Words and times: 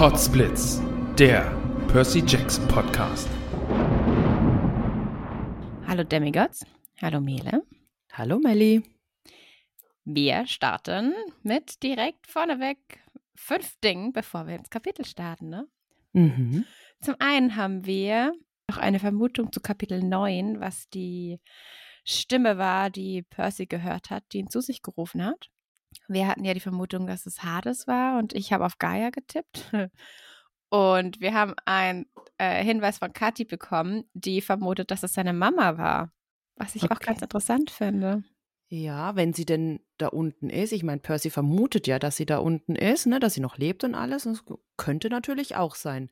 Potsblitz, 0.00 0.80
der 1.18 1.54
Percy 1.88 2.22
Jackson 2.26 2.66
Podcast. 2.68 3.28
Hallo 5.86 6.04
Demigods. 6.04 6.64
Hallo 7.02 7.20
Mele. 7.20 7.62
Hallo 8.12 8.38
Melli. 8.38 8.82
Wir 10.04 10.46
starten 10.46 11.12
mit 11.42 11.82
direkt 11.82 12.26
vorneweg 12.26 12.78
fünf 13.34 13.78
Dingen, 13.80 14.12
bevor 14.12 14.46
wir 14.46 14.56
ins 14.56 14.70
Kapitel 14.70 15.04
starten. 15.04 15.50
Ne? 15.50 15.68
Mhm. 16.14 16.64
Zum 17.02 17.16
einen 17.18 17.56
haben 17.56 17.84
wir 17.84 18.32
noch 18.70 18.78
eine 18.78 19.00
Vermutung 19.00 19.52
zu 19.52 19.60
Kapitel 19.60 20.02
9, 20.02 20.60
was 20.60 20.88
die 20.88 21.40
Stimme 22.04 22.58
war, 22.58 22.90
die 22.90 23.22
Percy 23.22 23.66
gehört 23.66 24.10
hat, 24.10 24.24
die 24.32 24.38
ihn 24.38 24.50
zu 24.50 24.60
sich 24.60 24.82
gerufen 24.82 25.24
hat. 25.24 25.50
Wir 26.08 26.26
hatten 26.26 26.44
ja 26.44 26.54
die 26.54 26.60
Vermutung, 26.60 27.06
dass 27.06 27.26
es 27.26 27.42
Hades 27.42 27.86
war 27.86 28.18
und 28.18 28.32
ich 28.32 28.52
habe 28.52 28.64
auf 28.64 28.78
Gaia 28.78 29.10
getippt. 29.10 29.72
Und 30.72 31.20
wir 31.20 31.34
haben 31.34 31.54
einen 31.64 32.06
äh, 32.38 32.64
Hinweis 32.64 32.98
von 32.98 33.12
Kathi 33.12 33.44
bekommen, 33.44 34.04
die 34.14 34.40
vermutet, 34.40 34.92
dass 34.92 35.02
es 35.02 35.14
seine 35.14 35.32
Mama 35.32 35.78
war. 35.78 36.12
Was 36.54 36.76
ich 36.76 36.84
okay. 36.84 36.94
auch 36.94 37.00
ganz 37.00 37.22
interessant 37.22 37.70
finde. 37.70 38.22
Ja, 38.68 39.16
wenn 39.16 39.32
sie 39.32 39.44
denn 39.44 39.80
da 39.98 40.06
unten 40.06 40.48
ist. 40.48 40.72
Ich 40.72 40.84
meine, 40.84 41.00
Percy 41.00 41.30
vermutet 41.30 41.88
ja, 41.88 41.98
dass 41.98 42.16
sie 42.16 42.26
da 42.26 42.38
unten 42.38 42.76
ist, 42.76 43.06
ne, 43.06 43.18
dass 43.18 43.34
sie 43.34 43.40
noch 43.40 43.58
lebt 43.58 43.82
und 43.82 43.96
alles. 43.96 44.26
Und 44.26 44.34
das 44.34 44.58
könnte 44.76 45.10
natürlich 45.10 45.56
auch 45.56 45.74
sein. 45.74 46.08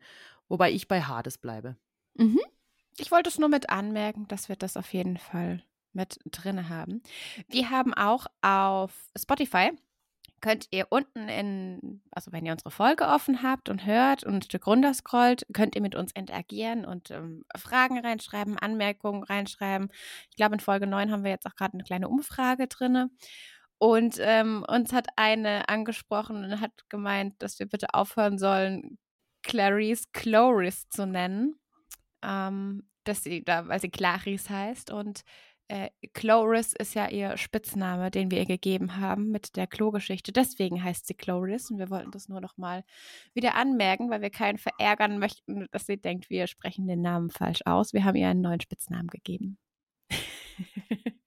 Wobei 0.48 0.72
ich 0.72 0.88
bei 0.88 1.02
Hades 1.02 1.38
bleibe. 1.38 1.76
Mhm. 2.14 2.40
Ich 2.96 3.12
wollte 3.12 3.30
es 3.30 3.38
nur 3.38 3.48
mit 3.48 3.70
anmerken, 3.70 4.26
dass 4.26 4.48
wir 4.48 4.56
das 4.56 4.76
auf 4.76 4.92
jeden 4.92 5.18
Fall 5.18 5.62
mit 5.98 6.18
drin 6.30 6.70
haben. 6.70 7.02
Wir 7.48 7.68
haben 7.68 7.92
auch 7.92 8.26
auf 8.40 8.92
Spotify 9.18 9.72
könnt 10.40 10.68
ihr 10.70 10.86
unten 10.90 11.28
in, 11.28 12.02
also 12.10 12.32
wenn 12.32 12.46
ihr 12.46 12.52
unsere 12.52 12.70
Folge 12.70 13.06
offen 13.06 13.42
habt 13.42 13.68
und 13.68 13.86
hört 13.86 14.24
und 14.24 14.48
runter 14.66 14.94
scrollt, 14.94 15.46
könnt 15.52 15.74
ihr 15.74 15.82
mit 15.82 15.94
uns 15.94 16.12
interagieren 16.12 16.84
und 16.84 17.10
ähm, 17.10 17.44
Fragen 17.56 17.98
reinschreiben, 17.98 18.58
Anmerkungen 18.58 19.22
reinschreiben. 19.22 19.90
Ich 20.30 20.36
glaube, 20.36 20.54
in 20.54 20.60
Folge 20.60 20.86
9 20.86 21.10
haben 21.10 21.24
wir 21.24 21.30
jetzt 21.30 21.46
auch 21.46 21.56
gerade 21.56 21.74
eine 21.74 21.84
kleine 21.84 22.08
Umfrage 22.08 22.68
drin. 22.68 23.10
Und 23.78 24.16
ähm, 24.20 24.64
uns 24.68 24.92
hat 24.92 25.08
eine 25.16 25.68
angesprochen 25.68 26.44
und 26.44 26.60
hat 26.60 26.72
gemeint, 26.88 27.34
dass 27.42 27.58
wir 27.58 27.66
bitte 27.66 27.94
aufhören 27.94 28.38
sollen, 28.38 28.98
Clarice 29.42 30.06
Chloris 30.12 30.88
zu 30.88 31.06
nennen. 31.06 31.58
Ähm, 32.22 32.88
dass 33.04 33.22
sie 33.22 33.42
da, 33.42 33.66
weil 33.68 33.80
sie 33.80 33.88
Clarice 33.88 34.50
heißt. 34.50 34.92
Und 34.92 35.22
äh, 35.68 35.90
Chloris 36.14 36.72
ist 36.72 36.94
ja 36.94 37.08
ihr 37.08 37.36
Spitzname, 37.36 38.10
den 38.10 38.30
wir 38.30 38.38
ihr 38.38 38.46
gegeben 38.46 38.96
haben 38.96 39.30
mit 39.30 39.56
der 39.56 39.66
Klo-Geschichte. 39.66 40.32
Deswegen 40.32 40.82
heißt 40.82 41.06
sie 41.06 41.14
Chloris 41.14 41.70
und 41.70 41.78
wir 41.78 41.90
wollten 41.90 42.10
das 42.10 42.28
nur 42.28 42.40
noch 42.40 42.56
mal 42.56 42.84
wieder 43.34 43.54
anmerken, 43.54 44.10
weil 44.10 44.22
wir 44.22 44.30
keinen 44.30 44.58
verärgern 44.58 45.18
möchten, 45.18 45.66
dass 45.70 45.86
sie 45.86 45.98
denkt, 45.98 46.30
wir 46.30 46.46
sprechen 46.46 46.86
den 46.86 47.02
Namen 47.02 47.30
falsch 47.30 47.60
aus. 47.66 47.92
Wir 47.92 48.04
haben 48.04 48.16
ihr 48.16 48.28
einen 48.28 48.40
neuen 48.40 48.60
Spitznamen 48.60 49.08
gegeben. 49.08 49.58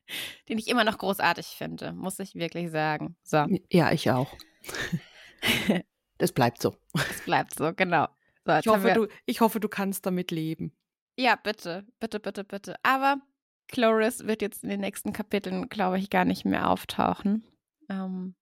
den 0.49 0.57
ich 0.57 0.67
immer 0.67 0.83
noch 0.83 0.97
großartig 0.97 1.45
finde, 1.45 1.93
muss 1.93 2.19
ich 2.19 2.35
wirklich 2.35 2.71
sagen. 2.71 3.15
So. 3.23 3.45
Ja, 3.71 3.91
ich 3.91 4.09
auch. 4.09 4.35
das 6.17 6.31
bleibt 6.31 6.61
so. 6.61 6.75
Es 6.93 7.21
bleibt 7.21 7.53
so, 7.55 7.73
genau. 7.73 8.07
So, 8.45 8.53
ich, 8.57 8.67
hoffe, 8.67 8.93
du, 8.93 9.07
ich 9.25 9.41
hoffe, 9.41 9.59
du 9.59 9.69
kannst 9.69 10.05
damit 10.05 10.31
leben. 10.31 10.75
Ja, 11.15 11.35
bitte, 11.35 11.85
bitte, 11.99 12.19
bitte, 12.19 12.43
bitte. 12.43 12.75
Aber 12.81 13.17
Chloris 13.71 14.27
wird 14.27 14.41
jetzt 14.41 14.63
in 14.63 14.69
den 14.69 14.81
nächsten 14.81 15.13
Kapiteln, 15.13 15.69
glaube 15.69 15.97
ich, 15.97 16.09
gar 16.09 16.25
nicht 16.25 16.45
mehr 16.45 16.69
auftauchen. 16.69 17.43
Ähm, 17.89 18.35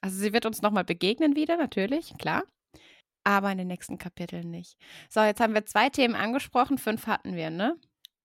also 0.00 0.16
sie 0.18 0.32
wird 0.32 0.46
uns 0.46 0.62
nochmal 0.62 0.84
begegnen 0.84 1.36
wieder, 1.36 1.56
natürlich, 1.56 2.14
klar. 2.18 2.44
Aber 3.24 3.50
in 3.50 3.58
den 3.58 3.66
nächsten 3.66 3.98
Kapiteln 3.98 4.50
nicht. 4.50 4.78
So, 5.08 5.20
jetzt 5.20 5.40
haben 5.40 5.54
wir 5.54 5.66
zwei 5.66 5.90
Themen 5.90 6.14
angesprochen, 6.14 6.78
fünf 6.78 7.06
hatten 7.08 7.34
wir, 7.34 7.50
ne? 7.50 7.76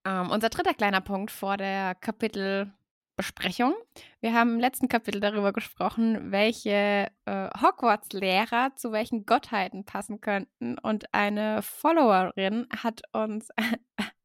Ähm, 0.05 0.29
unser 0.29 0.49
dritter 0.49 0.73
kleiner 0.73 1.01
Punkt 1.01 1.31
vor 1.31 1.57
der 1.57 1.95
Kapitelbesprechung. 1.95 3.73
Wir 4.19 4.33
haben 4.33 4.53
im 4.53 4.59
letzten 4.59 4.88
Kapitel 4.88 5.19
darüber 5.19 5.53
gesprochen, 5.53 6.31
welche 6.31 7.11
äh, 7.25 7.49
Hogwarts-Lehrer 7.61 8.75
zu 8.75 8.91
welchen 8.91 9.25
Gottheiten 9.25 9.85
passen 9.85 10.22
könnten. 10.22 10.78
Und 10.78 11.13
eine 11.13 11.61
Followerin 11.63 12.67
hat 12.75 13.01
uns 13.11 13.49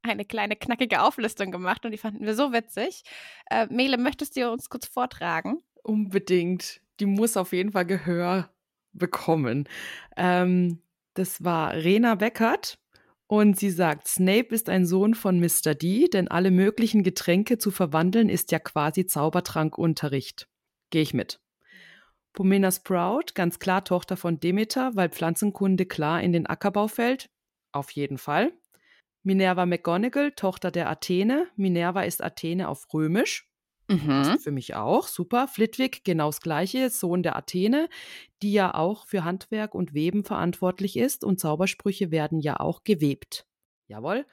eine 0.09 0.25
kleine 0.25 0.55
knackige 0.55 1.01
Auflistung 1.01 1.51
gemacht 1.51 1.85
und 1.85 1.91
die 1.91 1.97
fanden 1.97 2.25
wir 2.25 2.35
so 2.35 2.53
witzig. 2.53 3.03
Äh, 3.49 3.67
Mele, 3.69 3.97
möchtest 3.97 4.35
du 4.35 4.51
uns 4.51 4.69
kurz 4.69 4.87
vortragen? 4.87 5.61
Unbedingt. 5.83 6.81
Die 6.99 7.05
muss 7.05 7.37
auf 7.37 7.53
jeden 7.53 7.71
Fall 7.71 7.85
Gehör 7.85 8.49
bekommen. 8.93 9.67
Ähm, 10.15 10.81
das 11.13 11.43
war 11.43 11.73
Rena 11.73 12.15
Beckert 12.15 12.79
und 13.27 13.59
sie 13.59 13.69
sagt, 13.69 14.07
Snape 14.07 14.55
ist 14.55 14.69
ein 14.69 14.85
Sohn 14.85 15.13
von 15.13 15.39
Mr. 15.39 15.75
D, 15.75 16.07
denn 16.07 16.29
alle 16.29 16.51
möglichen 16.51 17.03
Getränke 17.03 17.57
zu 17.57 17.71
verwandeln 17.71 18.29
ist 18.29 18.51
ja 18.51 18.59
quasi 18.59 19.05
Zaubertrankunterricht. 19.05 20.47
Gehe 20.89 21.01
ich 21.01 21.13
mit. 21.13 21.41
Pomena 22.33 22.71
Sprout, 22.71 23.33
ganz 23.33 23.59
klar 23.59 23.83
Tochter 23.83 24.15
von 24.15 24.39
Demeter, 24.39 24.95
weil 24.95 25.09
Pflanzenkunde 25.09 25.85
klar 25.85 26.21
in 26.21 26.31
den 26.31 26.45
Ackerbau 26.45 26.87
fällt. 26.87 27.29
Auf 27.71 27.91
jeden 27.91 28.17
Fall. 28.17 28.53
Minerva 29.27 29.65
McGonagall, 29.65 30.31
Tochter 30.31 30.71
der 30.71 30.89
Athene. 30.89 31.49
Minerva 31.57 32.03
ist 32.03 32.23
Athene 32.23 32.69
auf 32.69 32.93
Römisch. 32.93 33.45
Mhm. 33.89 34.39
Für 34.39 34.51
mich 34.51 34.75
auch, 34.75 35.05
super. 35.09 35.49
Flitwick, 35.49 36.05
genau 36.05 36.29
das 36.29 36.39
Gleiche, 36.39 36.89
Sohn 36.89 37.23
der 37.23 37.35
Athene, 37.35 37.89
die 38.41 38.53
ja 38.53 38.73
auch 38.73 39.05
für 39.05 39.25
Handwerk 39.25 39.75
und 39.75 39.93
Weben 39.93 40.23
verantwortlich 40.23 40.95
ist 40.95 41.25
und 41.25 41.41
Zaubersprüche 41.41 42.09
werden 42.09 42.39
ja 42.39 42.61
auch 42.61 42.85
gewebt. 42.85 43.45
Jawohl. 43.87 44.25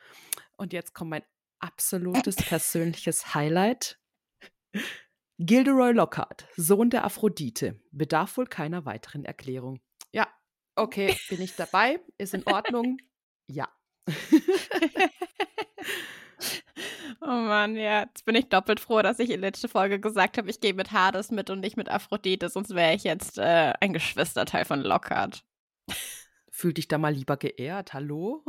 Und 0.56 0.72
jetzt 0.72 0.94
kommt 0.94 1.10
mein 1.10 1.24
absolutes 1.58 2.36
persönliches 2.36 3.34
Highlight. 3.34 3.98
Gilderoy 5.40 5.90
Lockhart, 5.90 6.46
Sohn 6.56 6.90
der 6.90 7.04
Aphrodite, 7.04 7.80
bedarf 7.90 8.36
wohl 8.36 8.46
keiner 8.46 8.84
weiteren 8.84 9.24
Erklärung. 9.24 9.80
Ja, 10.12 10.28
okay, 10.76 11.16
bin 11.28 11.42
ich 11.42 11.56
dabei, 11.56 11.98
ist 12.16 12.34
in 12.34 12.46
Ordnung. 12.46 12.98
Ja, 13.46 13.68
oh 17.20 17.26
Mann, 17.26 17.76
ja. 17.76 18.02
Jetzt 18.02 18.24
bin 18.24 18.34
ich 18.34 18.48
doppelt 18.48 18.80
froh, 18.80 19.02
dass 19.02 19.18
ich 19.18 19.30
in 19.30 19.40
der 19.40 19.50
letzten 19.50 19.68
Folge 19.68 20.00
gesagt 20.00 20.38
habe, 20.38 20.50
ich 20.50 20.60
gehe 20.60 20.74
mit 20.74 20.92
Hades 20.92 21.30
mit 21.30 21.50
und 21.50 21.60
nicht 21.60 21.76
mit 21.76 21.88
Aphrodite, 21.88 22.48
sonst 22.48 22.74
wäre 22.74 22.94
ich 22.94 23.04
jetzt 23.04 23.38
äh, 23.38 23.72
ein 23.80 23.92
Geschwisterteil 23.92 24.64
von 24.64 24.80
Lockhart. 24.80 25.44
Fühl 26.50 26.72
dich 26.72 26.88
da 26.88 26.98
mal 26.98 27.12
lieber 27.12 27.36
geehrt, 27.36 27.94
hallo? 27.94 28.44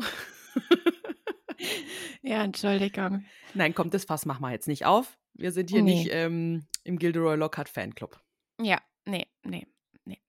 ja, 2.22 2.44
Entschuldigung. 2.44 3.26
Nein, 3.54 3.74
kommt 3.74 3.94
das 3.94 4.06
Fass 4.06 4.26
machen 4.26 4.42
wir 4.42 4.52
jetzt 4.52 4.68
nicht 4.68 4.86
auf. 4.86 5.18
Wir 5.34 5.52
sind 5.52 5.70
hier 5.70 5.82
nee. 5.82 5.96
nicht 5.96 6.10
ähm, 6.12 6.66
im 6.84 6.98
Gilderoy 6.98 7.36
Lockhart 7.36 7.70
Fanclub. 7.70 8.20
Ja, 8.62 8.80
nee, 9.06 9.28
nee, 9.44 9.68
nee. 10.06 10.22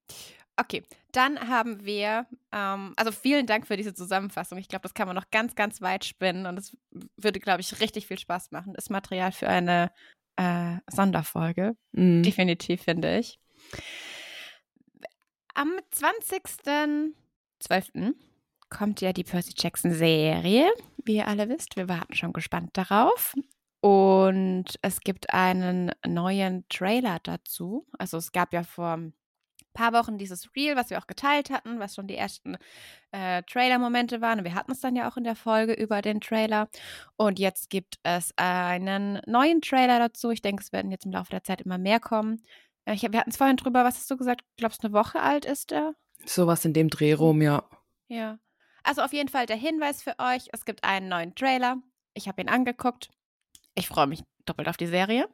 Okay, 0.58 0.84
dann 1.12 1.48
haben 1.48 1.84
wir, 1.84 2.26
ähm, 2.50 2.94
also 2.96 3.12
vielen 3.12 3.46
Dank 3.46 3.66
für 3.66 3.76
diese 3.76 3.92
Zusammenfassung. 3.92 4.56
Ich 4.58 4.68
glaube, 4.68 4.84
das 4.84 4.94
kann 4.94 5.06
man 5.06 5.14
noch 5.14 5.30
ganz, 5.30 5.54
ganz 5.54 5.82
weit 5.82 6.06
spinnen 6.06 6.46
und 6.46 6.58
es 6.58 6.74
würde, 7.16 7.40
glaube 7.40 7.60
ich, 7.60 7.78
richtig 7.80 8.06
viel 8.06 8.18
Spaß 8.18 8.52
machen. 8.52 8.72
Das 8.74 8.88
Material 8.88 9.32
für 9.32 9.48
eine 9.48 9.90
äh, 10.36 10.76
Sonderfolge. 10.90 11.76
Mhm. 11.92 12.22
Definitiv, 12.22 12.82
finde 12.82 13.18
ich. 13.18 13.38
Am 15.54 15.72
20.12. 15.92 18.14
kommt 18.70 19.02
ja 19.02 19.12
die 19.12 19.24
Percy 19.24 19.52
Jackson 19.56 19.92
Serie, 19.92 20.70
wie 21.04 21.16
ihr 21.16 21.28
alle 21.28 21.48
wisst. 21.48 21.76
Wir 21.76 21.88
warten 21.88 22.14
schon 22.14 22.32
gespannt 22.32 22.70
darauf. 22.74 23.34
Und 23.80 24.64
es 24.82 25.00
gibt 25.00 25.32
einen 25.32 25.92
neuen 26.06 26.68
Trailer 26.68 27.18
dazu. 27.22 27.86
Also 27.98 28.16
es 28.16 28.32
gab 28.32 28.52
ja 28.52 28.64
vor 28.64 28.98
paar 29.76 29.92
Wochen 29.92 30.18
dieses 30.18 30.48
Reel, 30.56 30.74
was 30.74 30.90
wir 30.90 30.98
auch 30.98 31.06
geteilt 31.06 31.50
hatten, 31.50 31.78
was 31.78 31.94
schon 31.94 32.06
die 32.06 32.16
ersten 32.16 32.56
äh, 33.12 33.42
Trailer-Momente 33.44 34.20
waren. 34.20 34.42
Wir 34.42 34.54
hatten 34.54 34.72
es 34.72 34.80
dann 34.80 34.96
ja 34.96 35.08
auch 35.08 35.16
in 35.16 35.24
der 35.24 35.36
Folge 35.36 35.74
über 35.74 36.02
den 36.02 36.20
Trailer. 36.20 36.68
Und 37.16 37.38
jetzt 37.38 37.70
gibt 37.70 37.98
es 38.02 38.32
einen 38.36 39.20
neuen 39.26 39.60
Trailer 39.60 39.98
dazu. 39.98 40.30
Ich 40.30 40.42
denke, 40.42 40.62
es 40.62 40.72
werden 40.72 40.90
jetzt 40.90 41.06
im 41.06 41.12
Laufe 41.12 41.30
der 41.30 41.44
Zeit 41.44 41.60
immer 41.60 41.78
mehr 41.78 42.00
kommen. 42.00 42.42
Äh, 42.86 42.94
ich, 42.94 43.02
wir 43.02 43.20
hatten 43.20 43.30
es 43.30 43.36
vorhin 43.36 43.56
drüber, 43.56 43.84
was 43.84 43.96
hast 43.96 44.10
du 44.10 44.16
gesagt? 44.16 44.42
Glaubst 44.56 44.82
du, 44.82 44.88
eine 44.88 44.94
Woche 44.94 45.20
alt 45.20 45.44
ist 45.44 45.72
er? 45.72 45.94
Sowas 46.24 46.64
in 46.64 46.72
dem 46.72 46.88
Dreh 46.88 47.12
rum, 47.12 47.42
ja. 47.42 47.68
Ja. 48.08 48.38
Also 48.82 49.02
auf 49.02 49.12
jeden 49.12 49.28
Fall 49.28 49.46
der 49.46 49.56
Hinweis 49.56 50.02
für 50.02 50.14
euch: 50.18 50.48
Es 50.52 50.64
gibt 50.64 50.84
einen 50.84 51.08
neuen 51.08 51.34
Trailer. 51.34 51.76
Ich 52.14 52.28
habe 52.28 52.40
ihn 52.40 52.48
angeguckt. 52.48 53.10
Ich 53.74 53.88
freue 53.88 54.06
mich 54.06 54.22
doppelt 54.46 54.68
auf 54.68 54.76
die 54.76 54.86
Serie. 54.86 55.28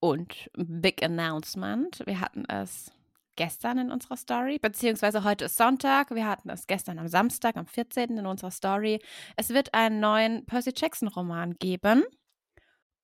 Und 0.00 0.50
Big 0.54 1.02
Announcement. 1.02 2.02
Wir 2.06 2.20
hatten 2.20 2.44
es 2.46 2.90
gestern 3.36 3.78
in 3.78 3.90
unserer 3.90 4.16
Story, 4.16 4.58
beziehungsweise 4.58 5.24
heute 5.24 5.46
ist 5.46 5.56
Sonntag. 5.56 6.14
Wir 6.14 6.26
hatten 6.26 6.50
es 6.50 6.66
gestern 6.66 6.98
am 6.98 7.08
Samstag, 7.08 7.56
am 7.56 7.66
14. 7.66 8.18
in 8.18 8.26
unserer 8.26 8.50
Story. 8.50 9.00
Es 9.36 9.50
wird 9.50 9.74
einen 9.74 10.00
neuen 10.00 10.44
Percy 10.46 10.72
Jackson 10.76 11.08
Roman 11.08 11.54
geben. 11.54 12.04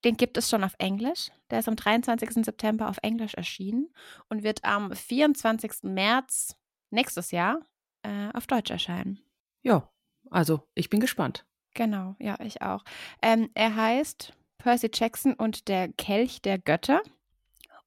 Den 0.04 0.16
gibt 0.16 0.36
es 0.36 0.48
schon 0.48 0.64
auf 0.64 0.74
Englisch. 0.78 1.30
Der 1.50 1.58
ist 1.58 1.68
am 1.68 1.76
23. 1.76 2.44
September 2.44 2.88
auf 2.88 2.98
Englisch 3.02 3.34
erschienen 3.34 3.92
und 4.28 4.42
wird 4.42 4.64
am 4.64 4.92
24. 4.92 5.82
März 5.82 6.56
nächstes 6.90 7.30
Jahr 7.30 7.60
äh, 8.02 8.28
auf 8.32 8.46
Deutsch 8.46 8.70
erscheinen. 8.70 9.20
Ja, 9.62 9.90
also 10.30 10.62
ich 10.74 10.88
bin 10.88 11.00
gespannt. 11.00 11.46
Genau, 11.74 12.16
ja, 12.18 12.38
ich 12.40 12.62
auch. 12.62 12.84
Ähm, 13.22 13.50
er 13.54 13.74
heißt 13.74 14.32
Percy 14.58 14.90
Jackson 14.92 15.34
und 15.34 15.68
der 15.68 15.88
Kelch 15.92 16.42
der 16.42 16.58
Götter. 16.58 17.02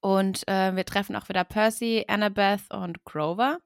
Und 0.02 0.46
äh, 0.48 0.74
wir 0.74 0.84
treffen 0.84 1.16
auch 1.16 1.28
wieder 1.28 1.44
Percy, 1.44 2.04
Annabeth 2.08 2.70
und 2.70 3.04
Grover. 3.04 3.60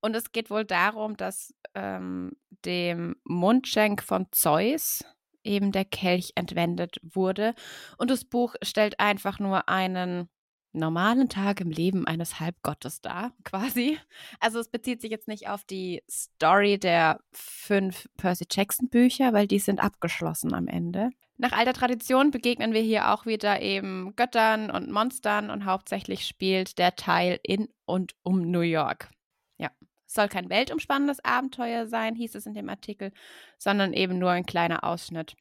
Und 0.00 0.14
es 0.14 0.30
geht 0.30 0.50
wohl 0.50 0.66
darum, 0.66 1.16
dass 1.16 1.54
ähm, 1.74 2.32
dem 2.66 3.16
Mundschenk 3.24 4.02
von 4.02 4.26
Zeus 4.30 5.02
eben 5.42 5.72
der 5.72 5.86
Kelch 5.86 6.32
entwendet 6.34 6.98
wurde. 7.02 7.54
Und 7.96 8.10
das 8.10 8.26
Buch 8.26 8.54
stellt 8.62 9.00
einfach 9.00 9.38
nur 9.38 9.68
einen 9.68 10.28
normalen 10.72 11.30
Tag 11.30 11.60
im 11.62 11.70
Leben 11.70 12.06
eines 12.06 12.40
Halbgottes 12.40 13.00
dar, 13.00 13.32
quasi. 13.44 13.98
Also 14.40 14.58
es 14.58 14.68
bezieht 14.68 15.00
sich 15.00 15.10
jetzt 15.10 15.28
nicht 15.28 15.48
auf 15.48 15.64
die 15.64 16.02
Story 16.10 16.78
der 16.78 17.20
fünf 17.32 18.06
Percy 18.18 18.44
Jackson 18.50 18.90
Bücher, 18.90 19.32
weil 19.32 19.46
die 19.46 19.60
sind 19.60 19.82
abgeschlossen 19.82 20.52
am 20.52 20.68
Ende. 20.68 21.10
Nach 21.36 21.52
alter 21.52 21.72
Tradition 21.72 22.30
begegnen 22.30 22.72
wir 22.72 22.80
hier 22.80 23.12
auch 23.12 23.26
wieder 23.26 23.60
eben 23.60 24.14
Göttern 24.14 24.70
und 24.70 24.90
Monstern 24.90 25.50
und 25.50 25.64
hauptsächlich 25.64 26.26
spielt 26.26 26.78
der 26.78 26.94
Teil 26.94 27.40
in 27.42 27.68
und 27.84 28.14
um 28.22 28.50
New 28.50 28.60
York. 28.60 29.10
Ja, 29.58 29.70
soll 30.06 30.28
kein 30.28 30.48
weltumspannendes 30.48 31.24
Abenteuer 31.24 31.86
sein, 31.86 32.14
hieß 32.14 32.36
es 32.36 32.46
in 32.46 32.54
dem 32.54 32.68
Artikel, 32.68 33.12
sondern 33.58 33.92
eben 33.92 34.18
nur 34.18 34.30
ein 34.30 34.46
kleiner 34.46 34.84
Ausschnitt, 34.84 35.34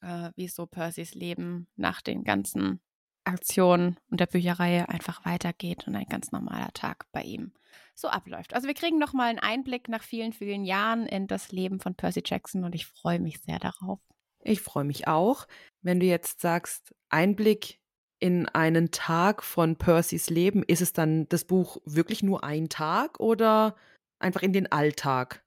äh, 0.00 0.30
wie 0.34 0.48
so 0.48 0.66
Percys 0.66 1.14
Leben 1.14 1.68
nach 1.76 2.00
den 2.00 2.24
ganzen 2.24 2.80
Aktionen 3.24 3.98
und 4.10 4.20
der 4.20 4.26
Bücherreihe 4.26 4.88
einfach 4.88 5.24
weitergeht 5.26 5.86
und 5.86 5.94
ein 5.94 6.06
ganz 6.08 6.32
normaler 6.32 6.72
Tag 6.72 7.06
bei 7.12 7.22
ihm 7.22 7.52
so 7.94 8.08
abläuft. 8.08 8.54
Also 8.54 8.66
wir 8.66 8.74
kriegen 8.74 8.98
nochmal 8.98 9.28
einen 9.28 9.38
Einblick 9.38 9.88
nach 9.88 10.02
vielen, 10.02 10.32
vielen 10.32 10.64
Jahren 10.64 11.06
in 11.06 11.26
das 11.26 11.52
Leben 11.52 11.80
von 11.80 11.94
Percy 11.94 12.22
Jackson 12.24 12.64
und 12.64 12.74
ich 12.74 12.86
freue 12.86 13.20
mich 13.20 13.40
sehr 13.40 13.58
darauf. 13.58 14.00
Ich 14.44 14.60
freue 14.60 14.84
mich 14.84 15.08
auch. 15.08 15.46
Wenn 15.82 16.00
du 16.00 16.06
jetzt 16.06 16.40
sagst, 16.40 16.94
Einblick 17.08 17.80
in 18.20 18.48
einen 18.48 18.90
Tag 18.90 19.42
von 19.42 19.76
Percys 19.76 20.30
Leben, 20.30 20.62
ist 20.62 20.80
es 20.80 20.92
dann 20.92 21.28
das 21.28 21.44
Buch 21.44 21.78
wirklich 21.84 22.22
nur 22.22 22.44
ein 22.44 22.68
Tag 22.68 23.20
oder 23.20 23.74
einfach 24.18 24.42
in 24.42 24.52
den 24.52 24.70
Alltag? 24.70 25.42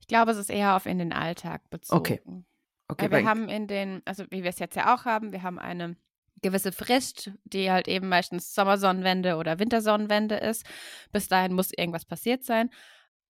Ich 0.00 0.06
glaube, 0.06 0.32
es 0.32 0.38
ist 0.38 0.50
eher 0.50 0.76
auf 0.76 0.86
in 0.86 0.98
den 0.98 1.12
Alltag 1.12 1.68
bezogen. 1.70 1.98
Okay. 1.98 2.20
okay 2.88 3.10
wir 3.10 3.24
haben 3.24 3.48
in 3.48 3.66
den, 3.66 4.02
also 4.04 4.24
wie 4.30 4.42
wir 4.42 4.50
es 4.50 4.58
jetzt 4.58 4.76
ja 4.76 4.94
auch 4.94 5.04
haben, 5.04 5.32
wir 5.32 5.42
haben 5.42 5.58
eine 5.58 5.96
gewisse 6.42 6.72
Frist, 6.72 7.30
die 7.44 7.70
halt 7.70 7.86
eben 7.86 8.08
meistens 8.08 8.54
Sommersonnenwende 8.54 9.36
oder 9.36 9.60
Wintersonnenwende 9.60 10.36
ist. 10.36 10.66
Bis 11.12 11.28
dahin 11.28 11.54
muss 11.54 11.72
irgendwas 11.72 12.04
passiert 12.04 12.44
sein 12.44 12.70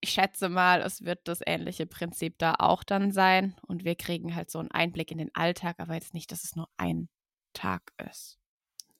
ich 0.02 0.10
schätze 0.10 0.48
mal, 0.48 0.82
es 0.82 1.04
wird 1.04 1.20
das 1.28 1.40
ähnliche 1.46 1.86
Prinzip 1.86 2.36
da 2.38 2.56
auch 2.58 2.82
dann 2.82 3.12
sein. 3.12 3.54
Und 3.66 3.84
wir 3.84 3.94
kriegen 3.94 4.34
halt 4.34 4.50
so 4.50 4.58
einen 4.58 4.70
Einblick 4.72 5.12
in 5.12 5.18
den 5.18 5.34
Alltag, 5.34 5.76
aber 5.78 5.94
jetzt 5.94 6.12
nicht, 6.12 6.32
dass 6.32 6.44
es 6.44 6.56
nur 6.56 6.68
ein 6.76 7.08
Tag 7.54 7.92
ist. 8.10 8.38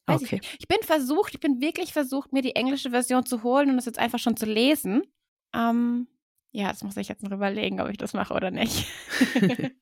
Weiß 0.06 0.22
okay. 0.22 0.40
Ich, 0.42 0.60
ich, 0.60 0.68
bin 0.68 0.78
versucht, 0.82 1.34
ich 1.34 1.40
bin 1.40 1.60
wirklich 1.60 1.92
versucht, 1.92 2.32
mir 2.32 2.42
die 2.42 2.54
englische 2.54 2.90
Version 2.90 3.26
zu 3.26 3.42
holen 3.42 3.70
und 3.70 3.76
das 3.76 3.86
jetzt 3.86 3.98
einfach 3.98 4.20
schon 4.20 4.36
zu 4.36 4.46
lesen. 4.46 5.02
Ähm, 5.52 6.06
ja, 6.52 6.68
das 6.68 6.84
muss 6.84 6.96
ich 6.96 7.08
jetzt 7.08 7.24
noch 7.24 7.32
überlegen, 7.32 7.80
ob 7.80 7.88
ich 7.88 7.98
das 7.98 8.12
mache 8.12 8.34
oder 8.34 8.52
nicht. 8.52 8.86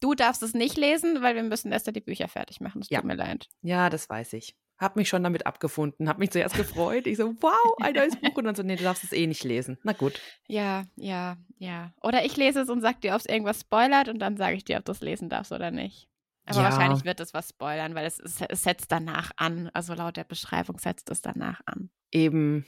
du 0.00 0.14
darfst 0.14 0.42
es 0.42 0.54
nicht 0.54 0.76
lesen, 0.76 1.22
weil 1.22 1.36
wir 1.36 1.44
müssen 1.44 1.70
erst 1.70 1.94
die 1.94 2.00
Bücher 2.00 2.26
fertig 2.26 2.60
machen. 2.60 2.80
Das 2.80 2.90
ja. 2.90 2.98
tut 2.98 3.06
mir 3.06 3.14
leid. 3.14 3.48
Ja, 3.62 3.90
das 3.90 4.08
weiß 4.08 4.32
ich 4.32 4.56
habe 4.78 4.98
mich 4.98 5.08
schon 5.08 5.22
damit 5.22 5.46
abgefunden, 5.46 6.08
habe 6.08 6.18
mich 6.18 6.30
zuerst 6.30 6.56
gefreut. 6.56 7.06
Ich 7.06 7.16
so, 7.16 7.34
wow, 7.40 7.76
ein 7.80 7.94
neues 7.94 8.16
Buch. 8.20 8.36
Und 8.36 8.44
dann 8.44 8.54
so, 8.54 8.62
nee, 8.62 8.76
du 8.76 8.84
darfst 8.84 9.04
es 9.04 9.12
eh 9.12 9.26
nicht 9.26 9.44
lesen. 9.44 9.78
Na 9.82 9.92
gut. 9.92 10.20
Ja, 10.46 10.84
ja, 10.96 11.36
ja. 11.58 11.92
Oder 12.02 12.24
ich 12.24 12.36
lese 12.36 12.60
es 12.60 12.68
und 12.68 12.80
sag 12.80 13.00
dir, 13.00 13.14
ob 13.14 13.20
es 13.20 13.26
irgendwas 13.26 13.60
spoilert 13.60 14.08
und 14.08 14.18
dann 14.18 14.36
sage 14.36 14.56
ich 14.56 14.64
dir, 14.64 14.78
ob 14.78 14.84
du 14.84 14.92
es 14.92 15.00
lesen 15.00 15.28
darfst 15.28 15.52
oder 15.52 15.70
nicht. 15.70 16.08
Aber 16.46 16.58
ja. 16.58 16.64
wahrscheinlich 16.64 17.04
wird 17.04 17.20
es 17.20 17.34
was 17.34 17.48
spoilern, 17.48 17.94
weil 17.94 18.06
es, 18.06 18.20
es, 18.20 18.40
es, 18.40 18.62
setzt 18.62 18.92
danach 18.92 19.32
an. 19.36 19.68
Also 19.72 19.94
laut 19.94 20.16
der 20.16 20.24
Beschreibung 20.24 20.78
setzt 20.78 21.10
es 21.10 21.20
danach 21.20 21.60
an. 21.66 21.90
Eben. 22.12 22.64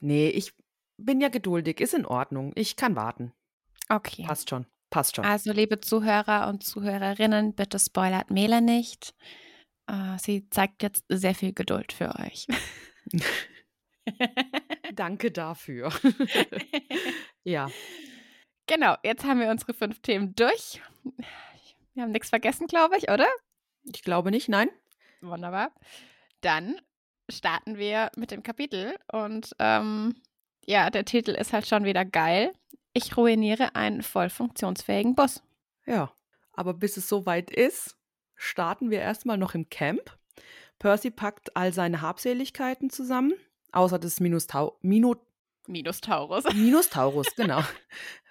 Nee, 0.00 0.28
ich 0.30 0.52
bin 0.96 1.20
ja 1.20 1.28
geduldig. 1.28 1.80
Ist 1.80 1.94
in 1.94 2.06
Ordnung. 2.06 2.52
Ich 2.56 2.76
kann 2.76 2.96
warten. 2.96 3.32
Okay. 3.88 4.24
Passt 4.24 4.50
schon. 4.50 4.66
Passt 4.90 5.14
schon. 5.14 5.24
Also, 5.24 5.52
liebe 5.52 5.80
Zuhörer 5.80 6.48
und 6.48 6.64
Zuhörerinnen, 6.64 7.54
bitte 7.54 7.78
spoilert 7.78 8.30
Mela 8.30 8.60
nicht. 8.60 9.14
Uh, 9.90 10.16
sie 10.18 10.48
zeigt 10.50 10.84
jetzt 10.84 11.04
sehr 11.08 11.34
viel 11.34 11.52
Geduld 11.52 11.92
für 11.92 12.14
euch. 12.20 12.46
Danke 14.94 15.32
dafür. 15.32 15.92
ja. 17.42 17.68
Genau, 18.66 18.94
jetzt 19.02 19.24
haben 19.24 19.40
wir 19.40 19.50
unsere 19.50 19.74
fünf 19.74 20.00
Themen 20.00 20.34
durch. 20.36 20.80
Wir 21.94 22.04
haben 22.04 22.12
nichts 22.12 22.28
vergessen, 22.28 22.68
glaube 22.68 22.98
ich, 22.98 23.10
oder? 23.10 23.26
Ich 23.82 24.02
glaube 24.02 24.30
nicht, 24.30 24.48
nein. 24.48 24.70
Wunderbar. 25.22 25.72
Dann 26.40 26.80
starten 27.28 27.76
wir 27.76 28.12
mit 28.16 28.30
dem 28.30 28.44
Kapitel. 28.44 28.94
Und 29.10 29.56
ähm, 29.58 30.14
ja, 30.66 30.90
der 30.90 31.04
Titel 31.04 31.32
ist 31.32 31.52
halt 31.52 31.66
schon 31.66 31.84
wieder 31.84 32.04
geil. 32.04 32.52
Ich 32.92 33.16
ruiniere 33.16 33.74
einen 33.74 34.02
voll 34.02 34.30
funktionsfähigen 34.30 35.16
Bus. 35.16 35.42
Ja, 35.84 36.12
aber 36.52 36.74
bis 36.74 36.96
es 36.96 37.08
soweit 37.08 37.50
ist, 37.50 37.96
starten 38.40 38.90
wir 38.90 39.00
erstmal 39.00 39.38
noch 39.38 39.54
im 39.54 39.68
Camp. 39.68 40.16
Percy 40.78 41.10
packt 41.10 41.56
all 41.56 41.72
seine 41.72 42.00
Habseligkeiten 42.00 42.90
zusammen, 42.90 43.34
außer 43.70 43.98
des 43.98 44.18
Minustau 44.18 44.78
Mino 44.80 45.16
Minustaurus. 45.66 46.44
Minustaurus, 46.54 47.26
genau. 47.36 47.62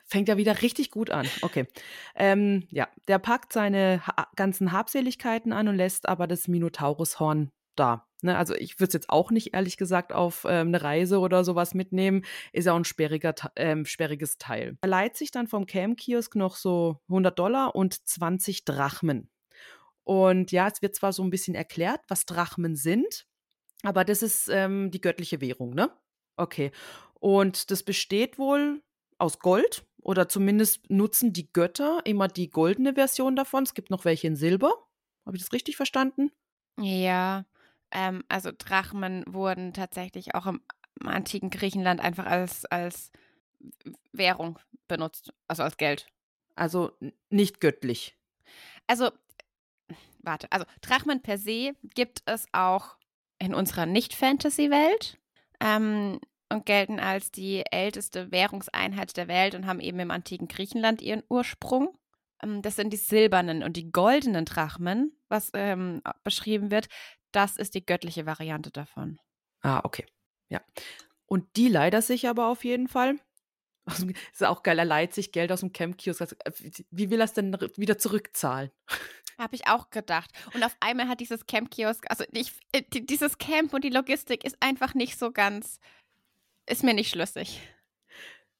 Fängt 0.05 0.27
ja 0.27 0.37
wieder 0.37 0.61
richtig 0.63 0.89
gut 0.89 1.11
an. 1.11 1.27
Okay. 1.43 1.67
Ähm, 2.15 2.67
ja, 2.71 2.87
der 3.07 3.19
packt 3.19 3.53
seine 3.53 4.05
ha 4.05 4.27
ganzen 4.35 4.71
Habseligkeiten 4.71 5.53
an 5.53 5.67
und 5.67 5.75
lässt 5.75 6.09
aber 6.09 6.25
das 6.25 6.47
Minotaurushorn 6.47 7.51
da. 7.75 8.07
Ne, 8.21 8.35
also 8.35 8.55
ich 8.55 8.79
würde 8.79 8.89
es 8.89 8.93
jetzt 8.93 9.09
auch 9.09 9.31
nicht, 9.31 9.53
ehrlich 9.53 9.77
gesagt, 9.77 10.11
auf 10.11 10.45
ähm, 10.49 10.69
eine 10.69 10.81
Reise 10.81 11.19
oder 11.19 11.43
sowas 11.43 11.75
mitnehmen. 11.75 12.25
Ist 12.51 12.65
ja 12.65 12.73
auch 12.73 12.77
ein 12.77 12.83
sperriger, 12.83 13.35
ähm, 13.55 13.85
sperriges 13.85 14.39
Teil. 14.39 14.77
Er 14.81 14.89
leiht 14.89 15.15
sich 15.15 15.29
dann 15.31 15.47
vom 15.47 15.67
Cam-Kiosk 15.67 16.35
noch 16.35 16.55
so 16.55 16.99
100 17.07 17.37
Dollar 17.37 17.75
und 17.75 18.07
20 18.07 18.65
Drachmen. 18.65 19.29
Und 20.09 20.51
ja, 20.51 20.67
es 20.67 20.81
wird 20.81 20.95
zwar 20.95 21.13
so 21.13 21.21
ein 21.21 21.29
bisschen 21.29 21.53
erklärt, 21.53 22.01
was 22.07 22.25
Drachmen 22.25 22.75
sind, 22.75 23.27
aber 23.83 24.03
das 24.03 24.23
ist 24.23 24.49
ähm, 24.49 24.89
die 24.89 25.01
göttliche 25.01 25.39
Währung, 25.39 25.75
ne? 25.75 25.91
Okay. 26.35 26.71
Und 27.19 27.69
das 27.69 27.83
besteht 27.83 28.39
wohl 28.39 28.81
aus 29.19 29.37
Gold 29.37 29.85
oder 30.01 30.27
zumindest 30.27 30.89
nutzen 30.89 31.31
die 31.31 31.53
Götter 31.53 32.01
immer 32.05 32.27
die 32.27 32.49
goldene 32.49 32.95
Version 32.95 33.35
davon. 33.35 33.61
Es 33.61 33.75
gibt 33.75 33.91
noch 33.91 34.03
welche 34.03 34.25
in 34.25 34.35
Silber. 34.35 34.73
Habe 35.27 35.37
ich 35.37 35.43
das 35.43 35.53
richtig 35.53 35.77
verstanden? 35.77 36.31
Ja, 36.79 37.45
ähm, 37.91 38.23
also 38.29 38.49
Drachmen 38.57 39.23
wurden 39.27 39.73
tatsächlich 39.73 40.33
auch 40.33 40.47
im, 40.47 40.59
im 40.99 41.07
antiken 41.07 41.51
Griechenland 41.51 42.01
einfach 42.01 42.25
als, 42.25 42.65
als 42.65 43.11
Währung 44.11 44.57
benutzt, 44.87 45.31
also 45.47 45.61
als 45.61 45.77
Geld. 45.77 46.07
Also 46.55 46.97
nicht 47.29 47.59
göttlich. 47.59 48.17
Also 48.87 49.11
warte, 50.19 50.51
also 50.51 50.65
Drachmen 50.81 51.21
per 51.21 51.37
se 51.37 51.73
gibt 51.95 52.21
es 52.25 52.45
auch 52.51 52.97
in 53.39 53.53
unserer 53.53 53.85
Nicht-Fantasy-Welt 53.85 55.17
ähm, 55.59 56.19
und 56.49 56.65
gelten 56.65 56.99
als 56.99 57.31
die 57.31 57.63
älteste 57.71 58.31
Währungseinheit 58.31 59.15
der 59.17 59.27
Welt 59.27 59.55
und 59.55 59.65
haben 59.65 59.79
eben 59.79 59.99
im 59.99 60.11
antiken 60.11 60.47
Griechenland 60.47 61.01
ihren 61.01 61.23
Ursprung. 61.29 61.97
Ähm, 62.43 62.61
das 62.61 62.75
sind 62.75 62.91
die 62.91 62.97
silbernen 62.97 63.63
und 63.63 63.77
die 63.77 63.91
goldenen 63.91 64.45
Drachmen, 64.45 65.17
was 65.29 65.51
ähm, 65.53 66.01
beschrieben 66.23 66.71
wird. 66.71 66.87
Das 67.31 67.57
ist 67.57 67.75
die 67.75 67.85
göttliche 67.85 68.25
Variante 68.25 68.71
davon. 68.71 69.19
Ah, 69.61 69.81
okay. 69.83 70.05
Ja. 70.49 70.61
Und 71.25 71.55
die 71.55 71.67
leider 71.67 72.01
sich 72.01 72.27
aber 72.27 72.47
auf 72.47 72.63
jeden 72.63 72.87
Fall. 72.87 73.19
Also, 73.89 74.07
ist 74.07 74.43
auch 74.43 74.63
geil, 74.63 74.79
er 74.79 74.85
leiht 74.85 75.13
sich 75.13 75.31
Geld 75.31 75.51
aus 75.51 75.61
dem 75.61 75.73
Camp-Kiosk. 75.73 76.21
Also, 76.21 76.35
äh, 76.43 76.51
wie 76.91 77.09
will 77.09 77.19
er 77.19 77.25
es 77.25 77.33
denn 77.33 77.55
wieder 77.75 77.97
zurückzahlen? 77.97 78.71
Habe 79.37 79.55
ich 79.55 79.67
auch 79.67 79.89
gedacht. 79.89 80.31
Und 80.53 80.63
auf 80.63 80.75
einmal 80.81 81.07
hat 81.07 81.21
dieses 81.21 81.45
Camp-Kiosk, 81.45 82.05
also 82.09 82.25
ich, 82.31 82.51
äh, 82.73 82.83
dieses 82.91 83.37
Camp 83.37 83.73
und 83.73 83.83
die 83.83 83.89
Logistik 83.89 84.43
ist 84.43 84.57
einfach 84.59 84.93
nicht 84.93 85.17
so 85.17 85.31
ganz, 85.31 85.79
ist 86.69 86.83
mir 86.83 86.93
nicht 86.93 87.09
schlüssig. 87.09 87.61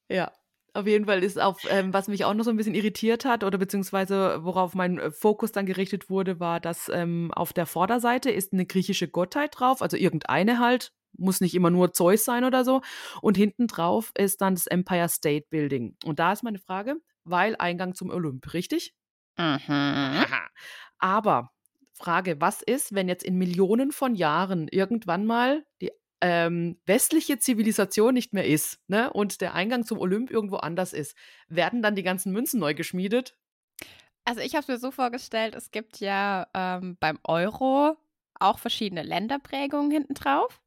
Ja, 0.07 0.31
auf 0.73 0.87
jeden 0.87 1.05
Fall 1.05 1.23
ist 1.23 1.39
auch, 1.39 1.59
ähm, 1.69 1.93
was 1.93 2.07
mich 2.07 2.25
auch 2.25 2.33
noch 2.33 2.43
so 2.43 2.51
ein 2.51 2.57
bisschen 2.57 2.75
irritiert 2.75 3.25
hat 3.25 3.43
oder 3.43 3.57
beziehungsweise 3.57 4.43
worauf 4.43 4.75
mein 4.75 4.99
äh, 4.99 5.11
Fokus 5.11 5.51
dann 5.51 5.65
gerichtet 5.65 6.09
wurde, 6.09 6.39
war, 6.39 6.59
dass 6.59 6.89
ähm, 6.89 7.31
auf 7.33 7.53
der 7.53 7.65
Vorderseite 7.65 8.29
ist 8.29 8.53
eine 8.53 8.65
griechische 8.65 9.07
Gottheit 9.07 9.59
drauf, 9.59 9.81
also 9.81 9.97
irgendeine 9.97 10.59
halt, 10.59 10.93
muss 11.17 11.41
nicht 11.41 11.55
immer 11.55 11.69
nur 11.69 11.93
Zeus 11.93 12.25
sein 12.25 12.43
oder 12.43 12.63
so. 12.63 12.81
Und 13.21 13.37
hinten 13.37 13.67
drauf 13.67 14.11
ist 14.17 14.41
dann 14.41 14.55
das 14.55 14.67
Empire 14.67 15.09
State 15.09 15.47
Building. 15.49 15.95
Und 16.05 16.19
da 16.19 16.31
ist 16.31 16.43
meine 16.43 16.59
Frage, 16.59 16.95
weil 17.23 17.55
Eingang 17.57 17.95
zum 17.95 18.09
Olymp, 18.09 18.53
richtig? 18.53 18.95
Mhm. 19.37 20.25
Aber 20.99 21.51
Frage, 21.93 22.39
was 22.39 22.61
ist, 22.61 22.93
wenn 22.93 23.09
jetzt 23.09 23.23
in 23.23 23.37
Millionen 23.37 23.91
von 23.91 24.15
Jahren 24.15 24.67
irgendwann 24.69 25.25
mal 25.25 25.65
die 25.81 25.91
ähm, 26.21 26.79
westliche 26.85 27.39
Zivilisation 27.39 28.13
nicht 28.13 28.33
mehr 28.33 28.45
ist 28.45 28.79
ne, 28.87 29.11
und 29.11 29.41
der 29.41 29.53
Eingang 29.53 29.85
zum 29.85 29.99
Olymp 29.99 30.31
irgendwo 30.31 30.57
anders 30.57 30.93
ist, 30.93 31.15
werden 31.47 31.81
dann 31.81 31.95
die 31.95 32.03
ganzen 32.03 32.33
Münzen 32.33 32.59
neu 32.59 32.73
geschmiedet? 32.73 33.35
Also 34.25 34.41
ich 34.41 34.53
habe 34.53 34.61
es 34.61 34.67
mir 34.67 34.77
so 34.77 34.91
vorgestellt, 34.91 35.55
es 35.55 35.71
gibt 35.71 35.99
ja 35.99 36.47
ähm, 36.53 36.97
beim 36.99 37.19
Euro 37.23 37.97
auch 38.39 38.59
verschiedene 38.59 39.03
Länderprägungen 39.03 39.91
hinten 39.91 40.13
drauf. 40.13 40.61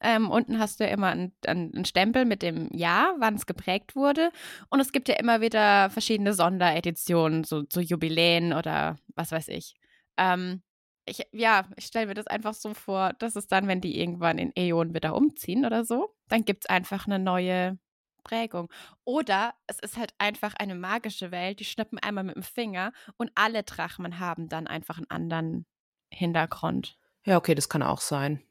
Ähm, 0.00 0.30
unten 0.30 0.58
hast 0.58 0.80
du 0.80 0.84
ja 0.84 0.90
immer 0.90 1.08
einen, 1.08 1.32
einen 1.46 1.84
Stempel 1.84 2.24
mit 2.24 2.42
dem 2.42 2.68
Jahr, 2.72 3.14
wann 3.18 3.34
es 3.34 3.46
geprägt 3.46 3.96
wurde. 3.96 4.30
Und 4.70 4.80
es 4.80 4.92
gibt 4.92 5.08
ja 5.08 5.16
immer 5.16 5.40
wieder 5.40 5.90
verschiedene 5.90 6.34
Sondereditionen, 6.34 7.44
so, 7.44 7.64
so 7.70 7.80
Jubiläen 7.80 8.52
oder 8.52 8.96
was 9.14 9.32
weiß 9.32 9.48
ich. 9.48 9.74
Ähm, 10.16 10.62
ich, 11.06 11.26
ja, 11.32 11.68
ich 11.76 11.86
stelle 11.86 12.06
mir 12.06 12.14
das 12.14 12.26
einfach 12.26 12.54
so 12.54 12.74
vor, 12.74 13.12
dass 13.14 13.36
es 13.36 13.46
dann, 13.46 13.68
wenn 13.68 13.80
die 13.80 13.98
irgendwann 14.00 14.38
in 14.38 14.52
Äonen 14.56 14.94
wieder 14.94 15.14
umziehen 15.14 15.64
oder 15.64 15.84
so, 15.84 16.14
dann 16.28 16.44
gibt 16.44 16.64
es 16.64 16.70
einfach 16.70 17.06
eine 17.06 17.18
neue 17.18 17.78
Prägung. 18.24 18.68
Oder 19.04 19.54
es 19.68 19.78
ist 19.78 19.96
halt 19.96 20.12
einfach 20.18 20.54
eine 20.54 20.74
magische 20.74 21.30
Welt, 21.30 21.60
die 21.60 21.64
schnippen 21.64 21.98
einmal 22.00 22.24
mit 22.24 22.34
dem 22.34 22.42
Finger 22.42 22.92
und 23.16 23.30
alle 23.36 23.62
Drachmen 23.62 24.18
haben 24.18 24.48
dann 24.48 24.66
einfach 24.66 24.98
einen 24.98 25.10
anderen 25.10 25.66
Hintergrund. 26.10 26.98
Ja, 27.24 27.36
okay, 27.36 27.54
das 27.54 27.68
kann 27.68 27.82
auch 27.82 28.00
sein. 28.00 28.42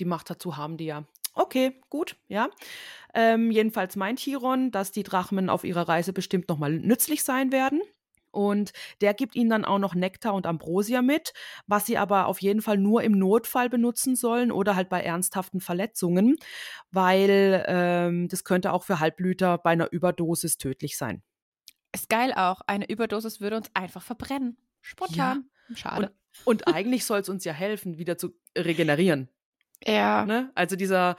Die 0.00 0.04
Macht 0.04 0.30
dazu 0.30 0.56
haben 0.56 0.76
die 0.76 0.86
ja. 0.86 1.04
Okay, 1.34 1.80
gut, 1.88 2.16
ja. 2.28 2.50
Ähm, 3.14 3.50
jedenfalls 3.50 3.96
meint 3.96 4.18
Chiron, 4.18 4.70
dass 4.70 4.92
die 4.92 5.02
Drachmen 5.02 5.48
auf 5.48 5.64
ihrer 5.64 5.88
Reise 5.88 6.12
bestimmt 6.12 6.48
nochmal 6.48 6.72
nützlich 6.72 7.24
sein 7.24 7.52
werden. 7.52 7.80
Und 8.32 8.72
der 9.02 9.12
gibt 9.14 9.36
ihnen 9.36 9.50
dann 9.50 9.64
auch 9.64 9.78
noch 9.78 9.94
Nektar 9.94 10.34
und 10.34 10.46
Ambrosia 10.46 11.02
mit, 11.02 11.34
was 11.66 11.86
sie 11.86 11.98
aber 11.98 12.26
auf 12.26 12.40
jeden 12.40 12.62
Fall 12.62 12.78
nur 12.78 13.02
im 13.02 13.12
Notfall 13.12 13.68
benutzen 13.68 14.16
sollen 14.16 14.50
oder 14.50 14.74
halt 14.74 14.88
bei 14.88 15.02
ernsthaften 15.02 15.60
Verletzungen, 15.60 16.36
weil 16.90 17.62
ähm, 17.68 18.28
das 18.28 18.44
könnte 18.44 18.72
auch 18.72 18.84
für 18.84 19.00
Halbblüter 19.00 19.58
bei 19.58 19.70
einer 19.70 19.92
Überdosis 19.92 20.56
tödlich 20.56 20.96
sein. 20.96 21.22
Ist 21.94 22.08
geil 22.08 22.32
auch. 22.32 22.62
Eine 22.66 22.88
Überdosis 22.88 23.40
würde 23.42 23.58
uns 23.58 23.70
einfach 23.74 24.02
verbrennen. 24.02 24.56
Spontan. 24.80 25.44
Ja. 25.68 25.76
Schade. 25.76 26.12
Und, 26.44 26.66
und 26.66 26.74
eigentlich 26.74 27.04
soll 27.04 27.20
es 27.20 27.28
uns 27.28 27.44
ja 27.44 27.52
helfen, 27.52 27.98
wieder 27.98 28.16
zu 28.16 28.30
regenerieren. 28.56 29.28
Ja. 29.86 30.24
Ne? 30.24 30.50
Also 30.54 30.76
dieser 30.76 31.16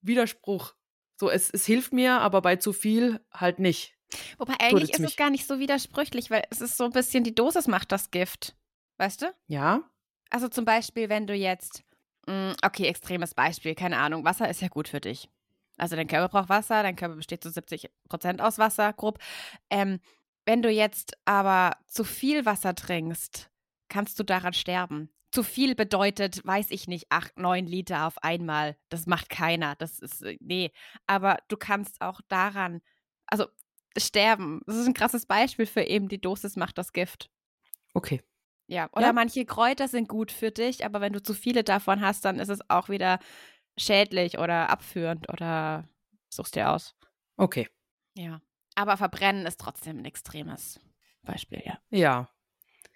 Widerspruch. 0.00 0.74
So, 1.16 1.30
es, 1.30 1.50
es 1.50 1.66
hilft 1.66 1.92
mir, 1.92 2.20
aber 2.20 2.42
bei 2.42 2.56
zu 2.56 2.72
viel 2.72 3.20
halt 3.32 3.58
nicht. 3.58 3.96
Wobei 4.38 4.54
eigentlich 4.60 4.92
ist 4.92 5.00
es 5.00 5.16
gar 5.16 5.30
nicht 5.30 5.46
so 5.46 5.58
widersprüchlich, 5.58 6.30
weil 6.30 6.44
es 6.50 6.60
ist 6.60 6.76
so 6.76 6.84
ein 6.84 6.92
bisschen 6.92 7.24
die 7.24 7.34
Dosis 7.34 7.66
macht 7.66 7.92
das 7.92 8.10
Gift. 8.10 8.56
Weißt 8.96 9.22
du? 9.22 9.34
Ja. 9.46 9.82
Also 10.30 10.48
zum 10.48 10.64
Beispiel, 10.64 11.08
wenn 11.08 11.26
du 11.26 11.34
jetzt, 11.34 11.82
mh, 12.26 12.52
mm, 12.52 12.56
okay, 12.64 12.86
extremes 12.86 13.34
Beispiel, 13.34 13.74
keine 13.74 13.98
Ahnung, 13.98 14.24
Wasser 14.24 14.48
ist 14.48 14.60
ja 14.60 14.68
gut 14.68 14.88
für 14.88 15.00
dich. 15.00 15.28
Also 15.76 15.94
dein 15.94 16.08
Körper 16.08 16.28
braucht 16.28 16.48
Wasser, 16.48 16.82
dein 16.82 16.96
Körper 16.96 17.16
besteht 17.16 17.42
zu 17.42 17.50
70 17.50 17.90
Prozent 18.08 18.40
aus 18.40 18.58
Wasser, 18.58 18.92
grob. 18.92 19.18
Ähm, 19.70 20.00
wenn 20.44 20.62
du 20.62 20.70
jetzt 20.70 21.16
aber 21.24 21.76
zu 21.86 22.04
viel 22.04 22.46
Wasser 22.46 22.74
trinkst, 22.74 23.50
kannst 23.88 24.18
du 24.18 24.24
daran 24.24 24.52
sterben. 24.52 25.10
Zu 25.30 25.42
viel 25.42 25.74
bedeutet, 25.74 26.44
weiß 26.46 26.70
ich 26.70 26.88
nicht, 26.88 27.06
acht, 27.10 27.38
neun 27.38 27.66
Liter 27.66 28.06
auf 28.06 28.22
einmal. 28.22 28.76
Das 28.88 29.06
macht 29.06 29.28
keiner. 29.28 29.74
Das 29.76 29.98
ist, 29.98 30.22
äh, 30.22 30.38
nee. 30.40 30.72
Aber 31.06 31.38
du 31.48 31.56
kannst 31.56 32.00
auch 32.00 32.20
daran, 32.28 32.80
also 33.26 33.46
sterben. 33.96 34.62
Das 34.66 34.76
ist 34.76 34.86
ein 34.86 34.94
krasses 34.94 35.26
Beispiel 35.26 35.66
für 35.66 35.82
eben 35.82 36.08
die 36.08 36.20
Dosis 36.20 36.56
macht 36.56 36.78
das 36.78 36.92
Gift. 36.92 37.30
Okay. 37.94 38.22
Ja, 38.66 38.88
oder 38.92 39.06
ja. 39.06 39.12
manche 39.12 39.44
Kräuter 39.46 39.88
sind 39.88 40.08
gut 40.08 40.30
für 40.30 40.50
dich, 40.50 40.84
aber 40.84 41.00
wenn 41.00 41.12
du 41.12 41.22
zu 41.22 41.32
viele 41.34 41.64
davon 41.64 42.02
hast, 42.02 42.24
dann 42.24 42.38
ist 42.38 42.50
es 42.50 42.60
auch 42.68 42.88
wieder 42.88 43.18
schädlich 43.78 44.38
oder 44.38 44.68
abführend 44.70 45.30
oder 45.30 45.88
suchst 46.28 46.54
dir 46.54 46.70
aus. 46.70 46.94
Okay. 47.36 47.68
Ja. 48.14 48.42
Aber 48.74 48.96
verbrennen 48.96 49.46
ist 49.46 49.60
trotzdem 49.60 49.98
ein 49.98 50.04
extremes 50.04 50.80
Beispiel, 51.22 51.62
ja. 51.64 51.78
Ja. 51.90 52.28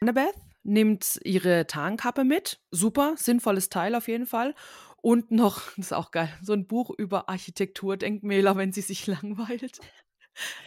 Annabeth 0.01 0.35
nimmt 0.63 1.19
ihre 1.25 1.67
Tarnkappe 1.67 2.25
mit. 2.25 2.61
Super, 2.71 3.15
sinnvolles 3.17 3.69
Teil 3.69 3.95
auf 3.95 4.09
jeden 4.09 4.27
Fall. 4.27 4.55
Und 5.01 5.31
noch, 5.31 5.63
das 5.77 5.87
ist 5.87 5.93
auch 5.93 6.11
geil, 6.11 6.33
so 6.43 6.53
ein 6.53 6.67
Buch 6.67 6.91
über 6.91 7.29
Architekturdenkmäler, 7.29 8.57
wenn 8.57 8.73
sie 8.73 8.83
sich 8.83 9.07
langweilt. 9.07 9.81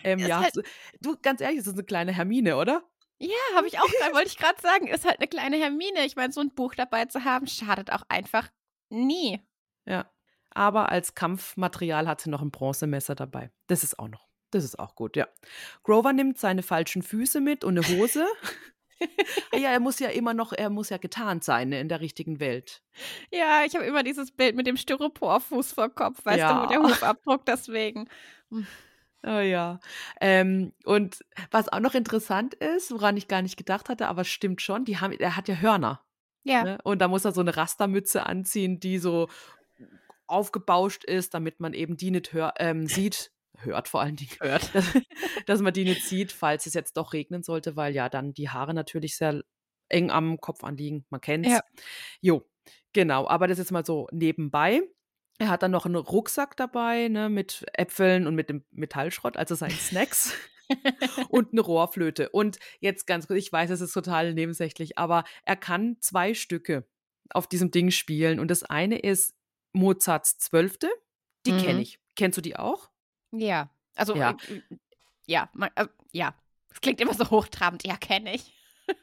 Ähm, 0.03 0.19
ja, 0.19 0.41
halt 0.41 0.53
du, 1.01 1.15
ganz 1.21 1.41
ehrlich, 1.41 1.57
das 1.57 1.67
ist 1.67 1.73
eine 1.73 1.83
kleine 1.83 2.11
Hermine, 2.11 2.57
oder? 2.57 2.83
Ja, 3.17 3.35
habe 3.55 3.67
ich 3.67 3.79
auch 3.79 3.87
wollte 4.13 4.27
ich 4.27 4.37
gerade 4.37 4.61
sagen, 4.61 4.87
ist 4.87 5.05
halt 5.05 5.19
eine 5.19 5.27
kleine 5.27 5.55
Hermine. 5.57 6.05
Ich 6.05 6.15
meine, 6.15 6.33
so 6.33 6.41
ein 6.41 6.53
Buch 6.53 6.75
dabei 6.75 7.05
zu 7.05 7.23
haben, 7.23 7.47
schadet 7.47 7.91
auch 7.91 8.03
einfach 8.09 8.49
nie. 8.89 9.41
Ja. 9.85 10.11
Aber 10.51 10.89
als 10.89 11.15
Kampfmaterial 11.15 12.07
hat 12.07 12.21
sie 12.21 12.29
noch 12.29 12.41
ein 12.41 12.51
Bronzemesser 12.51 13.15
dabei. 13.15 13.51
Das 13.67 13.83
ist 13.83 13.97
auch 13.99 14.07
noch. 14.07 14.27
Das 14.51 14.63
ist 14.63 14.79
auch 14.79 14.95
gut, 14.95 15.17
ja. 15.17 15.27
Grover 15.83 16.13
nimmt 16.13 16.37
seine 16.37 16.63
falschen 16.63 17.01
Füße 17.01 17.41
mit 17.41 17.63
und 17.63 17.77
eine 17.77 17.87
Hose. 17.97 18.25
ja, 19.53 19.71
er 19.71 19.79
muss 19.81 19.99
ja 19.99 20.09
immer 20.09 20.33
noch, 20.33 20.53
er 20.53 20.69
muss 20.69 20.89
ja 20.89 20.97
getarnt 20.97 21.43
sein 21.43 21.69
ne, 21.69 21.79
in 21.79 21.89
der 21.89 22.01
richtigen 22.01 22.39
Welt. 22.39 22.81
Ja, 23.31 23.63
ich 23.65 23.75
habe 23.75 23.85
immer 23.85 24.03
dieses 24.03 24.31
Bild 24.31 24.55
mit 24.55 24.67
dem 24.67 24.77
Styroporfuß 24.77 25.73
vor 25.73 25.89
Kopf, 25.89 26.25
weißt 26.25 26.39
ja. 26.39 26.53
du, 26.53 26.61
mit 26.61 26.71
der 26.71 26.83
Hufabdruck 26.83 27.45
deswegen. 27.45 28.07
Oh 29.23 29.39
ja. 29.39 29.79
Ähm, 30.21 30.73
und 30.83 31.25
was 31.51 31.69
auch 31.69 31.79
noch 31.79 31.95
interessant 31.95 32.53
ist, 32.53 32.91
woran 32.91 33.17
ich 33.17 33.27
gar 33.27 33.41
nicht 33.41 33.57
gedacht 33.57 33.89
hatte, 33.89 34.07
aber 34.07 34.21
es 34.21 34.27
stimmt 34.27 34.61
schon, 34.61 34.85
die 34.85 34.99
haben, 34.99 35.13
er 35.13 35.35
hat 35.35 35.47
ja 35.47 35.55
Hörner. 35.55 36.01
Ja. 36.43 36.63
Ne? 36.63 36.77
Und 36.83 36.99
da 36.99 37.07
muss 37.07 37.25
er 37.25 37.31
so 37.31 37.41
eine 37.41 37.57
Rastermütze 37.57 38.25
anziehen, 38.25 38.79
die 38.79 38.99
so 38.99 39.27
aufgebauscht 40.27 41.03
ist, 41.03 41.33
damit 41.33 41.59
man 41.59 41.73
eben 41.73 41.97
die 41.97 42.11
nicht 42.11 42.33
hör, 42.33 42.53
ähm, 42.57 42.87
sieht, 42.87 43.31
hört 43.59 43.87
vor 43.87 44.01
allen 44.01 44.15
Dingen, 44.15 44.35
hört, 44.39 44.73
dass, 44.73 44.85
dass, 45.45 45.61
man 45.61 45.73
die 45.73 45.83
nicht 45.83 46.03
sieht, 46.03 46.31
falls 46.31 46.65
es 46.65 46.73
jetzt 46.73 46.97
doch 46.97 47.13
regnen 47.13 47.43
sollte, 47.43 47.75
weil 47.75 47.93
ja 47.93 48.09
dann 48.09 48.33
die 48.33 48.49
Haare 48.49 48.73
natürlich 48.73 49.17
sehr 49.17 49.43
eng 49.89 50.11
am 50.11 50.39
Kopf 50.39 50.63
anliegen. 50.63 51.05
Man 51.09 51.21
kennt's. 51.21 51.49
Ja. 51.49 51.61
Jo, 52.21 52.45
genau. 52.93 53.27
Aber 53.27 53.47
das 53.47 53.59
ist 53.59 53.71
mal 53.71 53.85
so 53.85 54.07
nebenbei. 54.11 54.81
Er 55.37 55.49
hat 55.49 55.63
dann 55.63 55.71
noch 55.71 55.85
einen 55.85 55.95
Rucksack 55.95 56.55
dabei, 56.55 57.09
ne, 57.09 57.29
mit 57.29 57.65
Äpfeln 57.73 58.25
und 58.25 58.35
mit 58.35 58.49
dem 58.49 58.63
Metallschrott, 58.71 59.35
also 59.35 59.53
seinen 59.53 59.71
Snacks. 59.71 60.33
und 61.29 61.51
eine 61.51 61.61
Rohrflöte. 61.61 62.29
Und 62.29 62.57
jetzt 62.79 63.05
ganz 63.05 63.27
kurz, 63.27 63.39
ich 63.39 63.51
weiß, 63.51 63.69
es 63.69 63.81
ist 63.81 63.93
total 63.93 64.33
nebensächlich, 64.33 64.97
aber 64.97 65.25
er 65.43 65.57
kann 65.57 65.97
zwei 65.99 66.33
Stücke 66.33 66.87
auf 67.29 67.47
diesem 67.47 67.71
Ding 67.71 67.91
spielen. 67.91 68.39
Und 68.39 68.49
das 68.49 68.63
eine 68.63 68.99
ist 68.99 69.35
Mozarts 69.73 70.37
Zwölfte. 70.37 70.89
Die 71.45 71.51
mhm. 71.51 71.57
kenne 71.59 71.81
ich. 71.81 71.99
Kennst 72.15 72.37
du 72.37 72.41
die 72.41 72.55
auch? 72.55 72.89
Ja. 73.39 73.69
Also, 73.95 74.15
ja. 74.15 74.31
Äh, 74.47 74.61
ja, 75.25 75.49
man, 75.53 75.69
äh, 75.75 75.87
ja. 76.11 76.35
Es 76.69 76.81
klingt 76.81 76.99
immer 76.99 77.13
so 77.13 77.29
hochtrabend. 77.29 77.85
Ja, 77.85 77.95
kenne 77.97 78.35
ich. 78.35 78.53
also, 78.87 78.99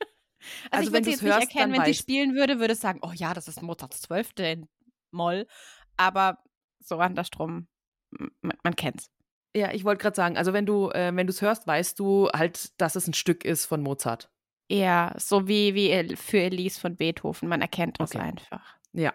also, 0.71 0.87
ich 0.89 0.93
würde 0.93 1.05
sie 1.05 1.11
jetzt 1.13 1.23
hörst, 1.23 1.41
nicht 1.41 1.55
erkennen, 1.55 1.73
wenn 1.73 1.85
sie 1.85 1.95
spielen 1.95 2.35
würde, 2.35 2.61
würde 2.61 2.75
sagen, 2.75 3.01
oh 3.03 3.13
ja, 3.15 3.35
das 3.35 3.49
ist 3.49 3.63
Mozarts 3.63 4.03
Zwölfte 4.03 4.45
in 4.45 4.69
Moll 5.11 5.47
aber 5.97 6.39
so 6.81 6.99
andersrum, 6.99 7.69
man, 8.11 8.59
man 8.63 8.77
kennt's. 8.77 9.11
Ja, 9.55 9.73
ich 9.73 9.85
wollte 9.85 10.03
gerade 10.03 10.17
sagen, 10.17 10.37
also 10.37 10.53
wenn 10.53 10.67
du 10.67 10.91
äh, 10.91 11.15
wenn 11.15 11.27
du 11.27 11.31
es 11.33 11.43
hörst, 11.43 11.67
weißt 11.67 11.99
du 11.99 12.29
halt, 12.33 12.81
dass 12.81 12.97
es 12.97 13.07
ein 13.07 13.15
Stück 13.15 13.45
ist 13.45 13.67
von 13.67 13.83
Mozart. 13.83 14.31
Ja, 14.71 15.15
so 15.19 15.47
wie, 15.47 15.75
wie 15.75 16.17
für 16.17 16.39
Elise 16.39 16.81
von 16.81 16.97
Beethoven. 16.97 17.49
Man 17.49 17.61
erkennt 17.61 18.01
das 18.01 18.15
okay. 18.15 18.25
einfach. 18.25 18.77
Ja, 18.95 19.13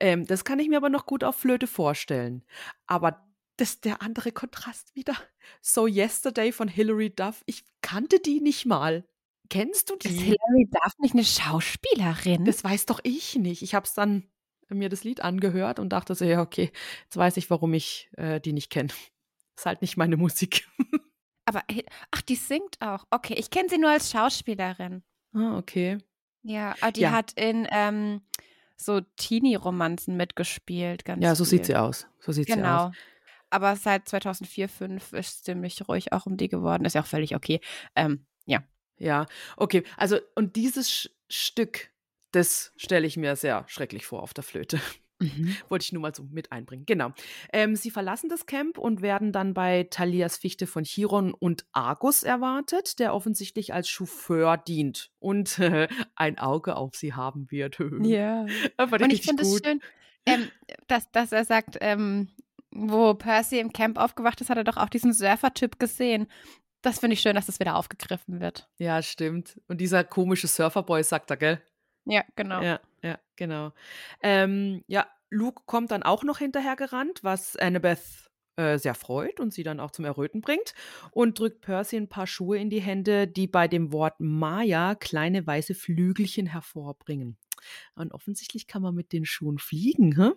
ähm, 0.00 0.26
das 0.26 0.44
kann 0.44 0.60
ich 0.60 0.68
mir 0.68 0.76
aber 0.76 0.88
noch 0.88 1.06
gut 1.06 1.24
auf 1.24 1.36
Flöte 1.36 1.66
vorstellen. 1.66 2.44
Aber 2.86 3.23
das 3.56 3.80
der 3.80 4.02
andere 4.02 4.32
Kontrast 4.32 4.94
wieder. 4.94 5.14
So 5.60 5.86
Yesterday 5.86 6.52
von 6.52 6.68
Hilary 6.68 7.10
Duff. 7.10 7.42
Ich 7.46 7.64
kannte 7.82 8.18
die 8.20 8.40
nicht 8.40 8.66
mal. 8.66 9.04
Kennst 9.50 9.90
du 9.90 9.96
die? 9.96 10.08
Ist 10.08 10.20
Hilary 10.20 10.68
Duff 10.70 10.92
nicht 10.98 11.14
eine 11.14 11.24
Schauspielerin? 11.24 12.44
Das 12.44 12.64
weiß 12.64 12.86
doch 12.86 13.00
ich 13.02 13.36
nicht. 13.36 13.62
Ich 13.62 13.74
habe 13.74 13.86
es 13.86 13.94
dann 13.94 14.24
mir 14.68 14.88
das 14.88 15.04
Lied 15.04 15.20
angehört 15.20 15.78
und 15.78 15.90
dachte 15.90 16.14
so, 16.14 16.24
ja, 16.24 16.40
okay, 16.40 16.72
jetzt 17.04 17.16
weiß 17.16 17.36
ich, 17.36 17.50
warum 17.50 17.74
ich 17.74 18.08
äh, 18.16 18.40
die 18.40 18.52
nicht 18.52 18.70
kenne. 18.70 18.88
Ist 19.56 19.66
halt 19.66 19.82
nicht 19.82 19.96
meine 19.96 20.16
Musik. 20.16 20.66
Aber, 21.44 21.62
ach, 22.10 22.22
die 22.22 22.34
singt 22.36 22.80
auch. 22.80 23.04
Okay, 23.10 23.34
ich 23.34 23.50
kenne 23.50 23.68
sie 23.68 23.78
nur 23.78 23.90
als 23.90 24.10
Schauspielerin. 24.10 25.02
Ah, 25.34 25.58
okay. 25.58 25.98
Ja, 26.42 26.74
aber 26.80 26.92
die 26.92 27.02
Ja. 27.02 27.12
hat 27.12 27.32
in 27.32 27.68
ähm, 27.70 28.22
so 28.76 29.00
Teenie-Romanzen 29.16 30.16
mitgespielt. 30.16 31.04
Ganz 31.04 31.22
Ja, 31.22 31.34
so 31.34 31.44
sieht 31.44 31.66
viel. 31.66 31.74
sie 31.74 31.76
aus. 31.76 32.06
So 32.18 32.32
sieht 32.32 32.46
sie 32.48 32.62
aus. 32.62 32.92
Aber 33.54 33.76
seit 33.76 34.08
2004, 34.08 34.68
2005 34.68 35.12
ist 35.12 35.28
es 35.28 35.42
ziemlich 35.44 35.88
ruhig 35.88 36.12
auch 36.12 36.26
um 36.26 36.36
die 36.36 36.48
geworden. 36.48 36.84
Ist 36.84 36.94
ja 36.94 37.02
auch 37.02 37.06
völlig 37.06 37.36
okay. 37.36 37.60
Ähm, 37.94 38.26
ja. 38.46 38.64
Ja, 38.98 39.26
okay. 39.56 39.84
Also, 39.96 40.18
und 40.34 40.56
dieses 40.56 40.90
Sch 40.90 41.10
Stück, 41.28 41.90
das 42.32 42.72
stelle 42.76 43.06
ich 43.06 43.16
mir 43.16 43.36
sehr 43.36 43.64
schrecklich 43.68 44.06
vor 44.06 44.24
auf 44.24 44.34
der 44.34 44.42
Flöte. 44.42 44.80
Wollte 45.68 45.84
ich 45.84 45.92
nur 45.92 46.02
mal 46.02 46.12
so 46.12 46.24
mit 46.24 46.50
einbringen. 46.50 46.84
Genau. 46.84 47.12
Ähm, 47.52 47.76
sie 47.76 47.92
verlassen 47.92 48.28
das 48.28 48.46
Camp 48.46 48.76
und 48.76 49.02
werden 49.02 49.30
dann 49.30 49.54
bei 49.54 49.86
Thalias 49.88 50.36
Fichte 50.36 50.66
von 50.66 50.82
Chiron 50.82 51.32
und 51.32 51.64
Argus 51.70 52.24
erwartet, 52.24 52.98
der 52.98 53.14
offensichtlich 53.14 53.72
als 53.72 53.88
Chauffeur 53.88 54.56
dient 54.56 55.12
und 55.20 55.60
äh, 55.60 55.86
ein 56.16 56.40
Auge 56.40 56.74
auf 56.74 56.96
sie 56.96 57.14
haben 57.14 57.52
wird. 57.52 57.78
Ja. 58.02 58.46
Fand 58.76 59.00
Und 59.00 59.12
ich 59.12 59.22
finde 59.22 59.44
es 59.44 59.60
schön, 59.64 59.80
ähm, 60.26 60.50
dass, 60.88 61.08
dass 61.12 61.30
er 61.30 61.44
sagt, 61.44 61.78
ähm, 61.80 62.28
wo 62.74 63.14
Percy 63.14 63.58
im 63.58 63.72
Camp 63.72 63.98
aufgewacht 63.98 64.40
ist, 64.40 64.50
hat 64.50 64.58
er 64.58 64.64
doch 64.64 64.76
auch 64.76 64.88
diesen 64.88 65.12
Surfer-Typ 65.12 65.78
gesehen. 65.78 66.26
Das 66.82 66.98
finde 66.98 67.14
ich 67.14 67.20
schön, 67.20 67.34
dass 67.34 67.46
das 67.46 67.60
wieder 67.60 67.76
aufgegriffen 67.76 68.40
wird. 68.40 68.68
Ja, 68.78 69.00
stimmt. 69.00 69.60
Und 69.68 69.80
dieser 69.80 70.04
komische 70.04 70.48
Surferboy 70.48 71.02
sagt 71.02 71.30
er, 71.30 71.36
gell? 71.36 71.62
Ja, 72.04 72.22
genau. 72.36 72.60
Ja, 72.60 72.80
ja, 73.02 73.18
genau. 73.36 73.72
Ähm, 74.22 74.84
ja, 74.86 75.06
Luke 75.30 75.62
kommt 75.64 75.90
dann 75.90 76.02
auch 76.02 76.24
noch 76.24 76.38
hinterher 76.38 76.76
gerannt, 76.76 77.20
was 77.22 77.56
Annabeth 77.56 78.30
äh, 78.56 78.78
sehr 78.78 78.94
freut 78.94 79.40
und 79.40 79.52
sie 79.52 79.62
dann 79.62 79.80
auch 79.80 79.90
zum 79.90 80.04
Erröten 80.04 80.40
bringt 80.40 80.74
und 81.10 81.38
drückt 81.38 81.62
Percy 81.62 81.96
ein 81.96 82.08
paar 82.08 82.26
Schuhe 82.26 82.58
in 82.58 82.70
die 82.70 82.80
Hände, 82.80 83.26
die 83.26 83.46
bei 83.46 83.66
dem 83.66 83.92
Wort 83.92 84.20
Maya 84.20 84.94
kleine 84.94 85.46
weiße 85.46 85.74
Flügelchen 85.74 86.46
hervorbringen. 86.46 87.38
Und 87.94 88.12
offensichtlich 88.12 88.66
kann 88.66 88.82
man 88.82 88.94
mit 88.94 89.12
den 89.12 89.24
Schuhen 89.24 89.58
fliegen, 89.58 90.16
hä? 90.16 90.32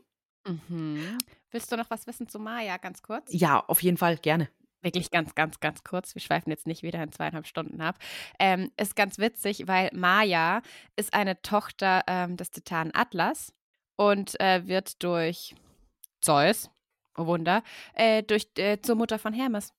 Mhm. 0.69 1.17
Willst 1.51 1.71
du 1.71 1.77
noch 1.77 1.89
was 1.89 2.07
wissen 2.07 2.27
zu 2.27 2.39
Maya, 2.39 2.77
ganz 2.77 3.01
kurz? 3.01 3.31
Ja, 3.31 3.63
auf 3.67 3.81
jeden 3.81 3.97
Fall, 3.97 4.17
gerne. 4.17 4.49
Wirklich 4.81 5.09
ganz, 5.11 5.33
ganz, 5.33 5.59
ganz 5.59 5.83
kurz. 5.83 6.13
Wir 6.13 6.21
schweifen 6.21 6.49
jetzt 6.51 6.67
nicht 6.67 6.83
wieder 6.83 7.01
in 7.01 7.11
zweieinhalb 7.11 7.47
Stunden 7.47 7.81
ab. 7.81 7.97
Ähm, 8.39 8.71
ist 8.77 8.95
ganz 8.95 9.17
witzig, 9.17 9.67
weil 9.67 9.89
Maya 9.93 10.61
ist 10.95 11.13
eine 11.13 11.41
Tochter 11.41 12.03
ähm, 12.07 12.37
des 12.37 12.51
Titanen 12.51 12.93
Atlas 12.93 13.53
und 13.95 14.39
äh, 14.39 14.67
wird 14.67 15.01
durch 15.03 15.55
Zeus, 16.21 16.69
oh 17.17 17.25
Wunder, 17.25 17.63
äh, 17.93 18.21
durch, 18.23 18.49
äh, 18.57 18.79
zur 18.81 18.95
Mutter 18.95 19.17
von 19.17 19.33
Hermes. 19.33 19.73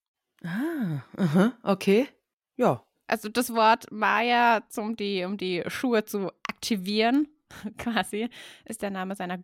Ah, 0.45 1.03
aha, 1.17 1.53
okay. 1.63 2.09
Ja, 2.57 2.85
Also 3.07 3.29
das 3.29 3.55
Wort 3.55 3.91
Maya, 3.93 4.63
um 4.77 4.97
die, 4.97 5.25
um 5.25 5.37
die 5.37 5.63
Schuhe 5.69 6.05
zu 6.05 6.33
aktivieren, 6.49 7.29
quasi, 7.79 8.29
ist 8.65 8.83
der 8.83 8.91
Name 8.91 9.15
seiner 9.15 9.43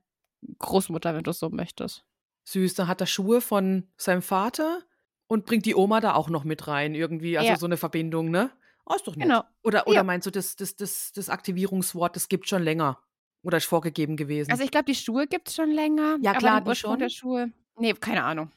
Großmutter, 0.59 1.15
wenn 1.15 1.23
du 1.23 1.31
es 1.31 1.39
so 1.39 1.49
möchtest. 1.49 2.05
Süß. 2.45 2.75
Da 2.75 2.87
hat 2.87 3.01
er 3.01 3.07
Schuhe 3.07 3.41
von 3.41 3.87
seinem 3.97 4.23
Vater 4.23 4.83
und 5.27 5.47
bringt 5.47 5.67
die 5.67 5.75
Oma 5.75 6.01
da 6.01 6.15
auch 6.15 6.29
noch 6.29 6.45
mit 6.45 6.67
rein, 6.69 6.95
irgendwie. 6.95 7.37
Also 7.39 7.51
Ja. 7.51 7.57
so 7.57 7.67
eine 7.67 7.77
Verbindung, 7.77 8.31
ne? 8.31 8.51
Oh, 8.87 8.95
ist 8.95 9.07
doch 9.07 9.17
nett. 9.17 9.27
Genau. 9.29 9.43
Oder, 9.63 9.87
oder 9.87 9.97
Ja. 9.97 10.03
meinst 10.05 10.27
du, 10.27 10.31
das, 10.31 10.57
das, 10.57 10.77
das, 10.77 11.13
das 11.13 11.29
Aktivierungswort, 11.31 12.15
das 12.17 12.29
gibt 12.29 12.49
schon 12.49 12.63
länger? 12.63 12.99
Oder 13.43 13.57
ist 13.59 13.65
vorgegeben 13.67 14.17
gewesen? 14.17 14.51
Also 14.51 14.63
ich 14.65 14.71
glaube, 14.71 14.87
die 14.87 14.95
Schuhe 14.95 15.27
gibt 15.27 15.49
es 15.49 15.55
schon 15.55 15.71
länger. 15.71 16.19
Ja, 16.23 16.31
aber 16.33 16.39
klar, 16.41 16.61
den 16.61 16.71
die 16.73 16.77
schon. 16.77 16.99
der 16.99 17.09
Schuhe. 17.11 17.51
Nee, 17.79 17.93
keine 17.95 18.25
Ahnung. 18.25 18.51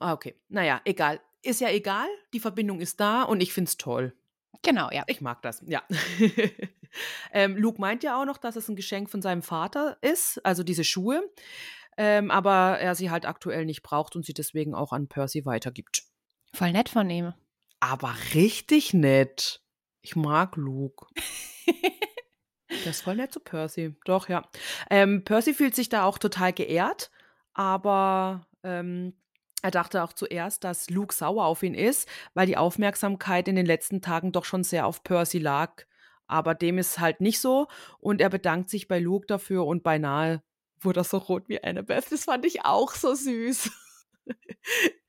ah, 0.00 0.12
okay. 0.12 0.34
Naja, 0.48 0.80
egal. 0.84 1.20
Ist 1.42 1.60
ja 1.60 1.68
egal. 1.70 2.06
Die 2.32 2.40
Verbindung 2.40 2.80
ist 2.80 2.98
da 3.00 3.22
und 3.22 3.40
ich 3.42 3.52
find's 3.52 3.76
toll. 3.76 4.14
Genau, 4.62 4.90
ja. 4.90 5.04
Ich 5.06 5.20
mag 5.20 5.42
das, 5.42 5.62
ja. 5.66 5.82
ähm, 7.32 7.56
Luke 7.56 7.80
meint 7.80 8.02
ja 8.02 8.20
auch 8.20 8.24
noch, 8.24 8.38
dass 8.38 8.56
es 8.56 8.68
ein 8.68 8.76
Geschenk 8.76 9.10
von 9.10 9.20
seinem 9.22 9.42
Vater 9.42 9.98
ist, 10.00 10.44
also 10.44 10.62
diese 10.62 10.84
Schuhe. 10.84 11.22
Ähm, 11.96 12.30
aber 12.30 12.78
er 12.78 12.94
sie 12.94 13.10
halt 13.10 13.26
aktuell 13.26 13.64
nicht 13.64 13.82
braucht 13.82 14.16
und 14.16 14.24
sie 14.24 14.34
deswegen 14.34 14.74
auch 14.74 14.92
an 14.92 15.08
Percy 15.08 15.44
weitergibt. 15.44 16.04
Voll 16.52 16.72
nett 16.72 16.88
von 16.88 17.08
ihm. 17.10 17.34
Aber 17.80 18.14
richtig 18.34 18.94
nett. 18.94 19.62
Ich 20.00 20.16
mag 20.16 20.56
Luke. 20.56 21.06
Der 22.84 22.90
ist 22.90 23.02
voll 23.02 23.16
nett 23.16 23.32
zu 23.32 23.40
Percy. 23.40 23.94
Doch, 24.04 24.28
ja. 24.28 24.48
Ähm, 24.90 25.24
Percy 25.24 25.54
fühlt 25.54 25.74
sich 25.74 25.88
da 25.88 26.04
auch 26.04 26.18
total 26.18 26.52
geehrt, 26.52 27.10
aber 27.52 28.46
ähm, 28.62 29.14
er 29.62 29.70
dachte 29.70 30.02
auch 30.02 30.12
zuerst, 30.12 30.64
dass 30.64 30.90
Luke 30.90 31.14
sauer 31.14 31.46
auf 31.46 31.62
ihn 31.62 31.74
ist, 31.74 32.08
weil 32.34 32.46
die 32.46 32.56
Aufmerksamkeit 32.56 33.48
in 33.48 33.56
den 33.56 33.66
letzten 33.66 34.02
Tagen 34.02 34.32
doch 34.32 34.44
schon 34.44 34.64
sehr 34.64 34.86
auf 34.86 35.02
Percy 35.04 35.38
lag. 35.38 35.84
Aber 36.26 36.54
dem 36.54 36.78
ist 36.78 36.98
halt 36.98 37.20
nicht 37.20 37.40
so 37.40 37.68
und 37.98 38.20
er 38.20 38.28
bedankt 38.30 38.68
sich 38.68 38.88
bei 38.88 38.98
Luke 38.98 39.26
dafür 39.26 39.66
und 39.66 39.82
beinahe 39.82 40.42
wurde 40.84 41.04
so 41.04 41.18
rot 41.18 41.48
wie 41.48 41.62
Annabeth. 41.62 42.10
Das 42.10 42.24
fand 42.24 42.44
ich 42.44 42.64
auch 42.64 42.94
so 42.94 43.14
süß. 43.14 43.70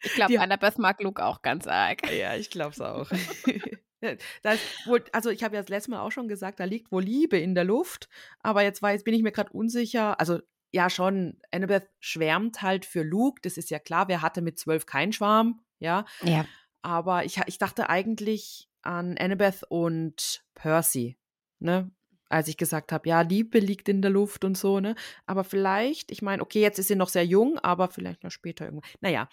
Ich 0.04 0.14
glaube, 0.14 0.40
Annabeth 0.40 0.78
mag 0.78 1.02
Luke 1.02 1.24
auch 1.24 1.42
ganz 1.42 1.68
arg. 1.68 2.12
Ja, 2.12 2.36
ich 2.36 2.50
glaube 2.50 2.72
es 2.72 2.82
auch. 2.82 3.10
wohl, 4.86 5.04
also 5.14 5.30
ich 5.30 5.44
habe 5.44 5.56
ja 5.56 5.62
das 5.62 5.70
letzte 5.70 5.92
Mal 5.92 6.02
auch 6.02 6.12
schon 6.12 6.28
gesagt, 6.28 6.60
da 6.60 6.66
liegt 6.66 6.92
wohl 6.92 7.04
Liebe 7.04 7.38
in 7.38 7.56
der 7.56 7.64
Luft, 7.64 8.08
aber 8.40 8.62
jetzt, 8.62 8.82
war, 8.82 8.92
jetzt 8.92 9.06
bin 9.06 9.14
ich 9.14 9.24
mir 9.24 9.32
gerade 9.32 9.52
unsicher. 9.52 10.20
Also 10.20 10.40
ja, 10.72 10.90
schon, 10.90 11.40
Annabeth 11.52 11.90
schwärmt 12.00 12.62
halt 12.62 12.86
für 12.86 13.04
Luke, 13.04 13.40
das 13.42 13.58
ist 13.58 13.70
ja 13.70 13.80
klar, 13.80 14.08
wer 14.08 14.22
hatte 14.22 14.42
mit 14.42 14.60
zwölf 14.60 14.86
keinen 14.86 15.14
Schwarm, 15.14 15.62
ja. 15.80 16.06
Ja. 16.22 16.46
Aber 16.82 17.26
ich, 17.26 17.40
ich 17.48 17.58
dachte 17.58 17.90
eigentlich 17.90 18.70
an 18.82 19.18
Annabeth 19.18 19.64
und 19.70 20.44
Percy, 20.54 21.18
ne? 21.60 21.90
Als 22.30 22.48
ich 22.48 22.58
gesagt 22.58 22.92
habe, 22.92 23.08
ja, 23.08 23.22
Liebe 23.22 23.60
liegt 23.60 23.88
in 23.88 24.02
der 24.02 24.12
Luft 24.12 24.44
und 24.44 24.58
so, 24.58 24.80
ne? 24.80 24.96
Aber 25.26 25.44
vielleicht, 25.44 26.12
ich 26.12 26.22
meine, 26.22 26.42
okay, 26.42 26.62
jetzt 26.62 26.80
ist 26.80 26.88
sie 26.88 26.96
noch 26.96 27.10
sehr 27.10 27.26
jung, 27.26 27.60
aber 27.60 27.88
vielleicht 27.88 28.24
noch 28.24 28.32
später 28.32 28.66
irgendwann. 28.66 28.90
Naja, 29.02 29.30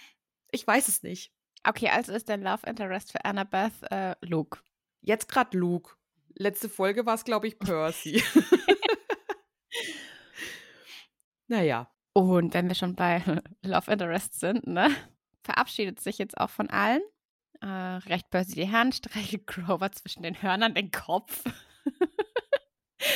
ich 0.50 0.66
weiß 0.66 0.88
es 0.88 1.02
nicht. 1.02 1.32
Okay, 1.64 1.88
also 1.88 2.12
ist 2.12 2.28
dein 2.28 2.42
Love 2.42 2.66
Interest 2.66 3.12
für 3.12 3.24
Annabeth 3.24 3.72
äh, 3.90 4.14
Luke. 4.20 4.60
Jetzt 5.00 5.28
gerade 5.28 5.56
Luke. 5.56 5.94
Letzte 6.34 6.68
Folge 6.68 7.06
war 7.06 7.14
es, 7.14 7.24
glaube 7.24 7.46
ich, 7.46 7.58
Percy. 7.58 8.22
naja. 11.48 11.88
Und 12.14 12.52
wenn 12.52 12.68
wir 12.68 12.74
schon 12.74 12.94
bei 12.94 13.22
Love 13.62 13.90
Interest 13.90 14.38
sind, 14.38 14.66
ne, 14.66 14.90
verabschiedet 15.42 16.00
sich 16.00 16.18
jetzt 16.18 16.36
auch 16.36 16.50
von 16.50 16.68
allen. 16.68 17.02
Äh, 17.60 17.66
recht 17.66 18.28
Percy 18.30 18.54
die 18.54 18.70
Hand, 18.70 18.94
streichelt 18.96 19.46
Grover 19.46 19.92
zwischen 19.92 20.22
den 20.22 20.42
Hörnern 20.42 20.74
den 20.74 20.90
Kopf. 20.90 21.42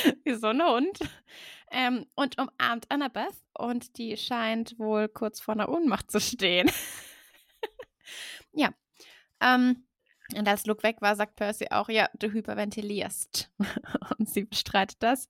Wie 0.23 0.33
so 0.35 0.47
ein 0.47 0.61
Hund. 0.61 0.99
Ähm, 1.71 2.05
und 2.15 2.37
umarmt 2.37 2.89
Annabeth 2.89 3.35
und 3.53 3.97
die 3.97 4.15
scheint 4.15 4.79
wohl 4.79 5.09
kurz 5.09 5.41
vor 5.41 5.53
einer 5.53 5.69
Ohnmacht 5.69 6.09
zu 6.09 6.19
stehen. 6.19 6.71
ja. 8.53 8.73
Ähm, 9.41 9.85
und 10.35 10.47
als 10.47 10.65
Luke 10.65 10.83
weg 10.83 10.97
war, 11.01 11.15
sagt 11.15 11.35
Percy 11.35 11.67
auch, 11.71 11.89
ja, 11.89 12.09
du 12.19 12.31
hyperventilierst. 12.31 13.51
und 14.17 14.29
sie 14.29 14.45
bestreitet 14.45 14.97
das. 15.01 15.29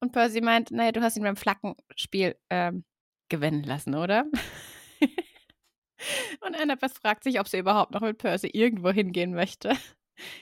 Und 0.00 0.12
Percy 0.12 0.40
meint, 0.40 0.70
naja, 0.70 0.92
du 0.92 1.02
hast 1.02 1.16
ihn 1.16 1.22
beim 1.22 1.36
Flackenspiel 1.36 2.36
ähm, 2.50 2.84
gewinnen 3.28 3.64
lassen, 3.64 3.94
oder? 3.94 4.26
Und 6.40 6.56
Annabeth 6.56 6.92
fragt 6.92 7.24
sich, 7.24 7.40
ob 7.40 7.48
sie 7.48 7.58
überhaupt 7.58 7.92
noch 7.92 8.00
mit 8.00 8.18
Percy 8.18 8.48
irgendwo 8.52 8.90
hingehen 8.90 9.34
möchte. 9.34 9.72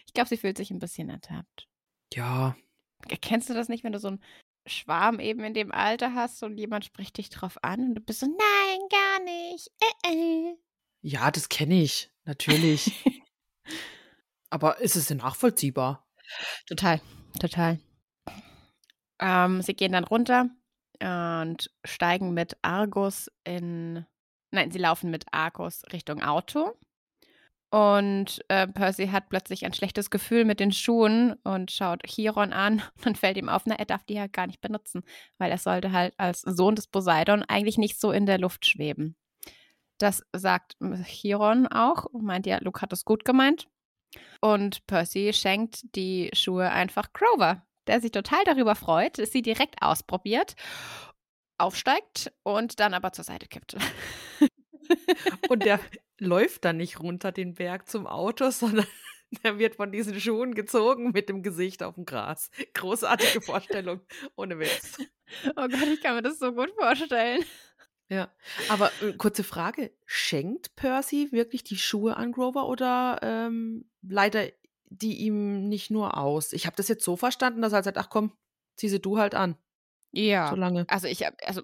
Ich 0.07 0.13
glaube, 0.13 0.29
sie 0.29 0.37
fühlt 0.37 0.57
sich 0.57 0.71
ein 0.71 0.79
bisschen 0.79 1.09
ertappt. 1.09 1.69
Ja. 2.13 2.57
Kennst 3.21 3.51
du 3.51 3.55
das 3.55 3.69
nicht, 3.69 3.85
wenn 3.85 3.93
du 3.93 3.99
so 3.99 4.09
einen 4.09 4.23
Schwarm 4.67 5.19
eben 5.19 5.43
in 5.45 5.55
dem 5.55 5.73
Alter 5.73 6.15
hast 6.15 6.43
und 6.43 6.59
jemand 6.59 6.85
spricht 6.85 7.19
dich 7.19 7.31
drauf 7.31 7.59
an 7.63 7.81
und 7.81 7.95
du 7.97 8.01
bist 8.01 8.21
so, 8.21 8.27
nein, 8.27 8.79
gar 8.91 9.25
nicht. 9.25 9.71
Äh, 10.05 10.13
äh. 10.13 10.57
Ja, 11.03 11.31
das 11.31 11.49
kenne 11.49 11.83
ich. 11.83 12.11
Natürlich. 12.25 13.05
Aber 14.51 14.79
ist 14.79 14.97
es 14.97 15.07
denn 15.07 15.19
nachvollziehbar? 15.19 16.07
Total, 16.67 17.01
total. 17.41 17.81
Ähm, 19.19 19.63
sie 19.63 19.75
gehen 19.75 19.93
dann 19.93 20.05
runter 20.05 20.51
und 21.01 21.71
steigen 21.85 22.33
mit 22.33 22.57
Argus 22.63 23.31
in. 23.45 24.07
Nein, 24.53 24.71
sie 24.71 24.79
laufen 24.79 25.11
mit 25.11 25.25
Argus 25.33 25.83
Richtung 25.93 26.23
Auto. 26.23 26.77
Und 27.73 28.45
äh, 28.49 28.69
Percy 28.69 29.07
hat 29.09 29.31
plötzlich 29.31 29.65
ein 29.65 29.73
schlechtes 29.73 30.11
Gefühl 30.11 30.45
mit 30.45 30.61
den 30.61 30.73
Schuhen 30.73 31.33
und 31.43 31.71
schaut 31.71 32.03
Chiron 32.07 32.53
an 32.53 32.83
und 33.07 33.17
fällt 33.17 33.39
ihm 33.39 33.49
auf, 33.49 33.63
na, 33.65 33.77
er 33.77 33.87
darf 33.87 34.05
die 34.05 34.13
ja 34.15 34.27
gar 34.27 34.47
nicht 34.47 34.61
benutzen, 34.61 35.03
weil 35.39 35.51
er 35.51 35.57
sollte 35.57 35.91
halt 35.91 36.13
als 36.19 36.43
Sohn 36.43 36.75
des 36.75 36.87
Poseidon 36.87 37.43
eigentlich 37.45 37.79
nicht 37.79 37.99
so 37.99 38.13
in 38.13 38.27
der 38.27 38.39
Luft 38.39 38.67
schweben. 38.67 39.17
Das 39.99 40.23
sagt 40.35 40.77
Chiron 41.05 41.67
auch 41.67 42.05
und 42.05 42.25
meint, 42.25 42.47
ja, 42.47 42.59
Luke 42.61 42.83
hat 42.83 42.93
das 42.93 43.07
gut 43.07 43.25
gemeint. 43.25 43.69
Und 44.43 44.87
Percy 44.87 45.33
schenkt 45.33 45.83
die 45.97 46.31
Schuhe 46.35 46.71
einfach 46.71 47.15
Grover, 47.15 47.67
der 47.87 48.03
sich 48.03 48.11
total 48.11 48.45
darüber 48.45 48.75
freut, 48.75 49.17
sie 49.17 49.41
direkt 49.41 49.83
ausprobiert. 49.83 50.57
aufsteigt 51.59 52.33
und 52.43 52.81
dann 52.81 52.93
aber 52.95 53.13
zur 53.13 53.25
Seite 53.25 53.47
kippt. 53.49 53.77
Und 55.49 55.65
der 55.65 55.81
läuft 56.19 56.65
dann 56.65 56.77
nicht 56.77 57.01
runter 57.01 57.33
den 57.33 57.55
Berg 57.55 57.89
zum 57.89 58.07
Auto, 58.07 58.51
sondern 58.51 58.87
der 59.45 59.59
wird 59.59 59.77
von 59.77 59.93
diesen 59.93 60.19
Schuhen 60.21 60.55
gezogen 60.55 61.11
mit 61.13 61.29
dem 61.29 61.43
Gesicht 61.43 61.83
auf 61.83 61.95
dem 61.95 62.05
Gras. 62.05 62.51
Großartige 62.75 63.41
Vorstellung, 63.41 64.01
ohne 64.37 64.59
Witz. 64.59 64.99
Oh 65.57 65.69
Gott, 65.69 65.89
ich 65.93 66.03
kann 66.03 66.15
mir 66.15 66.23
das 66.23 66.39
so 66.39 66.53
gut 66.53 66.71
vorstellen. 66.79 67.45
Ja, 68.09 68.31
aber 68.69 68.91
äh, 69.01 69.15
kurze 69.15 69.43
Frage: 69.43 69.91
Schenkt 70.05 70.77
Percy 70.77 71.29
wirklich 71.33 71.65
die 71.65 71.79
Schuhe 71.79 72.17
an 72.17 72.33
Grover 72.33 72.69
oder 72.69 73.19
ähm, 73.23 73.87
leiht 74.03 74.35
er 74.35 74.53
die 74.91 75.17
ihm 75.21 75.69
nicht 75.69 75.91
nur 75.91 76.19
aus? 76.19 76.53
Ich 76.53 76.67
habe 76.67 76.77
das 76.77 76.89
jetzt 76.89 77.05
so 77.05 77.17
verstanden, 77.17 77.63
dass 77.63 77.73
er 77.73 77.83
sagt: 77.83 77.97
Ach 77.97 78.11
komm, 78.11 78.33
zieh 78.77 78.91
sie 78.91 79.01
du 79.01 79.17
halt 79.17 79.35
an. 79.35 79.57
Ja. 80.11 80.51
So 80.51 80.57
lange. 80.57 80.85
Also 80.89 81.09
ich 81.09 81.27
also 81.47 81.63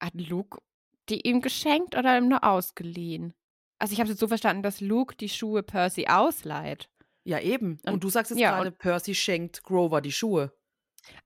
hat 0.00 0.14
Luke 0.14 0.60
die 1.08 1.26
ihm 1.26 1.40
geschenkt 1.40 1.96
oder 1.96 2.16
ihm 2.18 2.28
nur 2.28 2.44
ausgeliehen? 2.44 3.32
Also 3.78 3.92
ich 3.92 3.98
habe 4.00 4.04
es 4.08 4.14
jetzt 4.14 4.20
so 4.20 4.28
verstanden, 4.28 4.62
dass 4.62 4.80
Luke 4.80 5.16
die 5.16 5.28
Schuhe 5.28 5.62
Percy 5.62 6.06
ausleiht. 6.06 6.88
Ja, 7.24 7.38
eben. 7.40 7.78
Und, 7.86 7.94
Und- 7.94 8.04
du 8.04 8.10
sagst 8.10 8.30
jetzt 8.30 8.40
ja, 8.40 8.54
gerade, 8.56 8.70
Percy 8.72 9.14
schenkt 9.14 9.62
Grover 9.62 10.00
die 10.00 10.12
Schuhe. 10.12 10.52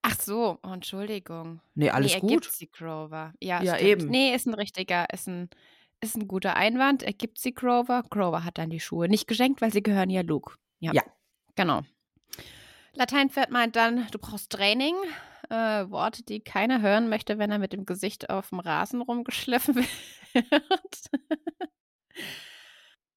Ach 0.03 0.19
so, 0.21 0.59
oh, 0.63 0.73
Entschuldigung. 0.73 1.61
Nee, 1.75 1.91
alles 1.91 2.13
nee, 2.13 2.19
er 2.19 2.21
gut. 2.21 2.31
gibt 2.31 2.53
sie 2.53 2.71
Grover. 2.71 3.35
Ja, 3.41 3.61
Ja, 3.63 3.75
stimmt. 3.75 3.91
eben. 3.91 4.09
Nee, 4.09 4.35
ist 4.35 4.47
ein 4.47 4.55
richtiger, 4.55 5.13
ist 5.13 5.27
ein, 5.27 5.51
ist 6.01 6.17
ein 6.17 6.29
guter 6.29 6.55
Einwand. 6.57 7.03
Er 7.03 7.13
gibt 7.13 7.39
sie 7.39 7.53
Grover. 7.53 8.05
Grover 8.09 8.45
hat 8.45 8.59
dann 8.59 8.71
die 8.71 8.79
Schuhe 8.81 9.09
nicht 9.09 9.27
geschenkt, 9.27 9.61
weil 9.61 9.73
sie 9.73 9.83
gehören 9.83 10.11
ja 10.11 10.21
Luke. 10.23 10.55
Ja. 10.79 10.93
Ja. 10.93 11.03
Genau. 11.57 11.83
Lateinpferd 12.95 13.51
meint 13.51 13.75
dann, 13.77 14.07
du 14.13 14.19
brauchst 14.19 14.51
Training. 14.53 14.95
Äh, 15.51 15.91
Worte, 15.91 16.23
die 16.23 16.41
keiner 16.41 16.81
hören 16.81 17.09
möchte, 17.09 17.39
wenn 17.39 17.51
er 17.51 17.59
mit 17.59 17.73
dem 17.73 17.85
Gesicht 17.85 18.31
auf 18.31 18.51
dem 18.51 18.61
Rasen 18.61 19.03
rumgeschliffen 19.03 19.77
wird. 20.33 21.11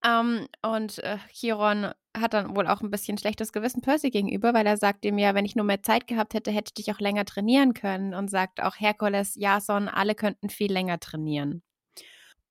ähm, 0.04 0.48
und 0.62 1.00
äh, 1.00 1.18
Chiron 1.32 1.92
hat 2.18 2.34
dann 2.34 2.56
wohl 2.56 2.68
auch 2.68 2.82
ein 2.82 2.92
bisschen 2.92 3.18
schlechtes 3.18 3.54
Gewissen 3.54 3.82
Percy 3.82 4.10
gegenüber, 4.10 4.54
weil 4.54 4.66
er 4.66 4.78
sagt 4.78 5.06
ihm 5.06 5.18
ja, 5.18 5.36
wenn 5.36 5.46
ich 5.46 5.56
nur 5.56 5.66
mehr 5.66 5.84
Zeit 5.84 6.08
gehabt 6.08 6.34
hätte, 6.34 6.52
hätte 6.52 6.74
ich 6.78 6.92
auch 6.92 7.00
länger 7.00 7.26
trainieren 7.26 7.74
können. 7.74 8.13
Und 8.13 8.30
sagt 8.30 8.62
auch 8.62 8.76
Herkules, 8.78 9.36
Jason, 9.36 9.88
alle 9.88 10.16
könnten 10.16 10.50
viel 10.50 10.72
länger 10.72 11.00
trainieren. 11.00 11.63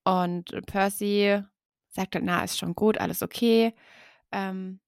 Und 0.04 0.54
Percy 0.66 1.42
sagt 1.88 2.14
dann, 2.14 2.24
na, 2.24 2.44
ist 2.44 2.58
schon 2.58 2.74
gut, 2.74 2.98
alles 2.98 3.22
okay. 3.22 3.74
Ähm, 4.30 4.80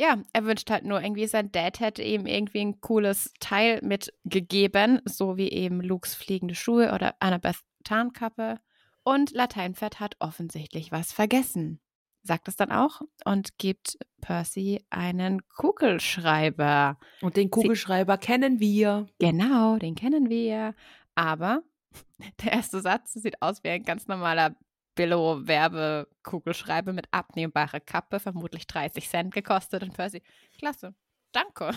ja, 0.00 0.16
er 0.32 0.44
wünscht 0.46 0.70
halt 0.70 0.84
nur 0.86 1.02
irgendwie, 1.02 1.26
sein 1.26 1.52
Dad 1.52 1.78
hätte 1.78 2.02
ihm 2.02 2.24
irgendwie 2.24 2.60
ein 2.60 2.80
cooles 2.80 3.34
Teil 3.38 3.80
mitgegeben, 3.82 5.02
so 5.04 5.36
wie 5.36 5.50
eben 5.50 5.82
Lukes 5.82 6.14
fliegende 6.14 6.54
Schuhe 6.54 6.94
oder 6.94 7.16
Annabeth 7.20 7.58
Tarnkappe. 7.84 8.60
Und 9.02 9.32
Lateinpferd 9.32 10.00
hat 10.00 10.16
offensichtlich 10.18 10.90
was 10.90 11.12
vergessen. 11.12 11.80
Sagt 12.22 12.48
es 12.48 12.56
dann 12.56 12.72
auch 12.72 13.02
und 13.26 13.58
gibt 13.58 13.98
Percy 14.22 14.82
einen 14.88 15.46
Kugelschreiber. 15.48 16.98
Und 17.20 17.36
den 17.36 17.50
Kugelschreiber 17.50 18.16
kennen 18.16 18.58
wir. 18.58 19.06
Genau, 19.18 19.76
den 19.76 19.96
kennen 19.96 20.30
wir. 20.30 20.74
Aber 21.14 21.62
der 22.42 22.52
erste 22.52 22.80
Satz 22.80 23.12
sieht 23.12 23.42
aus 23.42 23.62
wie 23.64 23.68
ein 23.68 23.82
ganz 23.82 24.08
normaler 24.08 24.56
Billo-Werbekugelschreiber 25.00 26.92
mit 26.92 27.06
abnehmbarer 27.10 27.80
Kappe, 27.80 28.20
vermutlich 28.20 28.66
30 28.66 29.08
Cent 29.08 29.34
gekostet. 29.34 29.82
Und 29.82 29.94
Percy, 29.94 30.22
klasse, 30.58 30.94
danke. 31.32 31.70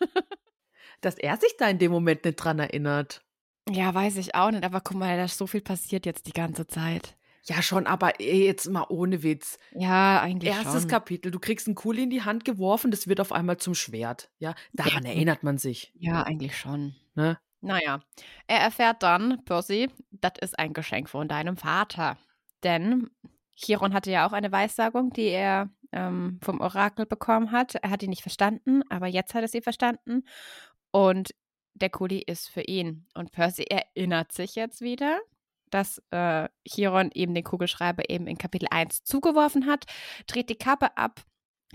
Dass 1.00 1.16
er 1.16 1.36
sich 1.36 1.56
da 1.58 1.68
in 1.68 1.78
dem 1.78 1.90
Moment 1.92 2.24
nicht 2.24 2.36
dran 2.36 2.58
erinnert. 2.58 3.22
Ja, 3.68 3.92
weiß 3.94 4.16
ich 4.18 4.34
auch 4.34 4.50
nicht, 4.50 4.64
aber 4.64 4.80
guck 4.80 4.96
mal, 4.96 5.16
da 5.16 5.24
ist 5.24 5.38
so 5.38 5.46
viel 5.46 5.60
passiert 5.60 6.06
jetzt 6.06 6.26
die 6.26 6.32
ganze 6.32 6.66
Zeit. 6.66 7.16
Ja, 7.44 7.62
schon, 7.62 7.86
aber 7.86 8.20
ey, 8.20 8.44
jetzt 8.44 8.68
mal 8.68 8.86
ohne 8.88 9.22
Witz. 9.22 9.58
Ja, 9.72 10.20
eigentlich 10.20 10.52
Erstes 10.52 10.82
schon. 10.82 10.90
Kapitel, 10.90 11.30
du 11.30 11.38
kriegst 11.38 11.66
einen 11.68 11.76
Kuli 11.76 12.02
in 12.04 12.10
die 12.10 12.22
Hand 12.24 12.44
geworfen, 12.44 12.90
das 12.90 13.06
wird 13.08 13.20
auf 13.20 13.32
einmal 13.32 13.56
zum 13.56 13.74
Schwert. 13.74 14.30
Ja, 14.38 14.54
daran 14.72 15.04
Ja. 15.04 15.10
erinnert 15.10 15.42
man 15.42 15.56
sich. 15.58 15.92
Ja, 15.94 16.22
eigentlich 16.24 16.56
schon. 16.58 16.94
Ne? 17.14 17.38
Naja, 17.60 18.00
er 18.46 18.58
erfährt 18.60 19.02
dann, 19.02 19.44
Percy, 19.44 19.90
das 20.10 20.32
ist 20.40 20.58
ein 20.58 20.72
Geschenk 20.72 21.08
von 21.08 21.28
deinem 21.28 21.56
Vater. 21.56 22.16
Denn 22.66 23.08
Chiron 23.54 23.94
hatte 23.94 24.10
ja 24.10 24.26
auch 24.26 24.32
eine 24.32 24.50
Weissagung, 24.50 25.10
die 25.12 25.28
er 25.28 25.70
ähm, 25.92 26.40
vom 26.42 26.60
Orakel 26.60 27.06
bekommen 27.06 27.52
hat. 27.52 27.76
Er 27.76 27.90
hat 27.90 28.02
die 28.02 28.08
nicht 28.08 28.22
verstanden, 28.22 28.82
aber 28.90 29.06
jetzt 29.06 29.34
hat 29.34 29.42
er 29.42 29.48
sie 29.48 29.62
verstanden. 29.62 30.24
Und 30.90 31.32
der 31.74 31.90
Kuli 31.90 32.18
ist 32.18 32.48
für 32.48 32.62
ihn. 32.62 33.06
Und 33.14 33.30
Percy 33.30 33.62
erinnert 33.62 34.32
sich 34.32 34.56
jetzt 34.56 34.80
wieder, 34.80 35.20
dass 35.70 36.02
äh, 36.10 36.48
Chiron 36.66 37.10
eben 37.14 37.34
den 37.34 37.44
Kugelschreiber 37.44 38.10
eben 38.10 38.26
in 38.26 38.36
Kapitel 38.36 38.66
1 38.68 39.04
zugeworfen 39.04 39.66
hat, 39.66 39.84
dreht 40.26 40.50
die 40.50 40.56
Kappe 40.56 40.96
ab 40.96 41.22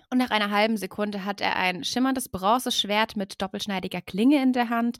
und 0.10 0.18
nach 0.18 0.32
einer 0.32 0.52
halben 0.52 0.76
Sekunde 0.76 1.24
hat 1.24 1.40
er 1.40 1.56
ein 1.56 1.86
schimmerndes 1.86 2.28
Bronzeschwert 2.28 3.16
mit 3.16 3.42
doppelschneidiger 3.42 4.02
Klinge 4.02 4.42
in 4.42 4.52
der 4.54 4.70
Hand 4.70 4.98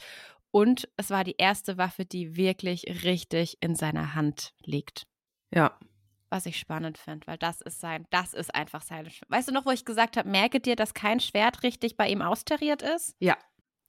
und 0.52 0.90
es 0.98 1.10
war 1.10 1.24
die 1.24 1.36
erste 1.38 1.78
Waffe, 1.78 2.06
die 2.06 2.36
wirklich 2.36 2.86
richtig 3.04 3.58
in 3.62 3.76
seiner 3.76 4.16
Hand 4.16 4.54
liegt. 4.64 5.08
Ja. 5.54 5.78
Was 6.30 6.46
ich 6.46 6.58
spannend 6.58 6.98
finde, 6.98 7.28
weil 7.28 7.38
das 7.38 7.60
ist 7.62 7.82
sein, 7.82 8.06
das 8.10 8.34
ist 8.34 8.56
einfach 8.56 8.82
sein. 8.82 9.10
Weißt 9.28 9.50
du 9.50 9.52
noch, 9.52 9.66
wo 9.66 9.72
ich 9.72 9.84
gesagt 9.84 10.16
habe, 10.16 10.30
merke 10.30 10.62
dir, 10.62 10.78
dass 10.78 10.94
kein 10.94 11.20
Schwert 11.20 11.64
richtig 11.64 11.98
bei 11.98 12.08
ihm 12.08 12.22
austariert 12.22 12.82
ist? 12.82 13.16
Ja. 13.20 13.38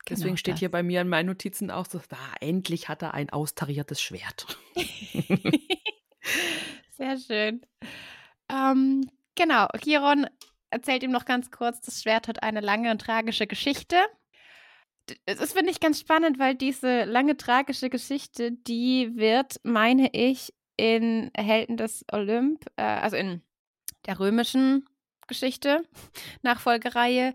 Deswegen 0.08 0.30
Genau 0.30 0.36
steht 0.36 0.54
das. 0.54 0.58
hier 0.60 0.70
bei 0.70 0.82
mir 0.82 1.00
in 1.00 1.08
meinen 1.08 1.26
Notizen 1.26 1.70
auch 1.70 1.86
so, 1.86 2.00
da, 2.08 2.16
endlich 2.40 2.88
hat 2.88 3.02
er 3.02 3.14
ein 3.14 3.30
austariertes 3.30 4.02
Schwert. 4.02 4.46
Sehr 6.90 7.18
schön. 7.18 7.60
Ähm, 8.50 9.08
genau, 9.36 9.68
Chiron 9.80 10.26
erzählt 10.70 11.04
ihm 11.04 11.12
noch 11.12 11.24
ganz 11.24 11.52
kurz, 11.52 11.80
das 11.80 12.02
Schwert 12.02 12.26
hat 12.26 12.42
eine 12.42 12.60
lange 12.60 12.90
und 12.90 13.00
tragische 13.00 13.46
Geschichte. 13.46 13.96
Das 15.26 15.52
finde 15.52 15.70
ich 15.70 15.80
ganz 15.80 16.00
spannend, 16.00 16.38
weil 16.38 16.54
diese 16.54 17.04
lange 17.04 17.36
tragische 17.36 17.90
Geschichte, 17.90 18.52
die 18.52 19.12
wird, 19.14 19.60
meine 19.64 20.10
ich, 20.12 20.52
in 20.76 21.30
Helden 21.36 21.76
des 21.76 22.04
Olymp, 22.10 22.66
äh, 22.76 22.82
also 22.82 23.16
in 23.16 23.42
der 24.06 24.18
römischen 24.18 24.88
Geschichte, 25.28 25.82
Nachfolgereihe, 26.42 27.34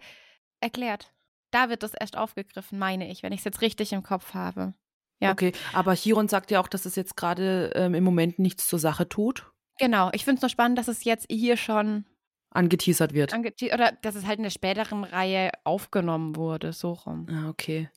erklärt. 0.60 1.14
Da 1.52 1.70
wird 1.70 1.84
das 1.84 1.94
erst 1.94 2.18
aufgegriffen, 2.18 2.78
meine 2.80 3.10
ich, 3.10 3.24
wenn 3.24 3.32
ich 3.32 3.40
es 3.40 3.46
jetzt 3.46 3.62
richtig 3.62 3.94
im 3.94 4.04
Kopf 4.04 4.34
habe. 4.34 4.74
Ja. 5.20 5.32
Okay, 5.32 5.52
aber 5.74 5.96
Chiron 5.96 6.28
sagt 6.28 6.52
ja 6.52 6.60
auch, 6.60 6.68
dass 6.68 6.86
es 6.86 6.96
jetzt 6.96 7.16
gerade 7.16 7.72
ähm, 7.76 7.96
im 7.96 8.04
Moment 8.04 8.38
nichts 8.38 8.68
zur 8.68 8.80
Sache 8.80 9.08
tut, 9.10 9.52
Genau, 9.80 10.10
ich 10.14 10.26
finde 10.26 10.38
es 10.38 10.42
nur 10.42 10.50
spannend, 10.50 10.78
dass 10.80 10.88
es 10.88 11.04
jetzt 11.04 11.28
hier 11.30 11.56
schon 11.56 12.06
angeteasert 12.50 13.14
wird. 13.14 13.34
ange- 13.34 13.74
oder 13.74 13.92
dass 13.92 14.16
es 14.16 14.26
halt 14.26 14.38
in 14.40 14.44
der 14.44 14.50
späteren 14.50 15.04
Reihe 15.04 15.52
aufgenommen 15.64 16.36
wurde, 16.36 16.74
so 16.74 16.94
rum. 16.94 17.28
Ah, 17.30 17.50
okay. 17.50 17.90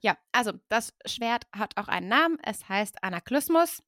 Ja, 0.00 0.16
also 0.32 0.52
das 0.68 0.94
Schwert 1.06 1.46
hat 1.52 1.76
auch 1.76 1.88
einen 1.88 2.08
Namen. 2.08 2.38
Es 2.42 2.68
heißt 2.68 3.02
Anaklysmus 3.04 3.82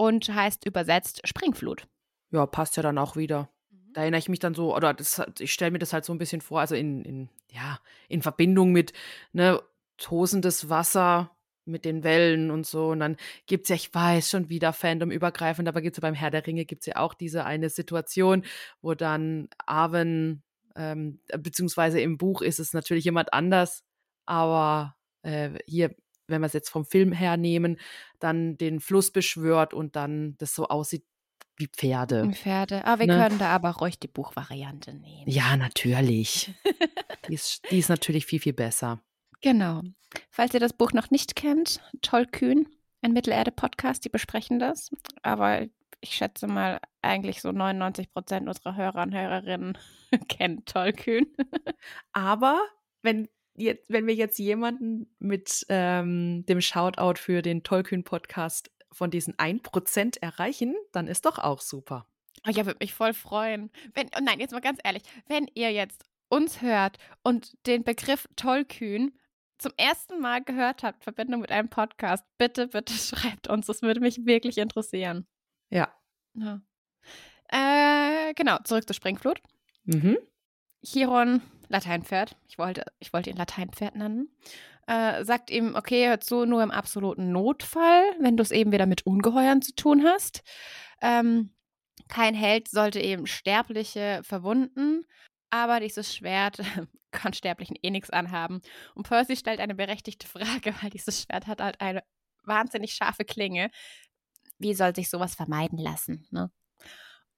und 0.00 0.34
heißt 0.34 0.64
übersetzt 0.64 1.20
Springflut. 1.28 1.86
Ja, 2.30 2.46
passt 2.46 2.78
ja 2.78 2.82
dann 2.82 2.96
auch 2.96 3.16
wieder. 3.16 3.50
Da 3.92 4.00
erinnere 4.00 4.20
ich 4.20 4.30
mich 4.30 4.38
dann 4.38 4.54
so, 4.54 4.74
oder 4.74 4.94
das, 4.94 5.20
ich 5.38 5.52
stelle 5.52 5.72
mir 5.72 5.78
das 5.78 5.92
halt 5.92 6.06
so 6.06 6.14
ein 6.14 6.18
bisschen 6.18 6.40
vor, 6.40 6.60
also 6.60 6.74
in, 6.74 7.04
in, 7.04 7.28
ja, 7.50 7.78
in 8.08 8.22
Verbindung 8.22 8.72
mit 8.72 8.94
ne, 9.34 9.60
tosendes 9.98 10.70
Wasser, 10.70 11.36
mit 11.66 11.84
den 11.84 12.02
Wellen 12.02 12.50
und 12.50 12.66
so. 12.66 12.88
Und 12.88 13.00
dann 13.00 13.18
gibt 13.44 13.64
es 13.64 13.68
ja, 13.68 13.76
ich 13.76 13.94
weiß 13.94 14.30
schon 14.30 14.48
wieder 14.48 14.72
Fandom 14.72 15.10
übergreifend, 15.10 15.68
aber 15.68 15.82
gibt 15.82 15.98
es 15.98 16.02
ja 16.02 16.08
beim 16.08 16.14
Herr 16.14 16.30
der 16.30 16.46
Ringe, 16.46 16.64
gibt 16.64 16.80
es 16.80 16.86
ja 16.86 16.96
auch 16.96 17.12
diese 17.12 17.44
eine 17.44 17.68
Situation, 17.68 18.42
wo 18.80 18.94
dann 18.94 19.50
Arwen, 19.66 20.42
ähm, 20.76 21.20
beziehungsweise 21.38 22.00
im 22.00 22.16
Buch 22.16 22.40
ist 22.40 22.58
es 22.58 22.72
natürlich 22.72 23.04
jemand 23.04 23.34
anders, 23.34 23.84
aber 24.24 24.96
äh, 25.20 25.50
hier, 25.66 25.94
wenn 26.30 26.40
wir 26.40 26.46
es 26.46 26.52
jetzt 26.52 26.70
vom 26.70 26.84
Film 26.84 27.12
her 27.12 27.36
nehmen, 27.36 27.78
dann 28.18 28.56
den 28.56 28.80
Fluss 28.80 29.10
beschwört 29.12 29.74
und 29.74 29.96
dann 29.96 30.36
das 30.38 30.54
so 30.54 30.68
aussieht 30.68 31.04
wie 31.56 31.66
Pferde. 31.68 32.30
Pferde. 32.32 32.84
Aber 32.86 33.00
wir 33.00 33.06
Ne? 33.08 33.18
können 33.18 33.38
da 33.38 33.50
aber 33.50 33.70
ruhig 33.72 33.98
die 33.98 34.08
Buchvariante 34.08 34.94
nehmen. 34.94 35.28
Ja, 35.28 35.56
natürlich. 35.56 36.54
die, 37.28 37.34
ist, 37.34 37.62
die 37.70 37.78
ist 37.78 37.90
natürlich 37.90 38.24
viel, 38.24 38.40
viel 38.40 38.54
besser. 38.54 39.02
Genau. 39.42 39.82
Falls 40.30 40.54
ihr 40.54 40.60
das 40.60 40.72
Buch 40.72 40.92
noch 40.92 41.10
nicht 41.10 41.36
kennt, 41.36 41.80
Tollkühn, 42.02 42.66
ein 43.02 43.12
Mittelerde-Podcast, 43.12 44.04
die 44.04 44.08
besprechen 44.08 44.58
das. 44.58 44.90
Aber 45.22 45.66
ich 46.00 46.14
schätze 46.14 46.46
mal, 46.46 46.80
eigentlich 47.02 47.42
so 47.42 47.52
99 47.52 48.10
Prozent 48.12 48.48
unserer 48.48 48.76
Hörer 48.76 49.02
und 49.02 49.14
Hörerinnen 49.14 49.76
kennen 50.28 50.64
Tollkühn. 50.64 51.26
Aber 52.12 52.58
wenn, 53.02 53.28
jetzt, 53.60 53.90
wenn 53.90 54.06
wir 54.06 54.14
jetzt 54.14 54.38
jemanden 54.38 55.14
mit 55.18 55.66
ähm, 55.68 56.44
dem 56.46 56.60
Shoutout 56.60 57.18
für 57.20 57.42
den 57.42 57.62
Tollkühn-Podcast 57.62 58.70
von 58.92 59.10
diesen 59.10 59.34
1% 59.34 60.20
erreichen, 60.20 60.74
dann 60.92 61.06
ist 61.06 61.26
doch 61.26 61.38
auch 61.38 61.60
super. 61.60 62.06
Oh, 62.46 62.50
Ich 62.50 62.56
würde 62.56 62.76
mich 62.80 62.94
voll 62.94 63.14
freuen. 63.14 63.70
Wenn, 63.94 64.08
oh 64.16 64.20
nein, 64.22 64.40
jetzt 64.40 64.52
mal 64.52 64.60
ganz 64.60 64.80
ehrlich, 64.82 65.02
wenn 65.28 65.46
ihr 65.54 65.70
jetzt 65.70 66.04
uns 66.28 66.62
hört 66.62 66.98
und 67.22 67.54
den 67.66 67.84
Begriff 67.84 68.28
Tollkühn 68.36 69.12
zum 69.58 69.72
ersten 69.76 70.20
Mal 70.20 70.42
gehört 70.42 70.82
habt, 70.82 71.04
Verbindung 71.04 71.40
mit 71.40 71.52
einem 71.52 71.68
Podcast, 71.68 72.24
bitte, 72.38 72.68
bitte 72.68 72.92
schreibt 72.94 73.48
uns. 73.48 73.66
Das 73.66 73.82
würde 73.82 74.00
mich 74.00 74.24
wirklich 74.24 74.58
interessieren. 74.58 75.26
Ja. 75.68 75.92
ja. 76.34 76.60
Äh, 77.48 78.32
genau, 78.34 78.58
zurück 78.64 78.86
zur 78.86 78.94
Springflut. 78.94 79.40
Mhm. 79.84 80.18
Chiron, 80.84 81.42
Lateinpferd, 81.70 82.36
ich 82.48 82.58
wollte, 82.58 82.84
ich 82.98 83.12
wollte 83.12 83.30
ihn 83.30 83.36
Lateinpferd 83.36 83.94
nennen, 83.94 84.28
äh, 84.86 85.24
sagt 85.24 85.50
ihm, 85.50 85.76
okay, 85.76 86.08
hör 86.08 86.20
zu, 86.20 86.44
nur 86.44 86.62
im 86.62 86.72
absoluten 86.72 87.30
Notfall, 87.30 88.02
wenn 88.18 88.36
du 88.36 88.42
es 88.42 88.50
eben 88.50 88.72
wieder 88.72 88.86
mit 88.86 89.06
Ungeheuern 89.06 89.62
zu 89.62 89.74
tun 89.74 90.04
hast. 90.04 90.42
Ähm, 91.00 91.54
kein 92.08 92.34
Held 92.34 92.68
sollte 92.68 93.00
eben 93.00 93.28
Sterbliche 93.28 94.20
verwunden, 94.24 95.06
aber 95.50 95.78
dieses 95.78 96.14
Schwert 96.14 96.58
kann 97.12 97.32
Sterblichen 97.32 97.76
eh 97.80 97.90
nichts 97.90 98.10
anhaben. 98.10 98.60
Und 98.96 99.08
Percy 99.08 99.36
stellt 99.36 99.60
eine 99.60 99.76
berechtigte 99.76 100.26
Frage, 100.26 100.74
weil 100.82 100.90
dieses 100.90 101.22
Schwert 101.22 101.46
hat 101.46 101.60
halt 101.60 101.80
eine 101.80 102.02
wahnsinnig 102.42 102.94
scharfe 102.94 103.24
Klinge. 103.24 103.70
Wie 104.58 104.74
soll 104.74 104.94
sich 104.94 105.08
sowas 105.08 105.36
vermeiden 105.36 105.78
lassen? 105.78 106.26
Ne? 106.30 106.50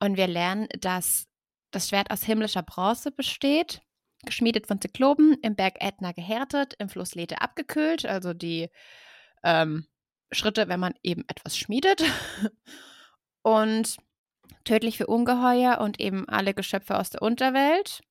Und 0.01 0.17
wir 0.17 0.27
lernen, 0.27 0.69
dass 0.81 1.27
das 1.71 1.91
Schwert 1.91 2.11
aus 2.11 2.23
himmlischer 2.23 2.63
Bronze 2.63 3.11
besteht, 3.11 3.83
geschmiedet 4.25 4.67
von 4.67 4.81
Zyklopen, 4.81 5.37
im 5.43 5.55
Berg 5.55 5.77
Ätna 5.81 6.13
gehärtet, 6.13 6.75
im 6.79 6.89
Fluss 6.89 7.15
Lethe 7.15 7.41
abgekühlt, 7.41 8.07
also 8.07 8.33
die 8.35 8.69
ähm, 9.43 9.87
Schritte, 10.31 10.69
wenn 10.69 10.81
man 10.81 10.95
eben 11.03 11.25
etwas 11.29 11.57
schmiedet. 11.57 12.03
Und 13.43 13.97
tödlich 14.65 14.97
für 14.97 15.09
Ungeheuer 15.09 15.81
und 15.81 15.99
eben 15.99 16.29
alle 16.29 16.55
Geschöpfe 16.55 16.97
aus 16.97 17.11
der 17.11 17.23
Unterwelt, 17.23 18.03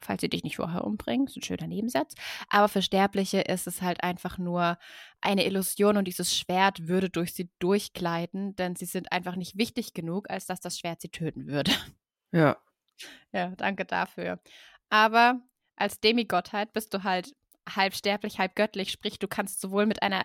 falls 0.00 0.20
sie 0.20 0.28
dich 0.28 0.42
nicht 0.42 0.56
vorher 0.56 0.84
umbringen, 0.84 1.26
ist 1.26 1.36
ein 1.36 1.42
schöner 1.42 1.66
Nebensatz. 1.66 2.14
Aber 2.48 2.68
für 2.68 2.82
Sterbliche 2.82 3.40
ist 3.40 3.66
es 3.66 3.82
halt 3.82 4.02
einfach 4.02 4.38
nur 4.38 4.78
eine 5.20 5.44
Illusion 5.46 5.96
und 5.96 6.06
dieses 6.06 6.36
Schwert 6.36 6.88
würde 6.88 7.10
durch 7.10 7.34
sie 7.34 7.50
durchgleiten, 7.58 8.56
denn 8.56 8.76
sie 8.76 8.86
sind 8.86 9.12
einfach 9.12 9.36
nicht 9.36 9.58
wichtig 9.58 9.92
genug, 9.94 10.30
als 10.30 10.46
dass 10.46 10.60
das 10.60 10.78
Schwert 10.78 11.00
sie 11.00 11.10
töten 11.10 11.46
würde. 11.46 11.72
Ja. 12.32 12.56
Ja, 13.32 13.48
danke 13.56 13.86
dafür. 13.86 14.40
Aber 14.90 15.40
als 15.80 16.00
Demigottheit 16.00 16.72
bist 16.72 16.92
du 16.94 17.04
halt 17.04 17.34
halb 17.68 17.94
sterblich, 17.94 18.38
halb 18.38 18.54
göttlich, 18.56 18.90
sprich, 18.90 19.18
du 19.18 19.28
kannst 19.28 19.60
sowohl 19.60 19.86
mit 19.86 20.02
einer 20.02 20.24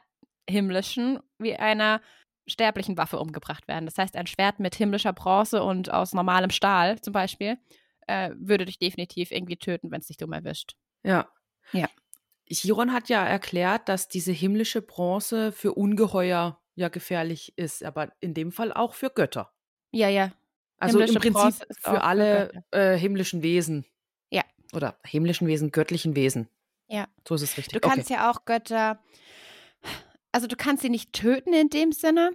himmlischen 0.49 1.19
wie 1.39 1.55
einer 1.55 2.01
sterblichen 2.47 2.97
Waffe 2.97 3.19
umgebracht 3.19 3.67
werden. 3.67 3.85
Das 3.85 3.97
heißt, 3.97 4.15
ein 4.15 4.27
Schwert 4.27 4.59
mit 4.59 4.75
himmlischer 4.75 5.13
Bronze 5.13 5.63
und 5.63 5.91
aus 5.91 6.13
normalem 6.13 6.51
Stahl 6.51 7.01
zum 7.01 7.13
Beispiel 7.13 7.57
äh, 8.07 8.31
würde 8.37 8.65
dich 8.65 8.77
definitiv 8.77 9.31
irgendwie 9.31 9.57
töten, 9.57 9.91
wenn 9.91 10.01
es 10.01 10.07
dich 10.07 10.17
dumm 10.17 10.33
erwischt. 10.33 10.75
Ja. 11.03 11.27
Ja. 11.71 11.89
Chiron 12.51 12.93
hat 12.93 13.09
ja 13.09 13.25
erklärt, 13.25 13.89
dass 13.89 14.07
diese 14.07 14.31
himmlische 14.31 14.83
Bronze 14.83 15.51
für 15.51 15.73
Ungeheuer 15.73 16.61
ja 16.75 16.89
gefährlich 16.89 17.57
ist, 17.57 17.83
aber 17.83 18.11
in 18.19 18.35
dem 18.35 18.51
Fall 18.51 18.71
auch 18.71 18.93
für 18.93 19.09
Götter. 19.09 19.51
Ja, 19.91 20.09
ja. 20.09 20.31
Also 20.77 20.99
im 20.99 21.05
Himmlische 21.05 21.31
Bronze 21.31 21.59
Prinzip 21.65 21.83
für 21.83 21.91
für 21.91 22.01
alle 22.03 22.51
Götter. 22.71 22.93
äh, 22.93 22.99
himmlischen 22.99 23.41
Wesen. 23.41 23.85
Oder 24.73 24.97
himmlischen 25.05 25.47
Wesen, 25.47 25.71
göttlichen 25.71 26.15
Wesen. 26.15 26.47
Ja. 26.87 27.07
So 27.27 27.35
ist 27.35 27.43
es 27.43 27.57
richtig. 27.57 27.79
Du 27.81 27.87
kannst 27.87 28.09
ja 28.09 28.29
auch 28.31 28.45
Götter, 28.45 28.99
also 30.31 30.47
du 30.47 30.55
kannst 30.55 30.83
sie 30.83 30.89
nicht 30.89 31.13
töten 31.13 31.53
in 31.53 31.69
dem 31.69 31.91
Sinne, 31.91 32.31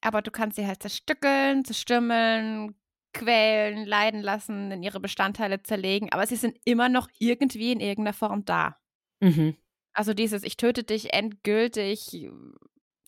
aber 0.00 0.22
du 0.22 0.30
kannst 0.30 0.56
sie 0.56 0.66
halt 0.66 0.82
zerstückeln, 0.82 1.64
zerstümmeln, 1.64 2.74
quälen, 3.12 3.86
leiden 3.86 4.22
lassen, 4.22 4.70
in 4.72 4.82
ihre 4.82 4.98
Bestandteile 5.00 5.62
zerlegen, 5.62 6.10
aber 6.12 6.26
sie 6.26 6.36
sind 6.36 6.58
immer 6.64 6.88
noch 6.88 7.08
irgendwie 7.18 7.72
in 7.72 7.80
irgendeiner 7.80 8.14
Form 8.14 8.44
da. 8.44 8.76
okay. 9.20 9.30
Mhm. 9.30 9.56
Also 9.96 10.12
dieses 10.12 10.42
Ich 10.42 10.56
töte 10.56 10.82
dich 10.82 11.12
endgültig, 11.12 12.28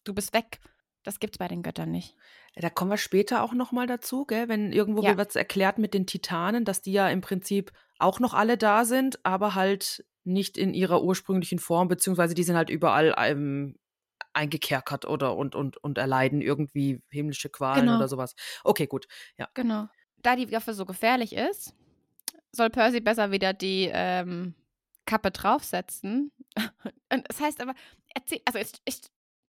du 0.05 0.15
bist 0.15 0.33
weg, 0.33 0.61
das 1.03 1.19
gibt's 1.19 1.37
bei 1.39 1.49
den 1.49 1.65
Göttern 1.65 1.91
nicht. 1.91 2.15
Da 2.55 2.71
kommen 2.71 2.93
wir 2.93 2.97
später 2.97 3.43
auch 3.43 3.53
noch 3.53 3.73
mal 3.73 3.89
dazu, 3.89 4.25
gell? 4.25 4.49
wenn 4.49 4.73
irgendwo 4.73 5.03
Ja. 5.03 5.17
wird 5.17 5.35
erklärt 5.35 5.79
mit 5.79 5.95
den 5.95 6.07
Titanen, 6.07 6.65
dass 6.65 6.83
die 6.83 6.93
ja 6.93 7.09
im 7.11 7.21
Prinzip 7.23 7.73
auch 7.99 8.21
noch 8.21 8.35
alle 8.35 8.57
da 8.57 8.85
sind, 8.85 9.25
aber 9.25 9.55
halt 9.55 10.05
nicht 10.25 10.59
in 10.59 10.75
ihrer 10.75 11.03
ursprünglichen 11.03 11.59
Form, 11.59 11.89
beziehungsweise 11.89 12.35
die 12.35 12.43
sind 12.43 12.57
halt 12.57 12.71
überall 12.71 13.15
ähm, 13.17 13.77
eingekerkert 14.33 15.07
oder 15.07 15.37
und, 15.37 15.55
und, 15.55 15.77
und 15.79 15.99
erleiden 15.99 16.41
irgendwie 16.43 17.03
himmlische 17.11 17.49
Qualen 17.49 17.87
Genau. 17.87 17.97
oder 17.97 18.09
sowas. 18.09 18.35
Okay, 18.65 18.87
gut. 18.87 19.07
Genau. 19.55 19.89
Da 20.19 20.37
die 20.37 20.51
Waffe 20.53 20.75
so 20.75 20.85
gefährlich 20.85 21.35
ist, 21.35 21.75
soll 22.53 22.71
Percy 22.71 23.01
besser 23.01 23.31
wieder 23.31 23.53
die 23.53 23.91
ähm, 23.93 24.55
Kappe 25.07 25.31
draufsetzen. 25.31 26.33
Und 27.13 27.29
das 27.29 27.41
heißt 27.41 27.61
aber, 27.61 27.75
er 28.15 28.27
zieht, 28.27 28.43
also 28.45 28.59
ich, 28.59 28.73
ich, 28.85 29.01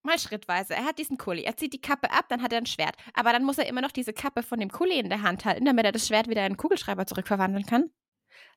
mal 0.04 0.20
schrittweise, 0.20 0.76
er 0.76 0.86
hat 0.86 1.00
diesen 1.00 1.18
Kuli, 1.18 1.44
er 1.44 1.58
zieht 1.58 1.74
die 1.74 1.82
Kappe 1.82 2.12
ab, 2.12 2.26
dann 2.30 2.42
hat 2.42 2.52
er 2.52 2.60
ein 2.60 2.66
Schwert. 2.66 2.96
Aber 3.14 3.32
dann 3.32 3.44
muss 3.44 3.58
er 3.58 3.68
immer 3.68 3.82
noch 3.82 3.92
diese 3.92 4.14
Kappe 4.14 4.44
von 4.44 4.60
dem 4.60 4.70
Kuli 4.70 5.00
in 5.00 5.10
der 5.10 5.22
Hand 5.22 5.46
halten, 5.46 5.66
damit 5.66 5.86
er 5.86 5.92
das 5.92 6.08
Schwert 6.08 6.28
wieder 6.28 6.42
in 6.42 6.48
einen 6.48 6.58
Kugelschreiber 6.58 7.06
zurückverwandeln 7.06 7.66
kann. 7.66 7.90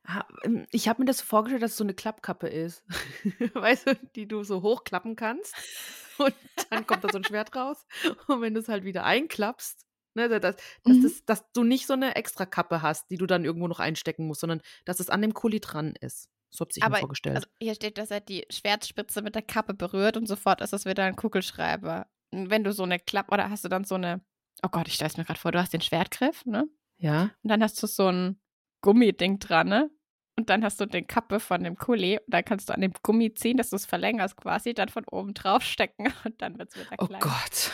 Ah, 0.05 0.25
ähm, 0.43 0.67
Ich 0.71 0.89
habe 0.89 1.01
mir 1.03 1.07
das 1.07 1.19
so 1.19 1.25
vorgestellt, 1.25 1.63
dass 1.63 1.73
es 1.73 1.77
so 1.77 1.85
eine 1.85 1.95
Klappkappe 1.95 2.49
ist. 2.49 2.85
weißt 3.55 3.87
du, 3.89 3.95
die 4.17 4.27
du 4.29 4.43
so 4.43 4.63
hochklappen 4.63 5.17
kannst. 5.17 5.55
Und 6.19 6.35
dann 6.71 6.87
kommt 6.87 7.05
da 7.05 7.09
so 7.13 7.19
ein 7.19 7.25
Schwert 7.25 7.55
raus. 7.55 7.87
Und 8.27 8.41
wenn 8.41 8.55
du 8.55 8.61
es 8.61 8.69
halt 8.69 8.85
wieder 8.85 9.05
einklappst, 9.05 9.87
ne, 10.15 10.29
dass, 10.29 10.41
dass, 10.57 10.57
Mhm. 10.85 11.03
das, 11.03 11.25
dass 11.25 11.53
du 11.53 11.63
nicht 11.63 11.87
so 11.87 11.93
eine 11.93 12.17
extra 12.17 12.47
Kappe 12.47 12.83
hast, 12.83 13.11
die 13.11 13.17
du 13.19 13.27
dann 13.27 13.45
irgendwo 13.45 13.69
noch 13.69 13.79
einstecken 13.81 14.27
musst, 14.27 14.41
sondern 14.41 14.61
dass 14.85 14.99
es 15.01 15.11
an 15.11 15.23
dem 15.23 15.35
Kuli 15.35 15.61
dran 15.61 15.95
ist. 16.01 16.29
So 16.51 16.63
habe 16.65 16.71
ich 16.75 16.79
mir 16.81 16.87
Aber 16.87 16.97
vorgestellt. 16.99 17.37
also 17.37 17.49
hier 17.61 17.75
steht, 17.75 17.99
dass 17.99 18.11
er 18.11 18.21
die 18.21 18.47
Schwertspitze 18.51 19.21
mit 19.23 19.35
der 19.35 19.43
Kappe 19.43 19.75
berührt 19.75 20.17
und 20.17 20.27
sofort 20.27 20.61
ist 20.63 20.73
es 20.73 20.87
wieder 20.87 21.05
ein 21.05 21.15
Kugelschreiber. 21.15 22.07
Und 22.33 22.51
wenn 22.51 22.65
du 22.65 22.73
so 22.73 22.83
eine 22.85 22.99
Klappe, 22.99 23.33
oder 23.33 23.51
hast 23.51 23.65
du 23.65 23.69
dann 23.69 23.85
so 23.85 23.95
eine, 23.97 24.23
oh 24.63 24.69
Gott, 24.71 24.89
ich 24.89 24.95
stelle 24.95 25.11
es 25.11 25.17
mir 25.19 25.25
gerade 25.25 25.39
vor, 25.39 25.53
du 25.53 25.61
hast 25.61 25.73
den 25.75 25.83
Schwertgriff, 25.83 26.45
ne? 26.47 26.67
ja. 26.97 27.31
Und 27.43 27.51
dann 27.51 27.63
hast 27.63 27.81
du 27.83 27.87
so 27.87 28.09
ein 28.09 28.41
Gummiding 28.83 29.39
dran, 29.39 29.69
ne? 29.69 29.91
Und 30.39 30.51
dann 30.51 30.63
hast 30.65 30.81
du 30.81 30.87
den 30.87 31.07
Kappe 31.09 31.41
von 31.41 31.65
dem 31.65 31.77
Kuli 31.77 32.19
und 32.19 32.33
dann 32.33 32.45
kannst 32.45 32.69
du 32.69 32.73
an 32.75 32.81
dem 32.81 32.93
Gummi 33.03 33.35
ziehen, 33.35 33.57
dass 33.57 33.71
du 33.71 33.77
es 33.77 33.87
verlängerst 33.87 34.37
quasi, 34.37 34.73
dann 34.73 34.89
von 34.89 35.05
oben 35.11 35.35
drauf 35.35 35.63
stecken 35.65 36.13
und 36.25 36.41
dann 36.41 36.59
wird 36.59 36.71
es 36.73 36.77
wieder 36.81 36.97
Oh 36.99 37.07
klein. 37.07 37.21
Gott. 37.21 37.73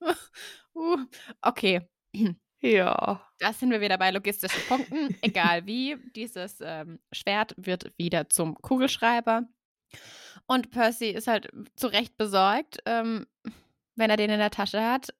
uh, 0.74 0.96
okay, 1.42 1.80
Ja. 2.60 3.24
da 3.38 3.52
sind 3.52 3.70
wir 3.70 3.80
wieder 3.80 3.98
bei 3.98 4.10
logistischen 4.10 4.62
Punkten. 4.66 5.16
Egal 5.22 5.66
wie, 5.66 5.96
dieses 6.16 6.58
ähm, 6.60 6.98
Schwert 7.12 7.54
wird 7.56 7.92
wieder 7.98 8.28
zum 8.28 8.56
Kugelschreiber. 8.56 9.44
Und 10.46 10.70
Percy 10.70 11.10
ist 11.10 11.26
halt 11.28 11.48
zu 11.76 11.86
Recht 11.88 12.16
besorgt, 12.16 12.78
ähm, 12.86 13.26
wenn 13.96 14.10
er 14.10 14.16
den 14.16 14.30
in 14.30 14.38
der 14.38 14.50
Tasche 14.50 14.82
hat. 14.84 15.14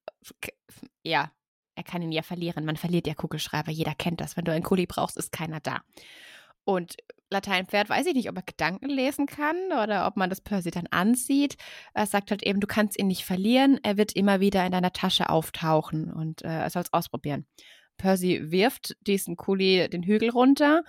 Ja, 1.04 1.30
er 1.78 1.84
kann 1.84 2.02
ihn 2.02 2.12
ja 2.12 2.22
verlieren. 2.22 2.64
Man 2.64 2.76
verliert 2.76 3.06
ja 3.06 3.14
Kugelschreiber. 3.14 3.70
Jeder 3.70 3.94
kennt 3.94 4.20
das. 4.20 4.36
Wenn 4.36 4.44
du 4.44 4.52
einen 4.52 4.64
Kuli 4.64 4.86
brauchst, 4.86 5.16
ist 5.16 5.30
keiner 5.30 5.60
da. 5.60 5.80
Und 6.64 6.96
Lateinpferd 7.30 7.88
weiß 7.88 8.06
ich 8.06 8.14
nicht, 8.14 8.28
ob 8.28 8.36
er 8.36 8.42
Gedanken 8.42 8.88
lesen 8.88 9.26
kann 9.26 9.56
oder 9.66 10.08
ob 10.08 10.16
man 10.16 10.28
das 10.28 10.40
Percy 10.40 10.72
dann 10.72 10.88
ansieht. 10.88 11.56
Er 11.94 12.06
sagt 12.06 12.32
halt 12.32 12.42
eben, 12.42 12.58
du 12.58 12.66
kannst 12.66 12.98
ihn 12.98 13.06
nicht 13.06 13.24
verlieren. 13.24 13.78
Er 13.84 13.96
wird 13.96 14.12
immer 14.16 14.40
wieder 14.40 14.66
in 14.66 14.72
deiner 14.72 14.92
Tasche 14.92 15.30
auftauchen 15.30 16.12
und 16.12 16.42
äh, 16.42 16.48
er 16.48 16.70
soll 16.70 16.82
es 16.82 16.92
ausprobieren. 16.92 17.46
Percy 17.96 18.50
wirft 18.50 18.96
diesen 19.06 19.36
Kuli 19.36 19.88
den 19.88 20.02
Hügel 20.02 20.30
runter 20.30 20.82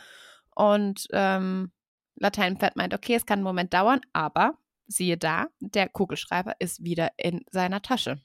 und 0.56 1.08
ähm, 1.12 1.72
Lateinpferd 2.16 2.76
meint, 2.76 2.96
okay, 2.96 3.14
es 3.14 3.28
kann 3.28 3.40
einen 3.40 3.44
Moment 3.44 3.74
dauern, 3.74 4.02
aber 4.12 4.58
siehe 4.88 5.18
da, 5.18 5.48
der 5.60 5.88
Kugelschreiber 5.88 6.56
ist 6.60 6.84
wieder 6.84 7.12
in 7.18 7.42
seiner 7.52 7.82
Tasche. 7.82 8.22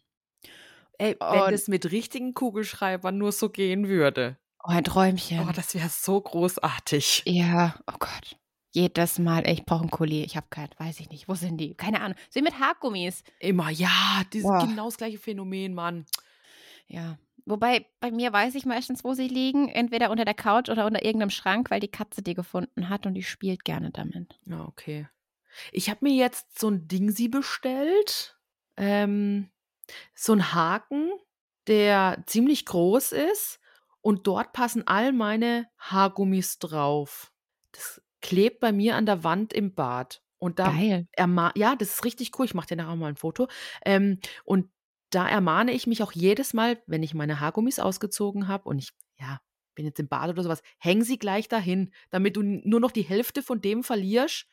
Ey, 0.99 1.17
wenn 1.21 1.51
das 1.51 1.69
mit 1.69 1.91
richtigen 1.91 2.35
Kugelschreibern 2.35 3.19
nur 3.19 3.33
so 3.33 3.51
gehen 3.51 3.89
würde. 3.89 4.39
Oh, 4.63 4.71
ein 4.71 4.85
Träumchen. 4.85 5.47
Oh, 5.47 5.53
das 5.53 5.75
wäre 5.75 5.89
so 5.89 6.21
großartig. 6.21 7.23
ja, 7.27 7.75
oh 7.87 7.97
Gott. 7.99 8.37
Jedes 8.71 9.21
Mal, 9.21 9.47
ey, 9.47 9.55
ich 9.55 9.65
brauche 9.65 9.83
einen 9.83 9.91
Kuli. 9.91 10.25
Ich 10.25 10.37
habe 10.37 10.49
keinen, 10.51 10.71
weiß 10.79 10.99
ich 10.99 11.09
nicht. 11.09 11.29
Wo 11.29 11.35
sind 11.35 11.59
die? 11.59 11.75
Keine 11.75 12.01
Ahnung. 12.01 12.19
Sind 12.29 12.43
mit 12.43 12.59
Haargummis. 12.59 13.23
Immer, 13.39 13.71
ja, 13.71 14.23
dieses 14.33 14.49
Boah. 14.49 14.67
genau 14.67 14.87
das 14.87 14.97
gleiche 14.97 15.19
Phänomen, 15.19 15.75
Mann. 15.75 16.07
Ja. 16.89 17.17
Wobei, 17.47 17.87
bei 18.01 18.11
mir 18.11 18.33
weiß 18.33 18.57
ich 18.57 18.65
meistens, 18.65 19.05
wo 19.05 19.15
sie 19.15 19.29
liegen. 19.29 19.69
Entweder 19.69 20.11
unter 20.11 20.25
der 20.25 20.35
Couch 20.35 20.71
oder 20.71 20.87
unter 20.87 21.05
irgendeinem 21.05 21.31
Schrank, 21.31 21.71
weil 21.71 21.79
die 21.79 21.89
Katze 21.91 22.23
die 22.23 22.35
gefunden 22.35 22.89
hat 22.89 23.07
und 23.07 23.15
die 23.15 23.23
spielt 23.23 23.65
gerne 23.65 23.93
damit. 23.93 24.41
Ja, 24.45 24.65
okay. 24.65 25.07
Ich 25.71 25.89
habe 25.89 26.01
mir 26.03 26.15
jetzt 26.15 26.59
so 26.59 26.69
ein 26.69 26.89
Dingsi 26.89 27.29
bestellt. 27.29 28.37
Ähm, 28.77 29.51
so 30.15 30.33
ein 30.33 30.55
Haken, 30.55 31.11
der 31.67 32.23
ziemlich 32.27 32.67
groß 32.67 33.13
ist. 33.13 33.61
Und 34.01 34.27
dort 34.27 34.53
passen 34.53 34.87
all 34.87 35.13
meine 35.13 35.67
Haargummis 35.79 36.59
drauf. 36.59 37.33
Das 37.73 38.03
klebt 38.21 38.61
bei 38.61 38.71
mir 38.71 38.97
an 38.97 39.07
der 39.07 39.25
Wand 39.25 39.53
im 39.53 39.75
Bad. 39.75 40.23
Und 40.37 40.59
da 40.59 40.73
Geil. 40.73 41.09
ja, 41.55 41.75
das 41.77 41.95
ist 41.95 42.05
richtig 42.05 42.39
cool. 42.39 42.45
Ich 42.45 42.53
mache 42.53 42.67
dir 42.67 42.77
nachher 42.77 42.97
mal 42.97 43.09
ein 43.09 43.17
Foto. 43.17 43.49
Ähm, 43.85 44.21
und 44.45 44.69
da 45.09 45.27
ermahne 45.27 45.73
ich 45.73 45.87
mich 45.87 46.03
auch 46.03 46.13
jedes 46.13 46.53
Mal, 46.53 46.83
wenn 46.87 47.03
ich 47.03 47.15
meine 47.15 47.41
Haargummis 47.41 47.79
ausgezogen 47.79 48.47
habe 48.47 48.69
und 48.69 48.79
ich, 48.79 48.91
ja, 49.19 49.41
bin 49.75 49.85
jetzt 49.85 50.01
im 50.01 50.09
Bad 50.09 50.31
oder 50.31 50.43
sowas, 50.43 50.63
häng 50.79 51.03
sie 51.03 51.19
gleich 51.19 51.49
dahin, 51.49 51.93
damit 52.11 52.37
du 52.37 52.43
nur 52.43 52.81
noch 52.81 52.91
die 52.91 53.03
Hälfte 53.03 53.43
von 53.43 53.61
dem 53.61 53.83
verlierst, 53.83 54.47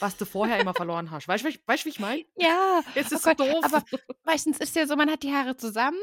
was 0.00 0.16
du 0.16 0.24
vorher 0.24 0.58
immer 0.60 0.74
verloren 0.74 1.10
hast. 1.10 1.28
Weißt 1.28 1.44
du, 1.44 1.50
weißt, 1.66 1.84
wie 1.84 1.90
ich 1.90 2.00
meine? 2.00 2.24
Ja. 2.36 2.82
Es 2.94 3.12
oh 3.12 3.16
ist 3.16 3.22
so 3.24 3.30
Gott, 3.30 3.40
doof. 3.40 3.64
Aber 3.64 3.84
meistens 4.24 4.58
ist 4.58 4.76
ja 4.76 4.86
so, 4.86 4.96
man 4.96 5.10
hat 5.10 5.22
die 5.22 5.32
Haare 5.32 5.56
zusammen, 5.56 5.98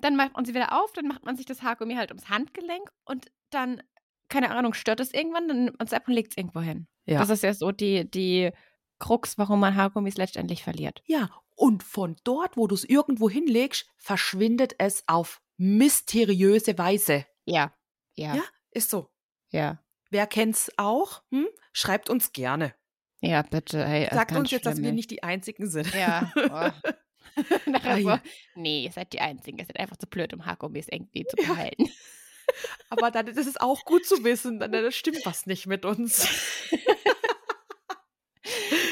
dann 0.00 0.16
macht 0.16 0.34
man 0.34 0.44
sie 0.44 0.54
wieder 0.54 0.80
auf, 0.80 0.92
dann 0.92 1.06
macht 1.06 1.24
man 1.24 1.36
sich 1.36 1.46
das 1.46 1.62
Haargummi 1.62 1.94
halt 1.94 2.10
ums 2.10 2.28
Handgelenk 2.28 2.90
und 3.04 3.30
dann, 3.50 3.82
keine 4.28 4.50
Ahnung, 4.50 4.74
stört 4.74 5.00
es 5.00 5.12
irgendwann, 5.12 5.48
dann 5.48 5.64
nimmt 5.64 5.78
man 5.78 5.86
es 5.86 5.92
ab 5.92 6.04
und 6.06 6.14
legt 6.14 6.32
es 6.32 6.36
irgendwo 6.36 6.60
hin. 6.60 6.86
ja. 7.06 7.18
Das 7.18 7.30
ist 7.30 7.42
ja 7.42 7.52
so 7.52 7.72
die, 7.72 8.10
die 8.10 8.50
Krux, 8.98 9.38
warum 9.38 9.60
man 9.60 9.76
Haargummis 9.76 10.16
letztendlich 10.16 10.62
verliert. 10.62 11.02
ja, 11.06 11.30
und 11.60 11.82
von 11.82 12.16
dort, 12.24 12.56
wo 12.56 12.66
du 12.66 12.74
es 12.74 12.84
irgendwo 12.84 13.28
hinlegst, 13.28 13.86
verschwindet 13.98 14.76
es 14.78 15.04
auf 15.06 15.42
mysteriöse 15.58 16.78
Weise. 16.78 17.26
Ja. 17.44 17.74
Ja. 18.14 18.36
Ja, 18.36 18.42
ist 18.70 18.90
so. 18.90 19.10
Ja. 19.50 19.82
Wer 20.10 20.26
kennt's 20.26 20.70
auch? 20.76 21.22
Hm? 21.30 21.48
Schreibt 21.72 22.10
uns 22.10 22.32
gerne. 22.32 22.74
Ja, 23.20 23.42
bitte. 23.42 23.84
Ey, 23.84 24.04
das 24.04 24.12
ist 24.12 24.16
Sagt 24.16 24.32
uns 24.32 24.50
jetzt, 24.50 24.66
dass 24.66 24.74
schlimm, 24.74 24.84
wir 24.84 24.90
ey. 24.90 24.96
nicht 24.96 25.10
die 25.10 25.22
Einzigen 25.22 25.68
sind. 25.68 25.92
Ja. 25.94 26.32
Oh. 26.36 26.70
So, 27.36 28.08
ja. 28.08 28.20
nee, 28.56 28.84
ihr 28.84 28.92
seid 28.92 29.12
die 29.12 29.20
Einzigen. 29.20 29.58
Ihr 29.58 29.64
seid 29.64 29.78
einfach 29.78 29.96
zu 29.96 30.06
blöd, 30.08 30.34
um 30.34 30.44
Haargummis 30.46 30.88
irgendwie 30.90 31.24
zu 31.24 31.36
Ja. 31.40 31.48
behalten. 31.52 31.88
Aber 32.90 33.10
dann, 33.10 33.26
das 33.26 33.46
ist 33.46 33.60
auch 33.60 33.84
gut 33.84 34.04
zu 34.04 34.24
wissen, 34.24 34.58
dann, 34.58 34.72
dann 34.72 34.90
stimmt 34.90 35.24
was 35.24 35.46
nicht 35.46 35.66
mit 35.66 35.84
uns. 35.84 36.26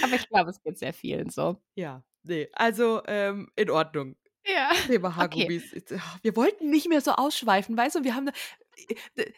Aber 0.02 0.14
ich 0.14 0.28
glaube, 0.28 0.50
es 0.50 0.62
geht 0.62 0.78
sehr 0.78 0.92
vielen 0.92 1.30
so. 1.30 1.60
Ja, 1.74 2.04
nee, 2.22 2.48
also 2.52 3.02
ähm, 3.06 3.50
in 3.56 3.70
Ordnung. 3.70 4.16
Ja. 4.46 4.70
Thema 4.86 5.16
Haargummis. 5.16 5.72
Jetzt, 5.72 5.92
ah, 5.92 6.18
Wir 6.22 6.36
wollten 6.36 6.70
nicht 6.70 6.88
mehr 6.88 7.00
so 7.00 7.12
ausschweifen, 7.12 7.76
weißt 7.76 7.96
du? 7.96 8.04
Wir 8.04 8.14
haben, 8.14 8.30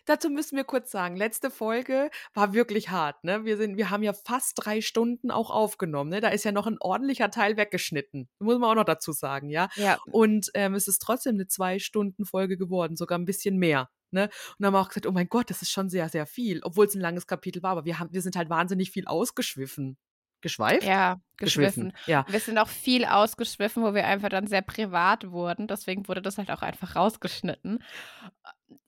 dazu 0.06 0.30
müssen 0.30 0.56
wir 0.56 0.64
kurz 0.64 0.90
sagen, 0.90 1.16
letzte 1.16 1.50
Folge 1.50 2.10
war 2.34 2.52
wirklich 2.52 2.90
hart, 2.90 3.22
ne? 3.24 3.44
Wir 3.44 3.56
sind, 3.56 3.76
wir 3.76 3.90
haben 3.90 4.02
ja 4.02 4.12
fast 4.12 4.54
drei 4.56 4.80
Stunden 4.80 5.30
auch 5.30 5.50
aufgenommen, 5.50 6.10
ne? 6.10 6.20
Da 6.20 6.28
ist 6.28 6.44
ja 6.44 6.52
noch 6.52 6.66
ein 6.66 6.78
ordentlicher 6.80 7.30
Teil 7.30 7.56
weggeschnitten. 7.56 8.28
Muss 8.38 8.58
man 8.58 8.70
auch 8.70 8.74
noch 8.74 8.84
dazu 8.84 9.12
sagen, 9.12 9.50
ja? 9.50 9.68
Ja. 9.76 9.98
Und 10.10 10.50
ähm, 10.54 10.74
es 10.74 10.88
ist 10.88 11.00
trotzdem 11.00 11.34
eine 11.34 11.46
Zwei-Stunden-Folge 11.46 12.56
geworden, 12.56 12.96
sogar 12.96 13.18
ein 13.18 13.24
bisschen 13.24 13.58
mehr. 13.58 13.90
Ne? 14.12 14.24
Und 14.24 14.30
dann 14.58 14.66
haben 14.66 14.74
wir 14.74 14.80
auch 14.80 14.88
gesagt, 14.88 15.06
oh 15.06 15.12
mein 15.12 15.28
Gott, 15.28 15.50
das 15.50 15.62
ist 15.62 15.70
schon 15.70 15.88
sehr, 15.88 16.08
sehr 16.08 16.26
viel, 16.26 16.60
obwohl 16.62 16.86
es 16.86 16.94
ein 16.94 17.00
langes 17.00 17.26
Kapitel 17.26 17.62
war, 17.62 17.70
aber 17.70 17.84
wir, 17.84 17.98
haben, 17.98 18.12
wir 18.12 18.22
sind 18.22 18.36
halt 18.36 18.50
wahnsinnig 18.50 18.90
viel 18.90 19.06
ausgeschwiffen. 19.06 19.96
Geschweift? 20.42 20.84
Ja, 20.84 21.20
geschwiffen. 21.36 21.92
Ja. 22.06 22.24
Wir 22.28 22.40
sind 22.40 22.56
auch 22.56 22.68
viel 22.68 23.04
ausgeschwiffen, 23.04 23.82
wo 23.82 23.92
wir 23.92 24.06
einfach 24.06 24.30
dann 24.30 24.46
sehr 24.46 24.62
privat 24.62 25.30
wurden. 25.30 25.66
Deswegen 25.66 26.08
wurde 26.08 26.22
das 26.22 26.38
halt 26.38 26.50
auch 26.50 26.62
einfach 26.62 26.96
rausgeschnitten. 26.96 27.82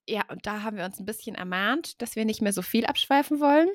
Ja, 0.09 0.23
und 0.29 0.47
da 0.47 0.63
haben 0.63 0.77
wir 0.77 0.85
uns 0.85 0.99
ein 0.99 1.05
bisschen 1.07 1.35
ermahnt, 1.35 2.01
dass 2.03 2.17
wir 2.17 2.25
nicht 2.25 2.43
mehr 2.43 2.53
so 2.53 2.63
viel 2.63 2.87
abschweifen 2.87 3.39
wollen, 3.41 3.69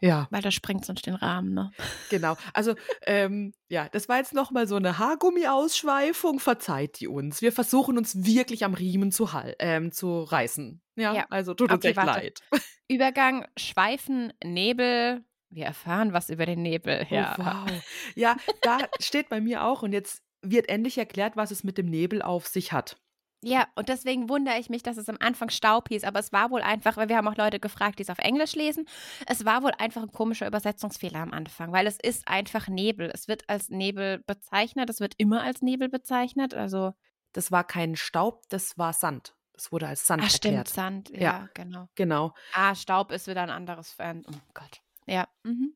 Ja, 0.00 0.26
weil 0.30 0.40
das 0.42 0.54
sprengt 0.54 0.84
sonst 0.86 1.06
den 1.06 1.14
Rahmen, 1.14 1.52
ne? 1.54 1.70
genau. 2.10 2.36
Also, 2.54 2.74
ähm, 3.06 3.52
ja, 3.68 3.88
das 3.90 4.08
war 4.08 4.16
jetzt 4.18 4.32
nochmal 4.34 4.66
so 4.66 4.76
eine 4.76 4.98
Haargummi-Ausschweifung. 4.98 6.38
Verzeiht 6.40 7.00
die 7.00 7.08
uns. 7.08 7.42
Wir 7.42 7.52
versuchen 7.52 7.98
uns 7.98 8.24
wirklich 8.24 8.64
am 8.64 8.74
Riemen 8.74 9.10
zu, 9.12 9.28
ähm, 9.58 9.92
zu 9.92 10.22
reißen. 10.22 10.80
Ja, 10.96 11.14
Ja. 11.14 11.26
also 11.30 11.54
tut 11.54 11.70
uns 11.70 11.78
Okay, 11.78 11.88
echt 11.88 11.96
warte. 11.96 12.20
leid. 12.20 12.40
Übergang, 12.88 13.46
Schweifen, 13.56 14.32
Nebel. 14.42 15.24
Wir 15.50 15.66
erfahren 15.66 16.12
was 16.12 16.30
über 16.30 16.46
den 16.46 16.62
Nebel. 16.62 17.06
Ja. 17.10 17.34
Oh, 17.38 17.42
wow. 17.44 17.82
Ja, 18.14 18.36
da 18.62 18.78
steht 19.00 19.28
bei 19.28 19.40
mir 19.40 19.64
auch 19.64 19.82
und 19.82 19.92
jetzt 19.92 20.22
wird 20.42 20.68
endlich 20.68 20.96
erklärt, 20.98 21.36
was 21.36 21.50
es 21.50 21.64
mit 21.64 21.76
dem 21.78 21.86
Nebel 21.86 22.22
auf 22.22 22.46
sich 22.46 22.72
hat. 22.72 22.98
Ja, 23.42 23.66
und 23.74 23.88
deswegen 23.88 24.28
wundere 24.28 24.58
ich 24.58 24.68
mich, 24.68 24.82
dass 24.82 24.98
es 24.98 25.08
am 25.08 25.16
Anfang 25.18 25.48
Staub 25.48 25.88
hieß, 25.88 26.04
aber 26.04 26.20
es 26.20 26.30
war 26.30 26.50
wohl 26.50 26.60
einfach, 26.60 26.98
weil 26.98 27.08
wir 27.08 27.16
haben 27.16 27.26
auch 27.26 27.36
Leute 27.36 27.58
gefragt, 27.58 27.98
die 27.98 28.02
es 28.02 28.10
auf 28.10 28.18
Englisch 28.18 28.54
lesen. 28.54 28.86
Es 29.26 29.46
war 29.46 29.62
wohl 29.62 29.72
einfach 29.78 30.02
ein 30.02 30.12
komischer 30.12 30.46
Übersetzungsfehler 30.46 31.20
am 31.20 31.32
Anfang, 31.32 31.72
weil 31.72 31.86
es 31.86 31.98
ist 31.98 32.28
einfach 32.28 32.68
Nebel. 32.68 33.10
Es 33.14 33.28
wird 33.28 33.48
als 33.48 33.70
Nebel 33.70 34.18
bezeichnet, 34.26 34.90
es 34.90 35.00
wird 35.00 35.14
immer 35.16 35.42
als 35.42 35.62
Nebel 35.62 35.88
bezeichnet. 35.88 36.52
Also, 36.52 36.92
Das 37.32 37.50
war 37.50 37.64
kein 37.64 37.96
Staub, 37.96 38.42
das 38.50 38.76
war 38.76 38.92
Sand. 38.92 39.34
Das 39.54 39.72
wurde 39.72 39.88
als 39.88 40.06
Sand 40.06 40.24
stimmt, 40.24 40.44
erklärt. 40.44 40.68
Sand. 40.68 41.10
Ja, 41.10 41.20
Ja. 41.20 41.48
genau. 41.54 41.88
Genau. 41.94 42.34
Ah, 42.52 42.74
Staub 42.74 43.10
ist 43.12 43.26
wieder 43.26 43.42
ein 43.42 43.50
anderes 43.50 43.92
Fan. 43.92 44.22
Oh 44.28 44.36
Gott. 44.52 44.82
Ja. 45.06 45.28
Mhm. 45.44 45.72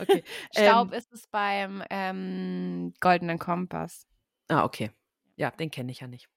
Okay. 0.00 0.24
Staub 0.56 0.88
Ähm, 0.92 0.98
ist 0.98 1.12
es 1.12 1.26
beim 1.28 1.82
ähm, 1.90 2.94
Goldenen 3.00 3.38
Kompass. 3.38 4.06
Ah, 4.48 4.64
okay. 4.64 4.90
Ja, 5.36 5.50
den 5.52 5.70
kenne 5.70 5.92
ich 5.92 6.00
ja 6.00 6.08
nicht. 6.08 6.28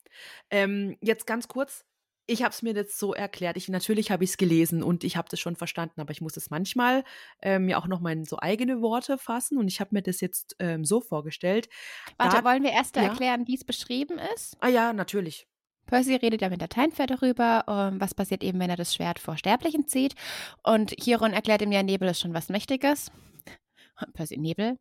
Ähm, 0.49 0.97
jetzt 1.01 1.25
ganz 1.27 1.47
kurz. 1.47 1.85
Ich 2.27 2.43
habe 2.43 2.51
es 2.51 2.61
mir 2.61 2.75
jetzt 2.75 2.99
so 2.99 3.13
erklärt. 3.15 3.57
Ich, 3.57 3.69
natürlich 3.69 4.11
habe 4.11 4.23
ich 4.23 4.29
es 4.29 4.37
gelesen 4.37 4.83
und 4.83 5.03
ich 5.03 5.17
habe 5.17 5.27
das 5.31 5.39
schon 5.39 5.55
verstanden, 5.55 5.99
aber 5.99 6.11
ich 6.11 6.21
muss 6.21 6.37
es 6.37 6.51
manchmal 6.51 7.03
ähm, 7.41 7.65
mir 7.65 7.79
auch 7.79 7.87
noch 7.87 8.01
mal 8.01 8.11
in 8.13 8.23
so 8.25 8.37
eigene 8.39 8.81
Worte 8.83 9.17
fassen 9.17 9.57
und 9.57 9.67
ich 9.67 9.79
habe 9.79 9.89
mir 9.95 10.03
das 10.03 10.21
jetzt 10.21 10.55
ähm, 10.59 10.85
so 10.85 11.01
vorgestellt. 11.01 11.69
Warte, 12.17 12.37
Da- 12.37 12.43
wollen 12.43 12.61
wir 12.61 12.71
erst 12.71 12.95
ja. 12.97 13.01
erklären, 13.03 13.47
wie 13.47 13.55
es 13.55 13.63
beschrieben 13.63 14.19
ist? 14.35 14.55
Ah 14.59 14.67
ja, 14.67 14.93
natürlich. 14.93 15.47
Percy 15.87 16.13
redet 16.17 16.43
ja 16.43 16.49
mit 16.49 16.61
der 16.61 16.69
Teinfair 16.69 17.07
darüber, 17.07 17.63
ähm, 17.67 17.99
was 17.99 18.13
passiert 18.13 18.43
eben, 18.43 18.59
wenn 18.59 18.69
er 18.69 18.75
das 18.75 18.93
Schwert 18.93 19.17
vor 19.17 19.35
Sterblichen 19.35 19.87
zieht. 19.87 20.13
Und 20.61 20.91
Chiron 21.01 21.33
erklärt 21.33 21.63
ihm 21.63 21.71
ja, 21.71 21.81
Nebel 21.81 22.09
ist 22.09 22.19
schon 22.19 22.35
was 22.35 22.49
Mächtiges. 22.49 23.11
Percy, 24.13 24.37
Nebel. 24.37 24.77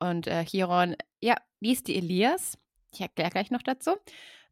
Und 0.00 0.26
äh, 0.26 0.44
Chiron, 0.44 0.96
ja, 1.22 1.36
liest 1.60 1.88
die 1.88 1.96
Elias. 1.96 2.58
Ich 2.92 3.00
erkläre 3.00 3.30
gleich 3.30 3.50
noch 3.50 3.62
dazu. 3.62 3.92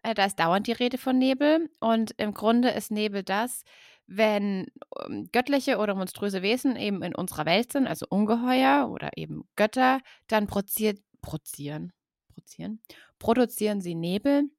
Äh, 0.02 0.14
da 0.14 0.24
ist 0.26 0.38
dauernd 0.38 0.66
die 0.66 0.72
Rede 0.72 0.98
von 0.98 1.18
Nebel. 1.18 1.70
Und 1.80 2.12
im 2.18 2.34
Grunde 2.34 2.70
ist 2.70 2.90
Nebel 2.90 3.22
das, 3.22 3.62
wenn 4.06 4.66
ähm, 5.06 5.28
göttliche 5.32 5.78
oder 5.78 5.94
monströse 5.94 6.42
Wesen 6.42 6.76
eben 6.76 7.02
in 7.02 7.14
unserer 7.14 7.46
Welt 7.46 7.72
sind, 7.72 7.86
also 7.86 8.06
Ungeheuer 8.08 8.88
oder 8.90 9.10
eben 9.16 9.48
Götter, 9.56 10.00
dann 10.28 10.46
produziert, 10.46 11.00
produzieren, 11.22 11.92
produzieren, 12.28 12.80
produzieren 13.18 13.80
sie 13.80 13.94
Nebel 13.94 14.50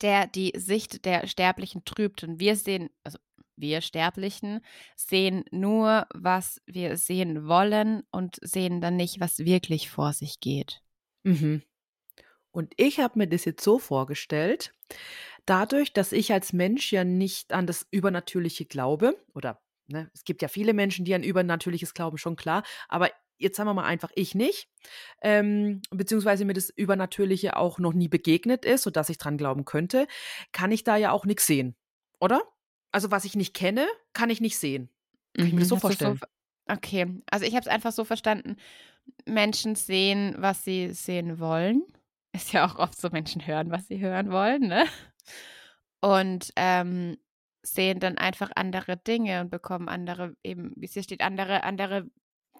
der 0.00 0.26
die 0.26 0.52
Sicht 0.56 1.04
der 1.04 1.26
Sterblichen 1.26 1.84
trübt. 1.84 2.22
Und 2.24 2.40
wir 2.40 2.56
sehen, 2.56 2.90
also 3.04 3.18
wir 3.56 3.80
Sterblichen 3.80 4.60
sehen 4.94 5.44
nur, 5.50 6.06
was 6.14 6.60
wir 6.66 6.96
sehen 6.96 7.46
wollen 7.46 8.02
und 8.10 8.36
sehen 8.42 8.80
dann 8.80 8.96
nicht, 8.96 9.20
was 9.20 9.38
wirklich 9.38 9.88
vor 9.88 10.12
sich 10.12 10.40
geht. 10.40 10.82
Mhm. 11.22 11.62
Und 12.50 12.72
ich 12.76 13.00
habe 13.00 13.18
mir 13.18 13.28
das 13.28 13.44
jetzt 13.44 13.64
so 13.64 13.78
vorgestellt, 13.78 14.72
dadurch, 15.46 15.92
dass 15.92 16.12
ich 16.12 16.32
als 16.32 16.52
Mensch 16.52 16.92
ja 16.92 17.04
nicht 17.04 17.52
an 17.52 17.66
das 17.66 17.86
Übernatürliche 17.90 18.64
glaube, 18.66 19.16
oder 19.34 19.62
ne, 19.86 20.10
es 20.14 20.24
gibt 20.24 20.42
ja 20.42 20.48
viele 20.48 20.74
Menschen, 20.74 21.04
die 21.04 21.14
an 21.14 21.22
Übernatürliches 21.22 21.94
glauben, 21.94 22.18
schon 22.18 22.36
klar, 22.36 22.62
aber 22.88 23.10
jetzt 23.38 23.56
sagen 23.56 23.68
wir 23.68 23.74
mal 23.74 23.84
einfach 23.84 24.10
ich 24.14 24.34
nicht, 24.34 24.68
ähm, 25.22 25.82
beziehungsweise 25.90 26.44
mir 26.44 26.54
das 26.54 26.70
Übernatürliche 26.70 27.56
auch 27.56 27.78
noch 27.78 27.92
nie 27.92 28.08
begegnet 28.08 28.64
ist, 28.64 28.82
sodass 28.82 29.08
ich 29.10 29.18
dran 29.18 29.36
glauben 29.38 29.64
könnte, 29.64 30.06
kann 30.52 30.72
ich 30.72 30.84
da 30.84 30.96
ja 30.96 31.12
auch 31.12 31.26
nichts 31.26 31.46
sehen, 31.46 31.76
oder? 32.20 32.42
Also 32.92 33.10
was 33.10 33.24
ich 33.26 33.36
nicht 33.36 33.54
kenne, 33.54 33.86
kann 34.14 34.30
ich 34.30 34.40
nicht 34.40 34.58
sehen. 34.58 34.90
Kann 35.38 35.48
ich 35.48 35.52
mir 35.54 35.60
das 35.60 35.68
so 35.68 35.76
Mhm, 35.76 35.96
du 35.98 36.14
vorstellen? 36.16 36.16
ver- 36.16 36.28
okay, 36.68 37.06
also 37.30 37.44
ich 37.44 37.52
habe 37.54 37.60
es 37.62 37.68
einfach 37.68 37.92
so 37.92 38.04
verstanden, 38.04 38.56
Menschen 39.26 39.74
sehen, 39.76 40.36
was 40.38 40.64
sie 40.64 40.92
sehen 40.94 41.38
wollen. 41.40 41.84
Ist 42.36 42.52
ja 42.52 42.66
auch 42.66 42.78
oft 42.78 43.00
so, 43.00 43.08
Menschen 43.10 43.46
hören, 43.46 43.70
was 43.70 43.88
sie 43.88 43.98
hören 43.98 44.30
wollen, 44.30 44.68
ne? 44.68 44.84
Und 46.02 46.52
ähm, 46.56 47.16
sehen 47.62 47.98
dann 47.98 48.18
einfach 48.18 48.50
andere 48.54 48.98
Dinge 48.98 49.40
und 49.40 49.50
bekommen 49.50 49.88
andere, 49.88 50.36
eben, 50.44 50.72
wie 50.76 50.84
es 50.84 50.92
hier 50.92 51.02
steht, 51.02 51.22
andere, 51.22 51.64
andere, 51.64 52.10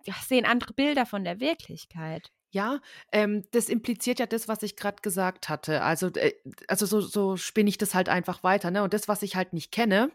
ja, 0.05 0.15
sehen 0.27 0.47
andere 0.47 0.73
Bilder 0.73 1.05
von 1.05 1.25
der 1.25 1.41
Wirklichkeit. 1.41 2.33
Ja, 2.51 2.81
ähm, 3.13 3.45
das 3.51 3.69
impliziert 3.69 4.19
ja 4.19 4.25
das, 4.25 4.49
was 4.49 4.63
ich 4.63 4.77
gerade 4.77 5.03
gesagt 5.03 5.51
hatte. 5.51 5.83
Also, 5.83 6.07
äh, 6.15 6.33
also 6.69 6.87
so, 6.87 7.03
so 7.03 7.37
spinne 7.37 7.69
ich 7.69 7.77
das 7.77 7.95
halt 7.95 8.09
einfach 8.09 8.43
weiter. 8.43 8.71
Ne? 8.71 8.83
Und 8.83 8.95
das, 8.95 9.09
was 9.09 9.23
ich 9.23 9.37
halt 9.37 9.53
nicht 9.53 9.73
kenne, 9.73 10.11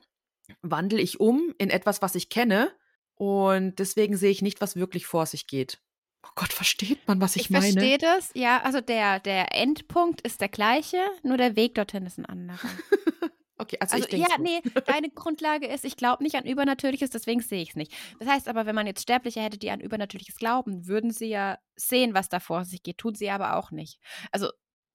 wandle 0.63 1.00
ich 1.00 1.19
um 1.19 1.54
in 1.60 1.69
etwas, 1.69 2.02
was 2.02 2.15
ich 2.15 2.30
kenne. 2.30 2.71
Und 3.13 3.78
deswegen 3.78 4.17
sehe 4.17 4.32
ich 4.32 4.41
nicht, 4.41 4.60
was 4.60 4.76
wirklich 4.76 5.06
vor 5.06 5.28
sich 5.28 5.45
geht. 5.45 5.80
Oh 6.23 6.29
Gott, 6.36 6.53
versteht 6.53 7.07
man, 7.07 7.19
was 7.19 7.36
ich, 7.36 7.43
Ich, 7.43 7.49
meine? 7.49 7.63
verstehe 7.73 7.97
das, 7.97 8.31
ja, 8.36 8.62
also 8.62 8.79
der, 8.81 9.19
der 9.19 9.55
Endpunkt 9.55 10.21
ist 10.21 10.39
der 10.41 10.49
gleiche, 10.49 10.97
nur 11.23 11.38
der 11.38 11.55
Weg 11.55 11.75
dorthin 11.75 12.05
ist 12.05 12.17
ein 12.17 12.25
anderer. 12.25 12.60
Okay, 13.57 13.77
also, 13.79 13.93
Also 13.93 14.05
ich 14.05 14.10
denke 14.10 14.27
ja, 14.27 14.38
so. 14.38 14.41
nee, 14.41 14.60
deine 14.88 15.12
Grundlage 15.12 15.67
ist, 15.67 15.86
ich 15.86 15.95
glaube 15.95 16.24
nicht 16.24 16.34
an 16.36 16.47
Übernatürliches, 16.47 17.11
deswegen 17.11 17.41
sehe 17.41 17.61
ich 17.61 17.69
es 17.69 17.76
nicht. 17.76 17.93
Das 18.17 18.28
heißt 18.28 18.47
aber, 18.47 18.65
wenn 18.65 18.74
man 18.74 18.88
jetzt 18.88 19.03
Sterbliche 19.03 19.39
hätte, 19.39 19.59
die 19.59 19.69
an 19.69 19.82
Übernatürliches 19.82 20.38
glauben, 20.38 20.88
würden 20.88 21.11
sie 21.11 21.28
ja 21.28 21.59
sehen, 21.76 22.15
was 22.15 22.28
da 22.28 22.39
vor 22.39 22.65
sich 22.65 22.82
geht, 22.82 22.97
tun 22.97 23.13
sie 23.13 23.30
aber 23.30 23.57
auch 23.57 23.69
nicht. 23.69 23.99
Also 24.32 24.49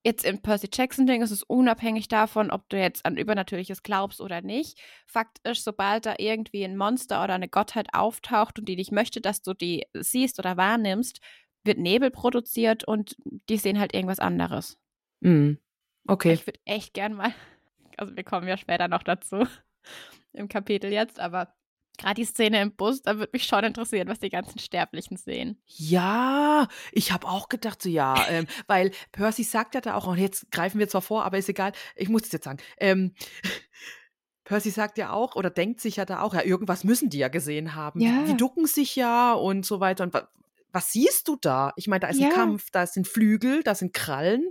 jetzt 0.07 0.25
im 0.25 0.41
Percy 0.41 0.69
Jackson-Ding 0.73 1.21
ist 1.21 1.33
es 1.33 1.43
unabhängig 1.43 2.07
davon, 2.07 2.53
ob 2.53 2.69
du 2.69 2.79
jetzt 2.79 3.05
an 3.05 3.17
Übernatürliches 3.17 3.83
glaubst 3.83 4.21
oder 4.21 4.41
nicht. 4.41 4.79
Fakt 5.05 5.41
ist, 5.43 5.65
sobald 5.65 6.07
da 6.07 6.15
irgendwie 6.19 6.65
ein 6.65 6.77
Monster 6.77 7.25
oder 7.25 7.35
eine 7.35 7.49
Gottheit 7.49 7.89
auftaucht 7.93 8.61
und 8.61 8.69
die 8.69 8.77
nicht 8.77 8.93
möchte, 8.93 9.21
dass 9.21 9.43
du 9.43 9.53
die 9.53 9.85
siehst 9.95 10.39
oder 10.39 10.57
wahrnimmst, 10.57 11.21
wird 11.65 11.79
Nebel 11.79 12.13
produziert 12.13 12.85
und 12.85 13.17
die 13.49 13.59
sehen 13.59 13.81
halt 13.81 13.95
irgendwas 13.95 14.21
anderes. 14.21 14.79
Mhm. 15.21 15.59
Okay. 16.07 16.35
Ich 16.35 16.47
würde 16.47 16.61
echt 16.65 16.95
gern 16.95 17.15
mal, 17.15 17.35
also 17.97 18.15
wir 18.15 18.23
kommen 18.23 18.47
ja 18.47 18.57
später 18.57 18.87
noch 18.87 19.03
dazu, 19.03 19.45
im 20.33 20.47
Kapitel 20.49 20.93
jetzt, 20.93 21.19
aber 21.19 21.53
gerade 21.99 22.15
die 22.15 22.25
Szene 22.25 22.61
im 22.63 22.73
Bus, 22.75 23.03
da 23.03 23.19
würde 23.19 23.31
mich 23.33 23.45
schon 23.45 23.65
interessieren, 23.65 24.09
was 24.09 24.19
die 24.19 24.31
ganzen 24.31 24.59
Sterblichen 24.59 25.17
sehen. 25.17 25.61
Ja, 25.67 26.69
ich 26.93 27.13
habe 27.13 27.27
auch 27.29 27.49
gedacht, 27.49 27.83
so 27.83 27.89
ja, 27.89 28.15
ähm, 28.31 28.47
weil 28.67 28.91
Percy 29.13 29.43
sagt 29.43 29.75
ja 29.75 29.81
da 29.81 29.95
auch, 29.95 30.07
und 30.07 30.19
jetzt 30.19 30.51
greifen 30.51 30.79
wir 30.79 30.89
zwar 30.89 31.03
vor, 31.03 31.25
aber 31.25 31.39
ist 31.39 31.49
egal, 31.49 31.73
ich 31.95 32.09
muss 32.09 32.23
es 32.25 32.33
jetzt 32.33 32.45
sagen. 32.45 32.59
Ähm, 32.79 33.15
Percy 34.45 34.71
sagt 34.71 34.97
ja 34.97 35.13
auch 35.13 35.35
oder 35.35 35.51
denkt 35.51 35.81
sich 35.81 35.97
ja 35.97 36.05
da 36.05 36.21
auch, 36.23 36.33
ja, 36.33 36.43
irgendwas 36.43 36.85
müssen 36.85 37.11
die 37.11 37.19
ja 37.19 37.29
gesehen 37.29 37.75
haben. 37.75 38.01
Ja. 38.01 38.21
Die, 38.23 38.33
die 38.33 38.37
ducken 38.37 38.67
sich 38.67 38.95
ja 38.95 39.33
und 39.33 39.67
so 39.67 39.81
weiter. 39.81 40.05
Und 40.05 40.15
wa 40.15 40.29
was 40.73 40.93
siehst 40.93 41.27
du 41.29 41.37
da? 41.41 41.73
Ich 41.77 41.89
meine, 41.89 42.01
da 42.01 42.09
ist 42.09 42.21
Ja. 42.21 42.29
ein 42.29 42.35
Kampf, 42.35 42.71
da 42.71 42.87
sind 42.87 43.09
Flügel, 43.09 43.63
da 43.63 43.75
sind 43.75 43.95
Krallen. 43.95 44.45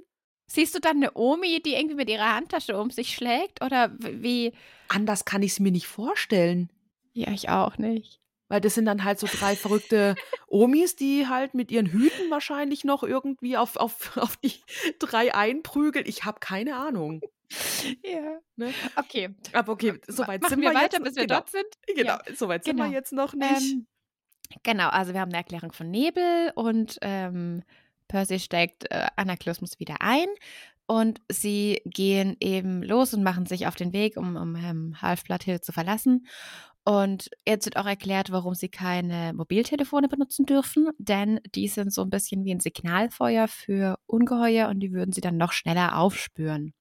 Siehst 0.47 0.73
du 0.73 0.79
dann 0.79 0.97
eine 0.97 1.11
Omi, 1.13 1.61
die 1.63 1.73
irgendwie 1.75 1.95
mit 1.95 2.09
ihrer 2.09 2.35
Handtasche 2.35 2.77
um 2.79 2.89
sich 2.89 3.13
schlägt? 3.13 3.63
Oder 3.63 3.95
wie? 3.99 4.51
Anders 4.87 5.25
kann 5.25 5.43
ich 5.43 5.51
es 5.51 5.59
mir 5.59 5.71
nicht 5.71 5.87
vorstellen. 5.87 6.71
Ja, 7.15 7.31
ich 7.31 7.49
auch 7.49 7.77
nicht. 7.77 8.19
Weil 8.47 8.61
das 8.61 8.75
sind 8.75 8.85
dann 8.85 9.03
halt 9.03 9.17
so 9.19 9.25
drei 9.27 9.55
verrückte 9.55 10.15
Omis, 10.47 10.95
die 10.95 11.27
halt 11.27 11.55
mit 11.55 11.71
ihren 11.71 11.87
Hüten 11.87 12.29
wahrscheinlich 12.29 12.83
noch 12.83 13.01
irgendwie 13.01 13.57
auf, 13.57 13.75
auf, 13.77 14.15
auf 14.17 14.37
die 14.37 14.53
drei 14.99 15.33
einprügeln. 15.33 16.05
Ich 16.07 16.25
habe 16.25 16.39
keine 16.39 16.75
Ahnung. 16.75 17.21
Ja. 18.03 18.39
Ne? 18.55 18.73
Okay. 18.97 19.33
Aber 19.53 19.71
okay, 19.71 19.99
soweit 20.07 20.41
Machen 20.41 20.49
sind 20.51 20.61
wir 20.61 20.69
wir 20.71 20.75
weiter, 20.75 20.97
jetzt. 20.97 21.03
bis 21.05 21.15
wir 21.15 21.25
genau, 21.25 21.39
dort 21.39 21.49
sind? 21.49 21.65
Genau, 21.95 22.13
Ja. 22.13 22.21
soweit 22.35 22.63
sind 22.65 22.75
Genau. 22.77 22.89
wir 22.89 22.95
jetzt 22.95 23.13
noch 23.13 23.33
nicht. 23.33 23.71
Ähm, 23.73 23.87
genau, 24.63 24.89
also 24.89 25.13
wir 25.13 25.21
haben 25.21 25.29
eine 25.29 25.37
Erklärung 25.37 25.71
von 25.71 25.89
Nebel 25.89 26.51
und 26.55 26.97
ähm, 27.01 27.63
Percy 28.07 28.39
steigt 28.39 28.91
äh, 28.91 29.07
Anakleusmus 29.15 29.79
wieder 29.79 29.95
ein 30.01 30.27
und 30.85 31.21
sie 31.31 31.81
gehen 31.85 32.37
eben 32.39 32.83
los 32.83 33.13
und 33.13 33.23
machen 33.23 33.45
sich 33.47 33.65
auf 33.67 33.75
den 33.75 33.91
Weg, 33.93 34.17
um, 34.17 34.35
um 34.35 34.55
ähm, 34.55 35.01
Half-Blood 35.01 35.43
Hill 35.43 35.61
zu 35.61 35.71
verlassen. 35.71 36.27
Und 36.87 37.31
jetzt 37.47 37.65
wird 37.65 37.77
auch 37.77 37.87
erklärt, 37.87 38.31
warum 38.31 38.53
sie 38.53 38.69
keine 38.69 39.33
Mobiltelefone 39.33 40.07
benutzen 40.07 40.45
dürfen, 40.45 40.89
denn 40.99 41.39
die 41.55 41.67
sind 41.67 41.91
so 41.91 42.03
ein 42.03 42.11
bisschen 42.11 42.45
wie 42.45 42.53
ein 42.53 42.59
Signalfeuer 42.59 43.47
für 43.47 43.97
Ungeheuer 44.05 44.69
und 44.69 44.81
die 44.81 44.93
würden 44.93 45.11
sie 45.11 45.21
dann 45.21 45.35
noch 45.35 45.51
schneller 45.51 45.97
aufspüren. 45.97 46.73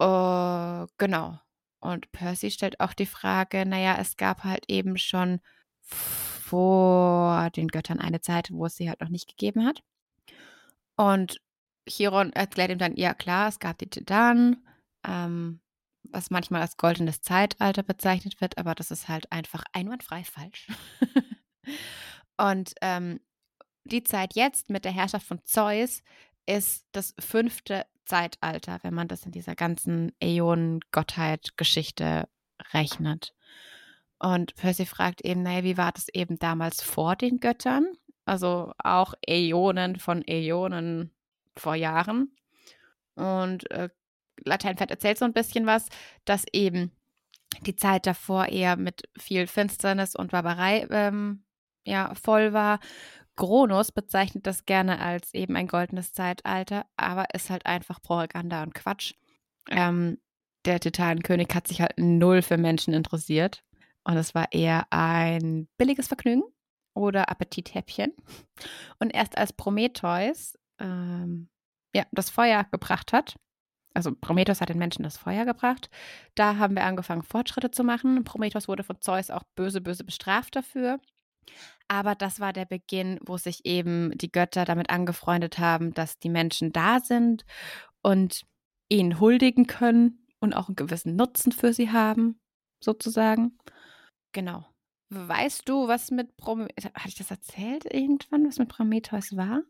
Äh, 0.00 0.86
genau. 0.98 1.38
Und 1.78 2.10
Percy 2.10 2.50
stellt 2.50 2.80
auch 2.80 2.94
die 2.94 3.06
Frage, 3.06 3.64
naja, 3.64 3.96
es 4.00 4.16
gab 4.16 4.42
halt 4.42 4.64
eben 4.68 4.98
schon 4.98 5.40
vor 5.80 7.50
den 7.50 7.68
Göttern 7.68 8.00
eine 8.00 8.20
Zeit, 8.20 8.50
wo 8.52 8.66
es 8.66 8.76
sie 8.76 8.88
halt 8.88 9.00
noch 9.00 9.08
nicht 9.08 9.28
gegeben 9.28 9.64
hat. 9.64 9.82
Und 10.96 11.40
Chiron 11.88 12.32
erklärt 12.32 12.70
ihm 12.72 12.78
dann, 12.78 12.96
ja 12.96 13.14
klar, 13.14 13.48
es 13.48 13.60
gab 13.60 13.78
die 13.78 13.88
Titanen, 13.88 14.66
ähm, 15.06 15.61
was 16.12 16.30
manchmal 16.30 16.62
als 16.62 16.76
goldenes 16.76 17.22
Zeitalter 17.22 17.82
bezeichnet 17.82 18.40
wird, 18.40 18.58
aber 18.58 18.74
das 18.74 18.90
ist 18.90 19.08
halt 19.08 19.30
einfach 19.32 19.64
einwandfrei 19.72 20.24
falsch. 20.24 20.68
Und 22.36 22.74
ähm, 22.80 23.20
die 23.84 24.04
Zeit 24.04 24.34
jetzt 24.34 24.70
mit 24.70 24.84
der 24.84 24.92
Herrschaft 24.92 25.26
von 25.26 25.40
Zeus 25.44 26.02
ist 26.46 26.86
das 26.92 27.14
fünfte 27.18 27.84
Zeitalter, 28.04 28.78
wenn 28.82 28.94
man 28.94 29.08
das 29.08 29.26
in 29.26 29.32
dieser 29.32 29.54
ganzen 29.54 30.12
Äonen-Gottheit-Geschichte 30.20 32.28
rechnet. 32.72 33.34
Und 34.18 34.54
Percy 34.54 34.86
fragt 34.86 35.20
eben, 35.22 35.42
naja, 35.42 35.64
wie 35.64 35.76
war 35.76 35.92
das 35.92 36.08
eben 36.08 36.38
damals 36.38 36.82
vor 36.82 37.16
den 37.16 37.40
Göttern? 37.40 37.92
Also 38.24 38.72
auch 38.78 39.12
Äonen 39.26 39.96
von 39.96 40.22
Äonen 40.26 41.12
vor 41.56 41.74
Jahren. 41.74 42.34
Und 43.14 43.70
äh, 43.70 43.90
Lateinpferd 44.44 44.90
erzählt 44.90 45.18
so 45.18 45.24
ein 45.24 45.32
bisschen 45.32 45.66
was, 45.66 45.88
dass 46.24 46.44
eben 46.52 46.92
die 47.66 47.76
Zeit 47.76 48.06
davor 48.06 48.46
eher 48.46 48.76
mit 48.76 49.08
viel 49.18 49.46
Finsternis 49.46 50.16
und 50.16 50.32
Barbarei 50.32 50.86
ähm, 50.90 51.44
ja, 51.84 52.14
voll 52.14 52.52
war. 52.52 52.80
Kronos 53.36 53.92
bezeichnet 53.92 54.46
das 54.46 54.66
gerne 54.66 55.00
als 55.00 55.32
eben 55.34 55.56
ein 55.56 55.66
goldenes 55.66 56.12
Zeitalter, 56.12 56.86
aber 56.96 57.26
ist 57.34 57.50
halt 57.50 57.66
einfach 57.66 58.00
Propaganda 58.02 58.62
und 58.62 58.74
Quatsch. 58.74 59.14
Ähm, 59.70 60.18
der 60.64 60.80
Titanenkönig 60.80 61.48
hat 61.54 61.68
sich 61.68 61.80
halt 61.80 61.94
null 61.96 62.42
für 62.42 62.56
Menschen 62.56 62.94
interessiert 62.94 63.64
und 64.04 64.16
es 64.16 64.34
war 64.34 64.52
eher 64.52 64.86
ein 64.90 65.68
billiges 65.76 66.08
Vergnügen 66.08 66.42
oder 66.94 67.30
Appetithäppchen. 67.30 68.12
Und 68.98 69.10
erst 69.14 69.38
als 69.38 69.52
Prometheus 69.52 70.58
ähm, 70.78 71.48
ja, 71.94 72.04
das 72.12 72.30
Feuer 72.30 72.64
gebracht 72.64 73.12
hat, 73.12 73.36
also 73.94 74.12
Prometheus 74.14 74.60
hat 74.60 74.68
den 74.68 74.78
Menschen 74.78 75.02
das 75.02 75.16
Feuer 75.16 75.44
gebracht, 75.44 75.90
da 76.34 76.56
haben 76.56 76.74
wir 76.74 76.84
angefangen, 76.84 77.22
Fortschritte 77.22 77.70
zu 77.70 77.84
machen. 77.84 78.24
Prometheus 78.24 78.68
wurde 78.68 78.84
von 78.84 79.00
Zeus 79.00 79.30
auch 79.30 79.42
böse, 79.54 79.80
böse 79.80 80.04
bestraft 80.04 80.56
dafür. 80.56 81.00
Aber 81.88 82.14
das 82.14 82.40
war 82.40 82.52
der 82.52 82.64
Beginn, 82.64 83.18
wo 83.22 83.36
sich 83.36 83.66
eben 83.66 84.16
die 84.16 84.30
Götter 84.30 84.64
damit 84.64 84.90
angefreundet 84.90 85.58
haben, 85.58 85.92
dass 85.92 86.18
die 86.18 86.30
Menschen 86.30 86.72
da 86.72 87.00
sind 87.00 87.44
und 88.00 88.42
ihnen 88.88 89.20
huldigen 89.20 89.66
können 89.66 90.26
und 90.40 90.54
auch 90.54 90.68
einen 90.68 90.76
gewissen 90.76 91.16
Nutzen 91.16 91.52
für 91.52 91.72
sie 91.72 91.90
haben, 91.90 92.40
sozusagen. 92.82 93.58
Genau. 94.32 94.66
Weißt 95.10 95.68
du, 95.68 95.88
was 95.88 96.10
mit 96.10 96.36
Prometheus, 96.36 96.86
hatte 96.94 97.08
ich 97.08 97.16
das 97.16 97.30
erzählt 97.30 97.84
irgendwann, 97.84 98.46
was 98.46 98.58
mit 98.58 98.68
Prometheus 98.68 99.36
war? 99.36 99.62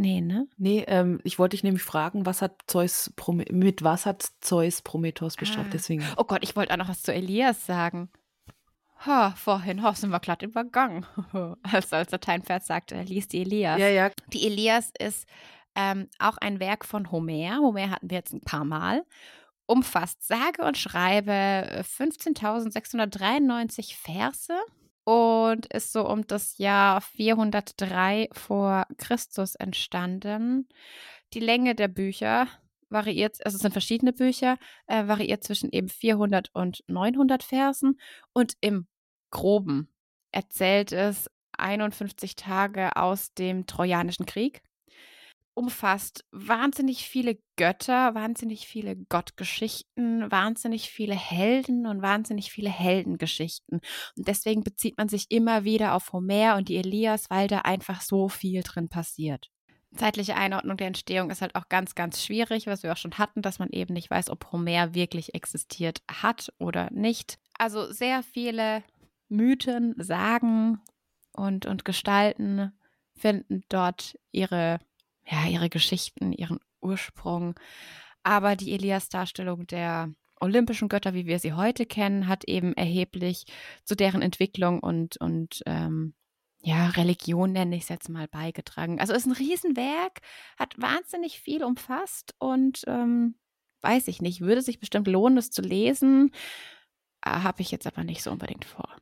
Nee, 0.00 0.20
ne? 0.20 0.46
Nee, 0.56 0.84
ähm, 0.86 1.20
ich 1.24 1.40
wollte 1.40 1.56
dich 1.56 1.64
nämlich 1.64 1.82
fragen, 1.82 2.24
was 2.24 2.40
hat 2.40 2.62
Zeus 2.68 3.12
Prome 3.16 3.44
mit 3.50 3.82
was 3.82 4.06
hat 4.06 4.30
Zeus 4.40 4.80
Prometheus 4.80 5.34
bestraft? 5.34 5.66
Ah. 5.66 5.72
Deswegen. 5.72 6.04
Oh 6.16 6.22
Gott, 6.22 6.44
ich 6.44 6.54
wollte 6.54 6.72
auch 6.72 6.78
noch 6.78 6.88
was 6.88 7.02
zu 7.02 7.12
Elias 7.12 7.66
sagen. 7.66 8.08
Ha, 9.04 9.32
vorhin 9.32 9.82
ha, 9.82 9.92
sind 9.94 10.10
wir 10.10 10.20
glatt 10.20 10.42
übergangen. 10.42 11.04
als, 11.64 11.92
als 11.92 12.10
der 12.10 12.20
Teinpferd 12.20 12.64
sagte, 12.64 12.94
er 12.94 13.04
liest 13.04 13.32
die 13.32 13.40
Elias. 13.40 13.80
Ja, 13.80 13.88
ja. 13.88 14.10
Die 14.32 14.46
Elias 14.46 14.92
ist 15.00 15.26
ähm, 15.74 16.08
auch 16.20 16.38
ein 16.38 16.60
Werk 16.60 16.84
von 16.84 17.10
Homer. 17.10 17.58
Homer 17.58 17.90
hatten 17.90 18.08
wir 18.08 18.18
jetzt 18.18 18.32
ein 18.32 18.40
paar 18.40 18.64
Mal. 18.64 19.04
Umfasst 19.66 20.26
sage 20.26 20.64
und 20.64 20.78
schreibe 20.78 21.32
äh, 21.32 21.82
15.693 21.82 23.96
Verse 23.96 24.54
und 25.08 25.64
ist 25.72 25.94
so 25.94 26.06
um 26.06 26.26
das 26.26 26.58
Jahr 26.58 27.00
403 27.00 28.28
vor 28.30 28.84
Christus 28.98 29.54
entstanden. 29.54 30.68
Die 31.32 31.40
Länge 31.40 31.74
der 31.74 31.88
Bücher 31.88 32.46
variiert, 32.90 33.38
also 33.42 33.56
es 33.56 33.62
sind 33.62 33.72
verschiedene 33.72 34.12
Bücher, 34.12 34.58
äh, 34.86 35.06
variiert 35.06 35.44
zwischen 35.44 35.70
eben 35.70 35.88
400 35.88 36.50
und 36.52 36.84
900 36.88 37.42
Versen 37.42 37.98
und 38.34 38.52
im 38.60 38.86
Groben 39.30 39.88
erzählt 40.30 40.92
es 40.92 41.30
51 41.56 42.36
Tage 42.36 42.94
aus 42.96 43.32
dem 43.32 43.64
Trojanischen 43.64 44.26
Krieg 44.26 44.60
umfasst 45.58 46.24
wahnsinnig 46.30 47.08
viele 47.08 47.36
Götter, 47.56 48.14
wahnsinnig 48.14 48.68
viele 48.68 48.94
Gottgeschichten, 48.94 50.30
wahnsinnig 50.30 50.88
viele 50.88 51.16
Helden 51.16 51.88
und 51.88 52.00
wahnsinnig 52.00 52.52
viele 52.52 52.70
Heldengeschichten. 52.70 53.80
Und 54.16 54.28
deswegen 54.28 54.62
bezieht 54.62 54.96
man 54.96 55.08
sich 55.08 55.26
immer 55.30 55.64
wieder 55.64 55.94
auf 55.94 56.12
Homer 56.12 56.54
und 56.56 56.68
die 56.68 56.76
Elias, 56.76 57.28
weil 57.28 57.48
da 57.48 57.62
einfach 57.62 58.02
so 58.02 58.28
viel 58.28 58.62
drin 58.62 58.88
passiert. 58.88 59.50
Zeitliche 59.96 60.36
Einordnung 60.36 60.76
der 60.76 60.86
Entstehung 60.86 61.28
ist 61.28 61.42
halt 61.42 61.56
auch 61.56 61.68
ganz, 61.68 61.96
ganz 61.96 62.24
schwierig, 62.24 62.68
was 62.68 62.84
wir 62.84 62.92
auch 62.92 62.96
schon 62.96 63.18
hatten, 63.18 63.42
dass 63.42 63.58
man 63.58 63.70
eben 63.70 63.94
nicht 63.94 64.10
weiß, 64.10 64.30
ob 64.30 64.52
Homer 64.52 64.94
wirklich 64.94 65.34
existiert 65.34 66.02
hat 66.08 66.52
oder 66.60 66.88
nicht. 66.92 67.40
Also 67.58 67.90
sehr 67.90 68.22
viele 68.22 68.84
Mythen, 69.28 69.96
Sagen 69.98 70.80
und, 71.32 71.66
und 71.66 71.84
Gestalten 71.84 72.70
finden 73.16 73.64
dort 73.68 74.16
ihre 74.30 74.78
ja, 75.30 75.46
ihre 75.46 75.68
Geschichten, 75.68 76.32
ihren 76.32 76.60
Ursprung. 76.80 77.54
Aber 78.22 78.56
die 78.56 78.72
Elias-Darstellung 78.72 79.66
der 79.66 80.12
olympischen 80.40 80.88
Götter, 80.88 81.14
wie 81.14 81.26
wir 81.26 81.38
sie 81.38 81.52
heute 81.52 81.86
kennen, 81.86 82.28
hat 82.28 82.44
eben 82.44 82.74
erheblich 82.74 83.44
zu 83.84 83.94
deren 83.94 84.22
Entwicklung 84.22 84.80
und, 84.80 85.16
und 85.18 85.62
ähm, 85.66 86.14
ja, 86.60 86.88
Religion 86.88 87.52
nenne 87.52 87.76
ich 87.76 87.82
es 87.82 87.88
jetzt 87.88 88.08
mal 88.08 88.28
beigetragen. 88.28 89.00
Also 89.00 89.14
ist 89.14 89.26
ein 89.26 89.32
Riesenwerk, 89.32 90.20
hat 90.58 90.74
wahnsinnig 90.80 91.40
viel 91.40 91.62
umfasst 91.64 92.34
und 92.38 92.82
ähm, 92.86 93.36
weiß 93.82 94.08
ich 94.08 94.20
nicht, 94.20 94.40
würde 94.40 94.62
sich 94.62 94.80
bestimmt 94.80 95.06
lohnen, 95.06 95.38
es 95.38 95.50
zu 95.50 95.62
lesen. 95.62 96.32
Äh, 97.24 97.30
Habe 97.30 97.62
ich 97.62 97.70
jetzt 97.70 97.86
aber 97.86 98.04
nicht 98.04 98.22
so 98.22 98.30
unbedingt 98.30 98.64
vor. 98.64 98.96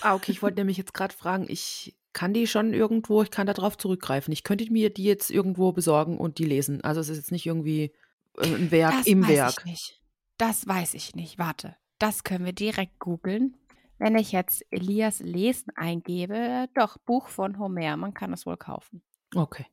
Ah, 0.00 0.14
okay, 0.14 0.32
ich 0.32 0.42
wollte 0.42 0.56
nämlich 0.60 0.76
jetzt 0.76 0.94
gerade 0.94 1.14
fragen, 1.14 1.46
ich 1.48 1.96
kann 2.12 2.34
die 2.34 2.46
schon 2.46 2.74
irgendwo, 2.74 3.22
ich 3.22 3.30
kann 3.30 3.46
da 3.46 3.52
drauf 3.52 3.78
zurückgreifen. 3.78 4.32
Ich 4.32 4.44
könnte 4.44 4.70
mir 4.70 4.90
die 4.90 5.04
jetzt 5.04 5.30
irgendwo 5.30 5.72
besorgen 5.72 6.18
und 6.18 6.38
die 6.38 6.44
lesen. 6.44 6.82
Also 6.82 7.00
es 7.00 7.08
ist 7.08 7.16
jetzt 7.16 7.32
nicht 7.32 7.46
irgendwie 7.46 7.92
äh, 8.38 8.46
ein 8.46 8.70
Werk 8.70 8.94
Das 8.98 9.06
im 9.06 9.22
weiß 9.22 9.28
Werk. 9.28 9.54
ich 9.58 9.64
nicht. 9.64 10.02
Das 10.38 10.66
weiß 10.66 10.94
ich 10.94 11.14
nicht. 11.14 11.38
Warte, 11.38 11.76
das 11.98 12.24
können 12.24 12.44
wir 12.44 12.52
direkt 12.52 12.98
googeln. 12.98 13.56
Wenn 13.98 14.16
ich 14.16 14.32
jetzt 14.32 14.64
Elias 14.70 15.20
Lesen 15.20 15.70
eingebe, 15.76 16.66
doch, 16.74 16.98
Buch 16.98 17.28
von 17.28 17.58
Homer, 17.58 17.96
man 17.96 18.14
kann 18.14 18.32
es 18.32 18.46
wohl 18.46 18.56
kaufen. 18.56 19.02
Okay. 19.34 19.66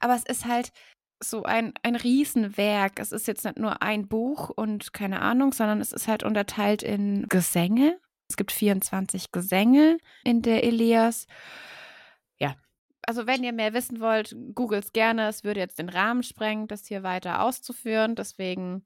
Aber 0.00 0.14
es 0.14 0.24
ist 0.24 0.44
halt 0.44 0.72
so 1.22 1.44
ein, 1.44 1.72
ein 1.82 1.96
Riesenwerk. 1.96 2.98
Es 2.98 3.12
ist 3.12 3.28
jetzt 3.28 3.44
nicht 3.44 3.58
nur 3.58 3.82
ein 3.82 4.08
Buch 4.08 4.48
und 4.50 4.92
keine 4.92 5.20
Ahnung, 5.20 5.52
sondern 5.52 5.80
es 5.80 5.92
ist 5.92 6.08
halt 6.08 6.24
unterteilt 6.24 6.82
in 6.82 7.26
Gesänge 7.28 7.98
Es 8.30 8.36
gibt 8.36 8.52
24 8.52 9.32
Gesänge 9.32 9.98
in 10.22 10.40
der 10.40 10.62
Elias. 10.62 11.26
Ja, 12.38 12.54
also 13.02 13.26
wenn 13.26 13.42
ihr 13.42 13.52
mehr 13.52 13.74
wissen 13.74 14.00
wollt, 14.00 14.36
googelt 14.54 14.84
es 14.84 14.92
gerne. 14.92 15.28
Es 15.28 15.42
würde 15.42 15.58
jetzt 15.58 15.80
den 15.80 15.88
Rahmen 15.88 16.22
sprengen, 16.22 16.68
das 16.68 16.86
hier 16.86 17.02
weiter 17.02 17.42
auszuführen. 17.42 18.14
Deswegen 18.14 18.84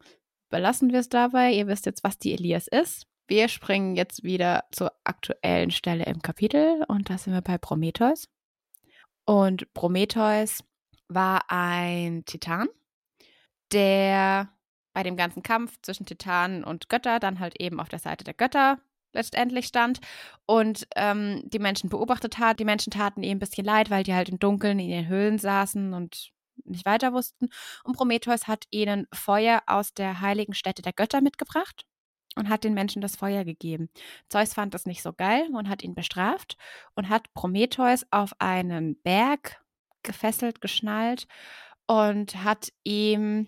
belassen 0.49 0.93
wir 0.93 1.01
es 1.01 1.11
dabei. 1.11 1.53
Ihr 1.53 1.67
wisst 1.67 1.85
jetzt, 1.85 2.03
was 2.05 2.19
die 2.19 2.33
Elias 2.33 2.69
ist. 2.69 3.07
Wir 3.27 3.49
springen 3.49 3.97
jetzt 3.97 4.23
wieder 4.23 4.65
zur 4.73 4.93
aktuellen 5.05 5.71
Stelle 5.71 6.05
im 6.05 6.23
Kapitel 6.23 6.83
und 6.89 7.11
da 7.11 7.19
sind 7.19 7.35
wir 7.35 7.43
bei 7.43 7.59
Prometheus. 7.59 8.29
Und 9.27 9.73
Prometheus 9.75 10.65
war 11.09 11.43
ein 11.49 12.25
Titan, 12.25 12.69
der 13.73 14.49
bei 14.95 15.03
dem 15.03 15.17
ganzen 15.19 15.43
Kampf 15.43 15.79
zwischen 15.83 16.07
Titanen 16.07 16.65
und 16.65 16.89
Götter 16.89 17.21
dann 17.21 17.41
halt 17.41 17.61
eben 17.61 17.79
auf 17.79 17.91
der 17.91 17.99
Seite 17.99 18.25
der 18.25 18.35
Götter 18.35 18.79
letztendlich 19.15 19.67
stand 19.67 20.01
und 20.47 20.87
ähm, 20.97 21.43
die 21.47 21.59
Menschen 21.59 21.89
beobachtet 21.89 22.39
hat. 22.39 22.61
Die 22.61 22.65
Menschen 22.65 22.91
taten 22.91 23.23
ihm 23.23 23.37
ein 23.37 23.41
bisschen 23.41 23.65
leid, 23.65 23.91
weil 23.91 24.05
die 24.05 24.15
halt 24.15 24.29
im 24.29 24.39
Dunkeln 24.39 24.79
in 24.79 24.91
ihren 24.91 25.09
Höhlen 25.09 25.39
saßen 25.39 25.95
und 25.95 26.33
nicht 26.65 26.87
weiter 26.87 27.13
wussten. 27.13 27.49
Und 27.85 27.97
Prometheus 27.97 28.47
hat 28.47 28.65
ihnen 28.71 29.07
Feuer 29.13 29.63
aus 29.67 29.95
der 29.95 30.21
heiligen 30.21 30.55
Stätte 30.55 30.83
der 30.83 30.93
Götter 30.93 31.21
mitgebracht 31.21 31.85
und 32.37 32.49
hat 32.49 32.65
den 32.65 32.75
Menschen 32.75 33.03
das 33.03 33.17
Feuer 33.17 33.45
gegeben. 33.45 33.89
Zeus 34.29 34.55
fand 34.55 34.75
das 34.75 34.87
nicht 34.87 35.03
so 35.03 35.13
geil 35.13 35.49
und 35.53 35.69
hat 35.69 35.83
ihn 35.83 35.95
bestraft 35.95 36.57
und 36.95 37.09
hat 37.09 37.33
Prometheus 37.35 38.05
auf 38.11 38.33
einen 38.39 39.01
Berg 39.03 39.63
gefesselt, 40.03 40.61
geschnallt 40.61 41.27
und 41.87 42.43
hat 42.45 42.73
ihm 42.83 43.47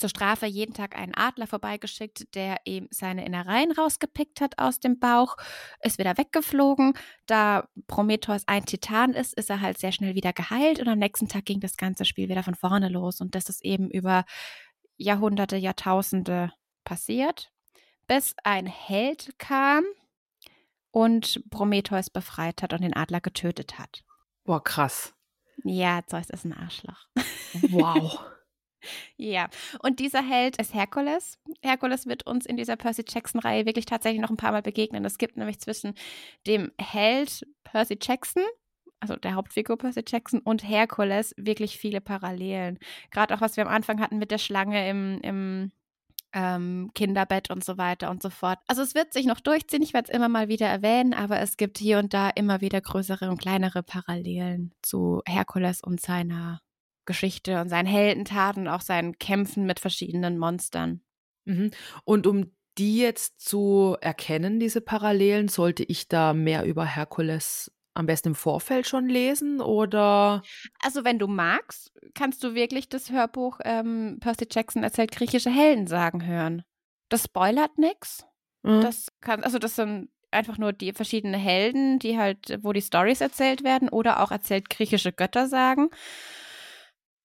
zur 0.00 0.08
Strafe 0.08 0.46
jeden 0.46 0.74
Tag 0.74 0.96
einen 0.96 1.14
Adler 1.14 1.46
vorbeigeschickt, 1.46 2.34
der 2.34 2.58
ihm 2.64 2.88
seine 2.90 3.24
Innereien 3.24 3.72
rausgepickt 3.72 4.40
hat 4.40 4.58
aus 4.58 4.80
dem 4.80 4.98
Bauch, 4.98 5.36
ist 5.82 5.98
wieder 5.98 6.18
weggeflogen. 6.18 6.94
Da 7.26 7.68
Prometheus 7.86 8.42
ein 8.46 8.64
Titan 8.64 9.12
ist, 9.12 9.34
ist 9.34 9.50
er 9.50 9.60
halt 9.60 9.78
sehr 9.78 9.92
schnell 9.92 10.14
wieder 10.14 10.32
geheilt 10.32 10.80
und 10.80 10.88
am 10.88 10.98
nächsten 10.98 11.28
Tag 11.28 11.44
ging 11.44 11.60
das 11.60 11.76
ganze 11.76 12.04
Spiel 12.04 12.28
wieder 12.28 12.42
von 12.42 12.54
vorne 12.54 12.88
los 12.88 13.20
und 13.20 13.34
das 13.34 13.48
ist 13.48 13.64
eben 13.64 13.90
über 13.90 14.24
Jahrhunderte, 14.96 15.56
Jahrtausende 15.56 16.52
passiert 16.84 17.52
bis 18.10 18.34
ein 18.42 18.66
Held 18.66 19.38
kam 19.38 19.84
und 20.90 21.48
Prometheus 21.48 22.10
befreit 22.10 22.60
hat 22.60 22.72
und 22.72 22.82
den 22.82 22.96
Adler 22.96 23.20
getötet 23.20 23.78
hat. 23.78 24.02
Boah, 24.42 24.60
krass. 24.64 25.14
Ja, 25.62 26.00
Zeus 26.04 26.28
ist 26.28 26.44
ein 26.44 26.52
Arschloch. 26.52 27.06
Wow. 27.70 28.18
Ja, 29.16 29.48
und 29.82 30.00
dieser 30.00 30.22
Held 30.22 30.56
ist 30.58 30.74
Herkules. 30.74 31.38
Herkules 31.62 32.06
wird 32.06 32.26
uns 32.26 32.46
in 32.46 32.56
dieser 32.56 32.76
Percy 32.76 33.04
Jackson-Reihe 33.06 33.66
wirklich 33.66 33.86
tatsächlich 33.86 34.20
noch 34.20 34.30
ein 34.30 34.36
paar 34.36 34.52
Mal 34.52 34.62
begegnen. 34.62 35.04
Es 35.04 35.18
gibt 35.18 35.36
nämlich 35.36 35.60
zwischen 35.60 35.94
dem 36.46 36.72
Held 36.78 37.46
Percy 37.64 37.98
Jackson 38.00 38.42
also 39.00 39.16
der 39.16 39.34
Hauptfigur 39.34 39.78
Percy 39.78 40.02
Jackson 40.06 40.40
und 40.40 40.66
Herkules 40.68 41.34
wirklich 41.36 41.78
viele 41.78 42.00
Parallelen. 42.00 42.78
Gerade 43.10 43.34
auch 43.34 43.40
was 43.40 43.56
wir 43.56 43.66
am 43.66 43.72
Anfang 43.72 44.00
hatten 44.00 44.18
mit 44.18 44.30
der 44.30 44.38
Schlange 44.38 44.88
im, 44.88 45.20
im 45.22 45.72
ähm, 46.32 46.90
Kinderbett 46.94 47.50
und 47.50 47.64
so 47.64 47.78
weiter 47.78 48.10
und 48.10 48.22
so 48.22 48.30
fort. 48.30 48.58
Also 48.68 48.82
es 48.82 48.94
wird 48.94 49.12
sich 49.12 49.26
noch 49.26 49.40
durchziehen, 49.40 49.82
ich 49.82 49.94
werde 49.94 50.10
es 50.10 50.16
immer 50.16 50.28
mal 50.28 50.48
wieder 50.48 50.66
erwähnen, 50.66 51.14
aber 51.14 51.40
es 51.40 51.56
gibt 51.56 51.78
hier 51.78 51.98
und 51.98 52.14
da 52.14 52.30
immer 52.30 52.60
wieder 52.60 52.80
größere 52.80 53.30
und 53.30 53.40
kleinere 53.40 53.82
Parallelen 53.82 54.72
zu 54.82 55.22
Herkules 55.26 55.82
und 55.82 56.00
seiner 56.00 56.60
Geschichte 57.06 57.60
und 57.60 57.68
seinen 57.68 57.86
Heldentaten 57.86 58.66
und 58.66 58.68
auch 58.68 58.80
seinen 58.80 59.18
Kämpfen 59.18 59.66
mit 59.66 59.80
verschiedenen 59.80 60.38
Monstern. 60.38 61.00
Mhm. 61.44 61.70
Und 62.04 62.26
um 62.26 62.52
die 62.78 62.98
jetzt 62.98 63.40
zu 63.40 63.96
erkennen, 64.00 64.60
diese 64.60 64.80
Parallelen, 64.80 65.48
sollte 65.48 65.84
ich 65.84 66.08
da 66.08 66.32
mehr 66.32 66.64
über 66.64 66.84
Herkules 66.84 67.72
am 67.94 68.06
besten 68.06 68.28
im 68.28 68.34
Vorfeld 68.34 68.86
schon 68.86 69.08
lesen 69.08 69.60
oder? 69.60 70.42
Also 70.80 71.04
wenn 71.04 71.18
du 71.18 71.26
magst, 71.26 71.92
kannst 72.14 72.42
du 72.44 72.54
wirklich 72.54 72.88
das 72.88 73.10
Hörbuch 73.10 73.58
ähm, 73.64 74.18
Percy 74.20 74.46
Jackson 74.50 74.84
erzählt 74.84 75.10
griechische 75.10 75.50
Helden 75.50 75.86
sagen 75.86 76.24
hören. 76.24 76.62
Das 77.08 77.24
spoilert 77.24 77.76
nichts. 77.78 78.24
Mhm. 78.62 78.80
Das 78.80 79.08
kann, 79.20 79.42
also 79.42 79.58
das 79.58 79.76
sind 79.76 80.08
einfach 80.30 80.56
nur 80.56 80.72
die 80.72 80.92
verschiedenen 80.92 81.38
Helden, 81.38 81.98
die 81.98 82.16
halt, 82.16 82.58
wo 82.62 82.72
die 82.72 82.82
Stories 82.82 83.20
erzählt 83.20 83.64
werden 83.64 83.88
oder 83.88 84.22
auch 84.22 84.30
erzählt 84.30 84.70
griechische 84.70 85.12
Götter 85.12 85.48
sagen 85.48 85.90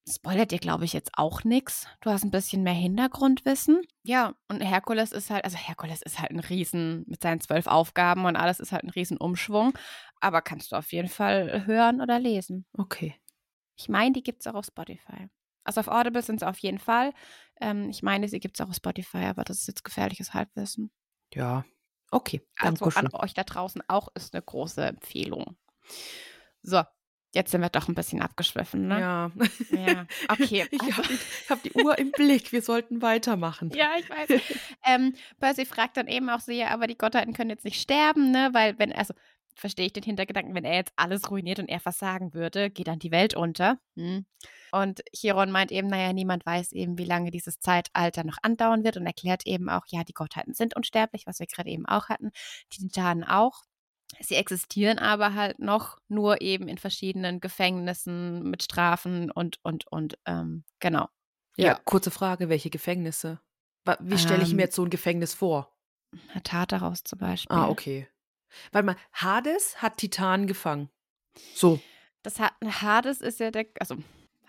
spoilert 0.08 0.52
dir, 0.52 0.60
glaube 0.60 0.86
ich, 0.86 0.94
jetzt 0.94 1.12
auch 1.18 1.44
nichts. 1.44 1.88
Du 2.02 2.10
hast 2.10 2.24
ein 2.24 2.32
bisschen 2.32 2.64
mehr 2.64 2.74
Hintergrundwissen. 2.74 3.82
Ja, 4.04 4.36
und 4.48 4.62
Herkules 4.62 5.12
ist 5.12 5.30
halt, 5.30 5.44
also 5.44 5.58
Herkules 5.58 6.02
ist 6.02 6.20
halt 6.20 6.32
ein 6.32 6.40
Riesen 6.40 7.04
mit 7.08 7.22
seinen 7.22 7.42
zwölf 7.42 7.68
Aufgaben 7.68 8.26
und 8.26 8.36
alles 8.36 8.60
ist 8.60 8.72
halt 8.72 8.84
ein 8.84 8.90
Riesenumschwung. 8.90 9.74
Aber 10.20 10.42
kannst 10.42 10.72
du 10.72 10.76
auf 10.76 10.92
jeden 10.92 11.10
Fall 11.10 11.66
hören 11.66 12.02
oder 12.02 12.20
lesen. 12.20 12.66
Okay. 12.78 13.16
Ich 13.78 13.90
meine, 13.90 14.14
die 14.14 14.24
gibt 14.24 14.42
es 14.42 14.48
auch 14.48 14.56
auf 14.56 14.66
Spotify. 14.66 15.28
Also 15.64 15.80
auf 15.80 15.88
Audible 15.88 16.22
sind 16.22 16.40
sie 16.40 16.48
auf 16.48 16.60
jeden 16.60 16.80
Fall. 16.80 17.12
Ähm, 17.60 17.90
ich 17.90 18.04
meine, 18.04 18.28
sie 18.28 18.40
gibt 18.40 18.60
es 18.60 18.66
auch 18.66 18.70
auf 18.70 18.76
Spotify, 18.76 19.26
aber 19.26 19.44
das 19.44 19.62
ist 19.62 19.68
jetzt 19.68 19.84
gefährliches 19.84 20.34
Halbwissen. 20.34 20.92
Ja, 21.34 21.66
okay. 22.12 22.42
Also 22.58 22.86
an 22.86 23.10
euch 23.14 23.34
da 23.34 23.44
draußen 23.44 23.82
auch 23.88 24.10
ist 24.14 24.34
eine 24.34 24.44
große 24.44 24.86
Empfehlung. 24.86 25.58
So, 26.62 26.84
Jetzt 27.36 27.52
sind 27.52 27.60
wir 27.60 27.70
doch 27.70 27.90
ein 27.90 27.96
bisschen 27.96 28.22
abgeschwiffen, 28.22 28.88
ne? 28.88 29.00
Ja. 29.00 29.32
Ja, 29.72 30.08
okay. 30.30 30.66
Ich 30.72 30.82
habe 30.82 31.08
die, 31.08 31.20
hab 31.50 31.64
die, 31.64 31.74
Uhr 31.74 31.98
im 31.98 32.12
Blick. 32.12 32.54
Wir 32.54 32.62
sollten 32.62 33.02
weitermachen. 33.02 33.72
Ja, 33.76 33.92
ich 34.00 34.10
weiß. 34.10 34.42
ähm, 34.86 35.14
Percy 35.40 35.66
fragt 35.66 35.98
dann 35.98 36.08
eben 36.08 36.30
auch 36.30 36.40
sie, 36.40 36.64
aber 36.64 36.88
die 36.88 36.98
Gottheiten 36.98 37.34
können 37.34 37.50
jetzt 37.50 37.66
nicht 37.66 37.82
sterben, 37.82 38.32
ne? 38.32 38.52
Weil, 38.54 38.80
wenn, 38.80 38.94
also, 38.94 39.14
verstehe 39.54 39.88
ich 39.88 39.94
den 39.94 40.04
Hintergedanken, 40.04 40.56
wenn 40.56 40.64
er 40.64 40.76
jetzt 40.76 40.94
alles 40.96 41.30
ruiniert 41.30 41.60
und 41.60 41.68
er 41.68 41.82
versagen 41.82 42.34
würde, 42.34 42.70
geht 42.70 42.88
dann 42.88 43.00
die 43.00 43.12
Welt 43.12 43.36
unter. 43.36 43.80
Hm. 43.98 44.26
Und 44.72 45.02
Chiron 45.14 45.52
meint 45.52 45.72
eben, 45.74 45.88
naja, 45.90 46.14
niemand 46.14 46.46
weiß 46.46 46.72
eben, 46.72 46.98
wie 46.98 47.06
lange 47.06 47.32
dieses 47.32 47.60
Zeitalter 47.60 48.24
noch 48.24 48.38
andauern 48.44 48.86
wird 48.86 48.96
und 48.96 49.06
erklärt 49.06 49.46
eben 49.46 49.70
auch, 49.70 49.84
ja, 49.88 50.06
die 50.06 50.14
Gottheiten 50.14 50.54
sind 50.54 50.76
unsterblich, 50.76 51.28
was 51.28 51.40
wir 51.40 51.48
gerade 51.48 51.70
eben 51.70 51.86
auch 51.86 52.08
hatten, 52.08 52.32
die 52.74 52.80
Titanen 52.80 53.26
auch. 53.26 53.64
Sie 54.20 54.36
existieren 54.36 55.00
aber 55.00 55.34
halt 55.34 55.60
noch 55.60 56.00
nur 56.08 56.42
eben 56.42 56.68
in 56.68 56.78
verschiedenen 56.78 57.40
Gefängnissen 57.40 58.44
mit 58.50 58.64
Strafen 58.64 59.32
und, 59.32 59.60
und, 59.64 59.88
und, 59.88 60.18
ähm, 60.26 60.64
genau. 60.80 61.10
Ja, 61.58 61.68
ja, 61.68 61.80
kurze 61.86 62.12
Frage, 62.12 62.50
welche 62.50 62.70
Gefängnisse? 62.70 63.40
Wie 64.00 64.18
stelle 64.18 64.44
ich 64.44 64.50
mir 64.50 64.54
ähm. 64.54 64.60
jetzt 64.60 64.76
so 64.76 64.84
ein 64.84 64.90
Gefängnis 64.90 65.34
vor? 65.34 65.72
Tartarus 66.44 67.04
zum 67.04 67.20
Beispiel. 67.20 67.56
Ah, 67.56 67.70
okay. 67.70 68.08
Warte 68.72 68.86
mal, 68.86 68.96
Hades 69.14 69.82
hat 69.82 69.98
Titan 69.98 70.48
gefangen. 70.48 70.90
So. 71.54 71.80
Das 72.24 72.40
hat, 72.40 72.54
Hades 72.64 73.22
ist 73.22 73.40
ja 73.40 73.52
der, 73.52 73.68
also 73.80 73.98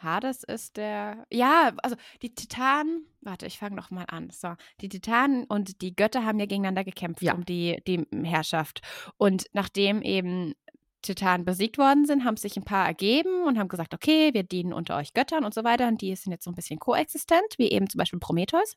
Hades 0.06 0.44
ist 0.44 0.76
der. 0.76 1.26
Ja, 1.30 1.72
also 1.82 1.96
die 2.22 2.34
Titanen. 2.34 3.06
Warte, 3.20 3.46
ich 3.46 3.58
fange 3.58 3.76
noch 3.76 3.90
mal 3.90 4.04
an. 4.08 4.30
So, 4.30 4.54
die 4.80 4.88
Titanen 4.88 5.44
und 5.44 5.82
die 5.82 5.94
Götter 5.94 6.24
haben 6.24 6.38
ja 6.38 6.46
gegeneinander 6.46 6.84
gekämpft 6.84 7.22
ja. 7.22 7.34
um 7.34 7.44
die, 7.44 7.82
die 7.86 8.06
Herrschaft. 8.24 8.80
Und 9.18 9.46
nachdem 9.52 10.00
eben 10.02 10.54
Titanen 11.02 11.44
besiegt 11.44 11.78
worden 11.78 12.06
sind, 12.06 12.24
haben 12.24 12.36
sich 12.36 12.56
ein 12.56 12.64
paar 12.64 12.86
ergeben 12.86 13.44
und 13.44 13.58
haben 13.58 13.68
gesagt, 13.68 13.94
okay, 13.94 14.32
wir 14.32 14.42
dienen 14.42 14.72
unter 14.72 14.96
euch 14.96 15.12
Göttern 15.12 15.44
und 15.44 15.54
so 15.54 15.64
weiter. 15.64 15.88
Und 15.88 16.00
die 16.00 16.14
sind 16.16 16.32
jetzt 16.32 16.44
so 16.44 16.50
ein 16.50 16.54
bisschen 16.54 16.78
koexistent, 16.78 17.58
wie 17.58 17.70
eben 17.70 17.88
zum 17.88 17.98
Beispiel 17.98 18.20
Prometheus. 18.20 18.76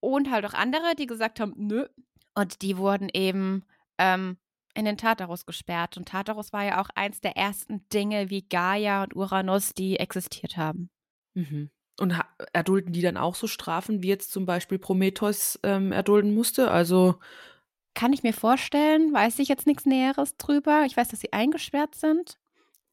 Und 0.00 0.30
halt 0.30 0.46
auch 0.46 0.54
andere, 0.54 0.94
die 0.96 1.06
gesagt 1.06 1.40
haben, 1.40 1.54
nö. 1.56 1.86
Und 2.34 2.62
die 2.62 2.78
wurden 2.78 3.08
eben 3.12 3.66
ähm, 3.98 4.38
in 4.74 4.84
den 4.84 4.96
Tartarus 4.96 5.46
gesperrt. 5.46 5.96
Und 5.96 6.08
Tartarus 6.08 6.52
war 6.52 6.64
ja 6.64 6.80
auch 6.80 6.88
eins 6.94 7.20
der 7.20 7.36
ersten 7.36 7.86
Dinge 7.88 8.30
wie 8.30 8.42
Gaia 8.42 9.02
und 9.04 9.16
Uranus, 9.16 9.74
die 9.74 9.98
existiert 9.98 10.56
haben. 10.56 10.90
Mhm. 11.34 11.70
Und 11.98 12.18
erdulden 12.52 12.92
die 12.92 13.02
dann 13.02 13.16
auch 13.16 13.34
so 13.34 13.46
Strafen, 13.46 14.02
wie 14.02 14.08
jetzt 14.08 14.32
zum 14.32 14.46
Beispiel 14.46 14.78
Prometheus 14.78 15.58
ähm, 15.62 15.92
erdulden 15.92 16.34
musste? 16.34 16.70
Also. 16.70 17.16
Kann 17.94 18.12
ich 18.12 18.22
mir 18.22 18.32
vorstellen, 18.32 19.12
weiß 19.12 19.38
ich 19.40 19.48
jetzt 19.48 19.66
nichts 19.66 19.84
Näheres 19.84 20.36
drüber. 20.36 20.84
Ich 20.86 20.96
weiß, 20.96 21.08
dass 21.08 21.20
sie 21.20 21.32
eingesperrt 21.32 21.94
sind. 21.94 22.38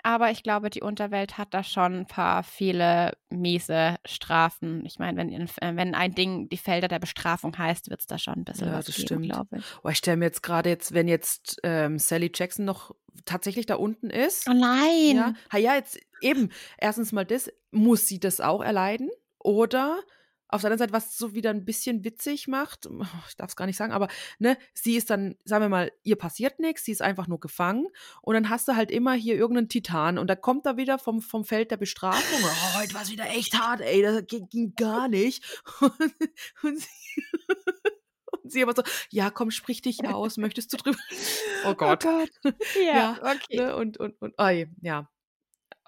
Aber 0.04 0.32
ich 0.32 0.44
glaube, 0.44 0.70
die 0.70 0.82
Unterwelt 0.82 1.38
hat 1.38 1.54
da 1.54 1.64
schon 1.64 2.00
ein 2.00 2.06
paar 2.08 2.44
viele 2.44 3.18
miese 3.30 3.96
Strafen. 4.06 4.86
Ich 4.86 5.00
meine, 5.00 5.18
wenn, 5.18 5.32
äh, 5.32 5.48
wenn 5.76 5.96
ein 5.96 6.14
Ding 6.14 6.50
die 6.50 6.58
Felder 6.58 6.88
der 6.88 7.00
Bestrafung 7.00 7.58
heißt, 7.58 7.90
wird 7.90 8.02
es 8.02 8.08
da 8.08 8.18
schon 8.18 8.36
ein 8.36 8.44
bisschen 8.46 8.68
ja, 8.68 8.74
was 8.74 8.86
das 8.86 8.96
geben, 8.96 9.24
glaube 9.24 9.58
ich. 9.58 9.66
Oh, 9.84 9.90
ich 9.90 9.98
stelle 9.98 10.18
mir 10.18 10.26
jetzt 10.26 10.44
gerade 10.44 10.70
jetzt, 10.70 10.94
wenn 10.94 11.08
jetzt 11.08 11.60
ähm, 11.64 12.00
Sally 12.00 12.32
Jackson 12.34 12.66
noch 12.66 12.96
tatsächlich 13.26 13.66
da 13.66 13.76
unten 13.76 14.10
ist. 14.10 14.48
Oh 14.48 14.54
nein! 14.54 15.16
Ja, 15.16 15.34
ha, 15.52 15.58
ja, 15.58 15.76
jetzt 15.76 16.00
eben. 16.22 16.52
Erstens 16.78 17.12
mal 17.12 17.26
das, 17.26 17.52
muss 17.72 18.08
sie 18.08 18.20
das 18.20 18.40
auch 18.40 18.62
erleiden? 18.62 19.10
Oder 19.40 20.00
auf 20.50 20.62
der 20.62 20.72
anderen 20.72 20.80
Seite, 20.80 20.94
was 20.94 21.18
so 21.18 21.34
wieder 21.34 21.50
ein 21.50 21.66
bisschen 21.66 22.04
witzig 22.04 22.48
macht, 22.48 22.88
ich 23.28 23.36
darf 23.36 23.50
es 23.50 23.56
gar 23.56 23.66
nicht 23.66 23.78
sagen, 23.78 23.94
aber 23.94 24.08
ne, 24.40 24.58
sie 24.74 24.96
ist 24.96 25.10
dann, 25.10 25.36
sagen 25.44 25.64
wir 25.64 25.70
mal, 25.70 25.92
ihr 26.04 26.16
passiert 26.16 26.60
nichts, 26.60 26.86
sie 26.86 26.92
ist 26.92 27.02
einfach 27.02 27.28
nur 27.28 27.40
gefangen 27.40 27.88
und 28.22 28.34
dann 28.34 28.50
hast 28.50 28.68
du 28.68 28.76
halt 28.76 28.92
immer 28.92 29.14
hier 29.14 29.36
irgendeinen 29.36 29.70
Titan 29.70 30.18
und 30.18 30.28
da 30.28 30.36
kommt 30.36 30.66
er 30.66 30.78
wieder 30.78 31.00
vom, 31.00 31.22
vom 31.22 31.44
Feld 31.44 31.72
der 31.72 31.78
Bestrafung, 31.78 32.40
oh, 32.44 32.80
heute 32.80 32.94
war 32.94 33.02
es 33.02 33.12
wieder 33.12 33.30
echt 33.30 33.58
hart, 33.60 33.82
ey, 33.82 34.02
das 34.02 34.24
ging, 34.28 34.74
gar 34.76 35.08
nicht. 35.08 35.44
Und, 35.82 35.92
und, 36.64 36.80
sie, 36.80 36.88
Und 38.44 38.52
sie 38.52 38.62
immer 38.62 38.74
so, 38.76 38.84
ja, 39.10 39.30
komm, 39.30 39.52
sprich 39.52 39.82
dich 39.82 40.06
aus, 40.06 40.38
möchtest 40.38 40.72
du 40.72 40.78
drüber? 40.78 40.98
Oh 41.66 41.74
Gott. 41.74 42.06
Oh 42.06 42.10
Gott. 42.10 42.30
Ja, 42.76 42.94
Ja, 42.94 43.18
okay. 43.22 43.58
Ne? 43.58 43.76
Und, 43.76 43.98
und, 43.98 44.22
und, 44.22 44.34
oh, 44.38 44.66
ja. 44.82 45.10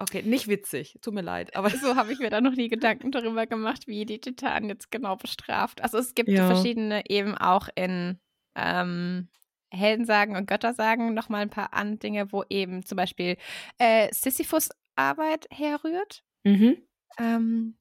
Okay, 0.02 0.22
nicht 0.22 0.48
witzig, 0.48 0.98
tut 1.02 1.12
mir 1.12 1.20
leid, 1.20 1.54
aber 1.54 1.68
So 1.68 1.94
habe 1.94 2.10
ich 2.10 2.18
mir 2.20 2.30
da 2.30 2.40
noch 2.40 2.54
nie 2.54 2.68
Gedanken 2.68 3.12
darüber 3.12 3.46
gemacht, 3.46 3.86
wie 3.86 4.06
die 4.06 4.18
Titanen 4.18 4.70
jetzt 4.70 4.90
genau 4.90 5.16
bestraft. 5.16 5.82
Also 5.82 5.98
es 5.98 6.14
gibt 6.14 6.30
Ja. 6.30 6.46
verschiedene 6.46 7.02
eben 7.10 7.36
auch 7.36 7.68
in 7.74 8.18
ähm, 8.56 9.28
Heldensagen 9.70 10.36
und 10.36 10.46
Göttersagen 10.46 11.12
nochmal 11.12 11.42
ein 11.42 11.50
paar 11.50 11.74
an 11.74 11.98
Dinge, 11.98 12.32
wo 12.32 12.44
eben 12.48 12.84
zum 12.86 12.96
Beispiel 12.96 13.36
äh, 13.78 14.08
Sisyphus 14.12 14.70
Arbeit 14.96 15.46
herrührt. 15.50 16.24
mhm. 16.44 16.78
Ähm, 17.18 17.76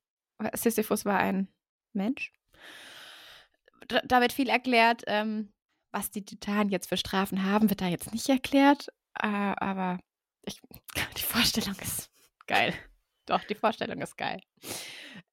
Sisyphus 0.53 1.05
war 1.05 1.19
ein 1.19 1.47
Mensch. 1.93 2.33
Da, 3.87 4.01
da 4.03 4.19
wird 4.21 4.33
viel 4.33 4.49
erklärt. 4.49 5.03
Ähm, 5.07 5.53
was 5.91 6.11
die 6.11 6.23
Titanen 6.23 6.69
jetzt 6.69 6.87
für 6.89 6.97
Strafen 6.97 7.45
haben, 7.45 7.69
wird 7.69 7.81
da 7.81 7.87
jetzt 7.87 8.13
nicht 8.13 8.29
erklärt. 8.29 8.89
Äh, 9.19 9.27
aber 9.27 9.99
ich, 10.45 10.61
die 11.17 11.23
Vorstellung 11.23 11.75
ist 11.81 12.08
geil. 12.49 12.73
Doch, 13.25 13.43
die 13.45 13.55
Vorstellung 13.55 14.01
ist 14.01 14.17
geil. 14.17 14.41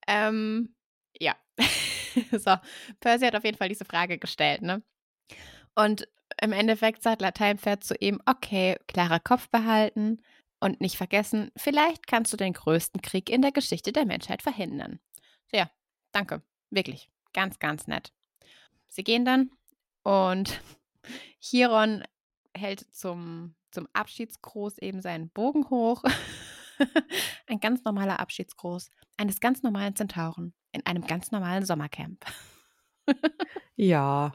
Ähm, 0.07 0.77
ja. 1.19 1.35
so, 2.31 2.57
Percy 3.01 3.27
hat 3.27 3.35
auf 3.35 3.45
jeden 3.45 3.57
Fall 3.57 3.71
diese 3.71 3.87
Frage 3.87 4.19
gestellt, 4.19 4.63
ne? 4.63 4.83
Und 5.75 6.07
im 6.41 6.53
Endeffekt 6.53 7.03
sagt 7.03 7.23
Lateinpferd 7.23 7.83
zu 7.83 7.95
ihm, 7.97 8.21
okay, 8.27 8.79
klarer 8.87 9.21
Kopf 9.21 9.49
behalten 9.49 10.23
und 10.61 10.81
nicht 10.81 10.97
vergessen, 10.97 11.51
vielleicht 11.57 12.07
kannst 12.07 12.33
du 12.33 12.37
den 12.37 12.53
größten 12.53 13.01
Krieg 13.01 13.31
in 13.31 13.43
der 13.43 13.53
Geschichte 13.53 13.93
der 13.93 14.07
Menschheit 14.07 14.43
verhindern. 14.43 15.01
Ja, 15.53 15.71
danke. 16.13 16.43
Wirklich. 16.71 17.11
Ganz, 17.33 17.59
ganz 17.59 17.87
nett. 17.87 18.13
Sie 18.89 19.05
gehen 19.05 19.25
dann 19.25 19.51
und 20.03 20.61
Chiron 21.41 22.05
hält 22.57 22.81
zum, 22.95 23.55
zum 23.71 23.89
Abschiedsgruß 23.93 24.79
eben 24.79 25.01
seinen 25.01 25.31
Bogen 25.31 25.71
hoch. 25.71 26.03
Ein 27.47 27.61
ganz 27.61 27.85
normaler 27.85 28.21
Abschiedsgruß 28.21 28.91
eines 29.17 29.41
ganz 29.41 29.63
normalen 29.63 29.97
Zentauren 29.97 30.55
in 30.73 30.85
einem 30.87 31.07
ganz 31.07 31.31
normalen 31.31 31.65
Sommercamp. 31.65 32.25
ja, 33.77 34.33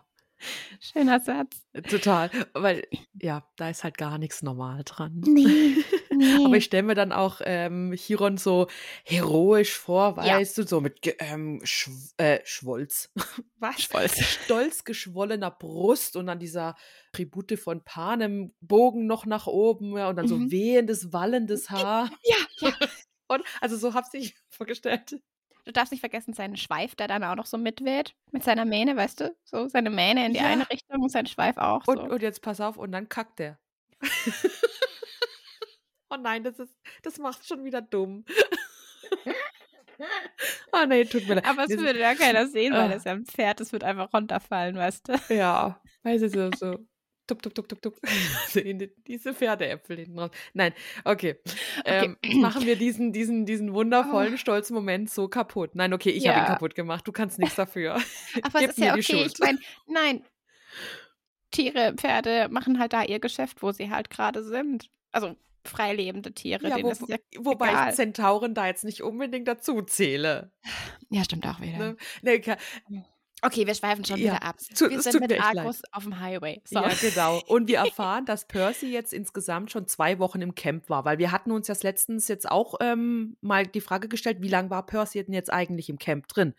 Schöner 0.79 1.19
Satz. 1.19 1.65
total. 1.89 2.29
Weil, 2.53 2.87
ja, 3.21 3.47
da 3.57 3.69
ist 3.69 3.83
halt 3.83 3.97
gar 3.97 4.17
nichts 4.17 4.41
normal 4.43 4.83
dran. 4.85 5.21
Nee, 5.25 5.75
nee. 6.11 6.45
Aber 6.45 6.55
ich 6.57 6.65
stelle 6.65 6.83
mir 6.83 6.95
dann 6.95 7.11
auch 7.11 7.41
ähm, 7.43 7.93
Chiron 7.95 8.37
so 8.37 8.67
heroisch 9.05 9.73
vor, 9.77 10.15
Ja. 10.23 10.37
weißt 10.39 10.57
du, 10.57 10.63
so 10.67 10.81
mit 10.81 10.99
ähm, 11.19 11.61
Schw 11.63 11.91
äh, 12.17 12.39
Schwolz. 12.43 13.11
Was? 13.59 13.81
Schwolz. 13.81 14.19
Stolz 14.19 14.83
geschwollener 14.83 15.51
Brust 15.51 16.15
und 16.15 16.27
dann 16.27 16.39
dieser 16.39 16.75
Tribute 17.13 17.59
von 17.59 17.83
Panem, 17.83 18.53
Bogen 18.61 19.05
noch 19.07 19.25
nach 19.25 19.47
oben 19.47 19.97
ja, 19.97 20.09
und 20.09 20.15
dann 20.15 20.27
so 20.27 20.37
Mhm. 20.37 20.51
wehendes, 20.51 21.13
wallendes 21.13 21.69
Haar. 21.69 22.09
Ja, 22.23 22.35
ja. 22.69 22.73
Und 23.27 23.43
also 23.61 23.77
so 23.77 23.93
hab 23.93 24.03
ich 24.13 24.35
vorgestellt. 24.49 25.21
Du 25.65 25.71
darfst 25.71 25.91
nicht 25.91 25.99
vergessen, 26.01 26.33
seinen 26.33 26.57
Schweif, 26.57 26.95
der 26.95 27.07
dann 27.07 27.23
auch 27.23 27.35
noch 27.35 27.45
so 27.45 27.57
mitweht. 27.57 28.15
Mit 28.31 28.43
seiner 28.43 28.65
Mähne, 28.65 28.95
weißt 28.95 29.19
du? 29.21 29.35
So 29.43 29.67
seine 29.67 29.89
Mähne 29.89 30.25
in 30.25 30.33
die 30.33 30.39
Ja. 30.39 30.45
eine 30.47 30.69
Richtung 30.69 31.01
und 31.01 31.09
sein 31.09 31.25
Schweif 31.27 31.57
auch. 31.57 31.87
Und, 31.87 31.97
so. 31.97 32.03
und 32.05 32.21
jetzt 32.21 32.41
pass 32.41 32.59
auf, 32.61 32.77
und 32.77 32.91
dann 32.91 33.09
kackt 33.09 33.39
er. 33.39 33.59
oh 36.09 36.17
nein, 36.19 36.43
das 36.43 36.59
ist, 36.59 36.75
das 37.03 37.17
macht 37.19 37.45
schon 37.47 37.63
wieder 37.63 37.81
dumm. 37.81 38.25
oh 40.73 40.85
nee, 40.87 41.05
tut 41.05 41.27
mir 41.27 41.35
leid. 41.35 41.45
Aber 41.45 41.63
es 41.65 41.77
würde 41.77 41.99
ja 41.99 42.15
keiner 42.15 42.47
sehen, 42.47 42.73
weil 42.73 42.89
Ah. 42.89 42.93
das 42.93 43.03
ja 43.03 43.11
ein 43.11 43.25
Pferd, 43.25 43.59
das 43.59 43.71
wird 43.71 43.83
einfach 43.83 44.11
runterfallen, 44.13 44.75
weißt 44.75 45.09
du? 45.09 45.33
Ja, 45.33 45.79
weißt 46.03 46.23
du, 46.23 46.29
so, 46.29 46.49
so. 46.57 46.79
Tup, 47.27 47.41
tup, 47.41 47.53
tup, 47.55 47.67
tup, 47.69 47.81
tup. 47.81 47.99
Diese 49.07 49.33
Pferdeäpfel 49.33 49.97
hinten 49.97 50.19
raus. 50.19 50.31
Nein, 50.53 50.73
okay. 51.05 51.37
Ähm, 51.85 52.17
machen 52.35 52.65
wir 52.65 52.75
diesen, 52.75 53.13
diesen, 53.13 53.45
diesen 53.45 53.73
wundervollen, 53.73 54.37
stolzen 54.37 54.73
Moment 54.75 55.09
so 55.09 55.27
kaputt. 55.29 55.75
Nein, 55.75 55.93
okay, 55.93 56.09
ich 56.09 56.27
habe 56.27 56.39
ihn 56.39 56.43
Oh. 56.43 56.47
Ja. 56.47 56.53
kaputt 56.53 56.75
gemacht. 56.75 57.07
Du 57.07 57.11
kannst 57.11 57.39
nichts 57.39 57.55
dafür. 57.55 57.95
Aber 58.43 58.59
Gib 58.59 58.69
es 58.71 58.77
ist 58.77 58.83
ja 58.83 58.95
mir 58.95 59.01
die 59.01 59.13
okay. 59.13 59.25
Ich 59.31 59.39
meine, 59.39 59.59
nein. 59.87 60.25
Tiere, 61.51 61.93
Pferde 61.95 62.47
machen 62.49 62.79
halt 62.79 62.93
da 62.93 63.03
ihr 63.03 63.19
Geschäft, 63.19 63.61
wo 63.61 63.71
sie 63.71 63.89
halt 63.89 64.09
gerade 64.09 64.43
sind. 64.43 64.89
Also 65.11 65.35
freilebende 65.65 66.31
Tiere, 66.33 66.67
Ja, 66.69 66.81
wo, 66.81 66.91
ja 67.07 67.17
wobei 67.37 67.69
egal. 67.69 67.89
ich 67.89 67.95
Zentauren 67.95 68.53
da 68.55 68.67
jetzt 68.67 68.83
nicht 68.83 69.01
unbedingt 69.03 69.47
dazu 69.47 69.81
zähle. 69.83 70.51
Ja, 71.09 71.23
stimmt 71.23 71.45
auch 71.45 71.59
wieder. 71.61 71.95
Ne? 72.23 72.39
Ke- 72.39 72.57
Okay, 73.43 73.65
wir 73.65 73.73
schweifen 73.73 74.05
schon 74.05 74.17
Ja, 74.19 74.35
wieder 74.35 74.43
ab. 74.43 74.57
tu- 74.75 74.89
wir 74.89 75.01
sind 75.01 75.19
mit 75.19 75.31
leid. 75.31 75.41
Argus 75.57 75.81
auf 75.91 76.03
dem 76.03 76.19
Highway. 76.19 76.61
So. 76.65 76.79
Ja, 76.79 76.89
genau. 77.01 77.41
Und 77.47 77.67
wir 77.67 77.77
erfahren, 77.85 78.25
dass 78.25 78.47
Percy 78.47 78.87
jetzt 78.91 79.13
insgesamt 79.13 79.71
schon 79.71 79.87
zwei 79.87 80.19
Wochen 80.19 80.41
im 80.41 80.53
Camp 80.53 80.89
war, 80.89 81.05
weil 81.05 81.17
wir 81.17 81.31
hatten 81.31 81.51
uns 81.51 81.67
das 81.67 81.81
letztens 81.83 82.27
jetzt 82.27 82.49
auch 82.49 82.75
ähm, 82.81 83.37
mal 83.41 83.65
die 83.65 83.81
Frage 83.81 84.07
gestellt, 84.07 84.37
wie 84.41 84.47
lange 84.47 84.69
war 84.69 84.85
Percy 84.85 85.23
denn 85.23 85.33
jetzt 85.33 85.51
eigentlich 85.51 85.89
im 85.89 85.97
Camp 85.97 86.27
drin? 86.27 86.53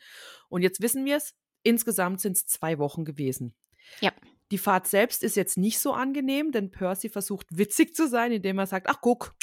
Und 0.48 0.62
jetzt 0.62 0.82
wissen 0.82 1.04
wir 1.04 1.16
es, 1.16 1.34
insgesamt 1.62 2.20
sind 2.20 2.36
es 2.36 2.46
zwei 2.46 2.78
Wochen 2.78 3.04
gewesen. 3.04 3.54
Ja. 4.00 4.10
Die 4.50 4.58
Fahrt 4.58 4.86
selbst 4.86 5.22
ist 5.22 5.36
jetzt 5.36 5.56
nicht 5.56 5.78
so 5.78 5.92
angenehm, 5.92 6.50
denn 6.52 6.70
Percy 6.72 7.08
versucht 7.08 7.46
witzig 7.50 7.94
zu 7.94 8.06
sein, 8.08 8.32
indem 8.32 8.58
er 8.58 8.66
sagt, 8.66 8.86
ach 8.88 9.00
guck, 9.00 9.34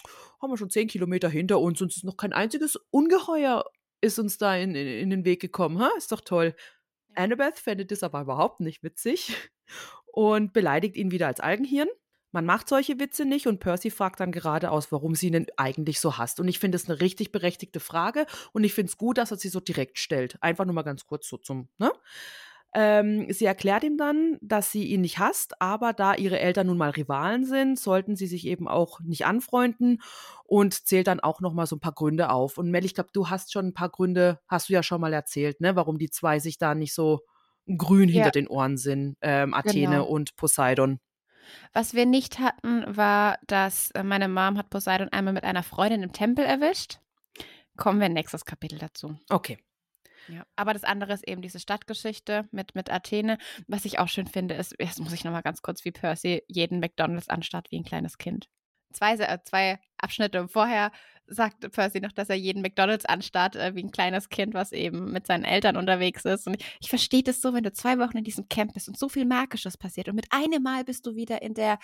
haben 0.41 0.51
wir 0.51 0.57
schon 0.57 0.69
zehn 0.69 0.87
Kilometer 0.87 1.29
hinter 1.29 1.59
uns 1.59 1.81
und 1.81 1.89
es 1.89 1.97
ist 1.97 2.03
noch 2.03 2.17
kein 2.17 2.33
einziges 2.33 2.75
Ungeheuer 2.91 3.65
ist 4.01 4.17
uns 4.19 4.37
da 4.37 4.55
in, 4.55 4.75
in, 4.75 4.87
in 4.87 5.09
den 5.09 5.25
Weg 5.25 5.41
gekommen. 5.41 5.79
Ha? 5.79 5.89
Ist 5.97 6.11
doch 6.11 6.21
toll. 6.21 6.55
Annabeth 7.15 7.59
findet 7.59 7.91
das 7.91 8.03
aber 8.03 8.21
überhaupt 8.21 8.59
nicht 8.59 8.83
witzig 8.83 9.35
und 10.13 10.53
beleidigt 10.53 10.95
ihn 10.95 11.11
wieder 11.11 11.27
als 11.27 11.39
Algenhirn. 11.39 11.89
Man 12.31 12.45
macht 12.45 12.69
solche 12.69 12.99
Witze 12.99 13.25
nicht 13.25 13.47
und 13.47 13.59
Percy 13.59 13.89
fragt 13.89 14.19
dann 14.19 14.31
geradeaus, 14.31 14.91
warum 14.91 15.15
sie 15.15 15.27
ihn 15.27 15.33
denn 15.33 15.47
eigentlich 15.57 15.99
so 15.99 16.17
hasst. 16.17 16.39
Und 16.39 16.47
ich 16.47 16.59
finde 16.59 16.75
es 16.75 16.87
eine 16.87 17.01
richtig 17.01 17.31
berechtigte 17.31 17.79
Frage 17.79 18.27
und 18.53 18.63
ich 18.63 18.73
finde 18.73 18.91
es 18.91 18.97
gut, 18.97 19.17
dass 19.17 19.31
er 19.31 19.37
sie 19.37 19.49
so 19.49 19.59
direkt 19.59 19.97
stellt. 19.97 20.37
Einfach 20.41 20.65
nur 20.65 20.75
mal 20.75 20.83
ganz 20.83 21.07
kurz 21.07 21.27
so 21.27 21.37
zum, 21.37 21.69
ne? 21.79 21.91
Ähm, 22.73 23.25
sie 23.31 23.45
erklärt 23.45 23.83
ihm 23.83 23.97
dann, 23.97 24.37
dass 24.41 24.71
sie 24.71 24.85
ihn 24.85 25.01
nicht 25.01 25.17
hasst, 25.17 25.59
aber 25.61 25.91
da 25.93 26.13
ihre 26.13 26.39
Eltern 26.39 26.67
nun 26.67 26.77
mal 26.77 26.91
Rivalen 26.91 27.43
sind, 27.45 27.79
sollten 27.79 28.15
sie 28.15 28.27
sich 28.27 28.45
eben 28.45 28.67
auch 28.67 28.99
nicht 28.99 29.25
anfreunden 29.25 30.01
und 30.43 30.85
zählt 30.85 31.07
dann 31.07 31.19
auch 31.19 31.41
noch 31.41 31.53
mal 31.53 31.65
so 31.65 31.75
ein 31.77 31.79
paar 31.79 31.93
Gründe 31.93 32.29
auf. 32.29 32.57
Und 32.59 32.69
Mel, 32.69 32.85
ich 32.85 32.93
glaube, 32.93 33.09
du 33.11 33.29
hast 33.29 33.51
schon 33.51 33.67
ein 33.67 33.73
paar 33.73 33.89
Gründe, 33.89 34.39
hast 34.47 34.69
du 34.69 34.73
ja 34.73 34.83
schon 34.83 35.01
mal 35.01 35.13
erzählt, 35.13 35.61
ne, 35.61 35.75
warum 35.75 35.97
die 35.97 36.11
zwei 36.11 36.39
sich 36.39 36.57
da 36.59 36.75
nicht 36.75 36.93
so 36.93 37.21
grün 37.77 38.09
Ja. 38.09 38.15
hinter 38.15 38.31
den 38.31 38.47
Ohren 38.47 38.77
sind, 38.77 39.17
ähm, 39.21 39.53
Athene 39.53 39.95
Genau. 39.97 40.05
und 40.07 40.35
Poseidon. 40.35 40.99
Was 41.73 41.93
wir 41.95 42.05
nicht 42.05 42.37
hatten, 42.39 42.83
war, 42.95 43.39
dass 43.47 43.89
äh, 43.91 44.03
meine 44.03 44.27
Mom 44.27 44.57
hat 44.57 44.69
Poseidon 44.69 45.09
einmal 45.09 45.33
mit 45.33 45.43
einer 45.43 45.63
Freundin 45.63 46.03
im 46.03 46.13
Tempel 46.13 46.45
erwischt. 46.45 46.99
Kommen 47.77 47.99
wir 47.99 48.07
in 48.07 48.13
nächstes 48.13 48.45
Kapitel 48.45 48.77
dazu. 48.77 49.17
Okay. 49.29 49.57
Ja. 50.29 50.45
Aber 50.55 50.73
das 50.73 50.83
andere 50.83 51.13
ist 51.13 51.27
eben 51.27 51.41
diese 51.41 51.59
Stadtgeschichte 51.59 52.47
mit, 52.51 52.75
mit 52.75 52.91
Athene. 52.91 53.37
Was 53.67 53.85
ich 53.85 53.99
auch 53.99 54.07
schön 54.07 54.27
finde, 54.27 54.53
ist, 54.55 54.75
jetzt 54.79 54.99
muss 54.99 55.13
ich 55.13 55.23
nochmal 55.23 55.41
ganz 55.41 55.61
kurz 55.61 55.83
wie 55.85 55.91
Percy 55.91 56.43
jeden 56.47 56.79
McDonalds 56.79 57.29
anstarrt 57.29 57.71
wie 57.71 57.79
ein 57.79 57.83
kleines 57.83 58.17
Kind. 58.17 58.47
Zwei, 58.93 59.13
äh, 59.13 59.39
zwei 59.43 59.79
Abschnitte 59.97 60.47
vorher 60.47 60.91
sagte 61.27 61.69
Percy 61.69 61.99
noch, 61.99 62.11
dass 62.11 62.29
er 62.29 62.35
jeden 62.35 62.61
McDonalds 62.61 63.05
anstarrt 63.05 63.55
äh, 63.55 63.75
wie 63.75 63.83
ein 63.83 63.91
kleines 63.91 64.29
Kind, 64.29 64.53
was 64.53 64.71
eben 64.71 65.11
mit 65.11 65.27
seinen 65.27 65.43
Eltern 65.43 65.77
unterwegs 65.77 66.25
ist. 66.25 66.47
Und 66.47 66.55
ich, 66.59 66.77
ich 66.81 66.89
verstehe 66.89 67.23
das 67.23 67.41
so, 67.41 67.53
wenn 67.53 67.63
du 67.63 67.71
zwei 67.71 67.99
Wochen 67.99 68.17
in 68.17 68.23
diesem 68.23 68.49
Camp 68.49 68.73
bist 68.73 68.87
und 68.87 68.97
so 68.97 69.09
viel 69.09 69.25
Magisches 69.25 69.77
passiert 69.77 70.09
und 70.09 70.15
mit 70.15 70.27
einem 70.31 70.63
Mal 70.63 70.83
bist 70.83 71.05
du 71.05 71.15
wieder 71.15 71.41
in 71.41 71.53
der 71.53 71.79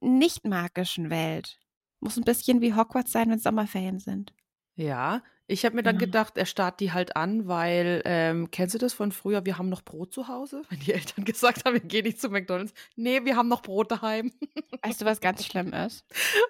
nicht 0.00 0.46
magischen 0.46 1.10
Welt. 1.10 1.58
Muss 2.00 2.16
ein 2.16 2.24
bisschen 2.24 2.62
wie 2.62 2.74
Hogwarts 2.74 3.12
sein, 3.12 3.30
wenn 3.30 3.38
Sommerferien 3.38 3.98
sind. 3.98 4.32
Ja, 4.74 5.22
ich 5.50 5.64
habe 5.64 5.76
mir 5.76 5.82
dann 5.82 5.96
Ja. 5.96 6.00
gedacht, 6.00 6.36
er 6.38 6.46
starrt 6.46 6.80
die 6.80 6.92
halt 6.92 7.16
an, 7.16 7.48
weil, 7.48 8.02
ähm, 8.04 8.50
kennst 8.50 8.74
du 8.74 8.78
das 8.78 8.92
von 8.92 9.12
früher, 9.12 9.44
wir 9.44 9.58
haben 9.58 9.68
noch 9.68 9.82
Brot 9.82 10.12
zu 10.12 10.28
Hause? 10.28 10.62
Wenn 10.70 10.80
die 10.80 10.92
Eltern 10.92 11.24
gesagt 11.24 11.64
haben, 11.64 11.74
wir 11.74 11.80
gehen 11.80 12.04
nicht 12.04 12.20
zu 12.20 12.28
McDonalds. 12.30 12.72
Nee, 12.96 13.24
wir 13.24 13.36
haben 13.36 13.48
noch 13.48 13.62
Brot 13.62 13.90
daheim. 13.90 14.32
Weißt 14.82 15.00
du, 15.00 15.04
was 15.04 15.20
ganz 15.20 15.44
schlimm 15.44 15.72
ist? 15.72 16.04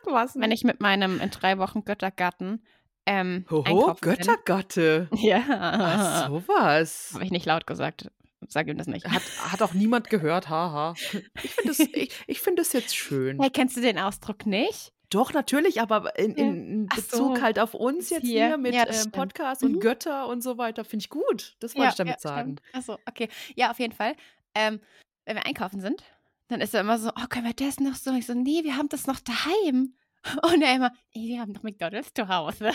Was? 0.04 0.36
wenn 0.36 0.50
ich 0.52 0.64
mit 0.64 0.80
meinem 0.80 1.20
in 1.20 1.30
drei 1.30 1.58
Wochen 1.58 1.84
Göttergatten 1.84 2.62
ähm, 3.06 3.44
Hoho, 3.50 3.62
einkaufen 3.62 4.00
bin. 4.00 4.10
Göttergatte. 4.16 5.08
Ja. 5.16 5.42
Ach, 5.48 6.28
sowas. 6.28 7.10
Habe 7.14 7.24
ich 7.24 7.30
nicht 7.30 7.46
laut 7.46 7.66
gesagt. 7.66 8.10
Sag 8.48 8.68
ihm 8.68 8.78
das 8.78 8.86
nicht. 8.86 9.06
Hat, 9.06 9.22
hat 9.52 9.62
auch 9.62 9.74
niemand 9.74 10.10
gehört, 10.10 10.48
haha. 10.48 10.94
Ich 11.42 11.50
finde 11.54 11.68
das, 11.68 11.78
ich, 11.80 12.12
ich 12.26 12.40
find 12.40 12.58
das 12.58 12.72
jetzt 12.72 12.96
schön. 12.96 13.38
Hey, 13.40 13.50
kennst 13.50 13.76
du 13.76 13.80
den 13.80 13.98
Ausdruck 13.98 14.46
nicht? 14.46 14.92
Doch, 15.10 15.32
natürlich, 15.32 15.80
aber 15.80 16.16
in, 16.18 16.30
Ja. 16.36 16.44
in, 16.44 16.86
Bezug 16.86 17.36
so. 17.36 17.42
halt 17.42 17.58
auf 17.58 17.74
uns 17.74 18.10
jetzt 18.10 18.22
Hier. 18.22 18.46
hier, 18.46 18.58
mit 18.58 18.74
Ja, 18.74 18.86
ähm. 18.88 19.10
Podcast 19.10 19.62
Mhm. 19.62 19.74
und 19.74 19.80
Götter 19.80 20.28
und 20.28 20.40
so 20.42 20.56
weiter, 20.56 20.84
finde 20.84 21.02
ich 21.04 21.10
gut. 21.10 21.56
Das 21.60 21.74
wollte 21.76 21.90
ich 21.90 21.94
damit 21.96 22.20
sagen. 22.20 22.56
Achso, 22.72 22.96
okay. 23.08 23.28
Ja, 23.56 23.70
auf 23.70 23.78
jeden 23.80 23.92
Fall. 23.92 24.14
Ähm, 24.54 24.80
wenn 25.24 25.36
wir 25.36 25.46
einkaufen 25.46 25.80
sind, 25.80 26.04
dann 26.48 26.60
ist 26.60 26.74
er 26.74 26.80
immer 26.80 26.98
so, 26.98 27.10
oh, 27.10 27.26
können 27.28 27.44
wir 27.46 27.54
das 27.54 27.80
noch 27.80 27.94
so? 27.94 28.12
Ich 28.14 28.26
so, 28.26 28.34
nee, 28.34 28.62
wir 28.64 28.76
haben 28.76 28.88
das 28.88 29.06
noch 29.06 29.20
daheim. 29.20 29.94
Und 30.54 30.62
er 30.62 30.74
immer, 30.76 30.92
ey, 31.12 31.28
wir 31.28 31.40
haben 31.40 31.52
noch 31.52 31.62
McDonalds 31.62 32.12
zu 32.14 32.28
Hause. 32.28 32.70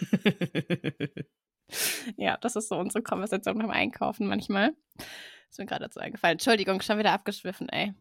Ja, 2.16 2.38
das 2.38 2.56
ist 2.56 2.68
so 2.68 2.78
unsere 2.78 3.02
Konversation 3.02 3.58
beim 3.58 3.70
Einkaufen 3.70 4.26
manchmal. 4.26 4.74
Ist 5.50 5.58
mir 5.58 5.66
gerade 5.66 5.84
dazu 5.84 6.00
eingefallen. 6.00 6.36
Entschuldigung, 6.36 6.80
schon 6.80 6.98
wieder 6.98 7.12
abgeschwiffen, 7.12 7.68
ey. 7.68 7.92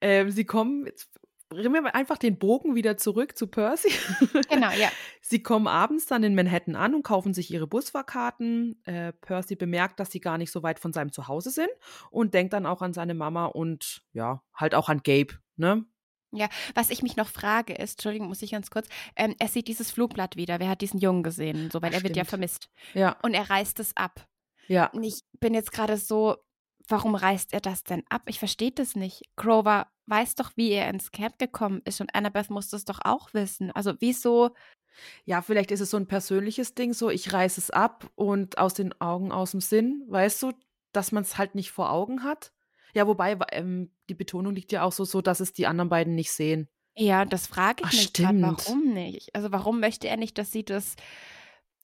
Ähm, 0.00 0.30
sie 0.30 0.44
kommen, 0.44 0.84
jetzt 0.86 1.08
bringen 1.48 1.84
wir 1.84 1.94
einfach 1.94 2.18
den 2.18 2.38
Bogen 2.38 2.74
wieder 2.74 2.96
zurück 2.96 3.36
zu 3.38 3.46
Percy. 3.46 3.90
Genau, 4.48 4.70
ja. 4.72 4.88
Sie 5.20 5.42
kommen 5.42 5.66
abends 5.66 6.06
dann 6.06 6.22
in 6.22 6.34
Manhattan 6.34 6.74
an 6.76 6.94
und 6.94 7.02
kaufen 7.02 7.32
sich 7.34 7.50
ihre 7.52 7.66
Busfahrkarten. 7.66 8.80
Äh, 8.84 9.12
Percy 9.12 9.56
bemerkt, 9.56 10.00
dass 10.00 10.10
sie 10.10 10.20
gar 10.20 10.38
nicht 10.38 10.50
so 10.50 10.62
weit 10.62 10.78
von 10.78 10.92
seinem 10.92 11.12
Zuhause 11.12 11.50
sind 11.50 11.68
und 12.10 12.34
denkt 12.34 12.52
dann 12.52 12.66
auch 12.66 12.82
an 12.82 12.92
seine 12.92 13.14
Mama 13.14 13.46
und 13.46 14.02
ja, 14.12 14.42
halt 14.54 14.74
auch 14.74 14.88
an 14.88 15.02
Gabe, 15.02 15.34
ne? 15.56 15.84
Ja, 16.36 16.48
was 16.74 16.90
ich 16.90 17.02
mich 17.02 17.14
noch 17.16 17.28
frage 17.28 17.74
ist, 17.74 17.92
Entschuldigung, 17.92 18.26
muss 18.26 18.42
ich 18.42 18.50
ganz 18.50 18.68
kurz, 18.68 18.88
ähm, 19.14 19.36
er 19.38 19.46
sieht 19.46 19.68
dieses 19.68 19.92
Flugblatt 19.92 20.34
wieder. 20.34 20.58
Wer 20.58 20.68
hat 20.68 20.80
diesen 20.80 20.98
Jungen 20.98 21.22
gesehen? 21.22 21.70
So, 21.70 21.80
weil 21.80 21.90
Ach, 21.92 21.98
er 21.98 22.02
wird 22.02 22.16
ja 22.16 22.24
stimmt. 22.24 22.30
vermisst. 22.30 22.70
Ja, 22.92 23.16
Und 23.22 23.34
er 23.34 23.48
reißt 23.48 23.78
es 23.78 23.96
ab. 23.96 24.26
ja. 24.66 24.86
Und 24.86 25.04
ich 25.04 25.20
bin 25.38 25.54
jetzt 25.54 25.70
gerade 25.70 25.96
so, 25.96 26.36
warum 26.88 27.14
reißt 27.14 27.52
er 27.52 27.60
das 27.60 27.84
denn 27.84 28.02
ab? 28.08 28.22
Ich 28.26 28.40
verstehe 28.40 28.72
das 28.72 28.96
nicht. 28.96 29.22
Grover 29.36 29.86
weiß 30.06 30.34
doch, 30.34 30.52
wie 30.56 30.70
er 30.70 30.88
ins 30.90 31.10
Camp 31.10 31.38
gekommen 31.38 31.82
ist 31.84 32.00
und 32.00 32.14
Annabeth 32.14 32.50
muss 32.50 32.68
das 32.68 32.84
doch 32.84 33.00
auch 33.04 33.32
wissen. 33.34 33.70
Also 33.70 33.94
wieso? 34.00 34.54
Ja, 35.24 35.42
vielleicht 35.42 35.70
ist 35.70 35.80
es 35.80 35.90
so 35.90 35.96
ein 35.96 36.06
persönliches 36.06 36.74
Ding, 36.74 36.92
so 36.92 37.10
ich 37.10 37.32
reiß 37.32 37.58
es 37.58 37.70
ab 37.70 38.10
und 38.14 38.58
aus 38.58 38.74
den 38.74 38.98
Augen, 39.00 39.32
aus 39.32 39.52
dem 39.52 39.60
Sinn, 39.60 40.04
weißt 40.08 40.42
du, 40.42 40.52
dass 40.92 41.12
man 41.12 41.22
es 41.22 41.38
halt 41.38 41.54
nicht 41.54 41.72
vor 41.72 41.90
Augen 41.90 42.22
hat. 42.22 42.52
Ja, 42.94 43.06
wobei 43.08 43.36
ähm, 43.50 43.90
die 44.08 44.14
Betonung 44.14 44.54
liegt 44.54 44.70
ja 44.70 44.82
auch 44.82 44.92
so, 44.92 45.04
so, 45.04 45.20
dass 45.20 45.40
es 45.40 45.52
die 45.52 45.66
anderen 45.66 45.88
beiden 45.88 46.14
nicht 46.14 46.30
sehen. 46.30 46.68
Ja, 46.96 47.24
das 47.24 47.48
frage 47.48 47.82
ich 47.82 47.88
Ach, 47.88 47.92
mich 47.92 48.12
gerade, 48.12 48.40
warum 48.40 48.92
nicht? 48.92 49.34
Also 49.34 49.50
warum 49.50 49.80
möchte 49.80 50.06
er 50.06 50.16
nicht, 50.16 50.38
dass 50.38 50.52
sie 50.52 50.64
das, 50.64 50.94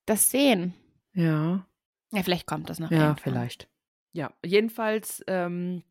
das 0.07 0.31
sehen? 0.31 0.75
Ja. 1.14 1.66
Ja, 2.12 2.23
vielleicht 2.23 2.47
kommt 2.47 2.71
das 2.71 2.79
noch. 2.79 2.93
Ja, 2.93 3.09
irgendwann. 3.09 3.16
vielleicht. 3.16 3.68
Ja, 4.12 4.33
jedenfalls 4.45 5.23
ähm, 5.27 5.83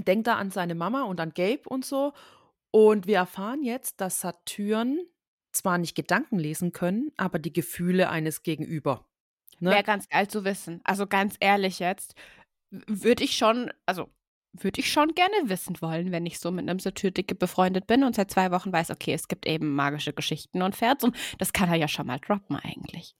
denkt 0.00 0.26
er 0.26 0.36
an 0.36 0.50
seine 0.50 0.74
Mama 0.74 1.04
und 1.04 1.20
an 1.20 1.32
Gabe 1.34 1.68
und 1.68 1.84
so. 1.84 2.12
Und 2.70 3.06
wir 3.06 3.18
erfahren 3.18 3.62
jetzt, 3.62 4.00
dass 4.00 4.20
Saturn 4.20 4.98
zwar 5.52 5.78
nicht 5.78 5.94
Gedanken 5.94 6.38
lesen 6.38 6.72
können, 6.72 7.12
aber 7.16 7.38
die 7.38 7.52
Gefühle 7.52 8.10
eines 8.10 8.42
Gegenüber. 8.42 9.06
Ne? 9.60 9.70
Wäre 9.70 9.84
ganz 9.84 10.08
geil 10.08 10.28
zu 10.28 10.44
wissen. 10.44 10.80
Also 10.84 11.06
ganz 11.06 11.36
ehrlich 11.38 11.78
jetzt, 11.78 12.14
würde 12.70 13.22
ich 13.22 13.36
schon, 13.36 13.72
also 13.86 14.10
würde 14.52 14.80
ich 14.80 14.92
schon 14.92 15.14
gerne 15.14 15.34
wissen 15.44 15.80
wollen, 15.80 16.12
wenn 16.12 16.26
ich 16.26 16.38
so 16.38 16.50
mit 16.50 16.68
einem 16.68 16.78
Satyricke 16.78 17.34
befreundet 17.34 17.86
bin 17.86 18.04
und 18.04 18.14
seit 18.14 18.30
zwei 18.30 18.50
Wochen 18.50 18.72
weiß, 18.72 18.90
okay, 18.90 19.12
es 19.12 19.28
gibt 19.28 19.46
eben 19.46 19.74
magische 19.74 20.12
Geschichten 20.12 20.62
und 20.62 20.76
Ferns 20.76 21.04
und 21.04 21.16
das 21.38 21.52
kann 21.52 21.68
er 21.68 21.76
ja 21.76 21.88
schon 21.88 22.06
mal 22.06 22.18
droppen 22.18 22.56
eigentlich. 22.56 23.16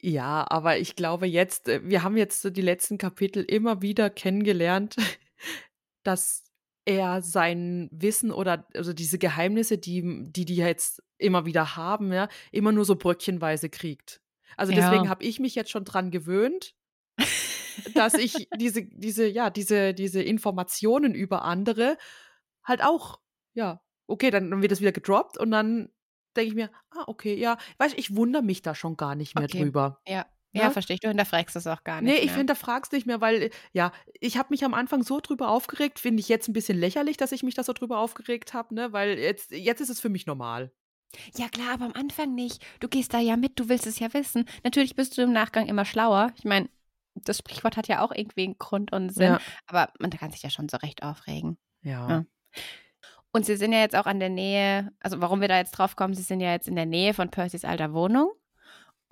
Ja, 0.00 0.44
aber 0.50 0.78
ich 0.78 0.96
glaube 0.96 1.26
jetzt, 1.26 1.68
äh, 1.68 1.80
wir 1.88 2.02
haben 2.02 2.16
jetzt 2.16 2.42
so 2.42 2.50
die 2.50 2.60
letzten 2.60 2.98
Kapitel 2.98 3.44
immer 3.44 3.82
wieder 3.82 4.10
kennengelernt, 4.10 4.96
dass 6.02 6.44
er 6.84 7.22
sein 7.22 7.88
Wissen 7.92 8.32
oder 8.32 8.66
also 8.74 8.92
diese 8.92 9.18
Geheimnisse, 9.18 9.78
die 9.78 10.24
die, 10.32 10.44
die 10.44 10.56
jetzt 10.56 11.02
immer 11.18 11.46
wieder 11.46 11.76
haben, 11.76 12.12
ja, 12.12 12.28
immer 12.50 12.72
nur 12.72 12.84
so 12.84 12.96
bröckchenweise 12.96 13.68
kriegt. 13.70 14.20
Also 14.56 14.72
Ja. 14.72 14.76
deswegen 14.80 15.08
habe 15.08 15.24
ich 15.24 15.38
mich 15.40 15.54
jetzt 15.54 15.70
schon 15.70 15.84
dran 15.84 16.10
gewöhnt, 16.10 16.74
dass 17.84 18.16
ich 18.18 18.48
diese, 18.52 18.84
diese, 18.84 19.26
ja, 19.26 19.50
diese, 19.50 19.94
diese 19.94 20.22
Informationen 20.22 21.14
über 21.14 21.42
andere 21.42 21.98
halt 22.64 22.82
auch, 22.82 23.20
ja, 23.54 23.82
okay, 24.06 24.30
dann, 24.30 24.50
dann 24.50 24.62
wird 24.62 24.72
das 24.72 24.80
wieder 24.80 24.92
gedroppt 24.92 25.38
und 25.38 25.50
dann 25.50 25.90
denke 26.36 26.48
ich 26.48 26.54
mir, 26.54 26.70
ah, 26.90 27.04
okay, 27.06 27.34
ja, 27.34 27.58
weißt 27.78 27.94
du, 27.94 27.98
ich 27.98 28.16
wundere 28.16 28.42
mich 28.42 28.62
da 28.62 28.74
schon 28.74 28.96
gar 28.96 29.14
nicht 29.14 29.34
mehr 29.36 29.46
Okay. 29.46 29.58
drüber. 29.64 30.00
Ja? 30.06 30.26
Ja, 30.52 30.70
verstehe 30.70 30.94
ich. 30.94 31.00
Du 31.00 31.08
hinterfragst 31.08 31.56
das 31.56 31.66
auch 31.66 31.82
gar 31.84 32.00
nicht. 32.00 32.12
Nee, 32.12 32.18
ich 32.20 32.26
mehr. 32.26 32.36
hinterfrag's 32.38 32.92
nicht 32.92 33.06
mehr, 33.06 33.20
weil, 33.20 33.50
ja, 33.72 33.92
ich 34.20 34.36
habe 34.36 34.48
mich 34.50 34.64
am 34.64 34.74
Anfang 34.74 35.02
so 35.02 35.20
drüber 35.20 35.48
aufgeregt, 35.48 35.98
finde 35.98 36.20
ich 36.20 36.28
jetzt 36.28 36.48
ein 36.48 36.52
bisschen 36.52 36.78
lächerlich, 36.78 37.16
dass 37.16 37.32
ich 37.32 37.42
mich 37.42 37.54
da 37.54 37.64
so 37.64 37.72
drüber 37.72 37.98
aufgeregt 37.98 38.54
habe, 38.54 38.74
ne, 38.74 38.92
weil 38.92 39.18
jetzt, 39.18 39.50
jetzt 39.50 39.80
ist 39.80 39.88
es 39.90 40.00
für 40.00 40.08
mich 40.10 40.26
normal. 40.26 40.72
Ja, 41.36 41.48
klar, 41.48 41.74
aber 41.74 41.84
am 41.86 41.92
Anfang 41.92 42.34
nicht. 42.34 42.64
Du 42.80 42.88
gehst 42.88 43.12
da 43.12 43.18
ja 43.18 43.36
mit, 43.36 43.58
du 43.58 43.68
willst 43.68 43.86
es 43.86 43.98
ja 43.98 44.12
wissen. 44.14 44.46
Natürlich 44.64 44.94
bist 44.94 45.16
du 45.18 45.22
im 45.22 45.32
Nachgang 45.32 45.66
immer 45.68 45.84
schlauer. 45.84 46.32
Ich 46.36 46.44
meine, 46.44 46.68
das 47.14 47.38
Sprichwort 47.38 47.76
hat 47.76 47.88
ja 47.88 48.02
auch 48.02 48.12
irgendwie 48.12 48.44
einen 48.44 48.58
Grund 48.58 48.92
und 48.92 49.10
Sinn, 49.10 49.32
Ja. 49.32 49.40
aber 49.66 49.92
man 49.98 50.10
kann 50.10 50.30
sich 50.30 50.42
ja 50.42 50.48
schon 50.50 50.68
so 50.70 50.78
recht 50.78 51.02
aufregen. 51.02 51.58
Ja. 51.82 52.08
Ja. 52.08 52.24
Und 53.32 53.46
sie 53.46 53.56
sind 53.56 53.72
ja 53.72 53.80
jetzt 53.80 53.96
auch 53.96 54.06
an 54.06 54.20
der 54.20 54.28
Nähe, 54.28 54.92
also 55.00 55.20
warum 55.20 55.40
wir 55.40 55.48
da 55.48 55.58
jetzt 55.58 55.72
drauf 55.72 55.96
kommen, 55.96 56.14
sie 56.14 56.22
sind 56.22 56.40
ja 56.40 56.52
jetzt 56.52 56.68
in 56.68 56.76
der 56.76 56.86
Nähe 56.86 57.14
von 57.14 57.30
Percys 57.30 57.64
alter 57.64 57.92
Wohnung. 57.94 58.30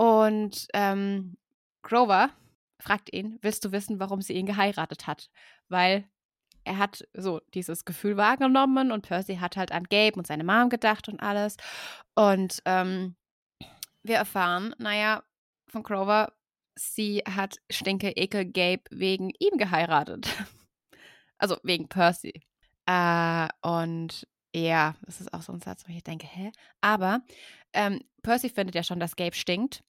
Und 0.01 0.67
ähm, 0.73 1.37
Grover 1.83 2.31
fragt 2.79 3.13
ihn, 3.13 3.39
willst 3.43 3.67
du 3.67 3.71
wissen, 3.71 4.01
warum 4.01 4.23
sie 4.23 4.33
ihn 4.33 4.47
geheiratet 4.47 5.07
hat? 5.07 5.29
Weil 5.69 6.09
er 6.65 6.79
hat 6.79 7.07
so 7.13 7.43
dieses 7.53 7.85
Gefühl 7.85 8.17
wahrgenommen 8.17 8.93
und 8.93 9.07
Percy 9.07 9.37
hat 9.37 9.59
halt 9.59 9.73
an 9.73 9.85
Gabe 9.85 10.15
und 10.15 10.27
seine 10.27 10.43
Mom 10.43 10.71
gedacht 10.71 11.11
und 11.11 11.21
alles. 11.21 11.59
Und 12.15 12.63
ähm, 12.65 13.15
wir 14.03 14.17
erfahren, 14.17 14.75
naja, 14.79 15.23
von 15.67 15.83
Grover, 15.83 16.33
sie 16.77 17.19
hat 17.19 17.57
Stinke 17.69 18.17
Ekel 18.17 18.47
Gabe 18.47 18.85
wegen 18.91 19.31
ihm 19.39 19.59
geheiratet. 19.59 20.29
Also 21.43 21.57
wegen 21.63 21.89
Percy. 21.89 22.43
Äh, 22.85 23.49
und 23.63 24.29
ja, 24.55 24.95
das 25.01 25.23
ist 25.23 25.33
auch 25.33 25.41
so 25.41 25.55
ein 25.55 25.63
Satz, 25.63 25.85
wo 25.89 25.93
ich 25.93 26.05
denke, 26.05 26.27
hä? 26.27 26.53
Aber 26.83 27.23
ähm, 27.73 28.03
Percy 28.23 28.51
findet 28.51 28.75
ja 28.75 28.83
schon, 28.83 29.01
dass 29.01 29.17
Gabe 29.17 29.35
stinkt. 29.35 29.83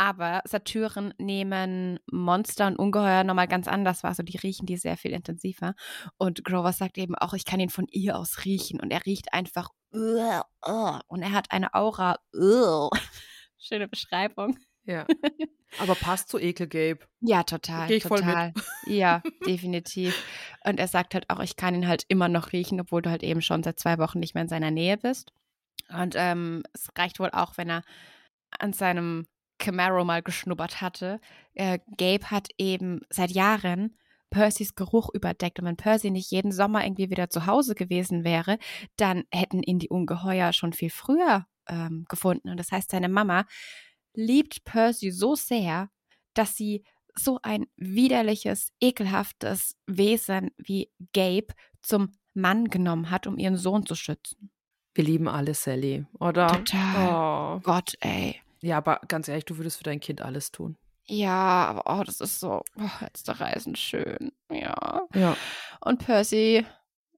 Aber 0.00 0.40
Satyren 0.46 1.12
nehmen 1.18 1.98
Monster 2.10 2.68
und 2.68 2.76
Ungeheuer 2.76 3.22
nochmal 3.22 3.48
ganz 3.48 3.68
anders 3.68 4.02
wahr. 4.02 4.08
Also 4.08 4.22
die 4.22 4.38
riechen 4.38 4.64
die 4.64 4.78
sehr 4.78 4.96
viel 4.96 5.10
intensiver. 5.10 5.74
Und 6.16 6.42
Grover 6.42 6.72
sagt 6.72 6.96
eben 6.96 7.14
auch, 7.16 7.34
ich 7.34 7.44
kann 7.44 7.60
ihn 7.60 7.68
von 7.68 7.84
ihr 7.90 8.16
aus 8.16 8.46
riechen. 8.46 8.80
Und 8.80 8.92
er 8.92 9.04
riecht 9.04 9.34
einfach. 9.34 9.68
"Ugh, 9.92 10.40
ugh." 10.66 11.00
Und 11.08 11.20
er 11.20 11.32
hat 11.32 11.50
eine 11.50 11.74
Aura. 11.74 12.16
"Ugh." 12.32 12.88
Schöne 13.58 13.88
Beschreibung. 13.88 14.56
Ja. 14.84 15.04
Aber 15.78 15.94
passt 15.94 16.30
zu 16.30 16.38
Ekel, 16.38 16.66
Gabe. 16.66 17.00
Ja, 17.20 17.42
total. 17.42 17.86
Geh 17.86 17.96
ich 17.96 18.04
voll 18.04 18.20
mit. 18.22 18.28
total. 18.28 18.54
Ja, 18.86 19.22
definitiv. 19.46 20.16
Und 20.64 20.80
er 20.80 20.88
sagt 20.88 21.12
halt 21.12 21.28
auch, 21.28 21.40
ich 21.40 21.56
kann 21.56 21.74
ihn 21.74 21.86
halt 21.86 22.04
immer 22.08 22.30
noch 22.30 22.52
riechen, 22.54 22.80
obwohl 22.80 23.02
du 23.02 23.10
halt 23.10 23.22
eben 23.22 23.42
schon 23.42 23.62
seit 23.62 23.78
zwei 23.78 23.98
Wochen 23.98 24.18
nicht 24.18 24.32
mehr 24.34 24.44
in 24.44 24.48
seiner 24.48 24.70
Nähe 24.70 24.96
bist. 24.96 25.30
Und 25.90 26.14
ähm, 26.16 26.62
es 26.72 26.88
reicht 26.96 27.20
wohl 27.20 27.28
auch, 27.32 27.58
wenn 27.58 27.68
er 27.68 27.82
an 28.58 28.72
seinem 28.72 29.26
Camaro 29.60 30.04
mal 30.04 30.22
geschnuppert 30.22 30.80
hatte. 30.80 31.20
Äh, 31.54 31.78
Gabe 31.96 32.30
hat 32.30 32.48
eben 32.58 33.02
seit 33.10 33.30
Jahren 33.30 33.96
Percys 34.30 34.74
Geruch 34.74 35.10
überdeckt. 35.12 35.58
Und 35.58 35.66
wenn 35.66 35.76
Percy 35.76 36.10
nicht 36.10 36.30
jeden 36.30 36.52
Sommer 36.52 36.84
irgendwie 36.84 37.10
wieder 37.10 37.30
zu 37.30 37.46
Hause 37.46 37.74
gewesen 37.74 38.24
wäre, 38.24 38.58
dann 38.96 39.24
hätten 39.30 39.62
ihn 39.62 39.78
die 39.78 39.88
Ungeheuer 39.88 40.52
schon 40.52 40.72
viel 40.72 40.90
früher 40.90 41.46
ähm, 41.68 42.06
gefunden. 42.08 42.48
Und 42.48 42.58
das 42.58 42.72
heißt, 42.72 42.90
seine 42.90 43.08
Mama 43.08 43.44
liebt 44.14 44.64
Percy 44.64 45.10
so 45.10 45.34
sehr, 45.34 45.90
dass 46.34 46.56
sie 46.56 46.84
so 47.14 47.38
ein 47.42 47.66
widerliches, 47.76 48.72
ekelhaftes 48.80 49.76
Wesen 49.86 50.52
wie 50.56 50.90
Gabe 51.12 51.48
zum 51.82 52.12
Mann 52.34 52.66
genommen 52.66 53.10
hat, 53.10 53.26
um 53.26 53.36
ihren 53.36 53.56
Sohn 53.56 53.84
zu 53.84 53.94
schützen. 53.94 54.50
Wir 54.94 55.04
lieben 55.04 55.28
alle 55.28 55.54
Sally, 55.54 56.06
oder? 56.18 56.48
Total. 56.48 57.56
Oh. 57.56 57.60
Gott, 57.60 57.94
ey. 58.00 58.40
Ja, 58.62 58.78
aber 58.78 59.00
ganz 59.08 59.28
ehrlich, 59.28 59.44
du 59.44 59.56
würdest 59.56 59.78
für 59.78 59.84
dein 59.84 60.00
Kind 60.00 60.20
alles 60.20 60.52
tun. 60.52 60.76
Ja, 61.06 61.66
aber 61.66 62.00
oh, 62.00 62.04
das 62.04 62.20
ist 62.20 62.40
so, 62.40 62.62
oh, 62.78 62.90
jetzt 63.00 63.26
der 63.26 63.40
Reisen 63.40 63.74
schön. 63.74 64.32
Ja. 64.50 65.06
Ja. 65.14 65.36
Und 65.80 66.04
Percy, 66.04 66.64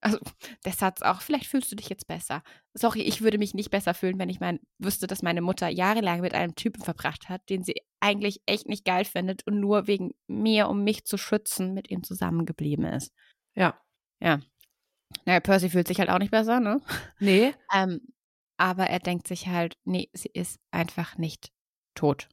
also 0.01 0.18
der 0.64 0.72
Satz 0.72 1.03
auch, 1.03 1.20
vielleicht 1.20 1.47
fühlst 1.47 1.70
du 1.70 1.76
dich 1.76 1.88
jetzt 1.88 2.07
besser. 2.07 2.43
Sorry, 2.74 3.03
ich 3.03 3.20
würde 3.22 3.38
mich 3.38 3.55
nicht 3.55 3.70
besser 3.70 3.93
fühlen, 3.93 4.18
wenn 4.18 4.30
ich 4.30 4.40
mein, 4.40 4.61
wüsste, 4.78 5.07
dass 5.07 5.22
meine 5.22 5.43
Mutter 5.43 5.68
jahrelang 5.68 6.20
mit 6.20 6.34
einem 6.34 6.55
Typen 6.55 6.82
verbracht 6.82 7.28
hat, 7.28 7.49
den 7.51 7.64
sie 7.64 7.74
eigentlich 8.01 8.40
echt 8.47 8.66
nicht 8.66 8.84
geil 8.84 9.05
findet 9.05 9.47
und 9.47 9.61
nur 9.61 9.86
wegen 9.86 10.12
mir, 10.26 10.68
um 10.68 10.84
mich 10.84 11.05
zu 11.05 11.18
schützen, 11.18 11.74
mit 11.74 11.90
ihm 11.90 12.03
zusammengeblieben 12.03 12.84
ist. 12.84 13.12
Ja. 13.55 13.78
Naja, 15.24 15.40
Percy 15.40 15.70
fühlt 15.70 15.88
sich 15.88 15.99
halt 15.99 16.11
auch 16.11 16.18
nicht 16.18 16.30
besser, 16.30 16.61
ne? 16.61 16.80
Nee, 17.18 17.55
Ähm, 17.74 18.01
aber 18.57 18.87
er 18.87 18.99
denkt 18.99 19.27
sich 19.27 19.49
halt, 19.49 19.77
nee, 19.85 20.09
sie 20.13 20.31
ist 20.33 20.59
einfach 20.71 21.19
nicht 21.19 21.53
tot. 21.95 22.29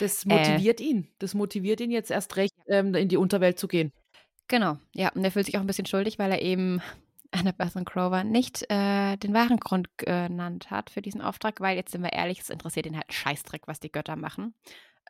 das 0.00 0.24
Äh. 0.24 0.28
motiviert 0.28 0.80
ihn. 0.80 1.08
Das 1.18 1.34
motiviert 1.34 1.80
ihn 1.80 1.90
jetzt 1.90 2.10
erst 2.10 2.36
recht, 2.36 2.52
ähm, 2.66 2.94
in 2.94 3.08
die 3.08 3.16
Unterwelt 3.16 3.58
zu 3.58 3.68
gehen. 3.68 3.92
Genau, 4.48 4.78
ja, 4.94 5.10
und 5.10 5.24
er 5.24 5.30
fühlt 5.30 5.46
sich 5.46 5.56
auch 5.56 5.60
ein 5.60 5.66
bisschen 5.66 5.86
schuldig, 5.86 6.18
weil 6.18 6.32
er 6.32 6.42
eben 6.42 6.82
Annabeth 7.30 7.74
Grover 7.86 8.24
nicht 8.24 8.62
äh, 8.70 9.16
den 9.16 9.34
wahren 9.34 9.58
Grund 9.58 9.88
genannt 9.96 10.70
hat 10.70 10.90
für 10.90 11.02
diesen 11.02 11.20
Auftrag, 11.20 11.60
weil 11.60 11.76
jetzt 11.76 11.92
sind 11.92 12.02
wir 12.02 12.12
ehrlich, 12.12 12.40
es 12.40 12.50
interessiert 12.50 12.86
ihn 12.86 12.96
halt 12.96 13.08
einen 13.08 13.14
Scheißdreck, 13.14 13.66
was 13.66 13.80
die 13.80 13.90
Götter 13.90 14.16
machen. 14.16 14.54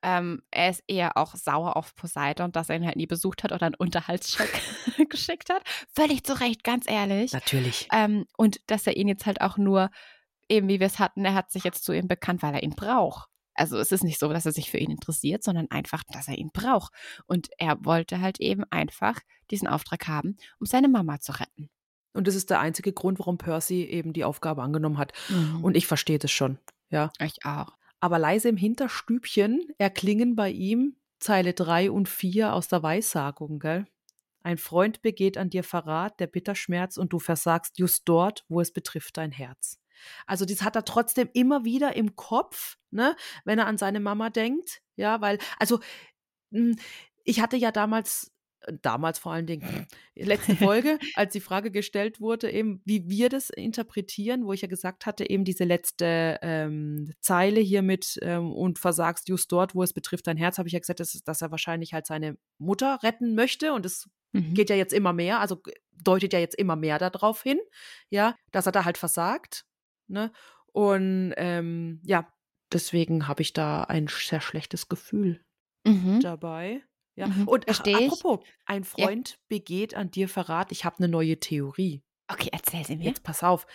Ähm, 0.07 0.43
er 0.51 0.69
ist 0.69 0.85
eher 0.87 1.17
auch 1.17 1.35
sauer 1.35 1.77
auf 1.79 1.97
Poseidon, 1.97 2.53
dass 2.53 2.69
er 2.69 2.77
ihn 2.77 2.85
halt 2.85 2.97
nie 2.97 3.07
besucht 3.07 3.43
hat 3.43 3.53
oder 3.53 3.65
einen 3.65 3.75
Unterhaltscheck 3.75 4.51
geschickt 5.09 5.49
hat. 5.49 5.63
Völlig 5.95 6.25
zu 6.25 6.39
Recht, 6.39 6.63
ganz 6.63 6.85
ehrlich. 6.87 7.33
Natürlich. 7.33 7.89
Ähm, 7.91 8.27
und 8.37 8.61
dass 8.67 8.87
er 8.87 8.99
ihn 8.99 9.09
jetzt 9.09 9.25
halt 9.25 9.41
auch 9.41 9.57
nur, 9.57 9.91
eben 10.51 10.69
wie 10.69 10.79
wir 10.79 10.87
es 10.87 10.99
hatten, 10.99 11.25
er 11.25 11.33
hat 11.33 11.51
sich 11.51 11.65
jetzt 11.65 11.85
zu 11.85 11.95
ihm 11.95 12.07
bekannt, 12.07 12.43
weil 12.43 12.53
er 12.53 12.63
ihn 12.63 12.75
braucht. 12.77 13.31
Also 13.55 13.79
es 13.79 13.93
ist 13.93 14.05
nicht 14.05 14.19
so, 14.19 14.29
dass 14.29 14.45
er 14.45 14.53
sich 14.53 14.71
für 14.71 14.77
ihn 14.77 14.91
interessiert, 14.91 15.43
sondern 15.43 15.71
einfach, 15.71 16.03
dass 16.13 16.29
er 16.29 16.37
ihn 16.37 16.51
braucht. 16.53 16.93
Und 17.27 17.49
er 17.57 17.83
wollte 17.83 18.21
halt 18.21 18.41
eben 18.41 18.65
einfach 18.71 19.21
diesen 19.51 19.69
Auftrag 19.69 20.07
haben, 20.07 20.37
um 20.59 20.67
seine 20.67 20.89
Mama 20.89 21.19
zu 21.21 21.33
retten. 21.33 21.71
Und 22.13 22.29
das 22.29 22.35
ist 22.35 22.51
der 22.51 22.61
einzige 22.61 22.93
Grund, 22.93 23.19
warum 23.19 23.39
Percy 23.39 23.85
eben 23.85 24.13
die 24.13 24.25
Aufgabe 24.25 24.63
angenommen 24.63 24.99
hat. 24.99 25.13
Mhm. 25.31 25.65
Und 25.65 25.77
ich 25.77 25.87
verstehe 25.87 26.19
das 26.19 26.31
schon, 26.31 26.59
ja. 26.91 27.11
Ich 27.21 27.47
auch. 27.47 27.73
Aber 28.05 28.19
leise 28.19 28.51
im 28.51 28.59
Hinterstübchen 28.59 29.67
erklingen 29.79 30.37
bei 30.37 30.51
ihm 30.51 30.95
Zeile 31.21 31.55
3 31.55 31.91
und 31.91 32.07
4 32.07 32.53
aus 32.53 32.69
der 32.69 32.83
Weissagung, 32.83 33.59
gell? 33.59 33.87
Ein 34.43 34.59
Freund 34.59 35.01
begeht 35.01 35.39
an 35.39 35.49
dir 35.49 35.65
Verrat, 35.65 36.21
der 36.21 36.27
Bitterschmerz, 36.27 36.99
und 36.99 37.15
du 37.15 37.19
versagst 37.19 37.79
just 37.79 38.03
dort, 38.05 38.45
wo 38.51 38.61
es 38.61 38.75
betrifft 38.75 39.17
dein 39.17 39.33
Herz. 39.33 39.79
Also 40.27 40.45
das 40.45 40.61
hat 40.61 40.77
er 40.77 40.85
trotzdem 40.85 41.31
immer 41.33 41.65
wieder 41.65 41.97
im 41.97 42.15
Kopf, 42.15 42.77
ne, 42.91 43.17
wenn 43.47 43.59
er 43.59 43.69
an 43.69 43.79
seine 43.79 44.01
Mama 44.01 44.29
denkt, 44.29 44.83
ja, 44.97 45.23
weil, 45.23 45.39
also 45.59 45.81
hm, 46.53 46.77
ich 47.25 47.41
hatte 47.41 47.57
ja 47.57 47.73
damals 47.73 48.34
damals 48.83 49.19
vor 49.19 49.33
allen 49.33 49.47
Dingen, 49.47 49.87
letzte 50.15 50.57
Folge, 50.57 50.99
als 51.15 51.33
die 51.33 51.41
Frage 51.41 51.71
gestellt 51.71 52.21
wurde, 52.21 52.51
eben, 52.51 52.81
wie 52.85 53.09
wir 53.09 53.29
das 53.29 53.51
interpretieren, 53.51 54.45
wo 54.45 54.53
ich 54.53 54.63
ja 54.63 54.69
gesagt 54.69 55.07
hatte, 55.07 55.29
eben 55.29 55.45
diese 55.45 55.65
letzte 55.65 56.39
ähm, 56.43 57.13
Zeile 57.21 57.61
hier 57.61 57.83
mit 57.83 58.19
ähm, 58.23 58.53
und 58.53 58.79
versagst 58.79 59.29
just 59.29 59.51
dort, 59.53 59.75
wo 59.75 59.83
es 59.83 59.93
betrifft 59.93 60.27
dein 60.27 60.37
Herz, 60.37 60.59
habe 60.59 60.69
ich 60.69 60.73
ja 60.73 60.79
gesagt, 60.79 61.01
dass, 61.01 61.13
dass, 61.25 61.43
er 61.43 61.51
wahrscheinlich 61.51 61.93
halt 61.93 62.07
seine 62.07 62.37
Mutter 62.59 62.99
retten 63.03 63.35
möchte 63.35 63.73
und 63.73 63.87
es 63.87 64.09
mhm. 64.33 64.55
geht 64.55 64.71
ja 64.71 64.77
jetzt 64.77 64.93
immer 64.93 65.13
mehr, 65.13 65.41
also 65.41 65.61
deutet 66.03 66.33
ja 66.33 66.39
jetzt 66.39 66.57
immer 66.57 66.77
mehr 66.77 66.99
darauf 66.99 67.43
hin, 67.43 67.59
ja, 68.11 68.37
dass 68.53 68.67
er 68.67 68.73
da 68.73 68.85
halt 68.85 68.99
versagt, 68.99 69.65
ne? 70.09 70.33
Und 70.73 71.35
ähm, 71.37 72.01
ja, 72.05 72.29
deswegen 72.73 73.29
habe 73.29 73.43
ich 73.43 73.53
da 73.53 73.85
ein 73.85 74.09
sehr 74.09 74.41
schlechtes 74.41 74.89
Gefühl 74.89 75.45
mhm. 75.87 76.21
dabei. 76.21 76.83
Ja. 77.17 77.29
Mhm, 77.29 77.47
Und 77.49 77.69
ach, 77.69 77.81
apropos, 77.81 78.41
ein 78.67 78.83
Ja. 78.97 79.07
Freund 79.07 79.39
begeht 79.49 79.95
an 79.95 80.11
dir 80.11 80.29
Verrat. 80.29 80.73
Ich 80.73 80.85
habe 80.85 80.99
eine 80.99 81.09
neue 81.09 81.39
Theorie. 81.39 82.03
Okay, 82.29 82.49
erzähl 82.53 82.85
sie 82.85 82.97
mir. 82.97 83.05
Jetzt 83.05 83.23
pass 83.23 83.43
auf. 83.43 83.67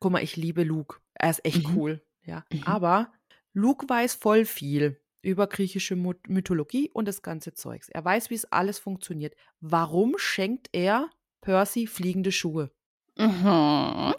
Guck 0.00 0.12
mal, 0.12 0.22
ich 0.22 0.36
liebe 0.36 0.64
Luke. 0.64 0.98
Er 1.14 1.30
ist 1.30 1.44
echt 1.44 1.68
Mhm. 1.68 1.76
cool. 1.76 2.06
Ja. 2.24 2.44
Mhm. 2.52 2.62
Aber 2.64 3.12
Luke 3.52 3.88
weiß 3.88 4.14
voll 4.14 4.44
viel 4.44 5.00
über 5.22 5.46
griechische 5.46 5.94
Mythologie 5.96 6.90
und 6.92 7.06
das 7.06 7.22
ganze 7.22 7.54
Zeugs. 7.54 7.88
Er 7.88 8.04
weiß, 8.04 8.30
wie 8.30 8.34
es 8.34 8.44
alles 8.52 8.78
funktioniert. 8.78 9.34
Warum 9.60 10.14
schenkt 10.18 10.68
er 10.72 11.08
Percy 11.40 11.86
fliegende 11.86 12.32
Schuhe? 12.32 12.72
Mhm. 13.16 13.46
Ah. 13.46 14.14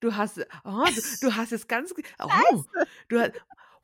Du 0.00 0.16
hast, 0.16 0.40
ah, 0.64 0.84
du, 0.86 1.00
du 1.28 1.36
hast 1.36 1.52
es 1.52 1.68
ganz, 1.68 1.94
oh, 2.18 2.64
du 3.08 3.20
hast, 3.20 3.32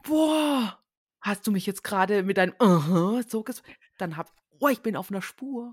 boah, 0.02 0.78
hast 1.20 1.46
du 1.46 1.50
mich 1.52 1.66
jetzt 1.66 1.84
gerade 1.84 2.22
mit 2.22 2.36
deinem, 2.36 2.54
aha, 2.58 3.20
so 3.26 3.42
ges, 3.42 3.62
dann 3.98 4.16
hab, 4.16 4.32
oh, 4.60 4.68
ich 4.68 4.80
bin 4.80 4.96
auf 4.96 5.10
einer 5.10 5.22
Spur. 5.22 5.72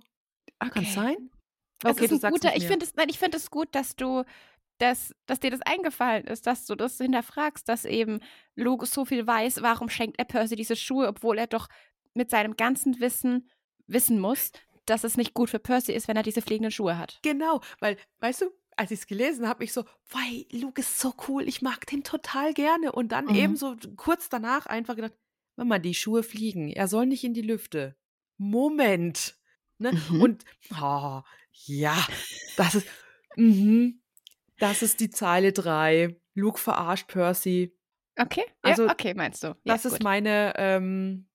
Kann 0.60 0.84
Okay. 0.84 0.92
sein? 0.96 1.30
Es 1.84 1.98
Okay, 1.98 2.08
du 2.08 2.18
sagst 2.18 2.42
guter, 2.42 2.56
ich 2.56 2.66
finde 2.66 2.86
es, 2.86 2.96
nein, 2.96 3.10
ich 3.10 3.20
finde 3.20 3.38
es 3.38 3.52
gut, 3.52 3.68
dass 3.74 3.96
du, 3.96 4.24
dass, 4.78 5.14
dass 5.26 5.40
dir 5.40 5.52
das 5.52 5.62
eingefallen 5.62 6.26
ist, 6.28 6.48
dass 6.48 6.66
du 6.66 6.76
das 6.76 6.98
hinterfragst, 6.98 7.68
dass 7.68 7.86
eben 7.86 8.20
Luke 8.56 8.86
so 8.86 9.06
viel 9.06 9.26
weiß, 9.28 9.62
warum 9.62 9.90
schenkt 9.90 10.18
er 10.20 10.26
Percy 10.26 10.56
diese 10.56 10.76
Schuhe, 10.76 11.08
obwohl 11.08 11.38
er 11.38 11.48
doch 11.48 11.68
mit 12.14 12.30
seinem 12.30 12.56
ganzen 12.56 13.00
Wissen 13.00 13.50
wissen 13.88 14.20
muss, 14.20 14.52
dass 14.86 15.04
es 15.04 15.18
nicht 15.18 15.34
gut 15.34 15.50
für 15.50 15.60
Percy 15.60 15.94
ist, 15.94 16.08
wenn 16.08 16.18
er 16.18 16.24
diese 16.24 16.42
fliegenden 16.42 16.72
Schuhe 16.72 16.98
hat. 16.98 17.20
Genau, 17.24 17.62
weil, 17.80 17.98
weißt 18.20 18.42
du, 18.42 18.52
als 18.78 18.92
ich 18.92 19.00
es 19.00 19.08
gelesen 19.08 19.48
habe, 19.48 19.64
ich 19.64 19.74
so, 19.74 19.86
weil 20.12 20.46
Luke 20.52 20.82
ist 20.82 21.00
so 21.00 21.14
cool, 21.28 21.48
ich 21.48 21.62
mag 21.62 21.86
den 21.88 22.04
total 22.04 22.54
gerne. 22.54 22.92
Und 22.92 23.12
dann 23.12 23.30
Mhm. 23.30 23.36
eben 23.36 23.56
so 23.56 23.76
kurz 23.96 24.30
danach 24.30 24.66
einfach 24.66 24.96
gedacht, 24.96 25.14
Mama, 25.56 25.80
die 25.80 25.94
Schuhe 25.94 26.24
fliegen, 26.24 26.70
er 26.70 26.88
soll 26.88 27.06
nicht 27.06 27.24
in 27.24 27.34
die 27.34 27.42
Lüfte. 27.42 27.96
Moment. 28.38 29.36
Ne? 29.78 29.92
Mhm. 30.10 30.22
Und, 30.22 30.46
oh, 30.82 31.22
ja, 31.66 32.06
das 32.58 32.76
ist, 32.76 32.88
mhm, 33.36 34.02
das 34.60 34.82
ist 34.82 35.00
die 35.00 35.10
Zeile 35.10 35.52
3. 35.54 36.20
Luke 36.34 36.60
verarscht 36.60 37.08
Percy. 37.08 37.74
Okay, 38.18 38.44
Also, 38.62 38.86
ja, 38.86 38.92
okay, 38.92 39.14
meinst 39.14 39.44
du. 39.44 39.48
Ja, 39.48 39.56
Das 39.64 39.86
ist 39.86 39.94
gut. 39.94 40.04
meine, 40.04 40.54
ähm, 40.58 41.28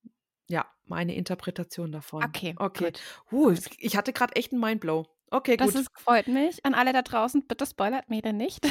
ja, 0.49 0.67
meine 0.85 1.15
Interpretation 1.15 1.93
davon. 1.93 2.25
Okay, 2.25 2.55
Okay. 2.59 2.93
Uh, 3.31 3.55
ich 3.79 3.97
hatte 3.97 4.13
gerade 4.13 4.37
echt 4.37 4.53
einen 4.53 4.61
Mindblow. 4.61 5.07
Okay, 5.31 5.57
Das 5.57 5.73
gut. 5.73 5.83
ist, 5.83 5.91
freut 5.95 6.27
mich. 6.27 6.65
An 6.65 6.75
alle 6.75 6.93
da 6.93 7.03
draußen, 7.03 7.47
bitte 7.47 7.65
spoilert 7.67 8.09
mir 8.11 8.21
denn 8.23 8.37
nicht. 8.37 8.67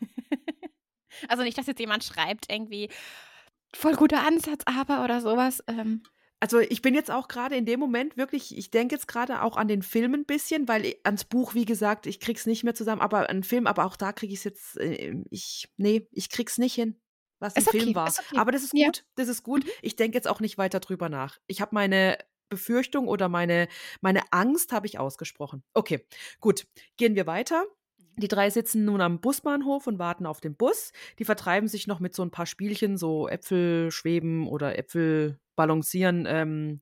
also 1.28 1.42
nicht, 1.42 1.58
dass 1.58 1.66
jetzt 1.66 1.80
jemand 1.80 2.04
schreibt, 2.04 2.50
irgendwie 2.50 2.88
voll 3.74 3.94
guter 3.94 4.26
Ansatz, 4.26 4.62
aber 4.66 5.04
oder 5.04 5.20
sowas. 5.20 5.62
Ähm, 5.66 6.02
Also 6.40 6.60
ich 6.60 6.82
bin 6.82 6.94
jetzt 6.94 7.10
auch 7.10 7.26
gerade 7.26 7.56
in 7.56 7.66
dem 7.66 7.80
Moment 7.80 8.16
wirklich, 8.16 8.56
ich 8.56 8.70
denke 8.70 8.94
jetzt 8.94 9.08
gerade 9.08 9.42
auch 9.42 9.56
an 9.56 9.66
den 9.66 9.82
Film 9.82 10.14
ein 10.14 10.24
bisschen, 10.24 10.68
weil 10.68 10.94
ans 11.02 11.24
Buch, 11.24 11.54
wie 11.54 11.64
gesagt, 11.64 12.06
ich 12.06 12.20
krieg's 12.20 12.46
nicht 12.46 12.62
mehr 12.62 12.74
zusammen, 12.74 13.00
aber 13.02 13.28
an 13.28 13.42
Film, 13.42 13.66
aber 13.66 13.84
auch 13.84 13.96
da 13.96 14.12
kriege 14.12 14.32
ich 14.32 14.38
es 14.40 14.44
jetzt, 14.44 14.76
äh, 14.78 15.16
ich, 15.30 15.68
nee, 15.76 16.06
ich 16.12 16.28
krieg's 16.30 16.56
nicht 16.58 16.74
hin, 16.74 17.00
was 17.40 17.56
Ist 17.56 17.68
okay, 17.68 17.80
Film 17.80 17.94
war. 17.96 18.08
okay. 18.08 18.36
Aber 18.38 18.52
das 18.52 18.62
ist 18.62 18.72
Ja. 18.74 18.86
gut, 18.86 19.04
das 19.16 19.26
ist 19.28 19.42
gut. 19.42 19.64
Ich 19.82 19.96
denke 19.96 20.16
jetzt 20.16 20.28
auch 20.28 20.38
nicht 20.40 20.58
weiter 20.58 20.78
drüber 20.80 21.08
nach. 21.08 21.38
Ich 21.48 21.60
habe 21.60 21.74
meine 21.74 22.18
Befürchtung 22.50 23.08
oder 23.08 23.28
meine, 23.28 23.68
meine 24.00 24.22
Angst 24.32 24.72
habe 24.72 24.86
ich 24.86 24.98
ausgesprochen. 24.98 25.64
Okay, 25.74 26.06
gut, 26.40 26.66
gehen 26.96 27.16
wir 27.16 27.26
weiter. 27.26 27.64
Die 28.18 28.28
drei 28.28 28.50
sitzen 28.50 28.84
nun 28.84 29.00
am 29.00 29.20
Busbahnhof 29.20 29.86
und 29.86 29.98
warten 29.98 30.26
auf 30.26 30.40
den 30.40 30.54
Bus. 30.54 30.92
Die 31.18 31.24
vertreiben 31.24 31.68
sich 31.68 31.86
noch 31.86 32.00
mit 32.00 32.14
so 32.14 32.22
ein 32.22 32.30
paar 32.30 32.46
Spielchen, 32.46 32.96
so 32.96 33.28
Äpfel 33.28 33.90
schweben 33.90 34.46
oder 34.46 34.78
Äpfel 34.78 35.38
balancieren 35.56 36.26
ähm, 36.28 36.80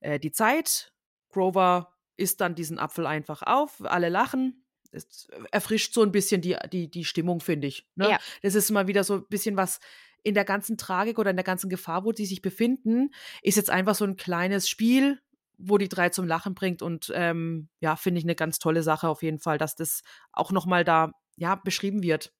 äh, 0.00 0.18
die 0.18 0.32
Zeit. 0.32 0.92
Grover 1.30 1.92
isst 2.16 2.40
dann 2.40 2.54
diesen 2.54 2.78
Apfel 2.78 3.06
einfach 3.06 3.42
auf, 3.42 3.84
alle 3.84 4.08
lachen. 4.08 4.64
Es 4.90 5.28
erfrischt 5.52 5.92
so 5.92 6.02
ein 6.02 6.12
bisschen 6.12 6.40
die, 6.40 6.56
die, 6.72 6.90
die 6.90 7.04
Stimmung, 7.04 7.40
finde 7.40 7.66
ich. 7.66 7.86
Ne? 7.94 8.10
Ja. 8.10 8.18
Das 8.42 8.54
ist 8.54 8.70
mal 8.70 8.86
wieder 8.86 9.04
so 9.04 9.16
ein 9.16 9.26
bisschen 9.28 9.56
was 9.56 9.80
in 10.22 10.34
der 10.34 10.44
ganzen 10.44 10.76
Tragik 10.76 11.18
oder 11.18 11.30
in 11.30 11.36
der 11.36 11.44
ganzen 11.44 11.70
Gefahr, 11.70 12.04
wo 12.04 12.12
die 12.12 12.26
sich 12.26 12.42
befinden, 12.42 13.10
ist 13.42 13.56
jetzt 13.56 13.70
einfach 13.70 13.94
so 13.94 14.04
ein 14.04 14.16
kleines 14.16 14.68
Spiel, 14.68 15.20
wo 15.58 15.76
die 15.76 15.88
drei 15.88 16.08
zum 16.08 16.26
Lachen 16.26 16.54
bringt. 16.54 16.82
Und 16.82 17.12
ähm, 17.14 17.68
ja, 17.80 17.96
finde 17.96 18.18
ich 18.18 18.24
eine 18.24 18.34
ganz 18.34 18.58
tolle 18.58 18.82
Sache 18.82 19.08
auf 19.08 19.22
jeden 19.22 19.40
Fall, 19.40 19.58
dass 19.58 19.74
das 19.74 20.02
auch 20.32 20.52
nochmal 20.52 20.84
da 20.84 21.12
ja, 21.36 21.56
beschrieben 21.56 22.02
wird. 22.02 22.32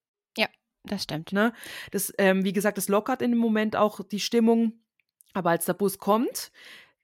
das 0.85 1.03
stimmt. 1.03 1.33
Ne? 1.33 1.53
Das, 1.91 2.13
ähm, 2.19 2.45
wie 2.45 2.53
gesagt, 2.53 2.79
das 2.79 2.89
lockert 2.89 3.23
in 3.23 3.33
dem 3.33 3.41
Moment 3.41 3.77
auch 3.77 4.01
die 4.01 4.21
Stimmung. 4.21 4.81
Aber 5.35 5.51
als 5.51 5.67
der 5.67 5.75
Bus 5.75 5.99
kommt, 5.99 6.51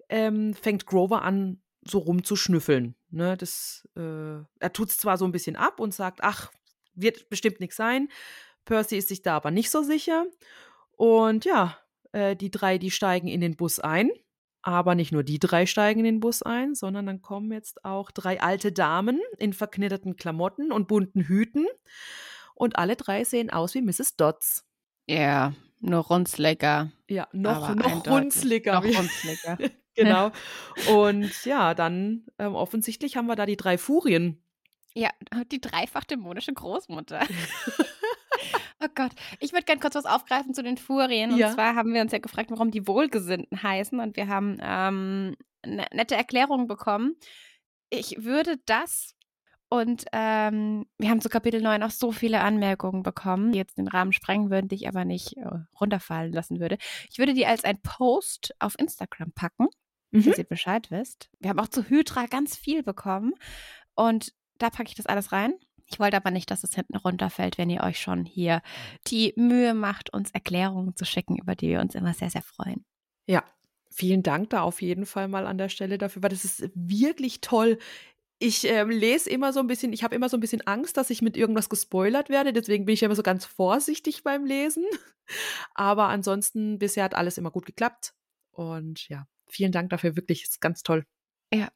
ähm, 0.09 0.55
fängt 0.55 0.87
Grover 0.87 1.23
an, 1.23 1.61
so 1.87 1.99
rumzuschnüffeln. 1.99 2.95
Ne? 3.11 3.37
Das, 3.37 3.87
äh, 3.97 4.01
er 4.01 4.73
tut 4.73 4.89
es 4.89 4.99
zwar 4.99 5.19
so 5.19 5.25
ein 5.25 5.33
bisschen 5.33 5.57
ab 5.57 5.81
und 5.81 5.93
sagt, 5.93 6.21
ach, 6.23 6.51
wird 6.95 7.29
bestimmt 7.29 7.61
nichts 7.61 7.77
sein. 7.77 8.09
Percy 8.65 8.97
ist 8.97 9.09
sich 9.09 9.23
da 9.23 9.37
aber 9.37 9.51
nicht 9.51 9.71
so 9.71 9.83
sicher. 9.83 10.25
Und 10.93 11.45
ja, 11.45 11.79
äh, 12.13 12.37
die 12.37 12.51
drei, 12.51 12.79
die 12.79 12.91
steigen 12.91 13.29
in 13.29 13.41
den 13.41 13.57
Bus 13.57 13.81
ein. 13.81 14.11
Aber 14.67 14.95
nicht 14.95 15.13
nur 15.13 15.23
die 15.23 15.39
drei 15.39 15.67
steigen 15.67 16.01
in 16.01 16.07
den 16.07 16.21
Bus 16.21 16.41
ein, 16.41 16.75
sondern 16.75 17.05
dann 17.05 17.21
kommen 17.21 17.53
jetzt 17.53 17.85
auch 17.85 18.11
drei 18.11 18.41
alte 18.41 18.73
Damen 18.73 19.21
in 19.37 19.53
verknitterten 19.53 20.17
Klamotten 20.17 20.73
und 20.73 20.89
bunten 20.89 21.21
Hüten. 21.21 21.67
Und 22.55 22.77
alle 22.79 22.97
drei 22.97 23.25
sehen 23.25 23.51
aus 23.51 23.75
wie 23.75 23.83
Mrs. 23.83 24.17
Dodds. 24.17 24.65
Ja, 25.07 25.53
nur 25.81 26.01
runzliger. 26.01 26.91
Ja, 27.11 27.29
noch, 27.33 27.75
noch 27.75 28.07
runzliger. 28.07 28.81
Noch 28.81 28.85
runzliger. 28.99 29.59
genau. 29.95 30.33
Und 30.91 31.45
ja, 31.45 31.75
dann 31.75 32.25
ähm, 32.39 32.55
offensichtlich 32.55 33.19
haben 33.19 33.27
wir 33.27 33.37
da 33.37 33.45
die 33.45 33.59
drei 33.59 33.77
Furien. 33.77 34.43
ja, 34.95 35.11
die 35.53 35.61
dreifach 35.61 36.05
dämonische 36.05 36.55
Großmutter. 36.55 37.21
oh 38.85 38.89
Gott, 38.95 39.13
ich 39.41 39.53
würde 39.53 39.65
gerne 39.65 39.81
kurz 39.81 39.95
was 39.95 40.05
aufgreifen 40.07 40.55
zu 40.55 40.63
den 40.63 40.77
Furien. 40.77 41.33
Und 41.33 41.39
Ja. 41.39 41.53
zwar 41.53 41.75
haben 41.75 41.93
wir 41.95 42.01
uns 42.03 42.13
ja 42.13 42.19
gefragt, 42.19 42.51
warum 42.51 42.71
die 42.71 42.87
Wohlgesinnten 42.87 43.63
heißen. 43.63 43.99
Und 44.01 44.17
wir 44.17 44.29
haben 44.29 44.59
ähm, 44.61 45.37
eine 45.63 45.87
nette 45.93 46.15
Erklärung 46.17 46.67
bekommen. 46.67 47.17
Ich 47.91 48.25
würde 48.25 48.59
das 48.67 49.15
und 49.71 50.05
ähm, 50.13 50.87
wir 50.99 51.09
haben 51.11 51.21
zu 51.21 51.29
Kapitel 51.29 51.61
9 51.61 51.83
auch 51.83 51.91
so 51.91 52.13
viele 52.13 52.41
Anmerkungen 52.41 53.03
bekommen, 53.03 53.53
die 53.53 53.59
jetzt 53.59 53.79
den 53.79 53.89
Rahmen 53.89 54.13
sprengen 54.13 54.51
würden, 54.51 54.69
die 54.69 54.77
ich 54.77 54.87
aber 54.89 55.05
nicht 55.05 55.37
äh, 55.37 55.49
runterfallen 55.81 56.33
lassen 56.33 56.61
würde. 56.61 56.77
Ich 57.11 57.19
würde 57.19 57.35
die 57.35 57.47
als 57.47 57.65
ein 57.65 57.81
Post 57.83 58.55
auf 58.59 58.79
Instagram 58.79 59.33
packen, 59.33 59.67
Mhm. 60.13 60.25
dass 60.27 60.39
ihr 60.39 60.45
Bescheid 60.45 60.93
wisst. 60.93 61.29
Wir 61.41 61.51
haben 61.51 61.59
auch 61.59 61.67
zu 61.67 61.89
Hydra 61.89 62.27
ganz 62.27 62.57
viel 62.57 62.85
bekommen 62.85 63.33
und 63.97 64.33
da 64.59 64.71
packe 64.71 64.89
ich 64.91 64.95
das 64.95 65.07
alles 65.07 65.33
rein. 65.33 65.55
Ich 65.87 66.01
wollte 66.01 66.17
aber 66.17 66.31
nicht, 66.31 66.51
dass 66.51 66.65
es 66.65 66.75
hinten 66.75 66.97
runterfällt, 66.97 67.59
wenn 67.59 67.71
ihr 67.71 67.83
euch 67.83 68.01
schon 68.01 68.25
hier 68.25 68.63
die 69.07 69.35
Mühe 69.37 69.75
macht, 69.75 70.13
uns 70.13 70.31
Erklärungen 70.31 70.97
zu 70.97 71.05
schicken, 71.05 71.37
über 71.37 71.55
die 71.55 71.69
wir 71.69 71.81
uns 71.81 71.95
immer 71.95 72.15
sehr, 72.15 72.31
sehr 72.31 72.43
freuen. 72.43 72.85
Ja, 73.27 73.45
vielen 73.91 74.23
Dank 74.23 74.51
da 74.51 74.63
auf 74.63 74.83
jeden 74.83 75.07
Fall 75.07 75.29
mal 75.29 75.47
an 75.47 75.59
der 75.59 75.69
Stelle 75.69 75.99
dafür, 75.99 76.23
weil 76.23 76.31
das 76.31 76.45
ist 76.45 76.71
wirklich 76.75 77.41
toll. 77.41 77.79
ich 78.39 78.65
ähm, 78.65 78.91
lese 78.91 79.31
immer 79.31 79.53
so 79.53 79.61
ein 79.61 79.67
bisschen, 79.67 79.93
ich 79.93 80.03
habe 80.03 80.15
immer 80.15 80.29
so 80.29 80.37
ein 80.37 80.41
bisschen 80.41 80.67
Angst, 80.67 80.97
dass 80.97 81.11
ich 81.11 81.23
mit 81.23 81.37
irgendwas 81.37 81.69
gespoilert 81.69 82.29
werde. 82.29 82.53
Deswegen 82.53 82.85
bin 82.87 82.95
ich 82.95 83.03
immer 83.03 83.15
so 83.15 83.23
ganz 83.23 83.45
vorsichtig 83.45 84.23
beim 84.23 84.45
Lesen. 84.45 84.85
Aber 85.75 86.09
ansonsten, 86.09 86.79
bisher 86.79 87.05
hat 87.05 87.15
alles 87.15 87.39
immer 87.39 87.51
gut 87.51 87.67
geklappt. 87.67 88.15
Und 88.51 89.09
ja, 89.09 89.27
vielen 89.47 89.73
Dank 89.73 89.91
dafür. 89.91 90.17
Wirklich, 90.17 90.45
ist 90.45 90.61
ganz 90.61 90.83
toll. 90.83 91.05
Ja. 91.53 91.69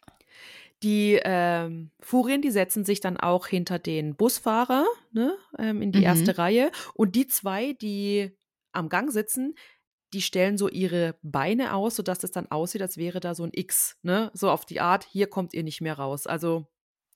Die 0.82 1.20
ähm, 1.24 1.90
Furien, 2.00 2.40
die 2.40 2.50
setzen 2.50 2.84
sich 2.84 3.00
dann 3.00 3.16
auch 3.16 3.48
hinter 3.48 3.78
den 3.78 4.14
Busfahrer 4.14 4.86
ne, 5.10 5.36
ähm, 5.58 5.82
in 5.82 5.90
die 5.90 5.98
mhm. 5.98 6.04
erste 6.04 6.38
Reihe. 6.38 6.70
Und 6.94 7.16
die 7.16 7.26
zwei, 7.26 7.72
die 7.72 8.36
am 8.72 8.88
Gang 8.88 9.10
sitzen, 9.10 9.54
die 10.12 10.22
stellen 10.22 10.56
so 10.56 10.68
ihre 10.68 11.18
Beine 11.22 11.74
aus, 11.74 11.96
sodass 11.96 12.22
es 12.24 12.30
dann 12.30 12.50
aussieht, 12.50 12.82
als 12.82 12.96
wäre 12.96 13.20
da 13.20 13.34
so 13.34 13.44
ein 13.44 13.50
X, 13.52 13.96
ne? 14.02 14.30
So 14.34 14.50
auf 14.50 14.64
die 14.64 14.80
Art, 14.80 15.04
hier 15.04 15.26
kommt 15.26 15.52
ihr 15.52 15.62
nicht 15.62 15.80
mehr 15.80 15.98
raus. 15.98 16.26
Also, 16.26 16.66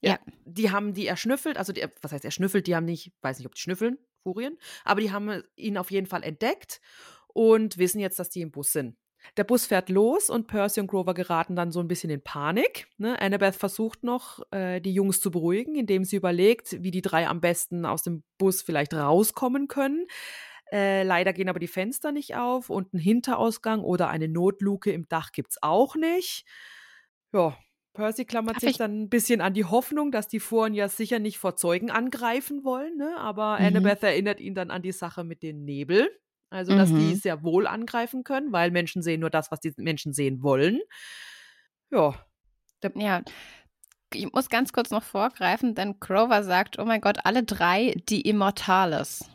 ja, 0.03 0.19
die 0.45 0.71
haben 0.71 0.93
die 0.93 1.07
erschnüffelt, 1.07 1.57
also 1.57 1.73
die, 1.73 1.87
was 2.03 2.13
heißt 2.13 2.25
erschnüffelt, 2.25 2.67
die 2.67 2.75
haben 2.75 2.85
nicht, 2.85 3.13
weiß 3.23 3.39
nicht, 3.39 3.47
ob 3.47 3.55
die 3.55 3.61
schnüffeln, 3.61 3.99
Furien, 4.23 4.59
aber 4.85 5.01
die 5.01 5.13
haben 5.13 5.43
ihn 5.57 5.79
auf 5.79 5.91
jeden 5.91 6.07
Fall 6.07 6.23
entdeckt 6.23 6.81
und 7.29 7.79
wissen 7.79 8.01
jetzt, 8.01 8.19
dass 8.19 8.29
die 8.29 8.41
im 8.41 8.51
Bus 8.51 8.73
sind. 8.73 8.97
Der 9.37 9.45
Bus 9.45 9.67
fährt 9.67 9.89
los 9.89 10.31
und 10.31 10.47
Percy 10.47 10.81
und 10.81 10.89
Grover 10.89 11.15
geraten 11.15 11.57
dann 11.57 11.73
so 11.73 11.81
ein 11.81 11.89
bisschen 11.89 12.11
in 12.11 12.23
Panik. 12.23 12.89
Ne? 12.99 13.21
Annabeth 13.21 13.57
versucht 13.57 14.03
noch, 14.03 14.41
äh, 14.51 14.81
die 14.81 14.93
Jungs 14.93 15.21
zu 15.21 15.31
beruhigen, 15.31 15.75
indem 15.75 16.05
sie 16.05 16.17
überlegt, 16.17 16.83
wie 16.83 16.91
die 16.91 17.03
drei 17.03 17.27
am 17.27 17.41
besten 17.41 17.87
aus 17.87 18.03
dem 18.03 18.25
Bus 18.39 18.63
vielleicht 18.63 18.95
rauskommen 18.95 19.69
können. 19.69 20.07
Äh, 20.73 21.03
leider 21.03 21.33
gehen 21.33 21.49
aber 21.49 21.59
die 21.59 21.69
Fenster 21.69 22.13
nicht 22.13 22.35
auf 22.35 22.71
und 22.71 22.93
einen 22.93 23.03
Hinterausgang 23.03 23.83
oder 23.83 24.09
eine 24.09 24.29
Notluke 24.29 24.91
im 24.91 25.07
Dach 25.09 25.33
gibt 25.33 25.51
es 25.51 25.63
auch 25.63 25.97
nicht. 25.97 26.47
Ja, 27.33 27.57
Percy 27.93 28.25
klammert 28.25 28.57
Darf 28.57 28.63
sich 28.63 28.79
dann 28.79 29.03
ein 29.03 29.09
bisschen 29.11 29.41
an 29.41 29.53
die 29.53 29.67
Hoffnung, 29.67 30.13
dass 30.13 30.29
die 30.29 30.41
Foren 30.41 30.73
ja 30.73 30.89
sicher 30.89 31.19
nicht 31.19 31.39
vor 31.39 31.57
Zeugen 31.57 31.91
angreifen 31.91 32.65
wollen, 32.65 32.97
ne? 32.97 33.17
aber 33.19 33.59
mhm. 33.59 33.67
Annabeth 33.67 34.03
erinnert 34.03 34.41
ihn 34.41 34.55
dann 34.55 34.71
an 34.71 34.83
die 34.83 34.93
Sache 34.93 35.25
mit 35.25 35.43
dem 35.43 35.65
Nebel. 35.65 36.11
Also, 36.53 36.77
dass 36.77 36.91
mhm. 36.91 36.99
die 36.99 37.15
sehr 37.15 37.43
wohl 37.43 37.67
angreifen 37.67 38.25
können, 38.25 38.53
weil 38.53 38.71
Menschen 38.71 39.03
sehen 39.03 39.21
nur 39.21 39.31
das, 39.31 39.51
was 39.51 39.61
die 39.61 39.73
Menschen 39.79 40.13
sehen 40.13 40.43
wollen. 40.43 40.81
Ja. 41.91 42.15
Ja. 42.95 43.23
Ich 44.13 44.31
muss 44.31 44.51
ganz 44.51 44.75
kurz 44.75 44.91
noch 44.91 45.03
vorgreifen, 45.03 45.75
denn 45.75 45.99
Grover 45.99 46.43
sagt, 46.43 46.79
oh 46.79 46.85
mein 46.85 47.01
Gott, 47.01 47.19
alle 47.25 47.43
drei 47.43 47.95
die 48.11 48.21
Immortales. 48.21 49.31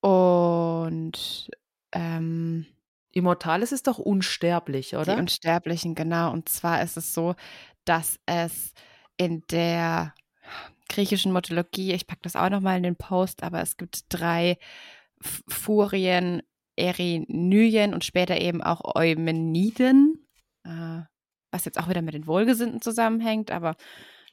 Und 0.00 1.50
ähm, 1.92 2.66
Immortales 3.12 3.70
ist 3.70 3.86
doch 3.86 3.98
unsterblich, 3.98 4.96
oder? 4.96 5.14
Die 5.14 5.20
Unsterblichen, 5.20 5.94
genau. 5.94 6.32
Und 6.32 6.48
zwar 6.48 6.82
ist 6.82 6.96
es 6.96 7.14
so, 7.14 7.36
dass 7.84 8.18
es 8.26 8.72
in 9.16 9.44
der 9.50 10.14
griechischen 10.88 11.32
Mythologie, 11.32 11.92
ich 11.92 12.08
packe 12.08 12.22
das 12.22 12.34
auch 12.34 12.50
nochmal 12.50 12.76
in 12.76 12.82
den 12.82 12.96
Post, 12.96 13.44
aber 13.44 13.60
es 13.60 13.76
gibt 13.76 14.06
drei 14.08 14.58
Furien, 15.20 16.42
Erinyen 16.76 17.94
und 17.94 18.04
später 18.04 18.40
eben 18.40 18.62
auch 18.62 18.94
Eumeniden, 18.94 20.26
äh, 20.64 21.00
was 21.50 21.64
jetzt 21.64 21.78
auch 21.80 21.88
wieder 21.88 22.02
mit 22.02 22.14
den 22.14 22.26
Wohlgesinnten 22.26 22.80
zusammenhängt, 22.80 23.50
aber 23.50 23.76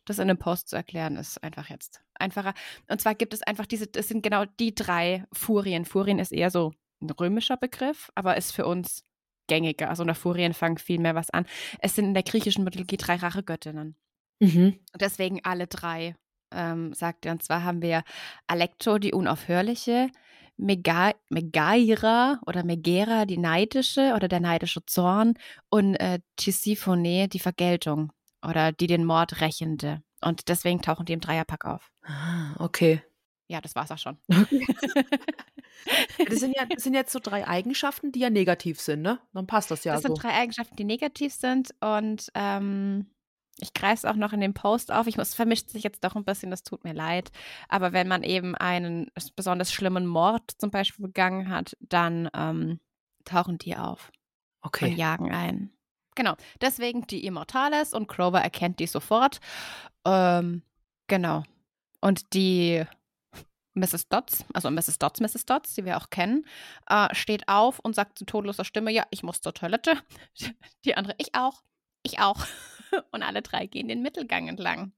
das 0.05 0.19
in 0.19 0.29
einem 0.29 0.37
Post 0.37 0.69
zu 0.69 0.75
erklären, 0.75 1.15
ist 1.15 1.43
einfach 1.43 1.69
jetzt 1.69 2.01
einfacher. 2.13 2.53
Und 2.87 3.01
zwar 3.01 3.15
gibt 3.15 3.33
es 3.33 3.41
einfach 3.41 3.65
diese, 3.65 3.87
das 3.87 4.07
sind 4.07 4.21
genau 4.21 4.45
die 4.59 4.75
drei 4.75 5.25
Furien. 5.33 5.85
Furien 5.85 6.19
ist 6.19 6.31
eher 6.31 6.51
so 6.51 6.73
ein 7.01 7.09
römischer 7.09 7.57
Begriff, 7.57 8.11
aber 8.15 8.37
ist 8.37 8.51
für 8.51 8.65
uns 8.65 9.03
gängiger. 9.47 9.89
Also 9.89 10.03
unter 10.03 10.15
Furien 10.15 10.53
fangen 10.53 10.77
viel 10.77 10.99
mehr 10.99 11.15
was 11.15 11.29
an. 11.31 11.45
Es 11.79 11.95
sind 11.95 12.05
in 12.05 12.13
der 12.13 12.23
griechischen 12.23 12.63
Mythologie 12.63 12.97
drei 12.97 13.15
Rachegöttinnen. 13.15 13.95
Mhm. 14.39 14.79
Und 14.93 15.01
deswegen 15.01 15.39
alle 15.43 15.67
drei, 15.67 16.15
ähm, 16.51 16.93
sagt 16.93 17.25
er. 17.25 17.31
Und 17.31 17.43
zwar 17.43 17.63
haben 17.63 17.81
wir 17.81 18.03
Alekto, 18.47 18.97
die 18.97 19.13
unaufhörliche, 19.13 20.09
Mega 20.57 21.13
Megaira 21.29 22.39
oder 22.45 22.63
Megera, 22.63 23.25
die 23.25 23.37
neidische 23.37 24.13
oder 24.15 24.27
der 24.27 24.39
neidische 24.39 24.85
Zorn 24.85 25.33
und 25.69 25.95
äh, 25.95 26.19
Tisiphone, 26.37 27.27
die 27.29 27.39
Vergeltung 27.39 28.11
oder 28.45 28.71
die 28.71 28.87
den 28.87 29.05
Mord 29.05 29.41
rächende. 29.41 30.01
Und 30.21 30.47
deswegen 30.47 30.81
tauchen 30.81 31.05
die 31.05 31.13
im 31.13 31.19
Dreierpack 31.19 31.65
auf. 31.65 31.91
Ah, 32.03 32.55
okay. 32.59 33.01
Ja, 33.47 33.61
das 33.61 33.75
war's 33.75 33.91
auch 33.91 33.97
schon. 33.97 34.17
Das, 36.27 36.39
sind 36.39 36.55
ja, 36.55 36.65
das 36.65 36.83
sind 36.83 36.93
jetzt 36.93 37.11
so 37.11 37.19
drei 37.19 37.47
Eigenschaften, 37.47 38.11
die 38.11 38.19
ja 38.19 38.29
negativ 38.29 38.79
sind, 38.79 39.01
ne? 39.01 39.19
Dann 39.33 39.45
passt 39.45 39.69
das 39.71 39.83
ja 39.83 39.93
Das 39.93 40.01
so. 40.01 40.07
sind 40.07 40.23
drei 40.23 40.31
Eigenschaften, 40.33 40.75
die 40.75 40.83
negativ 40.83 41.33
sind 41.33 41.75
und 41.81 42.31
ähm, 42.33 43.07
ich 43.59 43.73
greife 43.73 43.93
es 43.93 44.05
auch 44.05 44.15
noch 44.15 44.33
in 44.33 44.41
dem 44.41 44.53
Post 44.53 44.91
auf. 44.91 45.07
Ich 45.07 45.17
muss, 45.17 45.33
vermischt 45.33 45.69
sich 45.69 45.83
jetzt 45.83 46.03
doch 46.03 46.15
ein 46.15 46.25
bisschen, 46.25 46.51
das 46.51 46.63
tut 46.63 46.83
mir 46.83 46.93
leid. 46.93 47.31
Aber 47.69 47.93
wenn 47.93 48.07
man 48.07 48.23
eben 48.23 48.55
einen 48.55 49.11
besonders 49.35 49.71
schlimmen 49.71 50.05
Mord 50.05 50.51
zum 50.57 50.71
Beispiel 50.71 51.07
begangen 51.07 51.49
hat, 51.49 51.77
dann 51.79 52.29
ähm, 52.35 52.79
tauchen 53.23 53.57
die 53.57 53.77
auf 53.77 54.11
okay. 54.61 54.91
und 54.91 54.97
jagen 54.97 55.31
ein. 55.31 55.71
Genau, 56.15 56.35
deswegen 56.61 57.07
die 57.07 57.25
Immortales 57.25 57.93
und 57.93 58.07
Grover 58.07 58.39
erkennt 58.41 58.79
die 58.79 58.87
sofort. 58.87 59.39
Ähm, 60.05 60.61
genau. 61.07 61.43
Und 62.01 62.33
die 62.33 62.85
Mrs. 63.73 64.07
Dodds, 64.07 64.45
also 64.53 64.71
Mrs. 64.71 64.97
Dodds, 64.99 65.19
Mrs. 65.19 65.45
Dodds, 65.45 65.73
die 65.75 65.85
wir 65.85 65.97
auch 65.97 66.09
kennen, 66.09 66.45
äh, 66.89 67.13
steht 67.13 67.47
auf 67.49 67.79
und 67.79 67.95
sagt 67.95 68.17
zu 68.17 68.25
todloser 68.25 68.63
Stimme, 68.63 68.91
ja, 68.91 69.05
ich 69.11 69.23
muss 69.23 69.41
zur 69.41 69.53
Toilette. 69.53 69.97
Die 70.85 70.95
andere, 70.95 71.15
ich 71.17 71.35
auch, 71.35 71.61
ich 72.03 72.19
auch. 72.19 72.45
Und 73.11 73.23
alle 73.23 73.41
drei 73.41 73.65
gehen 73.67 73.87
den 73.87 74.01
Mittelgang 74.01 74.47
entlang. 74.47 74.93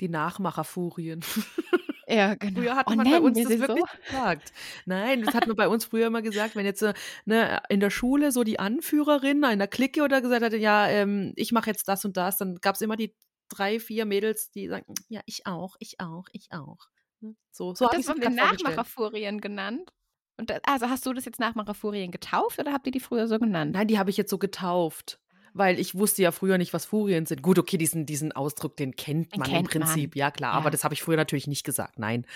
Die 0.00 0.08
Nachmacherfurien. 0.08 1.20
Ja, 2.10 2.34
genau. 2.34 2.60
Früher 2.60 2.74
hat 2.74 2.86
oh, 2.88 2.94
man 2.94 3.08
bei 3.08 3.20
uns 3.20 3.38
das 3.38 3.48
wirklich 3.48 3.78
so? 3.78 4.04
gesagt. 4.04 4.52
Nein, 4.84 5.22
das 5.22 5.34
hat 5.34 5.46
man 5.46 5.56
bei 5.56 5.68
uns 5.68 5.84
früher 5.84 6.08
immer 6.08 6.22
gesagt, 6.22 6.56
wenn 6.56 6.66
jetzt 6.66 6.84
ne, 7.24 7.62
in 7.68 7.78
der 7.78 7.90
Schule 7.90 8.32
so 8.32 8.42
die 8.42 8.58
Anführerin 8.58 9.44
einer 9.44 9.68
Clique 9.68 10.02
oder 10.02 10.20
gesagt 10.20 10.42
hatte, 10.42 10.56
ja, 10.56 10.88
ähm, 10.88 11.32
ich 11.36 11.52
mache 11.52 11.70
jetzt 11.70 11.86
das 11.86 12.04
und 12.04 12.16
das, 12.16 12.36
dann 12.36 12.56
gab 12.56 12.74
es 12.74 12.80
immer 12.80 12.96
die 12.96 13.14
drei, 13.48 13.78
vier 13.78 14.06
Mädels, 14.06 14.50
die 14.50 14.66
sagen, 14.68 14.92
ja, 15.08 15.20
ich 15.24 15.46
auch, 15.46 15.76
ich 15.78 16.00
auch, 16.00 16.26
ich 16.32 16.48
auch. 16.50 16.88
Ne, 17.20 17.36
so, 17.52 17.74
so 17.74 17.86
das 17.86 18.08
haben 18.08 18.20
wir 18.20 18.30
Nachmacherfurien 18.30 19.40
genannt. 19.40 19.92
Und 20.36 20.50
das, 20.50 20.60
also 20.64 20.88
hast 20.88 21.06
du 21.06 21.12
das 21.12 21.26
jetzt 21.26 21.38
Nachmacherfurien 21.38 22.10
getauft 22.10 22.58
oder 22.58 22.72
habt 22.72 22.86
ihr 22.86 22.92
die 22.92 23.00
früher 23.00 23.28
so 23.28 23.38
genannt? 23.38 23.72
Nein, 23.74 23.86
die 23.86 23.98
habe 23.98 24.10
ich 24.10 24.16
jetzt 24.16 24.30
so 24.30 24.38
getauft 24.38 25.19
weil 25.54 25.78
ich 25.78 25.94
wusste 25.94 26.22
ja 26.22 26.32
früher 26.32 26.58
nicht, 26.58 26.72
was 26.72 26.86
Furien 26.86 27.26
sind. 27.26 27.42
Gut, 27.42 27.58
okay, 27.58 27.78
diesen, 27.78 28.06
diesen 28.06 28.32
Ausdruck, 28.32 28.76
den 28.76 28.96
kennt 28.96 29.36
man 29.36 29.48
kennt 29.48 29.60
im 29.60 29.66
Prinzip, 29.66 30.14
man. 30.14 30.18
ja 30.18 30.30
klar, 30.30 30.52
ja. 30.52 30.58
aber 30.58 30.70
das 30.70 30.84
habe 30.84 30.94
ich 30.94 31.02
früher 31.02 31.16
natürlich 31.16 31.46
nicht 31.46 31.64
gesagt, 31.64 31.98
nein. 31.98 32.26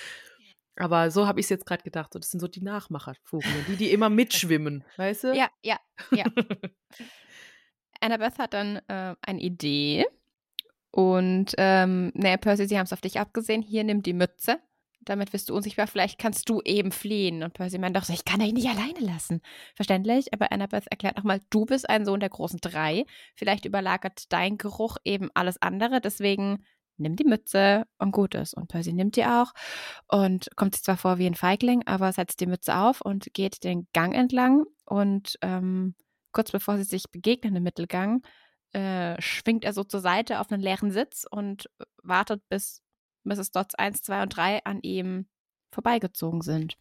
Aber 0.76 1.10
so 1.10 1.26
habe 1.26 1.38
ich 1.38 1.46
es 1.46 1.50
jetzt 1.50 1.66
gerade 1.66 1.84
gedacht. 1.84 2.12
So, 2.12 2.18
das 2.18 2.30
sind 2.30 2.40
so 2.40 2.48
die 2.48 2.62
Nachmacher-Furien, 2.62 3.66
die, 3.68 3.76
die 3.76 3.92
immer 3.92 4.10
mitschwimmen, 4.10 4.84
weißt 4.96 5.24
du? 5.24 5.34
Ja, 5.34 5.48
ja, 5.62 5.78
ja. 6.10 6.24
Annabeth 8.00 8.38
hat 8.38 8.54
dann 8.54 8.80
äh, 8.88 9.14
eine 9.22 9.40
Idee. 9.40 10.06
Und, 10.90 11.54
ähm, 11.58 12.12
naja, 12.14 12.36
Percy, 12.36 12.66
sie 12.66 12.78
haben 12.78 12.84
es 12.84 12.92
auf 12.92 13.00
dich 13.00 13.18
abgesehen. 13.18 13.62
Hier, 13.62 13.84
nimm 13.84 14.02
die 14.02 14.12
Mütze 14.12 14.60
damit 15.04 15.32
wirst 15.32 15.50
du 15.50 15.54
unsichtbar, 15.54 15.86
vielleicht 15.86 16.18
kannst 16.18 16.48
du 16.48 16.60
eben 16.62 16.92
fliehen. 16.92 17.42
Und 17.42 17.54
Percy 17.54 17.78
meint 17.78 17.96
doch 17.96 18.04
so, 18.04 18.12
ich 18.12 18.24
kann 18.24 18.40
dich 18.40 18.52
nicht 18.52 18.68
alleine 18.68 19.00
lassen. 19.00 19.40
Verständlich, 19.74 20.32
aber 20.32 20.52
Annabeth 20.52 20.86
erklärt 20.88 21.16
nochmal, 21.16 21.40
du 21.50 21.66
bist 21.66 21.88
ein 21.88 22.04
Sohn 22.04 22.20
der 22.20 22.28
großen 22.30 22.60
drei. 22.60 23.04
Vielleicht 23.34 23.64
überlagert 23.64 24.32
dein 24.32 24.58
Geruch 24.58 24.96
eben 25.04 25.30
alles 25.34 25.60
andere, 25.60 26.00
deswegen 26.00 26.64
nimm 26.96 27.16
die 27.16 27.24
Mütze 27.24 27.86
und 27.98 28.12
gut 28.12 28.34
ist. 28.34 28.54
Und 28.54 28.68
Percy 28.68 28.92
nimmt 28.92 29.16
die 29.16 29.24
auch 29.24 29.52
und 30.08 30.48
kommt 30.56 30.74
sich 30.74 30.84
zwar 30.84 30.96
vor 30.96 31.18
wie 31.18 31.26
ein 31.26 31.34
Feigling, 31.34 31.82
aber 31.86 32.12
setzt 32.12 32.40
die 32.40 32.46
Mütze 32.46 32.76
auf 32.76 33.00
und 33.00 33.32
geht 33.34 33.64
den 33.64 33.88
Gang 33.92 34.14
entlang. 34.14 34.64
Und 34.84 35.38
ähm, 35.42 35.94
kurz 36.32 36.52
bevor 36.52 36.76
sie 36.76 36.84
sich 36.84 37.10
begegnen 37.10 37.56
im 37.56 37.62
Mittelgang, 37.62 38.22
äh, 38.72 39.20
schwingt 39.20 39.64
er 39.64 39.72
so 39.72 39.84
zur 39.84 40.00
Seite 40.00 40.40
auf 40.40 40.50
einen 40.50 40.62
leeren 40.62 40.90
Sitz 40.90 41.24
und 41.30 41.70
wartet, 42.02 42.42
bis 42.48 42.83
Mrs. 43.24 43.50
Dodds 43.50 43.74
1, 43.74 44.02
2 44.02 44.22
und 44.22 44.36
3 44.36 44.64
an 44.64 44.80
ihm 44.82 45.26
vorbeigezogen 45.70 46.40
sind. 46.40 46.78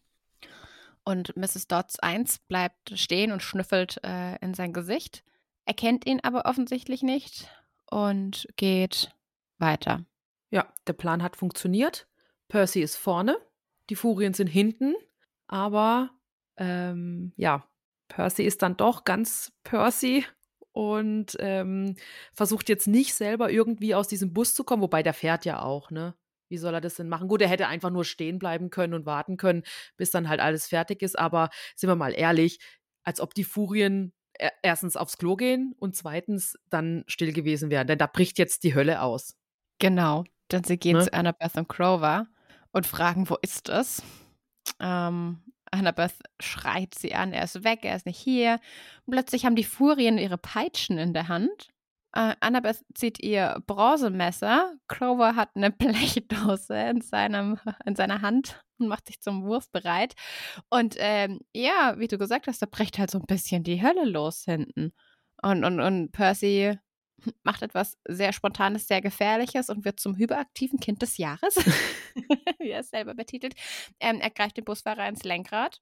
Und 1.04 1.36
Mrs. 1.36 1.66
Dodds 1.66 1.98
1 1.98 2.38
bleibt 2.40 2.98
stehen 2.98 3.32
und 3.32 3.42
schnüffelt 3.42 4.00
äh, 4.04 4.36
in 4.36 4.54
sein 4.54 4.72
Gesicht, 4.72 5.22
erkennt 5.66 6.06
ihn 6.06 6.20
aber 6.22 6.46
offensichtlich 6.46 7.02
nicht 7.02 7.48
und 7.90 8.48
geht 8.56 9.14
weiter. 9.58 10.04
Ja, 10.50 10.72
der 10.86 10.92
Plan 10.94 11.22
hat 11.22 11.36
funktioniert. 11.36 12.06
Percy 12.48 12.80
ist 12.80 12.96
vorne, 12.96 13.36
die 13.90 13.96
Furien 13.96 14.34
sind 14.34 14.46
hinten, 14.46 14.94
aber 15.46 16.10
ähm, 16.56 17.32
ja, 17.36 17.66
Percy 18.08 18.44
ist 18.44 18.62
dann 18.62 18.76
doch 18.76 19.04
ganz 19.04 19.52
Percy 19.62 20.24
und 20.72 21.36
ähm, 21.38 21.96
versucht 22.32 22.68
jetzt 22.68 22.86
nicht 22.86 23.14
selber 23.14 23.50
irgendwie 23.50 23.94
aus 23.94 24.08
diesem 24.08 24.32
Bus 24.32 24.54
zu 24.54 24.64
kommen, 24.64 24.82
wobei 24.82 25.02
der 25.02 25.14
fährt 25.14 25.44
ja 25.44 25.62
auch, 25.62 25.90
ne? 25.90 26.14
Wie 26.48 26.58
soll 26.58 26.74
er 26.74 26.80
das 26.80 26.94
denn 26.96 27.08
machen? 27.08 27.28
Gut, 27.28 27.42
er 27.42 27.48
hätte 27.48 27.68
einfach 27.68 27.90
nur 27.90 28.04
stehen 28.04 28.38
bleiben 28.38 28.70
können 28.70 28.94
und 28.94 29.06
warten 29.06 29.36
können, 29.36 29.62
bis 29.96 30.10
dann 30.10 30.28
halt 30.28 30.40
alles 30.40 30.66
fertig 30.66 31.02
ist. 31.02 31.18
Aber 31.18 31.50
sind 31.76 31.88
wir 31.88 31.96
mal 31.96 32.12
ehrlich, 32.14 32.58
als 33.04 33.20
ob 33.20 33.34
die 33.34 33.44
Furien 33.44 34.12
e-, 34.38 34.48
erstens 34.62 34.96
aufs 34.96 35.18
Klo 35.18 35.36
gehen 35.36 35.74
und 35.78 35.96
zweitens 35.96 36.56
dann 36.70 37.04
still 37.06 37.32
gewesen 37.32 37.70
wären. 37.70 37.86
Denn 37.86 37.98
da 37.98 38.06
bricht 38.06 38.38
jetzt 38.38 38.64
die 38.64 38.74
Hölle 38.74 39.02
aus. 39.02 39.36
Genau. 39.78 40.24
Denn 40.52 40.64
sie 40.64 40.78
gehen 40.78 40.98
Ne? 40.98 41.04
zu 41.04 41.12
Annabeth 41.12 41.56
und 41.56 41.68
Grover 41.68 42.26
und 42.72 42.86
fragen, 42.86 43.28
wo 43.30 43.36
ist 43.42 43.68
es? 43.68 44.02
Ähm, 44.80 45.42
Annabeth 45.70 46.14
schreit 46.40 46.94
sie 46.94 47.14
an, 47.14 47.32
er 47.32 47.44
ist 47.44 47.64
weg, 47.64 47.80
er 47.84 47.96
ist 47.96 48.06
nicht 48.06 48.18
hier. 48.18 48.60
Und 49.06 49.12
plötzlich 49.12 49.44
haben 49.44 49.56
die 49.56 49.64
Furien 49.64 50.18
ihre 50.18 50.38
Peitschen 50.38 50.98
in 50.98 51.12
der 51.14 51.28
Hand. 51.28 51.70
Äh, 52.14 52.36
Annabeth 52.38 52.84
zieht 52.94 53.20
ihr 53.20 53.60
Bronzemesser. 53.66 54.72
Grover 54.86 55.34
hat 55.34 55.50
eine 55.56 55.70
Blechdose 55.72 56.74
in, 56.74 57.00
seinem, 57.00 57.58
in 57.84 57.96
seiner 57.96 58.22
Hand 58.22 58.62
und 58.78 58.86
macht 58.86 59.06
sich 59.06 59.20
zum 59.20 59.44
Wurf 59.44 59.70
bereit. 59.72 60.14
Und 60.70 60.94
ähm, 60.98 61.40
ja, 61.52 61.94
wie 61.98 62.06
du 62.06 62.16
gesagt 62.16 62.46
hast, 62.46 62.62
da 62.62 62.66
bricht 62.66 62.98
halt 62.98 63.10
so 63.10 63.18
ein 63.18 63.26
bisschen 63.26 63.64
die 63.64 63.82
Hölle 63.82 64.04
los 64.04 64.44
hinten. 64.44 64.92
Und, 65.42 65.64
und, 65.64 65.80
und 65.80 66.12
Percy 66.12 66.78
macht 67.42 67.62
etwas 67.62 67.98
sehr 68.06 68.32
Spontanes, 68.32 68.86
sehr 68.86 69.00
Gefährliches 69.00 69.68
und 69.68 69.84
wird 69.84 69.98
zum 69.98 70.16
hyperaktiven 70.16 70.78
Kind 70.78 71.02
des 71.02 71.18
Jahres, 71.18 71.56
wie 72.60 72.70
er 72.70 72.80
es 72.80 72.90
selber 72.90 73.14
betitelt. 73.14 73.54
Ähm, 73.98 74.20
er 74.20 74.30
greift 74.30 74.56
den 74.56 74.64
Busfahrer 74.64 75.08
ins 75.08 75.24
Lenkrad 75.24 75.80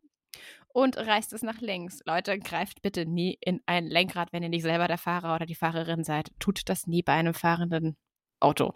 und 0.73 0.97
reißt 0.97 1.33
es 1.33 1.43
nach 1.43 1.61
links. 1.61 2.01
Leute, 2.05 2.39
greift 2.39 2.83
bitte 2.83 3.07
nie 3.07 3.39
in 3.41 3.61
ein 3.67 3.87
Lenkrad, 3.87 4.33
wenn 4.33 4.43
ihr 4.43 4.49
nicht 4.49 4.63
selber 4.63 4.89
der 4.89 4.99
Fahrer 4.99 5.35
oder 5.35 5.47
die 5.47 5.55
Fahrerin 5.55 6.05
seid. 6.05 6.31
Tut 6.39 6.69
das 6.69 6.87
nie 6.87 7.03
bei 7.03 7.13
einem 7.13 7.35
fahrenden 7.35 7.97
Auto 8.41 8.73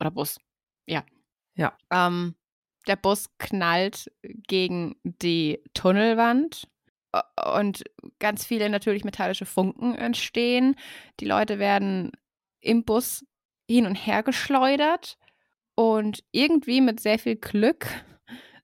oder 0.00 0.10
Bus. 0.10 0.38
Ja. 0.86 1.04
Ja. 1.54 1.76
Ähm, 1.90 2.34
der 2.86 2.96
Bus 2.96 3.28
knallt 3.38 4.10
gegen 4.22 4.96
die 5.04 5.62
Tunnelwand 5.74 6.68
äh, 7.12 7.22
und 7.56 7.84
ganz 8.18 8.44
viele 8.44 8.68
natürlich 8.70 9.04
metallische 9.04 9.46
Funken 9.46 9.94
entstehen. 9.94 10.76
Die 11.20 11.26
Leute 11.26 11.58
werden 11.58 12.12
im 12.60 12.84
Bus 12.84 13.24
hin 13.68 13.86
und 13.86 13.94
her 13.94 14.22
geschleudert 14.22 15.18
und 15.74 16.22
irgendwie 16.32 16.80
mit 16.80 17.00
sehr 17.00 17.18
viel 17.18 17.36
Glück 17.36 17.86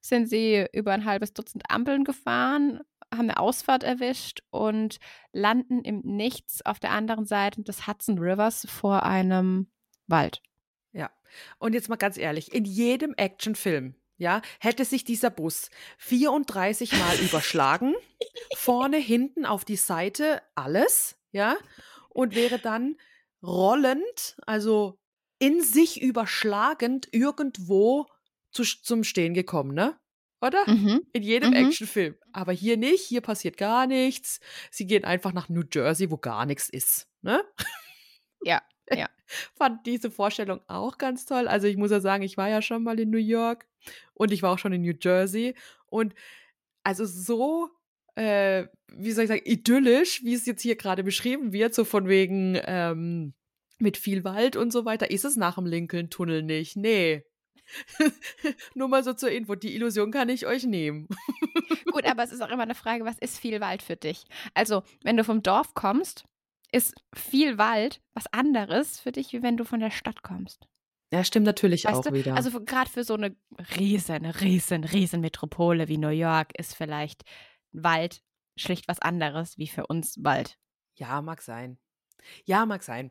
sind 0.01 0.29
sie 0.29 0.67
über 0.73 0.93
ein 0.93 1.05
halbes 1.05 1.33
Dutzend 1.33 1.65
Ampeln 1.69 2.05
gefahren, 2.05 2.81
haben 3.13 3.31
eine 3.31 3.39
Ausfahrt 3.39 3.83
erwischt 3.83 4.41
und 4.51 4.99
landen 5.33 5.83
im 5.83 6.01
Nichts 6.05 6.65
auf 6.65 6.79
der 6.79 6.91
anderen 6.91 7.25
Seite 7.25 7.63
des 7.63 7.87
Hudson 7.87 8.19
Rivers 8.19 8.67
vor 8.69 9.05
einem 9.05 9.69
Wald. 10.07 10.43
Ja. 10.93 11.11
Und 11.59 11.75
jetzt 11.75 11.89
mal 11.89 11.97
ganz 11.97 12.17
ehrlich, 12.17 12.53
in 12.53 12.65
jedem 12.65 13.15
Actionfilm, 13.15 13.95
ja, 14.17 14.43
hätte 14.59 14.85
sich 14.85 15.05
dieser 15.05 15.31
Bus 15.31 15.71
34 15.99 16.93
Mal 16.93 17.19
überschlagen, 17.23 17.95
vorne, 18.57 18.97
hinten, 18.99 19.47
auf 19.47 19.65
die 19.65 19.77
Seite, 19.77 20.43
alles, 20.55 21.17
ja, 21.31 21.57
und 22.09 22.35
wäre 22.35 22.59
dann 22.59 22.97
rollend, 23.43 24.37
also 24.47 24.99
in 25.39 25.63
sich 25.63 26.03
überschlagend 26.03 27.09
irgendwo 27.13 28.07
zu, 28.65 28.83
zum 28.83 29.05
Stehen 29.05 29.35
gekommen, 29.35 29.75
ne? 29.75 29.97
Oder? 30.41 30.69
Mhm. 30.69 31.03
In 31.13 31.23
jedem 31.23 31.51
Mhm. 31.51 31.57
Actionfilm. 31.57 32.15
Aber 32.33 32.53
hier 32.53 32.77
nicht, 32.77 33.05
hier 33.05 33.21
passiert 33.21 33.57
gar 33.57 33.87
nichts. 33.87 34.41
Sie 34.71 34.87
gehen 34.87 35.05
einfach 35.05 35.33
nach 35.33 35.49
New 35.49 35.63
Jersey, 35.73 36.11
wo 36.11 36.17
gar 36.17 36.47
nichts 36.47 36.69
ist, 36.69 37.09
ne? 37.23 37.43
Ja, 38.43 38.63
ja. 38.93 39.09
fand 39.57 39.85
diese 39.87 40.11
Vorstellung 40.11 40.61
auch 40.69 40.99
ganz 40.99 41.27
toll. 41.27 41.49
Also 41.49 41.67
ich 41.67 41.77
muss 41.77 41.91
ja 41.91 42.01
sagen, 42.01 42.23
ich 42.23 42.37
war 42.37 42.49
ja 42.49 42.63
schon 42.63 42.85
mal 42.85 42.99
in 43.01 43.11
New 43.11 43.19
York 43.19 43.67
und 44.15 44.33
ich 44.33 44.43
war 44.43 44.53
auch 44.53 44.59
schon 44.59 44.73
in 44.73 44.83
New 44.83 44.95
Jersey 45.01 45.55
und 45.87 46.15
also 46.85 47.05
so, 47.05 47.71
äh, 48.15 48.67
wie 48.93 49.13
soll 49.13 49.25
ich 49.25 49.29
sagen, 49.29 49.43
idyllisch, 49.45 50.23
wie 50.25 50.35
es 50.35 50.47
jetzt 50.47 50.63
hier 50.63 50.77
gerade 50.77 51.03
beschrieben 51.03 51.53
wird, 51.53 51.75
so 51.75 51.85
von 51.85 52.09
wegen 52.09 52.59
ähm, 52.65 53.35
mit 53.79 53.97
viel 53.97 54.25
Wald 54.25 54.57
und 54.57 54.73
so 54.73 54.85
weiter, 54.85 55.11
ist 55.11 55.25
es 55.25 55.37
nach 55.37 55.57
dem 55.57 55.67
Lincoln-Tunnel 55.67 56.43
nicht. 56.43 56.77
Nee. 56.77 57.25
Nur 58.75 58.89
mal 58.89 59.05
so 59.05 59.13
zur 59.13 59.31
Info, 59.31 59.55
die 59.55 59.75
Illusion 59.75 60.11
kann 60.11 60.29
ich 60.29 60.47
euch 60.47 60.65
nehmen. 60.65 61.09
Gut, 61.93 62.05
aber 62.05 62.23
es 62.25 62.33
ist 62.33 62.41
auch 62.43 62.51
immer 62.51 62.63
eine 62.63 62.75
Frage, 62.75 63.05
was 63.05 63.19
ist 63.19 63.39
viel 63.39 63.61
Wald 63.61 63.83
für 63.83 63.97
dich? 63.97 64.25
Also, 64.55 64.83
wenn 65.03 65.17
du 65.17 65.25
vom 65.25 65.43
Dorf 65.43 65.75
kommst, 65.75 66.25
ist 66.73 66.95
viel 67.15 67.59
Wald 67.59 68.01
was 68.15 68.27
anderes 68.33 69.01
für 69.01 69.13
dich, 69.13 69.33
wie 69.33 69.43
wenn 69.43 69.57
du 69.57 69.65
von 69.65 69.81
der 69.81 69.91
Stadt 69.91 70.23
kommst. 70.23 70.67
Ja, 71.13 71.25
stimmt 71.25 71.47
natürlich 71.47 71.85
Weißt 71.85 71.97
auch 71.97 72.03
du? 72.03 72.13
wieder. 72.13 72.35
Also 72.35 72.63
gerade 72.63 72.91
für 72.91 73.03
so 73.05 73.15
eine 73.15 73.35
riesen, 73.79 74.27
riesen, 74.27 74.85
riesen 74.85 75.21
Metropole 75.23 75.89
wie 75.89 75.97
New 75.97 76.09
York 76.09 76.53
ist 76.59 76.75
vielleicht 76.75 77.23
Wald 77.73 78.23
schlicht 78.57 78.89
was 78.89 78.99
anderes 79.01 79.57
wie 79.57 79.69
für 79.69 79.87
uns 79.87 80.23
Wald. 80.23 80.59
ja, 80.95 81.23
mag 81.23 81.41
sein. 81.41 81.79
Ja, 82.45 82.67
mag 82.67 82.83
sein. 82.83 83.11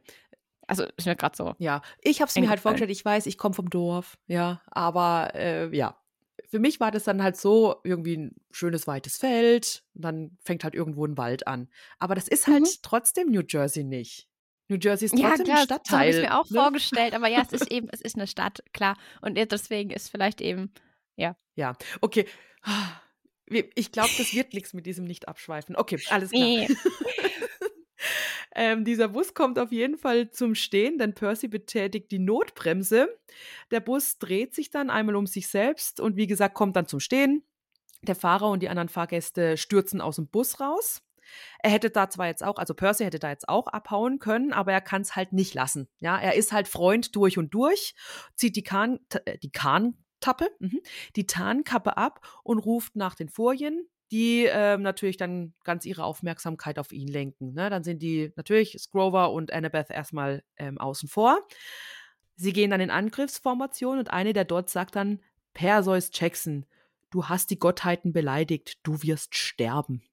Also 0.68 0.84
ist 0.98 1.06
mir 1.08 1.16
gerade 1.16 1.36
so. 1.36 1.56
Ja, 1.60 1.82
ich 2.02 2.20
habe 2.22 2.30
es 2.30 2.36
mir 2.36 2.50
halt 2.50 2.60
vorgestellt, 2.60 2.92
ich 2.92 3.04
weiß, 3.04 3.26
ich 3.26 3.38
komme 3.38 3.56
vom 3.56 3.70
Dorf, 3.70 4.18
ja, 4.28 4.62
aber 4.68 5.32
äh, 5.34 5.76
ja, 5.76 5.98
für 6.50 6.60
mich 6.60 6.80
war 6.80 6.92
das 6.92 7.04
dann 7.06 7.24
halt 7.24 7.36
so 7.38 7.78
irgendwie 7.84 8.18
ein 8.18 8.36
schönes 8.52 8.86
weites 8.88 9.18
Feld 9.18 9.84
und 9.96 10.04
dann 10.04 10.38
fängt 10.44 10.64
halt 10.64 10.76
irgendwo 10.76 11.06
ein 11.06 11.18
Wald 11.18 11.48
an. 11.48 11.70
Aber 12.00 12.16
das 12.16 12.28
ist 12.28 12.48
halt 12.48 12.62
Mhm. 12.64 12.68
trotzdem 12.84 13.32
New 13.32 13.44
Jersey 13.48 13.84
nicht. 13.84 14.28
New 14.70 14.78
Jersey 14.78 15.06
ist 15.06 15.18
Ja, 15.18 15.30
trotzdem 15.30 15.46
klar, 15.46 15.58
ein 15.60 15.68
so 15.68 15.74
habe 15.74 15.84
Stadtteil. 15.86 16.10
ich 16.16 16.22
mir 16.22 16.38
auch 16.40 16.50
ne? 16.50 16.60
vorgestellt, 16.62 17.14
aber 17.14 17.28
ja, 17.28 17.42
es 17.42 17.54
ist 17.54 17.72
eben, 17.72 17.88
es 17.92 18.02
ist 18.02 18.16
eine 18.18 18.28
Stadt, 18.28 18.62
klar. 18.74 18.98
Und 19.22 19.36
deswegen 19.36 19.90
ist 19.92 20.10
vielleicht 20.10 20.42
eben, 20.42 20.72
Ja, 21.56 21.76
okay. 22.02 22.28
Wir- 23.48 23.70
Ich 23.76 23.92
glaube, 23.94 24.10
das 24.18 24.34
wird 24.34 24.54
nichts 24.54 24.74
mit 24.74 24.86
diesem 24.86 25.06
Nicht-Abschweifen. 25.06 25.76
Okay, 25.78 26.00
alles 26.10 26.32
klar. 26.32 26.44
nee. 26.44 26.68
Ähm, 28.60 28.86
dieser 28.86 29.10
Bus 29.10 29.36
kommt 29.36 29.60
auf 29.60 29.72
jeden 29.72 30.00
Fall 30.00 30.32
zum 30.32 30.56
Stehen, 30.56 30.98
denn 30.98 31.14
Percy 31.14 31.48
betätigt 31.48 32.10
die 32.10 32.18
Notbremse. 32.18 33.08
Der 33.70 33.82
Bus 33.82 34.18
dreht 34.18 34.56
sich 34.56 34.72
dann 34.72 34.90
einmal 34.90 35.16
um 35.16 35.28
sich 35.28 35.48
selbst 35.48 36.00
und 36.00 36.16
wie 36.16 36.26
gesagt, 36.26 36.56
kommt 36.56 36.76
dann 36.76 36.88
zum 36.88 37.00
Stehen. 37.00 37.44
Der 38.02 38.16
Fahrer 38.16 38.50
und 38.50 38.64
die 38.64 38.70
anderen 38.70 38.90
Fahrgäste 38.90 39.58
stürzen 39.58 40.02
aus 40.02 40.16
dem 40.16 40.28
Bus 40.28 40.60
raus. 40.60 41.04
Er 41.60 41.70
hätte 41.70 41.92
da 41.92 42.10
zwar 42.10 42.28
jetzt 42.28 42.44
auch, 42.44 42.58
also 42.58 42.74
Percy 42.74 43.04
hätte 43.04 43.20
da 43.20 43.30
jetzt 43.30 43.48
auch 43.48 43.68
abhauen 43.68 44.18
können, 44.18 44.54
aber 44.54 44.74
er 44.74 44.82
kann 44.82 45.04
es 45.04 45.16
halt 45.16 45.34
nicht 45.34 45.54
lassen. 45.54 45.88
Ja, 46.00 46.18
er 46.18 46.34
ist 46.34 46.52
halt 46.52 46.68
Freund 46.68 47.16
durch 47.16 47.38
und 47.38 47.54
durch, 47.54 47.94
zieht 48.34 48.56
die 48.56 48.64
Kahn, 48.64 49.00
äh, 49.26 49.38
die 49.38 49.52
Kahntappe, 49.52 50.50
mhm, 50.58 50.82
die 51.16 51.28
Tarnkappe 51.28 51.96
ab 51.96 52.22
und 52.44 52.58
ruft 52.58 52.96
nach 52.96 53.14
den 53.14 53.30
Furien, 53.30 53.88
die 54.12 54.46
ähm, 54.46 54.82
natürlich 54.82 55.18
dann 55.18 55.54
ganz 55.64 55.86
ihre 55.86 56.04
Aufmerksamkeit 56.04 56.80
auf 56.80 56.92
ihn 56.92 57.08
lenken. 57.08 57.54
Ne? 57.54 57.70
Dann 57.70 57.84
sind 57.84 58.02
die 58.02 58.32
natürlich 58.36 58.78
Scrover 58.80 59.32
und 59.32 59.52
Annabeth 59.52 59.90
erstmal 59.90 60.44
ähm, 60.58 60.78
außen 60.78 61.10
vor. 61.10 61.46
Sie 62.36 62.54
gehen 62.54 62.70
dann 62.70 62.82
in 62.82 62.92
Angriffsformation 62.92 64.00
und 64.00 64.12
eine 64.12 64.34
der 64.34 64.46
dort 64.46 64.70
sagt 64.70 64.96
dann, 64.96 65.22
Perseus 65.54 66.12
Jackson, 66.14 66.66
du 67.10 67.26
hast 67.26 67.50
die 67.50 67.60
Gottheiten 67.60 68.14
beleidigt, 68.14 68.78
du 68.84 69.02
wirst 69.02 69.36
sterben. 69.36 70.04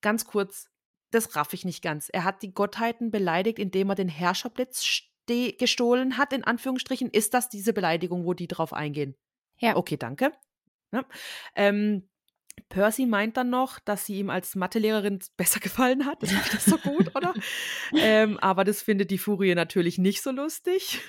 Ganz 0.00 0.24
kurz, 0.24 0.70
das 1.10 1.36
raff 1.36 1.52
ich 1.52 1.64
nicht 1.64 1.82
ganz. 1.82 2.08
Er 2.12 2.24
hat 2.24 2.42
die 2.42 2.52
Gottheiten 2.52 3.10
beleidigt, 3.10 3.58
indem 3.58 3.90
er 3.90 3.94
den 3.94 4.08
Herrscherblitz 4.08 5.02
gestohlen 5.26 6.16
hat, 6.16 6.32
in 6.32 6.44
Anführungsstrichen. 6.44 7.10
Ist 7.10 7.34
das 7.34 7.50
diese 7.50 7.74
Beleidigung, 7.74 8.24
wo 8.24 8.32
die 8.32 8.48
drauf 8.48 8.72
eingehen? 8.72 9.14
Ja. 9.58 9.76
Okay, 9.76 9.96
danke. 9.96 10.32
Ja. 10.92 11.04
Ähm, 11.54 12.08
Percy 12.68 13.06
meint 13.06 13.36
dann 13.36 13.50
noch, 13.50 13.78
dass 13.78 14.06
sie 14.06 14.18
ihm 14.18 14.30
als 14.30 14.54
Mathelehrerin 14.54 15.20
besser 15.36 15.60
gefallen 15.60 16.06
hat. 16.06 16.22
Das 16.22 16.32
ist 16.32 16.54
das 16.54 16.64
so 16.64 16.78
gut, 16.78 17.12
oder? 17.16 17.34
ähm, 17.94 18.38
aber 18.38 18.64
das 18.64 18.82
findet 18.82 19.10
die 19.10 19.18
Furie 19.18 19.54
natürlich 19.54 19.98
nicht 19.98 20.22
so 20.22 20.30
lustig. 20.30 21.00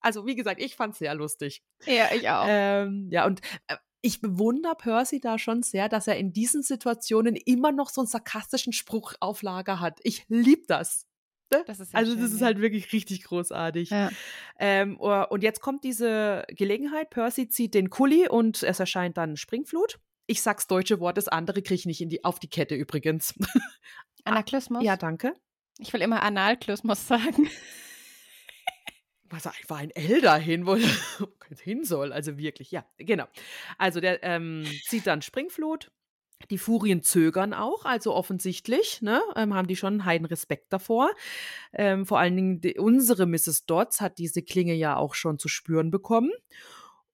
Also, 0.00 0.26
wie 0.26 0.34
gesagt, 0.34 0.60
ich 0.60 0.74
fand 0.74 0.94
es 0.94 0.98
sehr 0.98 1.14
lustig. 1.14 1.62
Ja, 1.86 2.06
ich 2.12 2.28
auch. 2.28 2.44
Ähm, 2.48 3.08
ja, 3.10 3.24
und 3.24 3.40
äh, 3.68 3.76
ich 4.00 4.20
bewundere 4.20 4.74
Percy 4.74 5.20
da 5.20 5.38
schon 5.38 5.62
sehr, 5.62 5.88
dass 5.88 6.08
er 6.08 6.16
in 6.16 6.32
diesen 6.32 6.62
Situationen 6.62 7.36
immer 7.36 7.70
noch 7.70 7.88
so 7.88 8.00
einen 8.00 8.08
sarkastischen 8.08 8.72
Spruch 8.72 9.14
auf 9.20 9.42
Lager 9.42 9.78
hat. 9.78 10.00
Ich 10.02 10.24
liebe 10.28 10.64
das. 10.66 11.06
Ne? 11.52 11.62
Das 11.66 11.78
ist 11.78 11.92
sehr 11.92 11.98
also, 11.98 12.12
das 12.14 12.24
schön, 12.24 12.34
ist 12.34 12.40
ja. 12.40 12.46
halt 12.46 12.60
wirklich 12.60 12.92
richtig 12.92 13.22
großartig. 13.24 13.90
ja. 13.90 14.10
Ähm, 14.58 14.96
oh, 14.98 15.24
und 15.30 15.42
jetzt 15.42 15.60
kommt 15.60 15.84
diese 15.84 16.44
Gelegenheit. 16.48 17.10
Percy 17.10 17.48
zieht 17.48 17.74
den 17.74 17.90
Kuli 17.90 18.28
und 18.28 18.62
es 18.62 18.80
erscheint 18.80 19.16
dann 19.16 19.36
Springflut. 19.36 20.00
Ich 20.26 20.42
sag's 20.42 20.66
deutsche 20.66 21.00
Wort, 21.00 21.16
das 21.16 21.28
andere 21.28 21.62
kriege 21.62 21.74
ich 21.74 21.86
nicht 21.86 22.00
in 22.00 22.08
die, 22.08 22.24
auf 22.24 22.38
die 22.38 22.48
Kette 22.48 22.74
übrigens. 22.74 23.34
Anaklysmus? 24.24 24.84
ja, 24.84 24.96
danke. 24.96 25.34
Ich 25.78 25.92
will 25.92 26.02
immer 26.02 26.22
Analklysmus 26.22 27.06
sagen. 27.08 27.48
was 29.24 29.46
einfach 29.46 29.78
ein 29.78 29.90
L 29.90 30.20
dahin, 30.20 30.66
wo 30.66 30.76
hin 31.62 31.84
soll. 31.84 32.12
Also 32.12 32.38
wirklich, 32.38 32.70
ja, 32.70 32.84
genau. 32.98 33.26
Also 33.78 34.00
der 34.00 34.22
ähm, 34.22 34.64
zieht 34.86 35.06
dann 35.06 35.22
Springflut. 35.22 35.90
Die 36.50 36.58
Furien 36.58 37.02
zögern 37.02 37.54
auch, 37.54 37.84
also 37.84 38.12
offensichtlich, 38.14 39.00
ne, 39.00 39.22
ähm, 39.36 39.54
haben 39.54 39.68
die 39.68 39.76
schon 39.76 39.92
einen 39.92 40.04
heiden 40.04 40.26
Respekt 40.26 40.72
davor. 40.72 41.12
Ähm, 41.72 42.04
vor 42.04 42.18
allen 42.18 42.34
Dingen 42.34 42.60
die, 42.60 42.78
unsere 42.78 43.26
Mrs. 43.26 43.64
Dodds 43.66 44.00
hat 44.00 44.18
diese 44.18 44.42
Klinge 44.42 44.74
ja 44.74 44.96
auch 44.96 45.14
schon 45.14 45.38
zu 45.38 45.46
spüren 45.46 45.92
bekommen. 45.92 46.32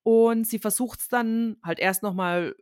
Und 0.03 0.47
sie 0.47 0.59
versucht 0.59 1.01
es 1.01 1.09
dann 1.09 1.59
halt 1.63 1.79
erst 1.79 2.03
nochmal 2.03 2.57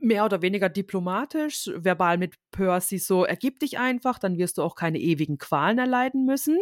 mehr 0.00 0.24
oder 0.24 0.42
weniger 0.42 0.68
diplomatisch, 0.68 1.70
verbal 1.74 2.18
mit 2.18 2.34
Percy 2.50 2.98
so, 2.98 3.24
ergib 3.24 3.60
dich 3.60 3.78
einfach, 3.78 4.18
dann 4.18 4.36
wirst 4.36 4.58
du 4.58 4.62
auch 4.62 4.74
keine 4.74 4.98
ewigen 4.98 5.38
Qualen 5.38 5.78
erleiden 5.78 6.26
müssen. 6.26 6.58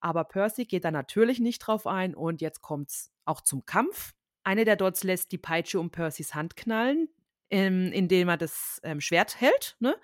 Aber 0.00 0.24
Percy 0.24 0.64
geht 0.64 0.84
da 0.84 0.90
natürlich 0.90 1.40
nicht 1.40 1.60
drauf 1.60 1.86
ein 1.86 2.14
und 2.14 2.40
jetzt 2.40 2.60
kommt's 2.60 3.10
auch 3.24 3.40
zum 3.40 3.64
Kampf. 3.66 4.12
Eine 4.44 4.64
der 4.64 4.76
Dots 4.76 5.02
lässt 5.02 5.32
die 5.32 5.38
Peitsche 5.38 5.80
um 5.80 5.90
Percys 5.90 6.34
Hand 6.34 6.56
knallen, 6.56 7.08
ähm, 7.50 7.90
indem 7.90 8.28
er 8.28 8.36
das 8.36 8.80
ähm, 8.84 9.00
Schwert 9.00 9.40
hält. 9.40 9.76
Ne? 9.80 9.96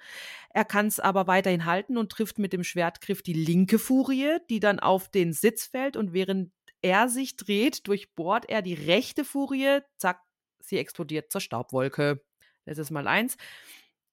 Er 0.54 0.64
kann 0.64 0.86
es 0.86 0.98
aber 0.98 1.26
weiterhin 1.26 1.66
halten 1.66 1.98
und 1.98 2.10
trifft 2.10 2.38
mit 2.38 2.52
dem 2.52 2.64
Schwertgriff 2.64 3.22
die 3.22 3.34
linke 3.34 3.78
Furie, 3.78 4.38
die 4.48 4.58
dann 4.58 4.80
auf 4.80 5.10
den 5.10 5.34
Sitz 5.34 5.66
fällt 5.66 5.96
und 5.96 6.14
während 6.14 6.50
er 6.82 7.08
sich 7.08 7.36
dreht, 7.36 7.86
durchbohrt 7.86 8.48
er 8.48 8.62
die 8.62 8.74
rechte 8.74 9.24
Furie, 9.24 9.80
zack, 9.98 10.22
sie 10.70 10.78
explodiert 10.78 11.30
zur 11.30 11.40
Staubwolke. 11.42 12.22
Das 12.64 12.78
ist 12.78 12.90
mal 12.90 13.06
eins. 13.06 13.36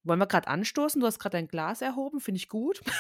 Wollen 0.04 0.20
wir 0.20 0.28
gerade 0.28 0.48
anstoßen? 0.48 1.00
Du 1.00 1.08
hast 1.08 1.20
gerade 1.20 1.38
dein 1.38 1.48
Glas 1.48 1.82
erhoben, 1.82 2.20
finde 2.20 2.38
ich 2.40 2.50
gut. 2.50 2.82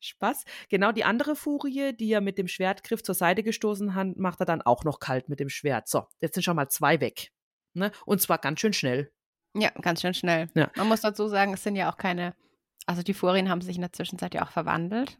Spaß. 0.00 0.44
Genau 0.68 0.92
die 0.92 1.04
andere 1.04 1.36
Furie, 1.36 1.92
die 1.92 2.10
er 2.10 2.20
mit 2.20 2.38
dem 2.38 2.48
Schwertgriff 2.48 3.02
zur 3.02 3.14
Seite 3.14 3.42
gestoßen 3.42 3.94
hat, 3.94 4.16
macht 4.16 4.40
er 4.40 4.46
dann 4.46 4.62
auch 4.62 4.84
noch 4.84 5.00
kalt 5.00 5.28
mit 5.28 5.40
dem 5.40 5.48
Schwert. 5.48 5.88
So, 5.88 6.06
jetzt 6.20 6.34
sind 6.34 6.42
schon 6.42 6.56
mal 6.56 6.68
zwei 6.68 7.00
weg. 7.00 7.30
Ne? 7.74 7.92
Und 8.06 8.20
zwar 8.22 8.38
ganz 8.38 8.60
schön 8.60 8.72
schnell. 8.72 9.12
Ja, 9.54 9.70
ganz 9.82 10.00
schön 10.00 10.14
schnell. 10.14 10.48
Ja. 10.54 10.70
Man 10.76 10.88
muss 10.88 11.00
dazu 11.00 11.28
sagen, 11.28 11.54
es 11.54 11.62
sind 11.62 11.76
ja 11.76 11.90
auch 11.90 11.96
keine, 11.96 12.34
also 12.86 13.02
die 13.02 13.14
Furien 13.14 13.48
haben 13.48 13.60
sich 13.60 13.76
in 13.76 13.82
der 13.82 13.92
Zwischenzeit 13.92 14.34
ja 14.34 14.44
auch 14.44 14.50
verwandelt. 14.50 15.18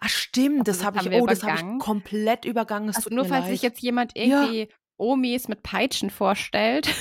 Ach 0.00 0.08
stimmt, 0.08 0.68
das 0.68 0.78
das 0.78 0.86
habe 0.86 0.98
ich, 1.00 1.20
oh, 1.20 1.26
das 1.26 1.42
habe 1.42 1.52
ich 1.54 1.58
übergangen. 1.60 1.78
komplett 1.78 2.44
übergangen. 2.44 2.88
Es 2.88 2.96
Also 2.96 3.10
nur 3.10 3.24
falls 3.26 3.44
leid. 3.44 3.52
sich 3.52 3.62
jetzt 3.62 3.80
jemand 3.80 4.16
Ja. 4.16 4.48
Omis 4.98 5.48
mit 5.48 5.62
Peitschen 5.62 6.10
vorstellt. 6.10 6.88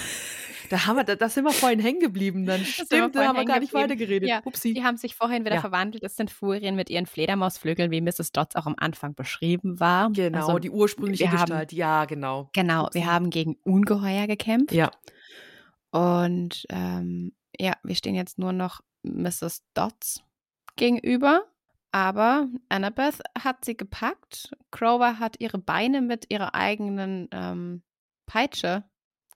Da 0.71 0.87
haben 0.87 0.95
wir, 0.95 1.03
da, 1.03 1.13
da 1.15 1.29
sind 1.29 1.43
wir 1.43 1.51
vorhin 1.51 1.79
hängen 1.79 1.99
geblieben. 1.99 2.47
Dann 2.47 2.65
stimmt, 2.65 3.13
da 3.15 3.27
haben 3.27 3.37
wir 3.37 3.45
gar 3.45 3.59
nicht 3.59 3.71
weitergeredet. 3.75 4.27
Ja, 4.27 4.41
Upsi. 4.45 4.73
Die 4.73 4.83
haben 4.83 4.97
sich 4.97 5.13
vorhin 5.13 5.45
wieder 5.45 5.53
Ja. 5.57 5.61
verwandelt. 5.61 6.03
Es 6.03 6.15
sind 6.15 6.31
Furien 6.31 6.75
mit 6.75 6.89
ihren 6.89 7.05
Fledermausflügeln, 7.05 7.91
wie 7.91 8.01
Mrs. 8.01 8.31
Dodds 8.31 8.55
auch 8.55 8.65
am 8.65 8.73
Anfang 8.79 9.13
beschrieben 9.13 9.79
war. 9.79 10.09
Genau, 10.11 10.39
Also, 10.47 10.57
die 10.57 10.71
ursprüngliche 10.71 11.31
haben- 11.31 11.41
Gestalt. 11.41 11.71
ja, 11.71 12.05
genau. 12.05 12.49
genau, 12.51 12.85
Upsi. 12.87 12.97
wir 12.97 13.05
haben 13.05 13.29
gegen 13.29 13.57
Ungeheuer 13.63 14.25
gekämpft. 14.25 14.71
Ja. 14.73 14.89
Und 15.91 16.65
ähm, 16.69 17.33
ja, 17.59 17.73
wir 17.83 17.93
stehen 17.93 18.15
jetzt 18.15 18.39
nur 18.39 18.51
noch 18.51 18.81
Mrs. 19.03 19.63
Dodds 19.75 20.23
gegenüber. 20.77 21.43
Aber 21.95 22.49
Annabeth 22.67 23.21
hat 23.41 23.63
sie 23.63 23.77
gepackt. 23.77 24.51
Crower 24.69 25.17
hat 25.17 25.39
ihre 25.39 25.59
Beine 25.59 26.01
mit 26.01 26.29
ihrer 26.29 26.53
eigenen 26.53 27.29
ähm, 27.31 27.83
Peitsche 28.25 28.83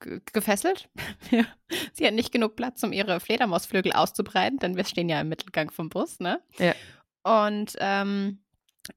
ge 0.02 0.20
gefesselt. 0.30 0.90
Sie 1.94 2.06
hat 2.06 2.12
nicht 2.12 2.32
genug 2.32 2.56
Platz, 2.56 2.82
um 2.82 2.92
ihre 2.92 3.18
Fledermausflügel 3.18 3.94
auszubreiten, 3.94 4.58
denn 4.58 4.76
wir 4.76 4.84
stehen 4.84 5.08
ja 5.08 5.22
im 5.22 5.30
Mittelgang 5.30 5.70
vom 5.70 5.88
Bus, 5.88 6.20
ne? 6.20 6.42
Ja. 6.58 6.74
Und 7.22 7.76
ähm, 7.78 8.44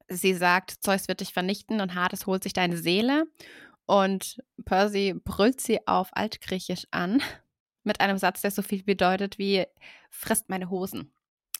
sie 0.09 0.33
sagt, 0.33 0.71
Zeus 0.81 1.07
wird 1.07 1.21
dich 1.21 1.31
vernichten 1.31 1.79
und 1.79 1.95
Hades 1.95 2.25
holt 2.25 2.43
sich 2.43 2.51
deine 2.51 2.75
Seele. 2.75 3.27
Und 3.85 4.43
Percy 4.65 5.13
brüllt 5.23 5.61
sie 5.61 5.87
auf 5.87 6.09
Altgriechisch 6.11 6.85
an 6.91 7.21
mit 7.83 8.01
einem 8.01 8.17
Satz, 8.17 8.41
der 8.41 8.51
so 8.51 8.61
viel 8.61 8.83
bedeutet 8.83 9.37
wie 9.37 9.63
frisst 10.09 10.49
meine 10.49 10.69
Hosen. 10.69 11.13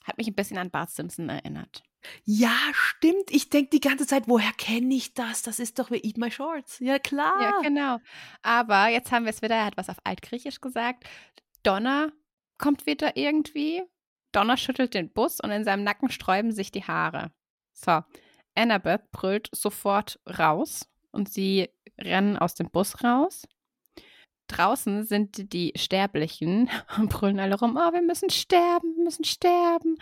Hat 0.03 0.17
mich 0.17 0.27
ein 0.27 0.35
bisschen 0.35 0.57
an 0.57 0.69
Bart 0.69 0.89
Simpson 0.89 1.29
erinnert. 1.29 1.81
Ja, 2.25 2.55
stimmt. 2.73 3.29
Ich 3.29 3.49
denke 3.49 3.69
die 3.69 3.79
ganze 3.79 4.07
Zeit, 4.07 4.27
woher 4.27 4.51
kenne 4.53 4.93
ich 4.93 5.13
das? 5.13 5.41
Das 5.41 5.59
ist 5.59 5.79
doch 5.79 5.91
wie 5.91 6.01
Eat 6.03 6.17
My 6.17 6.31
Shorts. 6.31 6.79
Ja, 6.79 6.99
klar. 6.99 7.41
Ja, 7.41 7.59
genau. 7.61 7.99
Aber 8.41 8.87
jetzt 8.87 9.11
haben 9.11 9.25
wir 9.25 9.31
es 9.31 9.41
wieder, 9.41 9.55
er 9.55 9.65
hat 9.65 9.77
was 9.77 9.89
auf 9.89 9.97
Altgriechisch 10.03 10.61
gesagt. 10.61 11.05
Donner 11.63 12.11
kommt 12.57 12.85
wieder 12.85 13.17
irgendwie. 13.17 13.83
Donner 14.31 14.57
schüttelt 14.57 14.93
den 14.93 15.11
Bus 15.11 15.39
und 15.39 15.51
in 15.51 15.63
seinem 15.63 15.83
Nacken 15.83 16.09
sträuben 16.09 16.51
sich 16.51 16.71
die 16.71 16.83
Haare. 16.83 17.31
So, 17.73 18.01
Annabeth 18.55 19.11
brüllt 19.11 19.49
sofort 19.51 20.19
raus 20.27 20.89
und 21.11 21.29
sie 21.29 21.69
rennen 21.99 22.37
aus 22.37 22.55
dem 22.55 22.69
Bus 22.69 23.03
raus. 23.03 23.47
Draußen 24.47 25.05
sind 25.05 25.53
die 25.53 25.73
Sterblichen 25.75 26.69
und 26.97 27.09
brüllen 27.09 27.39
alle 27.39 27.57
rum, 27.57 27.77
oh, 27.77 27.93
wir 27.93 28.01
müssen 28.01 28.29
sterben, 28.29 28.95
wir 28.95 29.03
müssen 29.03 29.23
sterben. 29.23 29.97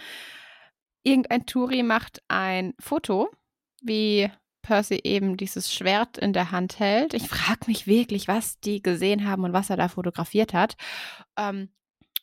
Irgendein 1.04 1.46
Turi 1.46 1.84
macht 1.84 2.22
ein 2.28 2.74
Foto, 2.80 3.30
wie 3.82 4.30
Percy 4.62 5.00
eben 5.04 5.38
dieses 5.38 5.74
Schwert 5.74 6.18
in 6.18 6.34
der 6.34 6.52
Hand 6.52 6.80
hält. 6.80 7.14
Ich 7.14 7.28
frage 7.28 7.68
mich 7.68 7.88
wirklich, 7.88 8.28
was 8.28 8.60
die 8.60 8.82
gesehen 8.82 9.28
haben 9.28 9.44
und 9.44 9.54
was 9.54 9.70
er 9.70 9.78
da 9.78 9.88
fotografiert 9.88 10.54
hat. 10.54 10.76
Ähm, 11.38 11.70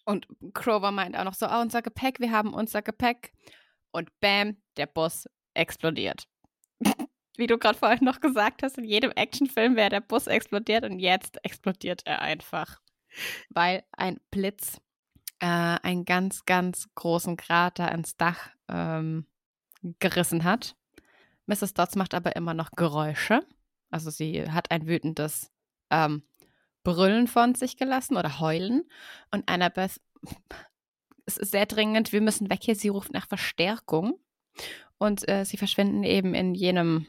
und 0.05 0.27
Crover 0.55 0.91
meint 0.91 1.17
auch 1.17 1.25
noch 1.25 1.35
so, 1.35 1.47
oh, 1.47 1.61
unser 1.61 1.83
Gepäck, 1.83 2.21
wir 2.21 2.31
haben 2.31 2.55
unser 2.55 2.83
Gepäck. 2.83 3.33
Und 3.91 4.09
bam, 4.21 4.57
der 4.77 4.87
Bus 4.87 5.29
explodiert. 5.55 6.29
Wie 7.37 7.47
du 7.47 7.59
gerade 7.59 7.79
vorhin 7.79 8.05
noch 8.05 8.21
gesagt 8.21 8.63
hast, 8.63 8.79
in 8.79 8.85
jedem 8.85 9.11
Actionfilm 9.11 9.77
wäre 9.77 9.91
der 9.91 10.01
Bus 10.01 10.27
explodiert 10.27 10.85
und 10.85 10.99
jetzt 10.99 11.39
explodiert 11.45 12.03
er 12.05 12.21
einfach. 12.21 12.81
Weil 13.51 13.85
ein 13.93 14.19
Blitz 14.31 14.81
äh, 15.41 15.47
einen 15.47 16.05
ganz, 16.05 16.45
ganz 16.45 16.89
großen 16.95 17.37
Krater 17.37 17.93
ins 17.93 18.17
Dach 18.17 18.51
ähm, 18.69 19.27
gerissen 19.99 20.45
hat. 20.45 20.77
Mrs. 21.47 21.75
Dodds 21.75 21.97
macht 21.97 22.15
aber 22.15 22.37
immer 22.37 22.55
noch 22.55 22.73
Geräusche. 22.73 23.41
Also 23.91 24.11
sie 24.11 24.51
hat 24.51 24.71
ein 24.71 24.87
wütendes 24.87 25.51
ähm, 25.91 26.23
Brüllen 26.85 27.27
von 27.27 27.55
sich 27.55 27.77
gelassen 27.77 28.17
oder 28.17 28.41
Heulen. 28.41 28.85
Und 29.31 29.49
Annabeth, 29.49 30.01
es 31.27 31.37
ist 31.37 31.53
sehr 31.53 31.67
dringend, 31.67 32.13
wir 32.13 32.21
müssen 32.21 32.51
weg 32.51 32.61
hier. 32.63 32.75
Sie 32.75 32.89
ruft 32.89 33.13
nach 33.13 33.29
Verstärkung. 33.29 34.19
Und 34.99 35.29
äh, 35.29 35.45
sie 35.45 35.57
verschwinden 35.57 36.03
eben 36.03 36.35
in 36.35 36.55
jenem 36.55 37.07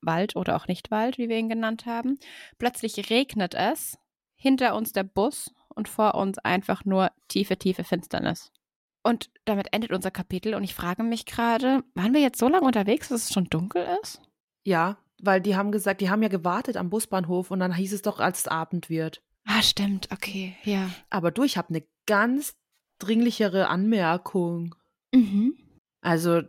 Wald 0.00 0.36
oder 0.36 0.56
auch 0.56 0.68
nicht 0.68 0.90
Wald, 0.90 1.18
wie 1.18 1.28
wir 1.28 1.36
ihn 1.36 1.48
genannt 1.48 1.86
haben. 1.86 2.18
Plötzlich 2.58 3.10
regnet 3.10 3.54
es. 3.54 3.98
Hinter 4.36 4.74
uns 4.74 4.92
der 4.92 5.04
Bus 5.04 5.52
und 5.74 5.88
vor 5.88 6.14
uns 6.14 6.38
einfach 6.38 6.84
nur 6.84 7.10
tiefe, 7.28 7.56
tiefe 7.58 7.84
Finsternis. 7.84 8.50
Und 9.02 9.30
damit 9.44 9.72
endet 9.72 9.92
unser 9.92 10.10
Kapitel 10.10 10.54
und 10.54 10.64
ich 10.64 10.74
frage 10.74 11.02
mich 11.02 11.26
gerade, 11.26 11.82
waren 11.94 12.14
wir 12.14 12.20
jetzt 12.22 12.38
so 12.38 12.48
lange 12.48 12.66
unterwegs, 12.66 13.08
dass 13.08 13.24
es 13.24 13.32
schon 13.32 13.44
dunkel 13.50 13.86
ist? 14.02 14.22
Ja, 14.64 14.96
weil 15.22 15.40
die 15.40 15.56
haben 15.56 15.72
gesagt, 15.72 16.00
die 16.00 16.08
haben 16.08 16.22
ja 16.22 16.28
gewartet 16.28 16.76
am 16.76 16.88
Busbahnhof 16.90 17.50
und 17.50 17.60
dann 17.60 17.74
hieß 17.74 17.92
es 17.92 18.02
doch, 18.02 18.18
als 18.18 18.40
es 18.40 18.48
Abend 18.48 18.88
wird. 18.88 19.22
Ah, 19.46 19.60
stimmt, 19.62 20.08
okay, 20.10 20.56
ja. 20.64 20.88
Aber 21.10 21.30
du, 21.30 21.42
ich 21.42 21.58
habe 21.58 21.68
eine 21.68 21.84
ganz 22.06 22.56
dringlichere 22.98 23.68
Anmerkung. 23.68 24.74
Mhm. 25.14 25.54
Also 26.00 26.42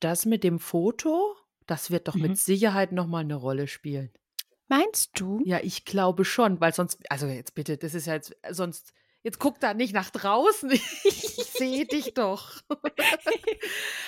das 0.00 0.26
mit 0.26 0.42
dem 0.42 0.58
Foto, 0.58 1.36
das 1.66 1.90
wird 1.92 2.08
doch 2.08 2.16
Mhm. 2.16 2.22
mit 2.22 2.38
Sicherheit 2.38 2.90
nochmal 2.90 3.22
eine 3.22 3.36
Rolle 3.36 3.68
spielen. 3.68 4.10
Meinst 4.70 5.18
du? 5.18 5.42
Ja, 5.44 5.58
ich 5.60 5.84
glaube 5.84 6.24
schon, 6.24 6.60
weil 6.60 6.72
sonst, 6.72 7.00
also 7.10 7.26
jetzt 7.26 7.56
bitte, 7.56 7.76
das 7.76 7.92
ist 7.92 8.06
ja 8.06 8.14
jetzt, 8.14 8.36
sonst, 8.50 8.94
jetzt 9.24 9.40
guck 9.40 9.58
da 9.58 9.74
nicht 9.74 9.92
nach 9.92 10.10
draußen. 10.10 10.70
Ich 11.04 11.66
sehe 11.66 11.84
dich 11.86 12.14
doch. 12.14 12.62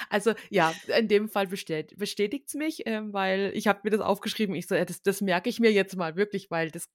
Also 0.09 0.35
ja, 0.51 0.75
in 0.99 1.09
dem 1.09 1.29
Fall 1.31 1.47
bestät, 1.47 1.97
bestätigt 1.97 2.49
es 2.49 2.55
mich, 2.55 2.83
ähm, 2.87 3.15
weil 3.15 3.51
ich 3.55 3.67
habe 3.67 3.81
mir 3.83 3.91
das 3.91 4.01
aufgeschrieben. 4.01 4.55
Ich 4.55 4.67
so, 4.67 4.75
äh, 4.75 4.85
das, 4.85 5.03
das 5.03 5.23
merke 5.23 5.49
ich 5.49 5.59
mir 5.59 5.73
jetzt 5.73 5.97
mal 5.97 6.17
wirklich, 6.17 6.51
weil 6.51 6.71
das 6.71 6.91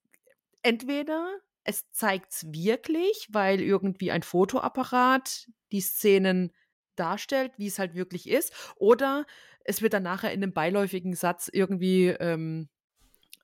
entweder 0.62 1.28
es 1.64 1.90
zeigt 1.92 2.32
es 2.32 2.46
wirklich, 2.54 3.28
weil 3.32 3.60
irgendwie 3.60 4.12
ein 4.12 4.22
Fotoapparat 4.22 5.48
die 5.72 5.82
Szenen 5.82 6.54
darstellt, 6.96 7.54
wie 7.58 7.68
es 7.68 7.80
halt 7.80 7.96
wirklich 7.96 8.30
ist, 8.30 8.54
oder 8.76 9.26
es 9.64 9.82
wird 9.82 9.94
dann 9.94 10.04
nachher 10.04 10.32
in 10.32 10.44
einem 10.44 10.54
beiläufigen 10.54 11.16
Satz 11.16 11.50
irgendwie 11.52 12.08
ähm, 12.08 12.70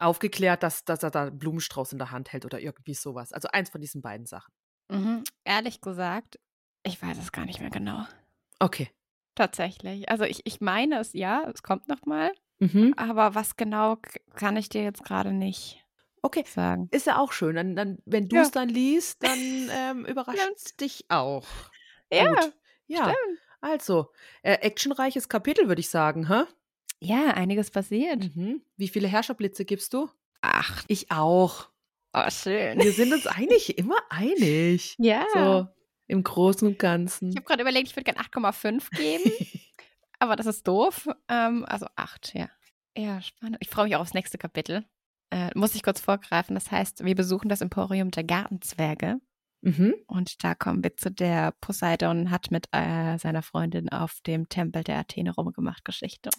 aufgeklärt, 0.03 0.63
dass, 0.63 0.85
dass 0.85 1.03
er 1.03 1.11
da 1.11 1.23
einen 1.27 1.37
Blumenstrauß 1.39 1.93
in 1.93 1.97
der 1.97 2.11
Hand 2.11 2.31
hält 2.33 2.45
oder 2.45 2.59
irgendwie 2.59 2.93
sowas. 2.93 3.33
Also 3.33 3.47
eins 3.51 3.69
von 3.69 3.81
diesen 3.81 4.01
beiden 4.01 4.25
Sachen. 4.25 4.53
Mhm. 4.89 5.23
Ehrlich 5.43 5.81
gesagt, 5.81 6.39
ich 6.83 7.01
weiß 7.01 7.17
es 7.17 7.31
gar 7.31 7.45
nicht 7.45 7.59
mehr 7.61 7.69
genau. 7.69 8.05
Okay. 8.59 8.89
Tatsächlich. 9.35 10.09
Also 10.09 10.25
ich, 10.25 10.41
ich 10.45 10.61
meine 10.61 10.99
es 10.99 11.13
ja, 11.13 11.49
es 11.53 11.63
kommt 11.63 11.87
noch 11.87 12.05
mal, 12.05 12.31
Mhm. 12.59 12.93
aber 12.97 13.33
was 13.35 13.55
genau 13.57 13.97
kann 14.35 14.55
ich 14.57 14.69
dir 14.69 14.83
jetzt 14.83 15.03
gerade 15.03 15.33
nicht 15.33 15.79
Okay. 16.21 16.45
sagen. 16.47 16.87
Ist 16.91 17.05
ja 17.07 17.17
auch 17.19 17.33
schön. 17.33 17.55
Dann, 17.55 17.75
dann, 17.75 17.97
wenn 18.05 18.29
du 18.29 18.37
Ja. 18.37 18.41
es 18.43 18.51
dann 18.51 18.69
liest, 18.69 19.21
dann 19.23 19.39
ähm, 19.71 20.05
überrascht 20.05 20.39
es 20.55 20.75
dich 20.77 21.05
auch. 21.09 21.45
Ja, 22.11 22.25
Gut. 22.27 22.53
Ja. 22.87 23.03
stimmt. 23.03 23.39
Also, 23.59 24.11
äh, 24.43 24.53
actionreiches 24.53 25.27
Kapitel, 25.27 25.67
würde 25.67 25.79
ich 25.81 25.89
sagen, 25.89 26.27
hä? 26.29 26.43
Ja, 27.03 27.31
einiges 27.31 27.69
passiert. 27.71 28.35
Mhm. 28.35 28.61
Wie 28.77 28.87
viele 28.87 29.07
Herrscherblitze 29.07 29.65
gibst 29.65 29.93
du? 29.93 30.09
Ach, 30.41 30.83
Ich 30.87 31.11
auch. 31.11 31.69
oh, 32.13 32.29
schön. 32.29 32.79
Wir 32.79 32.91
sind 32.93 33.13
uns 33.13 33.27
eigentlich 33.27 33.77
immer 33.77 33.97
einig. 34.09 34.95
Ja. 34.99 35.25
So 35.33 35.67
im 36.07 36.23
Großen 36.23 36.67
und 36.67 36.79
Ganzen. 36.79 37.29
Ich 37.29 37.35
habe 37.37 37.45
gerade 37.45 37.61
überlegt, 37.61 37.87
ich 37.89 37.95
würde 37.95 38.11
gerne 38.11 38.19
8,5 38.27 38.89
geben, 38.95 39.31
aber 40.19 40.35
das 40.35 40.45
ist 40.45 40.67
doof. 40.67 41.07
Ähm, 41.29 41.65
also 41.67 41.87
8, 41.95 42.33
ja. 42.35 42.49
Ja, 42.97 43.21
spannend. 43.21 43.57
Ich 43.61 43.69
freue 43.69 43.85
mich 43.85 43.95
auch 43.95 44.01
aufs 44.01 44.13
nächste 44.13 44.37
Kapitel. 44.37 44.85
Äh, 45.31 45.49
muss 45.55 45.73
ich 45.75 45.81
kurz 45.81 45.99
vorgreifen. 45.99 46.53
Das 46.55 46.69
heißt, 46.71 47.03
wir 47.03 47.15
besuchen 47.15 47.49
das 47.49 47.61
Emporium 47.61 48.11
der 48.11 48.23
Gartenzwerge. 48.23 49.19
Mhm. 49.65 49.95
Und 50.07 50.43
da 50.43 50.55
kommen 50.55 50.83
wir 50.83 50.97
zu 50.97 51.09
der 51.09 51.51
Poseidon 51.61 52.31
hat 52.31 52.51
mit 52.51 52.67
äh, 52.73 53.17
seiner 53.17 53.41
Freundin 53.41 53.89
auf 53.89 54.19
dem 54.27 54.49
Tempel 54.49 54.83
der 54.83 54.97
Athene 54.97 55.33
rumgemacht 55.33 55.85
Geschichte. 55.85 56.29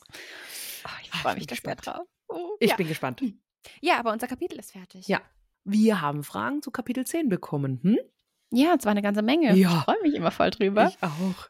Oh, 0.85 0.89
ich 1.03 1.11
Ah, 1.13 1.17
freue 1.19 1.33
ich 1.33 1.39
mich 1.39 1.47
da 1.47 1.55
gespannt. 1.55 1.87
drauf. 1.87 2.07
Oh, 2.29 2.57
Ich 2.61 2.71
ja. 2.71 2.77
bin 2.77 2.87
gespannt. 2.89 3.23
ja, 3.81 3.99
aber 3.99 4.13
unser 4.13 4.27
Kapitel 4.27 4.59
ist 4.59 4.73
fertig. 4.73 5.09
Ja. 5.09 5.23
Wir 5.65 6.03
haben 6.03 6.23
Fragen 6.23 6.61
zu 6.61 6.71
Kapitel 6.71 7.07
10 7.07 7.31
bekommen. 7.31 7.81
Hm? 7.83 7.99
Ja, 8.53 8.75
und 8.75 8.83
zwar 8.83 8.91
eine 8.93 9.01
ganze 9.03 9.23
Menge. 9.23 9.55
Ja. 9.57 9.79
Ich 9.79 9.85
freue 9.85 10.03
mich 10.03 10.15
immer 10.15 10.31
voll 10.31 10.51
drüber. 10.51 10.89
Ich 10.89 11.03
auch. 11.03 11.49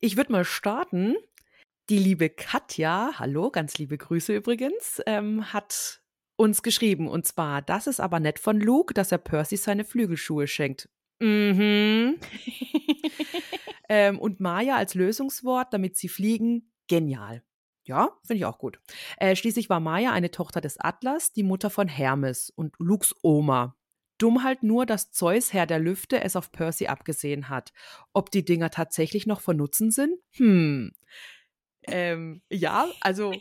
Ich 0.00 0.16
würde 0.16 0.32
mal 0.32 0.44
starten. 0.44 1.14
Die 1.88 1.98
liebe 1.98 2.30
Katja, 2.30 3.12
hallo, 3.18 3.50
ganz 3.50 3.78
liebe 3.78 3.96
Grüße 3.98 4.34
übrigens, 4.34 5.00
ähm, 5.06 5.52
hat 5.52 6.00
uns 6.36 6.62
geschrieben. 6.62 7.06
Und 7.08 7.26
zwar, 7.26 7.62
das 7.62 7.86
ist 7.86 8.00
aber 8.00 8.18
nett 8.18 8.38
von 8.40 8.58
Luke, 8.60 8.94
dass 8.94 9.12
er 9.12 9.18
Percy 9.18 9.56
seine 9.56 9.84
Flügelschuhe 9.84 10.46
schenkt. 10.48 10.88
Mhm. 11.22 12.18
ähm, 13.88 14.18
und 14.18 14.40
Maya 14.40 14.76
als 14.76 14.94
Lösungswort, 14.94 15.72
damit 15.72 15.96
sie 15.96 16.08
fliegen, 16.08 16.72
genial. 16.88 17.44
Ja, 17.84 18.10
finde 18.24 18.38
ich 18.38 18.44
auch 18.44 18.58
gut. 18.58 18.80
Äh, 19.18 19.36
schließlich 19.36 19.70
war 19.70 19.80
Maya 19.80 20.12
eine 20.12 20.30
Tochter 20.30 20.60
des 20.60 20.78
Atlas, 20.78 21.32
die 21.32 21.42
Mutter 21.42 21.70
von 21.70 21.88
Hermes 21.88 22.50
und 22.50 22.74
Lukes 22.78 23.14
Oma. 23.22 23.76
Dumm 24.18 24.42
halt 24.44 24.62
nur, 24.62 24.84
dass 24.84 25.10
Zeus, 25.10 25.52
Herr 25.52 25.66
der 25.66 25.78
Lüfte, 25.78 26.22
es 26.22 26.36
auf 26.36 26.52
Percy 26.52 26.86
abgesehen 26.86 27.48
hat. 27.48 27.72
Ob 28.12 28.30
die 28.30 28.44
Dinger 28.44 28.70
tatsächlich 28.70 29.26
noch 29.26 29.40
von 29.40 29.56
Nutzen 29.56 29.90
sind? 29.90 30.16
Hm. 30.32 30.92
Ähm, 31.84 32.42
ja, 32.48 32.86
also 33.00 33.32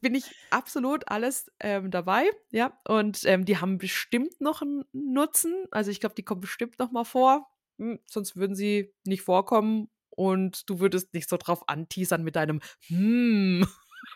bin 0.00 0.14
ich 0.14 0.34
absolut 0.50 1.08
alles 1.08 1.50
ähm, 1.60 1.90
dabei, 1.90 2.28
ja. 2.50 2.78
Und 2.86 3.24
ähm, 3.24 3.44
die 3.44 3.58
haben 3.58 3.78
bestimmt 3.78 4.40
noch 4.40 4.62
einen 4.62 4.84
Nutzen. 4.92 5.54
Also 5.70 5.90
ich 5.90 6.00
glaube, 6.00 6.14
die 6.14 6.22
kommen 6.22 6.40
bestimmt 6.40 6.78
noch 6.78 6.90
mal 6.92 7.04
vor. 7.04 7.46
Hm, 7.78 8.00
sonst 8.06 8.36
würden 8.36 8.56
sie 8.56 8.94
nicht 9.04 9.22
vorkommen 9.22 9.88
und 10.10 10.68
du 10.68 10.80
würdest 10.80 11.14
nicht 11.14 11.28
so 11.28 11.36
drauf 11.36 11.68
anteasern 11.68 12.22
mit 12.22 12.36
deinem 12.36 12.60
Hm. 12.86 13.66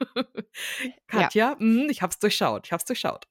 Katja, 1.07 1.57
hm, 1.59 1.89
ich 1.91 2.03
hab's 2.03 2.19
durchschaut, 2.19 2.67
ich 2.67 2.73
hab's 2.73 2.85
durchschaut. 2.85 3.27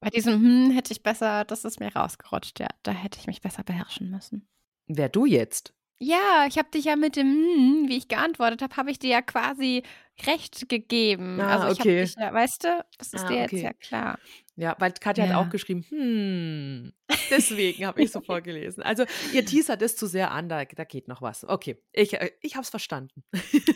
Bei 0.00 0.08
diesem 0.10 0.40
Hm 0.40 0.70
hätte 0.70 0.92
ich 0.92 1.02
besser, 1.02 1.44
das 1.44 1.64
ist 1.64 1.78
mir 1.78 1.94
rausgerutscht, 1.94 2.58
ja. 2.58 2.68
Da 2.82 2.92
hätte 2.92 3.18
ich 3.18 3.26
mich 3.26 3.42
besser 3.42 3.62
beherrschen 3.62 4.10
müssen. 4.10 4.48
Wer 4.86 5.08
du 5.08 5.26
jetzt? 5.26 5.74
Ja, 6.02 6.46
ich 6.48 6.56
habe 6.56 6.70
dich 6.70 6.86
ja 6.86 6.96
mit 6.96 7.14
dem 7.16 7.26
Hm, 7.26 7.88
wie 7.88 7.98
ich 7.98 8.08
geantwortet 8.08 8.62
habe, 8.62 8.74
habe 8.76 8.90
ich 8.90 8.98
dir 8.98 9.10
ja 9.10 9.20
quasi 9.22 9.82
recht 10.26 10.68
gegeben. 10.70 11.40
Ah, 11.40 11.46
also 11.46 11.66
ich 11.66 11.78
okay. 11.78 12.00
dich 12.00 12.14
ja, 12.16 12.32
weißt 12.32 12.64
du, 12.64 12.84
das 12.96 13.12
ist 13.12 13.22
Ah, 13.22 13.28
dir 13.28 13.36
okay. 13.40 13.60
jetzt 13.60 13.60
ja 13.62 13.72
klar. 13.74 14.18
Ja, 14.56 14.76
weil 14.78 14.92
Katja 14.92 15.24
Ja. 15.24 15.30
hat 15.30 15.32
auch 15.32 15.48
geschrieben, 15.48 15.84
hm. 15.88 16.92
Deswegen 17.30 17.86
habe 17.86 18.02
ich 18.02 18.10
so 18.10 18.20
vorgelesen. 18.20 18.82
Also, 18.82 19.04
ihr 19.32 19.44
teasert 19.44 19.82
es 19.82 19.96
zu 19.96 20.06
sehr 20.06 20.30
an, 20.32 20.48
da, 20.48 20.64
da 20.64 20.84
geht 20.84 21.08
noch 21.08 21.22
was. 21.22 21.44
Okay, 21.48 21.82
ich, 21.92 22.14
äh, 22.14 22.32
ich 22.40 22.54
habe 22.56 22.62
es 22.62 22.70
verstanden. 22.70 23.24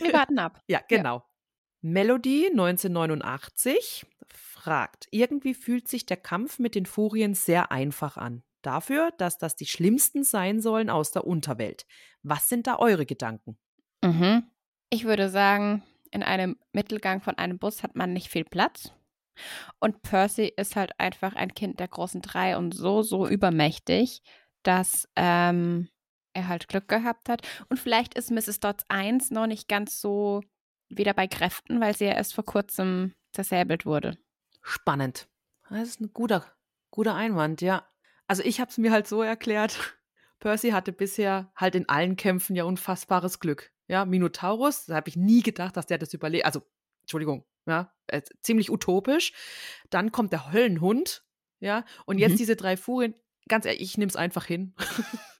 Wir 0.01 0.13
warten 0.13 0.39
ab. 0.39 0.61
Ja, 0.67 0.81
genau. 0.87 1.23
Melody 1.81 2.49
1989 2.51 4.05
fragt, 4.27 5.07
irgendwie 5.11 5.53
fühlt 5.53 5.87
sich 5.87 6.05
der 6.05 6.17
Kampf 6.17 6.59
mit 6.59 6.75
den 6.75 6.85
Furien 6.85 7.35
sehr 7.35 7.71
einfach 7.71 8.17
an. 8.17 8.43
Dafür, 8.65 9.11
dass 9.19 9.37
das 9.37 9.55
die 9.55 9.67
schlimmsten 9.67 10.23
sein 10.23 10.59
sollen 10.59 10.89
aus 10.89 11.11
der 11.11 11.27
Unterwelt. 11.27 11.85
Was 12.23 12.49
sind 12.49 12.65
da 12.65 12.77
eure 12.77 13.05
Gedanken? 13.05 13.59
Mhm. 14.03 14.49
Ich 14.89 15.05
würde 15.05 15.29
sagen, 15.29 15.83
in 16.09 16.23
einem 16.23 16.57
Mittelgang 16.71 17.21
von 17.21 17.37
einem 17.37 17.59
Bus 17.59 17.83
hat 17.83 17.95
man 17.95 18.11
nicht 18.11 18.29
viel 18.29 18.43
Platz. 18.43 18.91
Und 19.79 20.01
Percy 20.01 20.51
ist 20.57 20.75
halt 20.75 20.99
einfach 20.99 21.35
ein 21.35 21.53
Kind 21.53 21.79
der 21.79 21.89
großen 21.89 22.21
drei 22.21 22.57
und 22.57 22.73
so, 22.73 23.03
so 23.03 23.27
übermächtig, 23.27 24.23
dass 24.63 25.07
ähm, 25.15 25.89
er 26.33 26.47
halt 26.47 26.67
Glück 26.67 26.87
gehabt 26.87 27.29
hat. 27.29 27.41
Und 27.69 27.77
vielleicht 27.77 28.15
ist 28.15 28.31
Mrs. 28.31 28.61
Dodds 28.61 28.85
1 28.87 29.29
noch 29.29 29.45
nicht 29.45 29.67
ganz 29.67 30.01
so 30.01 30.41
wieder 30.89 31.13
bei 31.13 31.27
Kräften, 31.27 31.81
weil 31.81 31.95
sie 31.95 32.05
ja 32.05 32.13
erst 32.13 32.33
vor 32.33 32.45
kurzem 32.45 33.13
zersäbelt 33.31 33.85
wurde. 33.85 34.17
Spannend. 34.63 35.27
Das 35.69 35.87
ist 35.87 36.01
ein 36.01 36.13
guter, 36.13 36.45
guter 36.89 37.13
Einwand, 37.13 37.61
ja. 37.61 37.85
Also 38.27 38.43
ich 38.43 38.59
habe 38.59 38.69
es 38.71 38.77
mir 38.77 38.91
halt 38.91 39.07
so 39.07 39.21
erklärt, 39.21 39.97
Percy 40.39 40.69
hatte 40.71 40.91
bisher 40.91 41.51
halt 41.55 41.75
in 41.75 41.87
allen 41.89 42.15
Kämpfen 42.15 42.55
ja 42.55 42.63
unfassbares 42.63 43.39
Glück. 43.39 43.71
Ja, 43.87 44.05
Minotaurus, 44.05 44.85
da 44.85 44.95
habe 44.95 45.09
ich 45.09 45.15
nie 45.15 45.41
gedacht, 45.43 45.77
dass 45.77 45.85
der 45.85 45.97
das 45.99 46.13
überlebt. 46.13 46.45
Also, 46.45 46.61
Entschuldigung, 47.03 47.45
ja, 47.67 47.93
äh, 48.07 48.21
ziemlich 48.41 48.71
utopisch. 48.71 49.31
Dann 49.91 50.11
kommt 50.11 50.33
der 50.33 50.51
Höllenhund, 50.51 51.23
ja, 51.59 51.85
und 52.05 52.17
jetzt 52.17 52.33
Mhm. 52.33 52.37
diese 52.37 52.55
drei 52.55 52.77
Furien. 52.77 53.13
Ganz 53.47 53.65
ehrlich, 53.65 53.81
ich 53.81 53.97
nehme 53.97 54.09
es 54.09 54.15
einfach 54.15 54.45
hin. 54.45 54.73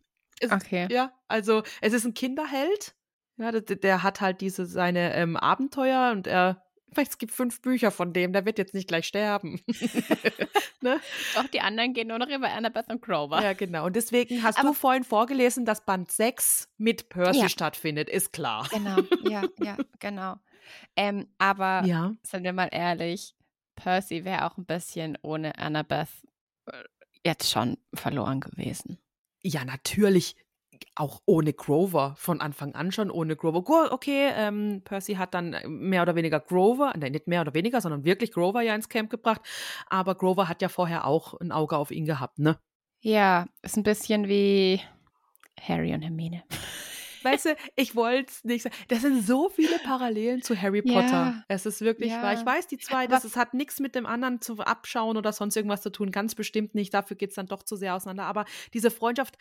Es- 0.41 0.51
Okay. 0.51 0.87
Ja, 0.91 1.13
also 1.29 1.63
es 1.81 1.93
ist 1.93 2.03
ein 2.05 2.13
Kinderheld. 2.13 2.93
Ja, 3.37 3.51
der, 3.53 3.61
der 3.61 4.03
hat 4.03 4.19
halt 4.21 4.41
diese 4.41 4.65
seine 4.65 5.13
ähm, 5.15 5.37
Abenteuer 5.37 6.11
und 6.11 6.27
er, 6.27 6.64
es 6.95 7.17
gibt 7.17 7.33
fünf 7.33 7.61
Bücher 7.61 7.91
von 7.91 8.13
dem, 8.13 8.31
der 8.33 8.45
wird 8.45 8.57
jetzt 8.57 8.73
nicht 8.73 8.87
gleich 8.87 9.05
sterben. 9.05 9.61
ne? 10.81 10.99
Auch 11.37 11.47
die 11.47 11.61
anderen 11.61 11.93
gehen 11.93 12.07
nur 12.07 12.19
noch 12.19 12.29
über 12.29 12.51
Annabeth 12.51 12.89
und 12.89 13.01
Grover. 13.01 13.41
Ja, 13.41 13.53
genau. 13.53 13.85
Und 13.85 13.95
deswegen 13.95 14.43
hast 14.43 14.59
Aber- 14.59 14.69
du 14.69 14.73
vorhin 14.73 15.03
vorgelesen, 15.03 15.65
dass 15.65 15.83
Band 15.85 16.11
6 16.11 16.69
mit 16.77 17.09
Percy 17.09 17.39
Ja. 17.41 17.49
stattfindet, 17.49 18.09
ist 18.09 18.31
klar. 18.33 18.67
Genau, 18.71 18.97
ja, 19.29 19.43
ja, 19.61 19.77
genau. 19.99 20.35
Ähm, 20.95 21.27
aber 21.37 21.83
Ja. 21.85 22.13
sind 22.23 22.43
wir 22.43 22.53
mal 22.53 22.69
ehrlich, 22.71 23.35
Percy 23.75 24.23
wäre 24.25 24.45
auch 24.45 24.57
ein 24.57 24.65
bisschen 24.65 25.17
ohne 25.21 25.57
Annabeth 25.57 26.07
äh, 26.67 26.83
jetzt 27.25 27.49
schon 27.51 27.77
verloren 27.93 28.39
gewesen. 28.39 28.99
Ja, 29.43 29.65
natürlich. 29.65 30.35
Auch 30.95 31.21
ohne 31.25 31.53
Grover, 31.53 32.15
von 32.17 32.41
Anfang 32.41 32.75
an 32.75 32.91
schon 32.91 33.11
ohne 33.11 33.35
Grover. 33.35 33.91
Okay, 33.91 34.31
ähm, 34.35 34.81
Percy 34.83 35.15
hat 35.15 35.33
dann 35.33 35.55
mehr 35.67 36.01
oder 36.01 36.15
weniger 36.15 36.39
Grover, 36.39 36.93
nein, 36.97 37.11
nicht 37.11 37.27
mehr 37.27 37.41
oder 37.41 37.53
weniger, 37.53 37.81
sondern 37.81 38.05
wirklich 38.05 38.31
Grover 38.31 38.61
ja 38.61 38.75
ins 38.75 38.89
Camp 38.89 39.09
gebracht. 39.09 39.41
Aber 39.87 40.15
Grover 40.15 40.47
hat 40.47 40.61
ja 40.61 40.69
vorher 40.69 41.05
auch 41.05 41.33
ein 41.39 41.51
Auge 41.51 41.77
auf 41.77 41.91
ihn 41.91 42.05
gehabt, 42.05 42.39
ne? 42.39 42.57
Ja, 43.01 43.47
ist 43.61 43.77
ein 43.77 43.83
bisschen 43.83 44.27
wie 44.27 44.81
Harry 45.59 45.93
und 45.93 46.01
Hermine. 46.01 46.43
Weißt 47.25 47.45
du, 47.45 47.55
ich 47.75 47.95
wollte 47.95 48.31
es 48.31 48.43
nicht 48.43 48.63
sagen. 48.63 48.75
Das 48.87 49.01
sind 49.01 49.25
so 49.25 49.49
viele 49.49 49.79
Parallelen 49.79 50.41
zu 50.41 50.55
Harry 50.59 50.81
Ja. 50.85 51.01
Potter. 51.01 51.43
Es 51.47 51.65
ist 51.65 51.81
wirklich 51.81 52.11
Ja. 52.11 52.21
wahr. 52.21 52.33
Ich 52.33 52.45
weiß, 52.45 52.67
die 52.67 52.77
zwei, 52.77 53.07
das 53.07 53.23
es 53.23 53.35
hat 53.35 53.53
nichts 53.53 53.79
mit 53.79 53.95
dem 53.95 54.05
anderen 54.05 54.41
zu 54.41 54.57
abschauen 54.59 55.17
oder 55.17 55.33
sonst 55.33 55.55
irgendwas 55.57 55.81
zu 55.81 55.91
tun. 55.91 56.11
Ganz 56.11 56.35
bestimmt 56.35 56.75
nicht. 56.75 56.93
Dafür 56.93 57.17
geht 57.17 57.29
es 57.31 57.35
dann 57.35 57.47
doch 57.47 57.63
zu 57.63 57.75
sehr 57.75 57.95
auseinander. 57.95 58.25
Aber 58.25 58.45
diese 58.73 58.91
Freundschaft, 58.91 59.37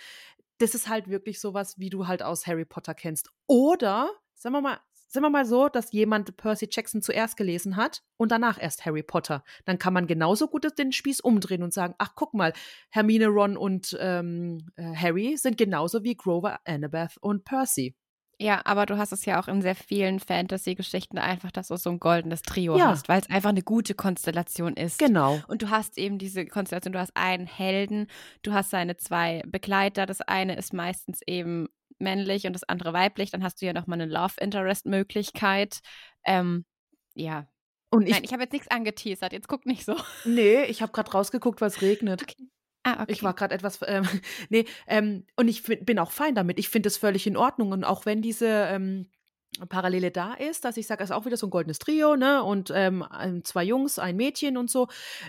das 0.59 0.74
ist 0.74 0.89
halt 0.89 1.09
wirklich 1.09 1.40
sowas, 1.40 1.78
wie 1.78 1.90
du 1.90 2.06
halt 2.06 2.23
aus 2.23 2.47
Harry 2.47 2.65
Potter 2.65 2.94
kennst. 2.94 3.31
Oder, 3.47 4.11
sagen 4.35 4.55
wir 4.55 4.61
mal, 4.61 4.81
Sagen 5.06 5.24
wir 5.24 5.31
mal 5.31 5.44
so, 5.47 5.68
dass 5.68 5.93
jemand 5.93 6.36
Percy 6.36 6.68
Jackson 6.70 7.01
zuerst 7.02 7.36
gelesen 7.36 7.76
hat 7.76 8.02
und 8.16 8.32
danach 8.32 8.60
erst 8.60 8.85
Harry 8.85 9.02
Potter. 9.02 9.44
Dann 9.64 9.78
kann 9.78 9.93
man 9.93 10.06
genauso 10.06 10.48
gut 10.48 10.64
den 10.78 10.93
Spieß 10.93 11.20
umdrehen 11.20 11.62
und 11.62 11.72
sagen, 11.72 11.94
ach 11.98 12.14
guck 12.16 12.35
mal, 12.35 12.52
Hermine, 12.90 13.28
Ron 13.28 13.56
und 13.56 13.97
ähm, 14.01 14.66
äh, 14.76 14.94
Harry 14.97 15.36
sind 15.36 15.56
genauso 15.59 16.02
wie 16.02 16.16
Grover, 16.16 16.59
Annabeth 16.64 17.16
und 17.20 17.44
Percy. 17.44 17.94
Ja, 18.40 18.62
aber 18.64 18.86
du 18.86 18.98
hast 18.98 19.12
es 19.12 19.24
ja 19.26 19.40
auch 19.40 19.47
in 19.47 19.62
sehr 19.62 19.76
vielen 19.76 20.18
Fantasy-Geschichten 20.18 21.18
einfach, 21.18 21.52
dass 21.52 21.68
du 21.68 21.76
so 21.76 21.90
ein 21.90 22.01
goldenes 22.01 22.43
Trio 22.43 22.76
Ja. 22.76 22.89
hast, 22.89 23.09
weil 23.09 23.20
es 23.20 23.31
einfach 23.31 23.51
eine 23.51 23.62
gute 23.62 23.94
Konstellation 23.94 24.74
ist. 24.74 24.98
Genau. 24.98 25.40
Und 25.47 25.62
du 25.62 25.70
hast 25.70 25.98
eben 25.98 26.18
diese 26.18 26.44
Konstellation, 26.44 26.93
du 26.93 26.98
hast 26.98 27.16
einen 27.16 27.47
Helden, 27.47 28.09
du 28.43 28.52
hast 28.52 28.70
seine 28.70 28.97
zwei 28.97 29.43
Begleiter. 29.47 30.06
Das 30.06 30.20
eine 30.20 30.56
ist 30.56 30.72
meistens 30.72 31.20
eben 31.26 31.68
männlich 31.98 32.46
und 32.46 32.52
das 32.52 32.64
andere 32.64 32.92
weiblich. 32.92 33.30
Dann 33.30 33.42
hast 33.42 33.60
du 33.60 33.66
ja 33.66 33.72
nochmal 33.72 34.00
eine 34.00 34.12
Love 34.12 34.34
Interest-Möglichkeit. 34.40 35.80
Ähm, 36.24 36.64
ja. 37.14 37.46
Und 37.90 38.06
ich, 38.06 38.14
Nein, 38.14 38.24
ich 38.24 38.32
habe 38.32 38.42
jetzt 38.42 38.52
nichts 38.52 38.68
angeteasert. 38.68 39.32
Jetzt 39.32 39.48
guck 39.48 39.66
nicht 39.66 39.84
so. 39.84 39.96
nee, 40.24 40.64
ich 40.64 40.82
habe 40.82 40.92
gerade 40.92 41.12
rausgeguckt, 41.12 41.60
was 41.60 41.82
regnet. 41.82 42.22
Okay. 42.22 42.48
Ah, 42.82 43.02
okay. 43.02 43.12
Ich 43.12 43.22
war 43.22 43.34
gerade 43.34 43.54
etwas, 43.54 43.80
ähm, 43.86 44.06
nee, 44.50 44.66
ähm, 44.86 45.26
und 45.36 45.48
ich 45.48 45.62
bin 45.62 45.98
auch 45.98 46.10
fein 46.10 46.34
damit. 46.34 46.58
Ich 46.58 46.68
finde 46.68 46.88
es 46.88 46.98
völlig 46.98 47.26
in 47.26 47.36
Ordnung. 47.36 47.72
Und 47.72 47.84
auch 47.84 48.04
wenn 48.04 48.20
diese 48.20 48.46
ähm, 48.46 49.10
Parallele 49.68 50.10
da 50.10 50.35
ist, 50.35 50.64
dass 50.64 50.76
ich 50.76 50.86
sage, 50.86 51.02
es 51.05 51.10
ist 51.10 51.16
auch 51.16 51.26
wieder 51.26 51.36
so 51.36 51.47
ein 51.47 51.51
goldenes 51.51 51.78
Trio, 51.78 52.16
ne? 52.16 52.43
Und 52.43 52.72
ähm, 52.74 53.05
zwei 53.44 53.64
Jungs, 53.64 53.98
ein 53.98 54.16
Mädchen 54.16 54.56
und 54.56 54.70
so, 54.70 54.89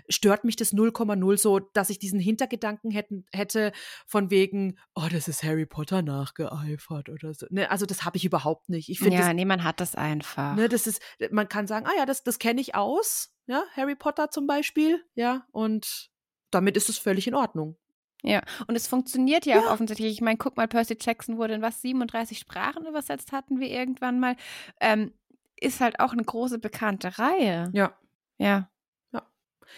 stört 0.10 0.44
mich 0.44 0.56
das 0.56 0.74
0,0 0.74 1.38
so, 1.38 1.60
dass 1.60 1.90
ich 1.90 2.00
diesen 2.00 2.20
Hintergedanken 2.20 2.92
hätten, 2.92 3.26
hätte 3.32 3.72
von 4.08 4.30
wegen, 4.30 4.78
oh, 4.96 5.08
das 5.12 5.28
ist 5.28 5.44
Harry 5.44 5.66
Potter 5.66 6.02
nachgeeifert 6.02 7.10
oder 7.10 7.34
so. 7.34 7.46
Ne? 7.50 7.70
Also 7.70 7.86
das 7.86 8.04
habe 8.04 8.18
ich 8.18 8.26
überhaupt 8.26 8.70
nicht. 8.70 8.90
Ich 8.90 9.00
finde 9.00 9.18
ja, 9.18 9.28
das 9.28 9.34
nee, 9.34 9.46
man 9.46 9.64
hat 9.64 9.80
das 9.80 9.96
einfach. 9.96 10.56
Ne, 10.56 10.70
das 10.70 10.88
ist, 10.88 11.02
man 11.32 11.48
kann 11.48 11.68
sagen, 11.68 11.86
ah 11.86 11.98
ja, 11.98 12.06
das, 12.06 12.24
das 12.24 12.40
kenne 12.40 12.62
ich 12.62 12.76
aus, 12.76 13.34
ja, 13.48 13.64
Harry 13.76 13.96
Potter 13.96 14.30
zum 14.30 14.48
Beispiel, 14.48 15.04
ja, 15.14 15.46
und 15.52 16.10
damit 16.52 16.78
ist 16.78 16.90
es 16.90 16.98
völlig 16.98 17.28
in 17.28 17.36
Ordnung. 17.36 17.78
Ja, 18.26 18.42
und 18.68 18.76
es 18.76 18.88
funktioniert 18.88 19.46
ja, 19.46 19.60
auch 19.60 19.66
Ja. 19.66 19.74
offensichtlich. 19.74 20.12
Ich 20.14 20.22
meine, 20.22 20.38
guck 20.38 20.58
mal, 20.58 20.68
Percy 20.68 20.98
Jackson 21.00 21.38
wurde 21.38 21.54
in 21.54 21.62
was, 21.62 21.82
37 21.82 22.40
Sprachen 22.40 22.86
übersetzt 22.88 23.32
hatten 23.32 23.60
wir 23.60 23.70
irgendwann 23.70 24.20
mal. 24.20 24.36
Ähm, 24.80 25.14
ist 25.58 25.80
halt 25.80 26.00
auch 26.00 26.12
eine 26.12 26.24
große 26.24 26.60
bekannte 26.60 27.18
Reihe. 27.20 27.70
Ja. 27.74 27.98
Ja. 28.38 28.70
Ja. 29.14 29.24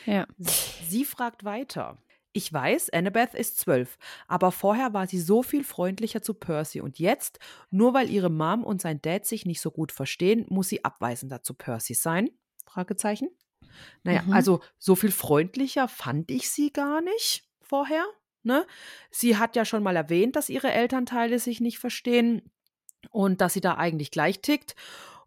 Ja. 0.05 0.27
Sie 0.37 1.05
fragt 1.05 1.43
weiter. 1.43 1.97
Ich 2.33 2.53
weiß, 2.53 2.91
Annabeth 2.91 3.33
ist 3.33 3.57
zwölf, 3.57 3.97
aber 4.27 4.51
vorher 4.51 4.93
war 4.93 5.07
sie 5.07 5.19
so 5.19 5.41
viel 5.41 5.63
freundlicher 5.63 6.21
zu 6.21 6.35
Percy 6.35 6.81
und 6.81 6.99
jetzt, 6.99 7.39
nur 7.71 7.95
weil 7.95 8.11
ihre 8.11 8.29
Mom 8.29 8.63
und 8.63 8.79
sein 8.81 9.01
Dad 9.01 9.25
sich 9.25 9.45
nicht 9.47 9.59
so 9.59 9.71
gut 9.71 9.91
verstehen, 9.91 10.45
muss 10.49 10.69
sie 10.69 10.85
abweisender 10.85 11.41
zu 11.41 11.55
Percy 11.55 11.95
sein? 11.95 12.29
Fragezeichen. 12.65 13.29
Naja, 14.03 14.21
Mhm. 14.21 14.33
also 14.33 14.61
so 14.77 14.95
viel 14.95 15.11
freundlicher 15.11 15.87
fand 15.87 16.29
ich 16.29 16.49
sie 16.51 16.71
gar 16.71 17.01
nicht 17.01 17.47
vorher. 17.61 18.05
Ne? 18.47 18.65
Sie 19.11 19.37
hat 19.37 19.55
ja 19.55 19.65
schon 19.65 19.83
mal 19.83 19.95
erwähnt, 19.95 20.35
dass 20.35 20.49
ihre 20.49 20.71
Elternteile 20.71 21.37
sich 21.37 21.61
nicht 21.61 21.77
verstehen 21.77 22.41
und 23.11 23.41
dass 23.41 23.53
sie 23.53 23.61
da 23.61 23.75
eigentlich 23.75 24.09
gleich 24.09 24.41
tickt. 24.41 24.75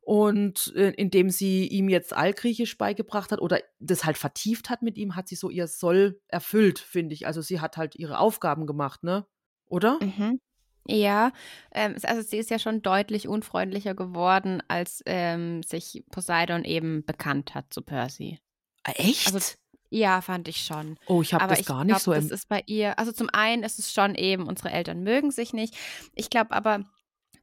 Und 0.00 0.72
äh, 0.74 0.90
indem 0.96 1.30
sie 1.30 1.68
ihm 1.68 1.88
jetzt 1.88 2.12
Altgriechisch 2.12 2.76
beigebracht 2.78 3.30
hat 3.30 3.40
oder 3.40 3.60
das 3.78 4.04
halt 4.04 4.18
vertieft 4.18 4.70
hat 4.70 4.82
mit 4.82 4.96
ihm, 4.96 5.14
hat 5.14 5.28
sie 5.28 5.36
so 5.36 5.50
ihr 5.50 5.68
Soll 5.68 6.20
erfüllt, 6.26 6.80
finde 6.80 7.14
ich. 7.14 7.26
Also 7.26 7.42
sie 7.42 7.60
hat 7.60 7.76
halt 7.76 7.94
ihre 7.94 8.18
Aufgaben 8.18 8.66
gemacht, 8.66 9.04
ne? 9.04 9.26
Oder? 9.66 9.98
Mhm. 10.02 10.40
Ja, 10.86 11.32
ähm, 11.72 11.96
also 12.02 12.22
sie 12.22 12.38
ist 12.38 12.50
ja 12.50 12.58
schon 12.58 12.82
deutlich 12.82 13.28
unfreundlicher 13.28 13.94
geworden, 13.94 14.62
als 14.66 15.02
ähm, 15.06 15.62
sich 15.62 16.04
Poseidon 16.10 16.64
eben 16.64 17.04
bekannt 17.04 17.54
hat 17.54 17.72
zu 17.72 17.82
Percy. 17.82 18.40
Echt? 18.84 19.32
Also, 19.32 19.54
Ja, 19.90 20.20
fand 20.20 20.46
ich 20.48 20.58
schon. 20.64 20.96
oh, 21.06 21.20
ich 21.20 21.34
habe 21.34 21.48
das 21.48 21.66
gar 21.66 21.84
nicht 21.84 21.98
so 22.00 22.12
das 22.14 22.26
ist 22.30 22.48
bei 22.48 22.62
ihr, 22.66 22.98
also 22.98 23.10
zum 23.12 23.28
einen 23.32 23.62
ist 23.64 23.78
es 23.78 23.92
schon 23.92 24.14
eben, 24.14 24.46
unsere 24.46 24.70
Eltern 24.70 25.02
mögen 25.02 25.30
sich 25.32 25.52
nicht. 25.52 25.76
Ich 26.14 26.30
glaube 26.30 26.52
aber, 26.52 26.84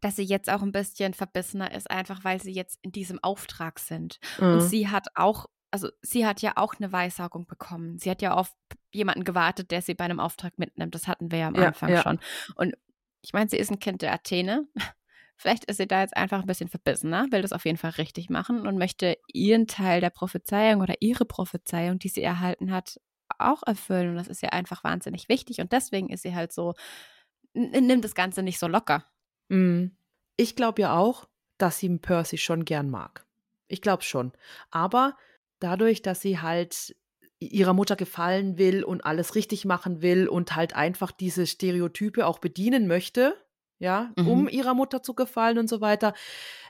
dass 0.01 0.15
sie 0.15 0.23
jetzt 0.23 0.49
auch 0.49 0.61
ein 0.61 0.71
bisschen 0.71 1.13
verbissener 1.13 1.73
ist, 1.73 1.89
einfach 1.91 2.23
weil 2.23 2.41
sie 2.41 2.51
jetzt 2.53 2.79
in 2.83 2.91
diesem 2.91 3.21
Auftrag 3.23 3.79
sind. 3.79 4.19
Und 4.39 4.59
Äh. 4.59 4.61
sie 4.61 4.87
hat 4.89 5.07
auch, 5.15 5.47
also 5.71 5.89
sie 6.01 6.25
hat 6.25 6.41
ja 6.41 6.53
auch 6.55 6.75
eine 6.79 6.91
Weissagung 6.91 7.47
bekommen. 7.47 7.97
Sie 7.97 8.09
hat 8.09 8.21
ja 8.21 8.33
auf 8.33 8.53
jemanden 8.93 9.23
gewartet, 9.25 9.71
der 9.71 9.81
sie 9.81 9.95
bei 9.95 10.05
einem 10.05 10.19
Auftrag 10.19 10.57
mitnimmt. 10.57 10.95
Das 10.95 11.07
hatten 11.07 11.31
wir 11.31 11.39
ja 11.39 11.47
am 11.49 11.55
Ja, 11.55 11.67
Anfang 11.67 11.89
ja. 11.89 12.01
schon. 12.01 12.19
Und 12.55 12.75
ich 13.21 13.33
meine, 13.33 13.49
sie 13.49 13.57
ist 13.57 13.71
ein 13.71 13.79
Kind 13.79 14.01
der 14.03 14.13
Athene. 14.13 14.67
Vielleicht 15.37 15.65
ist 15.65 15.77
sie 15.77 15.87
da 15.87 16.01
jetzt 16.01 16.17
einfach 16.17 16.41
ein 16.41 16.47
bisschen 16.47 16.67
verbissener, 16.67 17.27
will 17.31 17.43
das 17.43 17.53
auf 17.53 17.65
jeden 17.65 17.77
Fall 17.77 17.91
richtig 17.91 18.29
machen 18.29 18.65
und 18.65 18.77
möchte 18.77 19.17
ihren 19.31 19.67
Teil 19.67 20.01
der 20.01 20.09
Prophezeiung 20.09 20.81
oder 20.81 20.95
ihre 20.99 21.25
Prophezeiung, 21.25 21.99
die 21.99 22.09
sie 22.09 22.23
erhalten 22.23 22.71
hat, 22.71 22.99
auch 23.37 23.61
erfüllen. 23.63 24.09
Und 24.09 24.15
das 24.15 24.27
ist 24.27 24.41
ja 24.41 24.49
einfach 24.49 24.83
wahnsinnig 24.83 25.29
wichtig. 25.29 25.61
Und 25.61 25.71
deswegen 25.71 26.09
ist 26.09 26.23
sie 26.23 26.35
halt 26.35 26.51
so, 26.51 26.73
nimmt 27.53 28.03
das 28.03 28.15
Ganze 28.15 28.41
nicht 28.41 28.59
so 28.59 28.67
locker. 28.67 29.05
Mm. 29.49 29.87
Ich 30.37 30.55
glaube 30.55 30.81
ja 30.81 30.97
auch, 30.97 31.27
dass 31.57 31.79
sie 31.79 31.89
Percy 31.97 32.37
schon 32.37 32.65
gern 32.65 32.89
mag. 32.89 33.25
Ich 33.67 33.81
glaube 33.81 34.03
schon. 34.03 34.31
Aber 34.71 35.17
dadurch, 35.59 36.01
dass 36.01 36.21
sie 36.21 36.39
halt 36.39 36.95
ihrer 37.39 37.73
Mutter 37.73 37.95
gefallen 37.95 38.57
will 38.57 38.83
und 38.83 39.05
alles 39.05 39.35
richtig 39.35 39.65
machen 39.65 40.01
will 40.01 40.27
und 40.27 40.55
halt 40.55 40.75
einfach 40.75 41.11
diese 41.11 41.45
Stereotype 41.45 42.25
auch 42.25 42.39
bedienen 42.39 42.87
möchte, 42.87 43.35
ja, 43.79 44.11
Mhm. 44.17 44.27
um 44.27 44.47
ihrer 44.49 44.73
Mutter 44.73 45.03
zu 45.03 45.13
gefallen 45.13 45.57
und 45.57 45.67
so 45.69 45.81
weiter, 45.81 46.13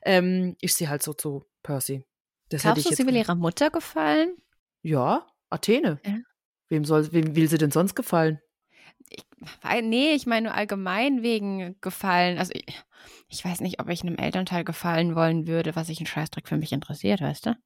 ähm, 0.04 0.56
ist 0.62 0.78
sie 0.78 0.90
halt 0.90 1.04
so 1.04 1.14
zu 1.14 1.46
Percy. 1.64 2.04
Das 2.50 2.62
Glaubst 2.62 2.90
du, 2.90 2.96
sie 2.96 3.06
will 3.06 3.16
ihrer 3.16 3.36
Mutter 3.36 3.70
gefallen? 3.70 4.38
Ja, 4.82 5.28
Athene. 5.50 6.00
Ja. 6.06 6.18
Wem 6.70 6.86
soll, 6.86 7.12
wem 7.14 7.36
will 7.36 7.48
sie 7.50 7.58
denn 7.58 7.72
sonst 7.72 7.96
gefallen? 7.96 8.40
Ich, 9.10 9.24
nee, 9.82 10.12
ich 10.14 10.26
meine 10.26 10.48
nur 10.48 10.56
allgemein 10.56 11.24
wegen 11.24 11.80
gefallen. 11.82 12.38
Also 12.38 12.52
ich, 12.54 12.66
ich 13.30 13.44
weiß 13.46 13.62
nicht, 13.62 13.80
ob 13.80 13.90
ich 13.90 14.02
einem 14.02 14.18
Elternteil 14.18 14.64
gefallen 14.64 15.16
wollen 15.16 15.48
würde, 15.48 15.76
was 15.76 15.88
sich 15.88 16.00
ein 16.00 16.06
Scheißdreck 16.06 16.48
für 16.48 16.58
mich 16.58 16.72
interessiert, 16.72 17.22
weißt 17.22 17.48
du? 17.48 17.58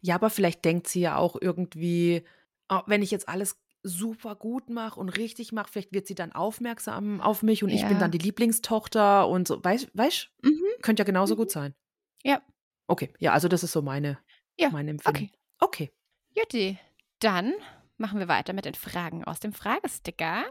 Ja, 0.00 0.14
aber 0.16 0.30
vielleicht 0.30 0.64
denkt 0.64 0.88
sie 0.88 1.00
ja 1.00 1.16
auch 1.16 1.36
irgendwie, 1.40 2.24
oh, 2.68 2.80
wenn 2.86 3.02
ich 3.02 3.10
jetzt 3.10 3.28
alles 3.28 3.58
super 3.82 4.36
gut 4.36 4.68
mache 4.70 4.98
und 5.00 5.08
richtig 5.10 5.52
mache, 5.52 5.70
vielleicht 5.72 5.92
wird 5.92 6.06
sie 6.06 6.14
dann 6.14 6.32
aufmerksam 6.32 7.20
auf 7.20 7.42
mich 7.42 7.62
und 7.64 7.70
ich 7.70 7.82
bin 7.82 7.92
Ja. 7.92 7.98
dann 8.00 8.10
die 8.10 8.18
Lieblingstochter 8.18 9.26
und 9.28 9.48
so. 9.48 9.62
Weißt 9.64 9.90
weißt 9.94 10.30
Mhm. 10.42 10.60
Könnte 10.82 11.00
ja 11.02 11.04
genauso 11.04 11.34
Mhm. 11.34 11.38
gut 11.38 11.50
sein. 11.50 11.74
Ja. 12.22 12.42
Okay, 12.88 13.12
ja, 13.18 13.32
also 13.32 13.48
das 13.48 13.62
ist 13.62 13.72
so 13.72 13.82
meine, 13.82 14.18
Ja, 14.58 14.70
meine 14.70 14.90
Empfindung. 14.90 15.28
okay. 15.28 15.32
Okay. 15.60 15.90
Jutti, 16.36 16.78
dann 17.20 17.52
machen 17.98 18.18
wir 18.18 18.28
weiter 18.28 18.52
mit 18.52 18.64
den 18.64 18.74
Fragen 18.74 19.24
aus 19.24 19.40
dem 19.40 19.52
Fragesticker. 19.52 20.44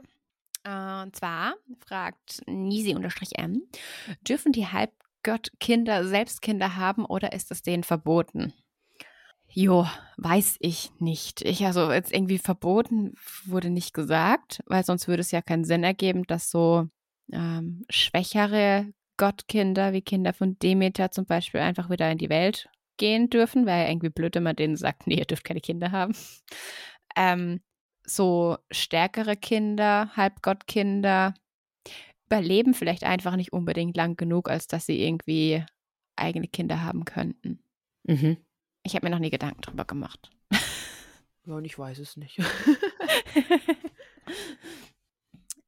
Äh, 0.64 1.01
Und 1.03 1.15
zwar 1.15 1.56
fragt 1.85 2.41
Nisi-M, 2.47 3.64
dürfen 4.22 4.51
die 4.51 4.68
Halbgottkinder 4.68 6.06
selbst 6.06 6.41
Kinder 6.41 6.76
haben 6.76 7.06
oder 7.06 7.34
ist 7.34 7.51
es 7.51 7.61
denen 7.61 7.84
verboten? 7.84 8.53
Jo, 9.61 9.86
weiß 10.15 10.56
ich 10.61 10.90
nicht. 10.99 11.41
Ich, 11.41 11.65
also 11.65 11.91
jetzt 11.91 12.14
irgendwie 12.14 12.38
verboten 12.38 13.14
wurde 13.44 13.69
nicht 13.69 13.94
gesagt, 13.94 14.61
weil 14.68 14.86
sonst 14.86 15.10
würde 15.10 15.19
es 15.19 15.31
ja 15.31 15.41
keinen 15.41 15.65
Sinn 15.65 15.84
ergeben, 15.84 16.23
dass 16.27 16.49
so 16.49 16.88
ähm, 17.34 17.84
schwächere 17.90 18.94
Gottkinder 19.18 19.91
wie 19.91 20.02
Kinder 20.02 20.31
von 20.31 20.57
Demeter 20.60 21.11
zum 21.11 21.26
Beispiel 21.26 21.60
einfach 21.60 21.90
wieder 21.90 22.10
in 22.10 22.18
die 22.18 22.30
Welt 22.30 22.69
gehen 22.95 23.30
dürfen, 23.30 23.65
wäre 23.65 23.84
ja 23.84 23.90
irgendwie 23.90 24.07
blöd, 24.07 24.34
wenn 24.36 24.44
man 24.44 24.56
denen 24.56 24.77
sagt, 24.77 25.07
nee, 25.07 25.15
ihr 25.18 25.26
dürft 25.26 25.44
keine 25.44 25.60
Kinder 25.60 25.91
haben. 25.91 26.15
Ähm, 27.18 27.60
so 28.06 28.60
stärkere 28.72 29.36
Kinder, 29.36 30.15
Halbgottkinder, 30.15 31.34
überleben 32.27 32.73
vielleicht 32.73 33.03
einfach 33.03 33.36
nicht 33.36 33.52
unbedingt 33.52 33.98
lang 33.98 34.15
genug, 34.15 34.49
als 34.49 34.68
dass 34.68 34.86
sie 34.86 35.03
irgendwie 35.03 35.65
eigene 36.15 36.48
Kinder 36.48 36.81
haben 36.81 37.03
könnten. 37.03 37.60
Mhm. 38.03 38.38
Ich 38.89 38.95
habe 38.95 39.05
mir 39.05 39.11
noch 39.11 39.19
nie 39.19 39.29
Gedanken 39.29 39.61
drüber 39.61 39.85
gemacht. 39.85 40.31
Ja, 41.45 41.53
und 41.53 41.63
ich 41.63 41.77
weiß 41.77 41.99
es 41.99 42.17
nicht. 42.17 42.39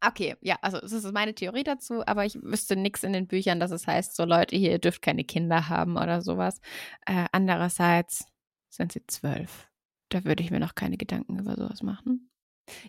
okay, 0.04 0.38
ja, 0.42 0.58
also 0.64 0.80
das 0.80 0.92
ist 0.92 1.12
meine 1.14 1.36
Theorie 1.36 1.64
dazu, 1.64 2.02
aber 2.08 2.26
ich 2.26 2.42
wüsste 2.42 2.76
nichts 2.76 3.04
in 3.04 3.14
den 3.14 3.28
Büchern, 3.28 3.60
dass 3.60 3.70
es 3.70 3.86
heißt, 3.86 4.16
so 4.16 4.26
Leute 4.26 4.56
hier, 4.56 4.72
ihr 4.72 4.80
dürft 4.80 5.04
keine 5.04 5.24
Kinder 5.24 5.70
haben 5.70 5.98
oder 5.98 6.24
sowas. 6.24 6.62
Äh, 7.06 7.26
andererseits 7.32 8.26
sind 8.70 8.92
sie 8.92 9.06
zwölf. 9.06 9.70
Da 10.10 10.26
würde 10.26 10.42
ich 10.42 10.50
mir 10.50 10.60
noch 10.60 10.74
keine 10.74 10.98
Gedanken 10.98 11.38
über 11.38 11.56
sowas 11.56 11.84
machen. 11.84 12.32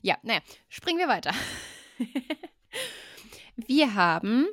Ja, 0.00 0.16
naja, 0.22 0.40
springen 0.70 0.98
wir 0.98 1.08
weiter. 1.08 1.32
wir 3.56 3.94
haben 3.94 4.46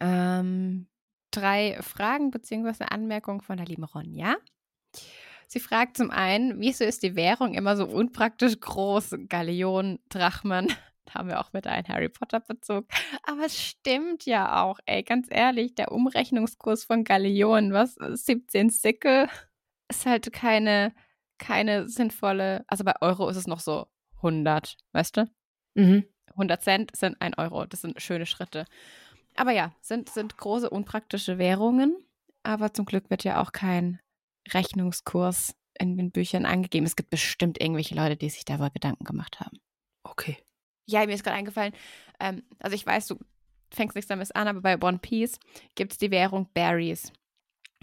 ähm, 0.00 0.86
drei 1.32 1.78
Fragen 1.82 2.30
bzw. 2.30 2.84
Anmerkungen 2.84 3.40
von 3.40 3.56
der 3.56 3.66
lieben 3.66 3.82
Ronja. 3.82 4.36
Sie 5.52 5.58
fragt 5.58 5.96
zum 5.96 6.12
einen, 6.12 6.60
wieso 6.60 6.84
ist 6.84 7.02
die 7.02 7.16
Währung 7.16 7.54
immer 7.54 7.76
so 7.76 7.84
unpraktisch 7.84 8.60
groß? 8.60 9.16
Galeonen, 9.28 9.98
Drachmen. 10.08 10.72
Da 11.06 11.14
haben 11.14 11.28
wir 11.28 11.40
auch 11.40 11.52
mit 11.52 11.66
einem 11.66 11.88
Harry 11.88 12.08
Potter 12.08 12.38
Bezug. 12.38 12.86
Aber 13.24 13.46
es 13.46 13.60
stimmt 13.60 14.26
ja 14.26 14.62
auch, 14.62 14.78
ey, 14.86 15.02
ganz 15.02 15.26
ehrlich, 15.28 15.74
der 15.74 15.90
Umrechnungskurs 15.90 16.84
von 16.84 17.02
Galeonen, 17.02 17.72
was 17.72 17.96
17 17.96 18.70
Sickel, 18.70 19.28
ist 19.88 20.06
halt 20.06 20.32
keine, 20.32 20.94
keine 21.38 21.88
sinnvolle, 21.88 22.64
also 22.68 22.84
bei 22.84 22.94
Euro 23.00 23.28
ist 23.28 23.38
es 23.38 23.48
noch 23.48 23.58
so 23.58 23.88
100, 24.18 24.76
weißt 24.92 25.16
du? 25.16 25.30
mhm. 25.74 26.04
100 26.34 26.62
Cent 26.62 26.96
sind 26.96 27.20
ein 27.20 27.34
Euro. 27.34 27.66
Das 27.66 27.80
sind 27.80 28.00
schöne 28.00 28.26
Schritte. 28.26 28.66
Aber 29.34 29.50
ja, 29.50 29.72
sind, 29.80 30.10
sind 30.10 30.36
große 30.36 30.70
unpraktische 30.70 31.38
Währungen. 31.38 31.96
Aber 32.44 32.72
zum 32.72 32.84
Glück 32.84 33.10
wird 33.10 33.24
ja 33.24 33.42
auch 33.42 33.50
kein 33.50 33.98
Rechnungskurs 34.54 35.54
in 35.78 35.96
den 35.96 36.10
Büchern 36.10 36.46
angegeben. 36.46 36.86
Es 36.86 36.96
gibt 36.96 37.10
bestimmt 37.10 37.60
irgendwelche 37.60 37.94
Leute, 37.94 38.16
die 38.16 38.30
sich 38.30 38.44
darüber 38.44 38.70
Gedanken 38.70 39.04
gemacht 39.04 39.40
haben. 39.40 39.58
Okay. 40.02 40.36
Ja, 40.86 41.06
mir 41.06 41.14
ist 41.14 41.24
gerade 41.24 41.36
eingefallen, 41.36 41.72
ähm, 42.18 42.42
also 42.58 42.74
ich 42.74 42.84
weiß, 42.84 43.06
du 43.06 43.18
fängst 43.72 43.94
nichts 43.94 44.08
damit 44.08 44.34
an, 44.34 44.48
aber 44.48 44.60
bei 44.60 44.80
One 44.82 44.98
Piece 44.98 45.38
gibt 45.74 45.92
es 45.92 45.98
die 45.98 46.10
Währung 46.10 46.48
Berries. 46.52 47.12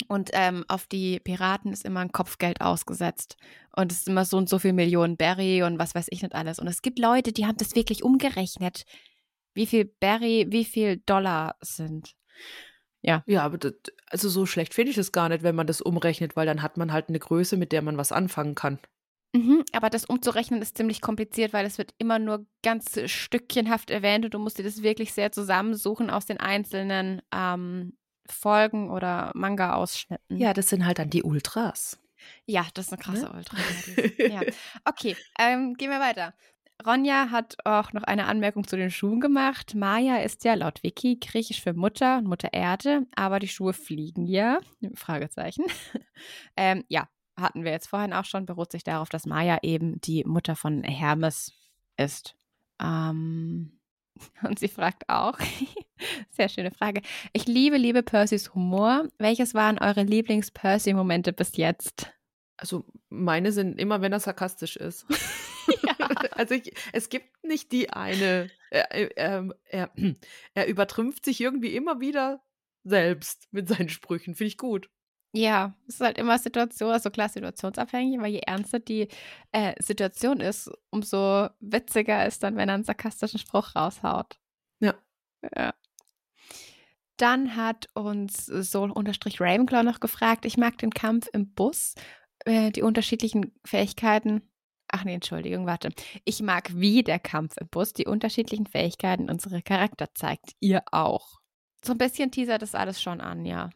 Und 0.08 0.30
ähm, 0.34 0.64
auf 0.68 0.86
die 0.86 1.20
Piraten 1.20 1.74
ist 1.74 1.84
immer 1.84 2.02
ein 2.02 2.12
Kopfgeld 2.12 2.62
ausgesetzt. 2.62 3.36
Und 3.76 3.92
es 3.92 4.00
ist 4.00 4.08
immer 4.08 4.26
so 4.26 4.38
und 4.38 4.48
so 4.48 4.60
viel 4.60 4.74
Millionen 4.74 5.18
Berry 5.18 5.64
und 5.64 5.80
was 5.80 5.96
weiß 5.96 6.08
ich 6.12 6.22
nicht 6.22 6.36
alles. 6.36 6.60
Und 6.60 6.68
es 6.68 6.84
gibt 6.84 7.00
Leute, 7.00 7.34
die 7.34 7.48
haben 7.48 7.58
das 7.58 7.76
wirklich 7.76 8.04
umgerechnet, 8.04 8.84
wie 9.56 9.66
viel 9.66 9.86
Berry, 9.86 10.46
wie 10.50 10.66
viel 10.66 10.98
Dollar 10.98 11.56
sind. 11.62 12.16
Ja, 13.26 13.44
aber 13.44 13.58
das, 13.58 13.74
also 14.08 14.30
so 14.30 14.46
schlecht 14.46 14.74
finde 14.74 14.92
ich 14.92 14.98
es 14.98 15.12
gar 15.12 15.30
nicht, 15.30 15.44
wenn 15.44 15.56
man 15.56 15.68
das 15.68 15.82
umrechnet, 15.82 16.36
weil 16.36 16.46
dann 16.46 16.62
hat 16.62 16.78
man 16.78 16.92
halt 16.92 17.10
eine 17.10 17.20
Größe, 17.20 17.58
mit 17.58 17.72
der 17.72 17.82
man 17.82 17.98
was 17.98 18.12
anfangen 18.12 18.56
kann. 18.56 18.80
Mhm, 19.34 19.64
aber 19.74 19.90
das 19.90 20.06
umzurechnen 20.06 20.62
ist 20.62 20.78
ziemlich 20.78 21.02
kompliziert, 21.02 21.54
weil 21.54 21.66
es 21.66 21.78
wird 21.78 21.94
immer 21.98 22.18
nur 22.20 22.46
ganz 22.64 23.00
stückchenhaft 23.10 23.92
erwähnt 23.92 24.26
und 24.26 24.34
du 24.34 24.40
musst 24.40 24.58
dir 24.58 24.64
das 24.64 24.84
wirklich 24.84 25.14
sehr 25.14 25.32
zusammensuchen 25.32 26.10
aus 26.10 26.26
den 26.26 26.40
einzelnen 26.40 27.22
ähm, 27.34 27.98
Folgen 28.30 28.90
oder 28.90 29.32
Manga-Ausschnitten. 29.36 30.38
Ja, 30.38 30.54
das 30.54 30.70
sind 30.70 30.86
halt 30.86 31.00
dann 31.00 31.10
die 31.10 31.24
Ultras. 31.24 32.00
Ja, 32.46 32.66
das 32.74 32.88
ist 32.88 32.94
eine 32.94 33.02
krasse 33.02 33.26
Ne? 33.26 33.32
Ultra. 33.36 33.58
ja. 34.28 34.42
Okay, 34.86 35.16
ähm, 35.40 35.76
gehen 35.76 35.90
wir 35.92 36.00
weiter. 36.00 36.34
Ronja 36.86 37.32
hat 37.32 37.58
auch 37.66 37.92
noch 37.94 38.04
eine 38.04 38.26
Anmerkung 38.26 38.68
zu 38.68 38.78
den 38.78 38.92
Schuhen 38.92 39.20
gemacht. 39.20 39.74
Maya 39.76 40.18
ist 40.18 40.44
ja 40.44 40.54
laut 40.54 40.84
Wiki 40.84 41.16
griechisch 41.16 41.62
für 41.62 41.74
Mutter 41.74 42.20
und 42.20 42.26
Mutter 42.26 42.54
Erde, 42.54 43.08
aber 43.16 43.40
die 43.40 43.48
Schuhe 43.48 43.74
fliegen 43.74 44.26
ja. 44.28 44.60
Fragezeichen. 44.94 45.66
ähm, 46.58 46.84
ja, 46.88 47.08
hatten 47.36 47.64
wir 47.64 47.72
jetzt 47.72 47.88
vorhin 47.88 48.14
auch 48.14 48.26
schon, 48.26 48.46
beruht 48.46 48.72
sich 48.72 48.84
darauf, 48.84 49.10
dass 49.10 49.26
Maya 49.26 49.60
eben 49.64 50.00
die 50.02 50.24
Mutter 50.24 50.56
von 50.56 50.84
Hermes 50.84 51.54
ist. 51.98 52.36
Ähm, 52.80 53.80
und 54.44 54.60
sie 54.60 54.68
fragt 54.68 55.10
auch, 55.10 55.38
sehr 56.30 56.50
schöne 56.50 56.72
Frage. 56.72 57.02
Ich 57.34 57.48
liebe, 57.48 57.78
liebe 57.78 58.04
Percys 58.04 58.54
Humor. 58.54 59.08
Welches 59.18 59.56
waren 59.56 59.80
eure 59.80 60.04
Lieblings-Percy-Momente 60.04 61.34
bis 61.34 61.58
jetzt? 61.58 62.12
Also 62.56 62.86
meine 63.10 63.52
sind 63.52 63.80
immer, 63.80 64.02
wenn 64.02 64.14
er 64.14 64.20
sarkastisch 64.20 64.76
ist. 64.76 65.06
Also 66.32 66.56
ich, 66.56 66.74
es 66.94 67.10
gibt 67.10 67.44
nicht 67.44 67.72
die 67.72 67.90
eine. 67.92 68.50
Er, 68.70 68.92
er, 68.92 69.18
ähm, 69.18 69.54
er, 69.66 69.92
er 70.54 70.68
übertrümpft 70.68 71.26
sich 71.26 71.42
irgendwie 71.42 71.76
immer 71.76 72.00
wieder 72.00 72.44
selbst 72.84 73.48
mit 73.52 73.68
seinen 73.68 73.90
Sprüchen. 73.90 74.36
Finde 74.36 74.48
ich 74.48 74.58
gut. 74.58 74.90
Ja, 75.34 75.76
es 75.88 75.96
ist 75.96 76.02
halt 76.02 76.18
immer 76.18 76.40
Situation, 76.40 76.92
also 76.92 77.12
klar 77.12 77.30
situationsabhängig, 77.30 78.20
weil 78.20 78.32
je 78.32 78.40
ernster 78.40 78.80
die 78.80 79.08
äh, 79.52 79.74
Situation 79.82 80.40
ist, 80.40 80.72
umso 80.90 81.50
witziger 81.60 82.26
ist 82.26 82.44
dann, 82.44 82.56
wenn 82.56 82.70
er 82.70 82.76
einen 82.76 82.84
sarkastischen 82.86 83.40
Spruch 83.40 83.76
raushaut. 83.76 84.40
Ja. 84.80 84.96
Ja. 85.56 85.74
Dann 87.18 87.56
hat 87.56 87.88
uns 87.94 88.46
Soul 88.46 88.92
unterstrich 88.92 89.42
Ravenclaw 89.42 89.84
noch 89.84 90.00
gefragt, 90.00 90.46
ich 90.46 90.58
mag 90.58 90.78
den 90.78 90.92
Kampf 90.92 91.28
im 91.34 91.54
Bus, 91.54 91.96
äh, 92.46 92.72
die 92.72 92.84
unterschiedlichen 92.84 93.54
Fähigkeiten. 93.66 94.42
Ach 94.90 95.04
nee, 95.04 95.14
Entschuldigung, 95.14 95.66
warte. 95.66 95.90
Ich 96.24 96.42
mag, 96.42 96.72
wie 96.74 97.04
der 97.04 97.20
Kampf 97.20 97.56
im 97.60 97.68
Bus 97.68 97.94
die 97.94 98.06
unterschiedlichen 98.06 98.68
Fähigkeiten 98.68 99.30
unserer 99.30 99.62
Charakter 99.62 100.14
zeigt. 100.14 100.52
Ihr 100.60 100.84
auch. 100.92 101.40
So 101.84 101.94
ein 101.94 101.98
bisschen 101.98 102.32
teasert 102.32 102.62
das 102.62 102.76
alles 102.76 103.02
schon 103.02 103.22
an, 103.22 103.46
ja. 103.46 103.70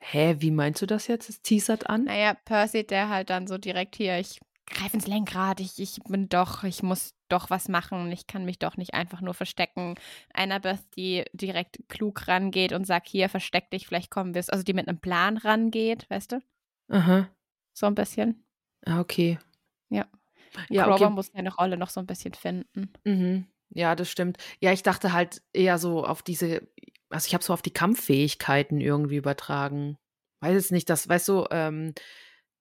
Hä, 0.00 0.36
wie 0.38 0.50
meinst 0.50 0.80
du 0.82 0.86
das 0.86 1.06
jetzt? 1.06 1.28
Es 1.28 1.42
teasert 1.42 1.88
an? 1.88 2.04
Naja, 2.04 2.34
Percy, 2.44 2.86
der 2.86 3.08
halt 3.08 3.30
dann 3.30 3.46
so 3.46 3.58
direkt 3.58 3.96
hier, 3.96 4.18
ich 4.18 4.40
greife 4.66 4.94
ins 4.94 5.06
Lenkrad, 5.06 5.60
ich, 5.60 5.78
ich 5.80 5.98
bin 6.04 6.28
doch, 6.28 6.64
ich 6.64 6.82
muss 6.82 7.14
doch 7.28 7.50
was 7.50 7.68
machen, 7.68 8.10
ich 8.12 8.26
kann 8.26 8.44
mich 8.44 8.58
doch 8.58 8.76
nicht 8.76 8.94
einfach 8.94 9.20
nur 9.20 9.34
verstecken. 9.34 9.96
Annabeth, 10.32 10.80
die 10.96 11.24
direkt 11.32 11.78
klug 11.88 12.28
rangeht 12.28 12.72
und 12.72 12.86
sagt, 12.86 13.08
hier, 13.08 13.28
versteck 13.28 13.70
dich, 13.70 13.86
vielleicht 13.86 14.10
kommen 14.10 14.34
wir 14.34 14.44
Also 14.48 14.62
die 14.62 14.74
mit 14.74 14.88
einem 14.88 15.00
Plan 15.00 15.36
rangeht, 15.36 16.08
weißt 16.10 16.32
du? 16.32 16.42
Aha. 16.88 17.28
So 17.72 17.86
ein 17.86 17.94
bisschen. 17.94 18.44
Ah, 18.86 19.00
okay. 19.00 19.38
Ja. 19.90 20.06
Ja, 20.70 20.84
Grover 20.86 21.06
okay. 21.06 21.14
muss 21.14 21.30
seine 21.32 21.54
Rolle 21.54 21.76
noch 21.76 21.90
so 21.90 22.00
ein 22.00 22.06
bisschen 22.06 22.34
finden. 22.34 22.92
Mhm. 23.04 23.46
Ja, 23.70 23.94
das 23.94 24.10
stimmt. 24.10 24.38
Ja, 24.60 24.72
ich 24.72 24.82
dachte 24.82 25.12
halt 25.12 25.42
eher 25.52 25.78
so 25.78 26.04
auf 26.04 26.22
diese, 26.22 26.68
also 27.10 27.26
ich 27.26 27.34
habe 27.34 27.44
so 27.44 27.52
auf 27.52 27.62
die 27.62 27.72
Kampffähigkeiten 27.72 28.80
irgendwie 28.80 29.16
übertragen. 29.16 29.98
Weiß 30.40 30.56
es 30.56 30.70
nicht, 30.70 30.88
dass, 30.88 31.08
weißt 31.08 31.28
du, 31.28 31.46
ähm, 31.50 31.92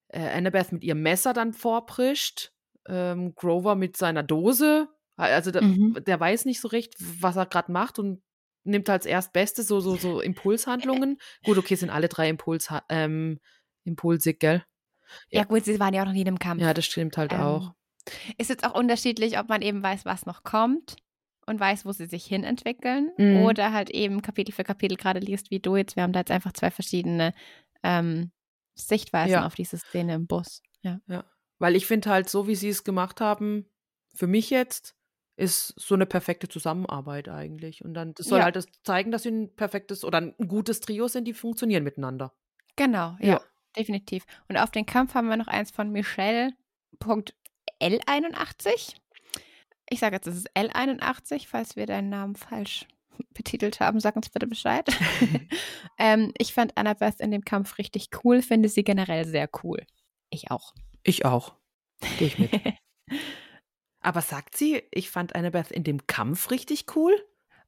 äh, 0.09 0.19
Annabeth 0.19 0.71
mit 0.71 0.83
ihrem 0.83 1.01
Messer 1.01 1.33
dann 1.33 1.53
vorprischt, 1.53 2.51
ähm, 2.87 3.35
Grover 3.35 3.75
mit 3.75 3.97
seiner 3.97 4.23
Dose. 4.23 4.89
Also 5.17 5.51
der, 5.51 5.63
Mhm. 5.63 5.97
der 6.05 6.19
weiß 6.19 6.45
nicht 6.45 6.61
so 6.61 6.67
recht, 6.67 6.93
was 6.99 7.35
er 7.35 7.45
gerade 7.45 7.71
macht 7.71 7.99
und 7.99 8.21
nimmt 8.63 8.89
als 8.89 9.05
erstbestes 9.05 9.67
so, 9.67 9.79
so, 9.79 9.95
so 9.95 10.21
Impulshandlungen. 10.21 11.17
Gut, 11.43 11.57
okay, 11.57 11.75
sind 11.75 11.89
alle 11.89 12.09
drei 12.09 12.29
Impuls, 12.29 12.69
ähm, 12.89 13.39
impulsig, 13.85 14.39
gell? 14.39 14.63
Ja. 15.29 15.39
Ja. 15.41 15.43
gut, 15.45 15.65
sie 15.65 15.79
waren 15.79 15.93
ja 15.93 16.01
auch 16.01 16.05
noch 16.07 16.13
nie 16.13 16.21
in 16.21 16.27
einem 16.27 16.39
Kampf. 16.39 16.61
Ja, 16.61 16.73
das 16.73 16.85
stimmt 16.85 17.17
halt 17.17 17.33
Ähm, 17.33 17.39
auch. 17.41 17.73
Ist 18.37 18.49
jetzt 18.49 18.63
auch 18.65 18.73
unterschiedlich, 18.73 19.37
ob 19.39 19.49
man 19.49 19.61
eben 19.61 19.83
weiß, 19.83 20.05
was 20.05 20.25
noch 20.25 20.43
kommt 20.43 20.95
und 21.45 21.59
weiß, 21.59 21.85
wo 21.85 21.91
sie 21.91 22.05
sich 22.05 22.25
hin 22.25 22.43
entwickeln 22.43 23.11
Mhm. 23.17 23.37
oder 23.43 23.73
halt 23.73 23.89
eben 23.89 24.21
Kapitel 24.21 24.53
für 24.53 24.63
Kapitel 24.63 24.95
gerade 24.97 25.19
liest, 25.19 25.51
wie 25.51 25.59
du 25.59 25.75
jetzt. 25.75 25.95
Wir 25.95 26.03
haben 26.03 26.13
da 26.13 26.19
jetzt 26.19 26.31
einfach 26.31 26.53
zwei 26.53 26.71
verschiedene 26.71 27.33
ähm, 27.83 28.31
Sichtweisen 28.75 29.33
Ja. 29.33 29.45
auf 29.45 29.55
diese 29.55 29.77
Szene 29.77 30.15
im 30.15 30.27
Bus. 30.27 30.61
Ja. 30.81 30.99
Weil 31.59 31.75
ich 31.75 31.85
finde 31.85 32.09
halt, 32.09 32.29
so 32.29 32.47
wie 32.47 32.55
sie 32.55 32.69
es 32.69 32.83
gemacht 32.83 33.19
haben, 33.19 33.65
für 34.13 34.27
mich 34.27 34.49
jetzt, 34.49 34.93
ist 35.35 35.73
so 35.77 35.93
eine 35.95 36.05
perfekte 36.05 36.47
Zusammenarbeit 36.47 37.29
eigentlich. 37.29 37.83
Und 37.83 37.93
dann, 37.93 38.13
das 38.13 38.27
soll 38.27 38.39
Ja. 38.39 38.45
halt 38.45 38.55
das 38.55 38.65
zeigen, 38.83 39.11
dass 39.11 39.23
sie 39.23 39.29
ein 39.31 39.55
perfektes 39.55 40.03
oder 40.03 40.19
ein 40.19 40.33
gutes 40.47 40.79
Trio 40.79 41.07
sind, 41.07 41.25
die 41.25 41.33
funktionieren 41.33 41.83
miteinander. 41.83 42.33
Genau, 42.75 43.15
ja, 43.19 43.27
Ja. 43.33 43.41
Definitiv. 43.77 44.25
Und 44.47 44.57
auf 44.57 44.71
den 44.71 44.85
Kampf 44.85 45.13
haben 45.13 45.29
wir 45.29 45.37
noch 45.37 45.47
eins 45.47 45.71
von 45.71 45.91
Michelle. 45.91 46.51
Punkt 46.99 47.35
L81. 47.81 48.95
Ich 49.89 49.99
sage 49.99 50.15
jetzt, 50.15 50.27
es 50.27 50.37
ist 50.37 50.51
L81, 50.55 51.47
falls 51.47 51.75
wir 51.75 51.85
deinen 51.85 52.09
Namen 52.09 52.35
falsch 52.35 52.85
betitelt 53.33 53.79
haben, 53.79 53.99
sag 53.99 54.15
uns 54.15 54.29
bitte 54.29 54.47
Bescheid. 54.47 54.87
ähm, 55.97 56.33
ich 56.37 56.53
fand 56.53 56.77
Annabeth 56.77 57.19
in 57.19 57.31
dem 57.31 57.45
Kampf 57.45 57.77
richtig 57.77 58.09
cool, 58.23 58.41
finde 58.41 58.69
sie 58.69 58.83
generell 58.83 59.25
sehr 59.25 59.49
cool. 59.63 59.85
Ich 60.29 60.51
auch. 60.51 60.73
Ich 61.03 61.25
auch. 61.25 61.55
Gehe 62.19 62.27
ich 62.27 62.39
mit. 62.39 62.51
Aber 64.01 64.21
sagt 64.21 64.55
sie, 64.55 64.83
ich 64.91 65.09
fand 65.09 65.35
Annabeth 65.35 65.71
in 65.71 65.83
dem 65.83 66.05
Kampf 66.05 66.51
richtig 66.51 66.85
cool? 66.95 67.13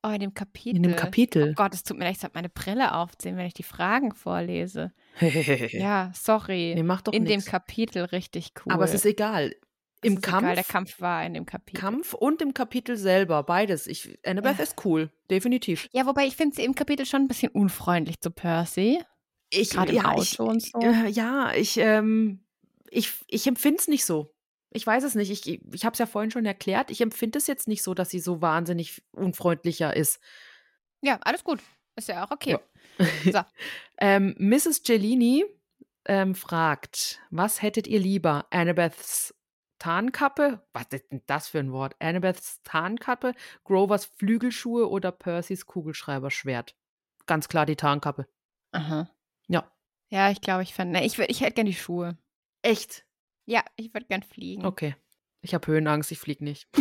Oh, 0.02 0.10
in 0.10 0.20
dem 0.22 0.34
Kapitel. 0.34 0.78
In 0.78 0.84
dem 0.84 0.96
Kapitel. 0.96 1.50
Oh 1.52 1.54
Gott, 1.56 1.74
es 1.74 1.84
tut 1.84 1.98
mir 1.98 2.06
leid, 2.06 2.14
ich 2.14 2.20
sollte 2.22 2.36
meine 2.36 2.50
Brille 2.50 2.94
aufziehen, 2.96 3.36
wenn 3.36 3.46
ich 3.46 3.54
die 3.54 3.64
Fragen 3.64 4.14
vorlese. 4.14 4.94
Ja, 5.72 6.12
sorry. 6.16 6.74
Nee, 6.76 6.84
macht 6.84 7.08
doch 7.08 7.14
in 7.14 7.24
nix. 7.24 7.44
dem 7.44 7.52
Kapitel 7.52 8.04
richtig 8.06 8.54
cool. 8.66 8.72
Aber 8.74 8.86
es 8.86 8.94
ist 8.94 9.06
egal. 9.06 9.54
Im 10.02 10.14
ist 10.14 10.22
Kampf, 10.24 10.44
Egal, 10.44 10.56
der 10.56 10.64
Kampf 10.64 11.02
war 11.02 11.26
in 11.26 11.34
dem 11.34 11.46
Kapitel. 11.46 11.78
Kampf 11.82 12.14
und 12.14 12.42
im 12.42 12.54
Kapitel 12.54 12.96
selber, 12.96 13.44
beides. 13.44 13.86
Ich, 13.88 14.18
Annabeth 14.26 14.58
Ja. 14.58 14.64
ist 14.64 14.86
cool, 14.86 15.12
definitiv. 15.30 15.90
Ja, 15.92 16.06
wobei 16.06 16.26
ich 16.26 16.38
finde 16.38 16.56
sie 16.56 16.64
im 16.64 16.74
Kapitel 16.74 17.06
schon 17.06 17.24
ein 17.24 17.28
bisschen 17.28 17.52
unfreundlich 17.52 18.22
zu 18.22 18.32
Percy. 18.32 19.02
Ich, 19.50 19.72
Gerade 19.72 19.92
im 19.92 19.98
ja, 19.98 20.12
Auto 20.12 20.22
ich, 20.22 20.40
und 20.40 20.62
so. 20.62 20.80
Äh, 20.80 21.10
ja, 21.10 21.52
ich, 21.54 21.76
ähm, 21.78 22.40
ich, 22.90 23.12
ich 23.28 23.46
empfinde 23.48 23.80
es 23.80 23.90
nicht 23.90 24.06
so. 24.06 24.34
Ich 24.72 24.86
weiß 24.86 25.04
es 25.04 25.16
nicht. 25.16 25.32
Ich, 25.32 25.62
ich 25.74 25.86
habe 25.86 25.94
es 25.94 26.00
ja 26.00 26.06
vorhin 26.06 26.32
schon 26.32 26.46
erklärt. 26.46 26.91
Ich 26.91 27.02
empfinde 27.02 27.38
es 27.38 27.48
jetzt 27.48 27.68
nicht 27.68 27.84
so, 27.84 27.94
dass 27.94 28.10
sie 28.10 28.20
so 28.20 28.41
wahnsinnig 28.41 29.02
unfreundlicher 29.12 29.96
ist. 29.96 30.20
Ja, 31.02 31.20
alles 31.22 31.44
gut. 31.44 31.60
Ist 31.96 32.08
ja 32.08 32.26
auch 32.26 32.32
okay. 32.32 32.58
Ja. 33.24 33.48
ähm, 33.98 34.36
Mrs. 34.38 34.84
Cellini 34.84 35.46
ähm, 36.06 36.36
fragt, 36.36 37.20
was 37.30 37.62
hättet 37.62 37.88
ihr 37.88 38.00
lieber? 38.00 38.46
Annabeths 38.52 39.34
Tarnkappe? 39.80 40.62
Was 40.74 40.88
ist 40.91 41.12
denn 41.12 41.22
das 41.26 41.48
für 41.48 41.60
ein 41.60 41.72
Wort? 41.72 41.96
Annabeths 42.00 42.62
Tarnkappe, 42.64 43.34
Grovers 43.64 44.06
Flügelschuhe 44.06 44.90
oder 44.90 45.12
Percys 45.12 45.66
Kugelschreiberschwert? 45.66 46.76
Ganz 47.26 47.48
klar 47.48 47.66
die 47.66 47.76
Tarnkappe. 47.76 48.28
Aha. 48.72 49.10
Ja. 49.48 49.72
Ja, 50.10 50.32
ich 50.32 50.41
glaube, 50.41 50.64
ich 50.64 50.74
fand. 50.74 50.91
Ne, 50.91 51.06
ich, 51.06 51.18
ich 51.18 51.41
hätte 51.41 51.54
gern 51.54 51.66
die 51.66 51.74
Schuhe. 51.74 52.18
Echt? 52.62 53.06
Ja, 53.50 53.64
ich 53.78 53.94
würde 53.94 54.06
gern 54.06 54.22
fliegen. 54.22 54.64
Okay. 54.64 54.96
Ich 55.42 55.54
habe 55.54 55.66
Höhenangst, 55.68 56.12
ich 56.12 56.20
fliege 56.20 56.44
nicht. 56.44 56.68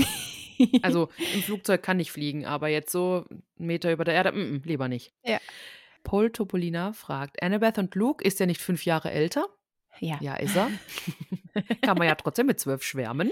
Also 0.82 1.08
im 1.34 1.42
Flugzeug 1.44 1.84
kann 1.84 2.00
ich 2.00 2.10
fliegen, 2.10 2.44
aber 2.44 2.66
jetzt 2.66 2.90
so 2.90 3.24
einen 3.30 3.42
Meter 3.68 3.92
über 3.92 4.02
der 4.02 4.14
Erde, 4.14 4.32
mm, 4.32 4.54
mm, 4.54 4.62
lieber 4.64 4.88
nicht. 4.88 5.12
Ja. 5.24 5.38
Paul 6.02 6.32
Topolina 6.32 6.94
fragt, 6.94 7.40
Annabeth 7.40 7.78
und 7.78 7.94
Luke, 7.94 8.24
ist 8.24 8.40
er 8.40 8.48
nicht 8.48 8.60
fünf 8.60 8.84
Jahre 8.84 9.12
älter? 9.12 9.46
ja. 10.00 10.18
Ja, 10.20 10.34
ist 10.34 10.56
er. 10.56 10.68
kann 11.82 11.96
man 11.96 12.08
ja 12.08 12.16
trotzdem 12.16 12.46
mit 12.46 12.58
zwölf 12.58 12.82
schwärmen. 12.82 13.30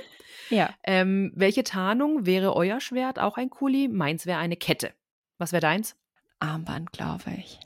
Ja. 0.50 0.72
Ähm, 0.84 1.32
welche 1.34 1.64
Tarnung 1.64 2.26
wäre 2.26 2.54
euer 2.54 2.80
Schwert? 2.80 3.18
Auch 3.18 3.38
ein 3.38 3.50
Kuli? 3.50 3.88
Meins 3.88 4.24
wäre 4.26 4.38
eine 4.38 4.56
Kette. 4.56 4.94
Was 5.38 5.50
wäre 5.50 5.60
deins? 5.60 5.96
Armband, 6.38 6.92
glaube 6.92 7.32
ich. 7.38 7.58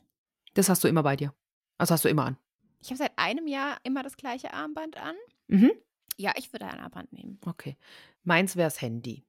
Das 0.54 0.70
hast 0.70 0.84
du 0.84 0.88
immer 0.88 1.02
bei 1.02 1.16
dir. 1.16 1.34
Das 1.76 1.90
hast 1.90 2.06
du 2.06 2.08
immer 2.08 2.24
an. 2.24 2.38
Ich 2.80 2.88
habe 2.88 2.96
seit 2.96 3.12
einem 3.16 3.46
Jahr 3.46 3.76
immer 3.82 4.02
das 4.02 4.16
gleiche 4.16 4.54
Armband 4.54 4.96
an. 4.96 5.14
Mhm. 5.50 5.72
Ja, 6.16 6.32
ich 6.36 6.52
würde 6.52 6.66
ein 6.66 6.80
Armband 6.80 7.12
nehmen. 7.12 7.38
Okay. 7.46 7.76
Meins 8.24 8.54
wäre 8.56 8.66
das 8.66 8.80
Handy. 8.82 9.24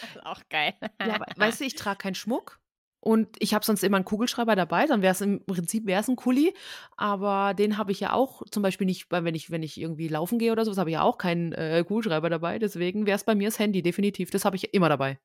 Das 0.00 0.10
ist 0.16 0.24
auch 0.26 0.40
geil. 0.50 0.74
Ja, 1.00 1.18
we- 1.20 1.24
weißt 1.40 1.60
du, 1.60 1.64
ich 1.64 1.74
trage 1.74 1.98
keinen 1.98 2.14
Schmuck 2.14 2.60
und 3.00 3.36
ich 3.38 3.52
habe 3.54 3.64
sonst 3.64 3.82
immer 3.84 3.96
einen 3.96 4.04
Kugelschreiber 4.04 4.56
dabei, 4.56 4.86
dann 4.86 5.02
wäre 5.02 5.12
es 5.12 5.20
im 5.20 5.44
Prinzip 5.44 5.86
wär's 5.86 6.08
ein 6.08 6.16
Kuli, 6.16 6.54
aber 6.96 7.54
den 7.54 7.76
habe 7.76 7.92
ich 7.92 8.00
ja 8.00 8.12
auch 8.12 8.42
zum 8.50 8.62
Beispiel 8.62 8.86
nicht, 8.86 9.10
wenn 9.10 9.34
ich, 9.34 9.50
wenn 9.50 9.62
ich 9.62 9.78
irgendwie 9.80 10.08
laufen 10.08 10.38
gehe 10.38 10.52
oder 10.52 10.64
so, 10.64 10.74
habe 10.76 10.90
ich 10.90 10.94
ja 10.94 11.02
auch 11.02 11.18
keinen 11.18 11.52
äh, 11.52 11.84
Kugelschreiber 11.86 12.30
dabei, 12.30 12.58
deswegen 12.58 13.04
wäre 13.06 13.16
es 13.16 13.24
bei 13.24 13.34
mir 13.34 13.48
das 13.48 13.58
Handy, 13.58 13.82
definitiv, 13.82 14.30
das 14.30 14.44
habe 14.44 14.56
ich 14.56 14.72
immer 14.74 14.88
dabei. 14.88 15.18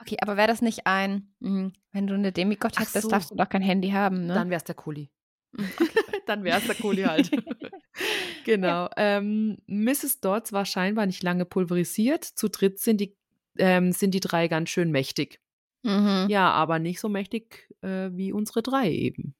Okay, 0.00 0.16
aber 0.20 0.36
wäre 0.36 0.48
das 0.48 0.60
nicht 0.60 0.86
ein, 0.86 1.32
mh, 1.38 1.70
wenn 1.92 2.06
du 2.06 2.14
eine 2.14 2.32
Demigott 2.32 2.78
hättest, 2.78 3.02
so. 3.02 3.08
darfst 3.08 3.30
du 3.30 3.36
doch 3.36 3.48
kein 3.48 3.62
Handy 3.62 3.90
haben, 3.90 4.26
ne? 4.26 4.34
Dann 4.34 4.50
wäre 4.50 4.58
es 4.58 4.64
der 4.64 4.74
Kuli. 4.74 5.08
Dann 6.26 6.44
wäre 6.44 6.58
es 6.58 6.66
der 6.66 6.74
Kuli 6.74 7.02
halt. 7.02 7.30
genau. 8.44 8.88
Ähm, 8.96 9.58
Mrs. 9.66 10.20
Dodds 10.20 10.52
war 10.52 10.64
scheinbar 10.64 11.06
nicht 11.06 11.22
lange 11.22 11.44
pulverisiert. 11.44 12.24
Zu 12.24 12.48
dritt 12.48 12.78
sind 12.78 13.00
die, 13.00 13.16
ähm, 13.58 13.92
sind 13.92 14.14
die 14.14 14.20
drei 14.20 14.48
ganz 14.48 14.70
schön 14.70 14.90
mächtig. 14.90 15.40
Mhm. 15.82 16.26
Ja, 16.28 16.50
aber 16.50 16.78
nicht 16.78 16.98
so 16.98 17.08
mächtig 17.08 17.68
äh, 17.82 18.10
wie 18.12 18.32
unsere 18.32 18.62
drei 18.62 18.90
eben. 18.90 19.34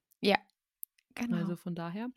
genau. 1.14 1.38
Also 1.38 1.56
von 1.56 1.74
daher 1.74 2.08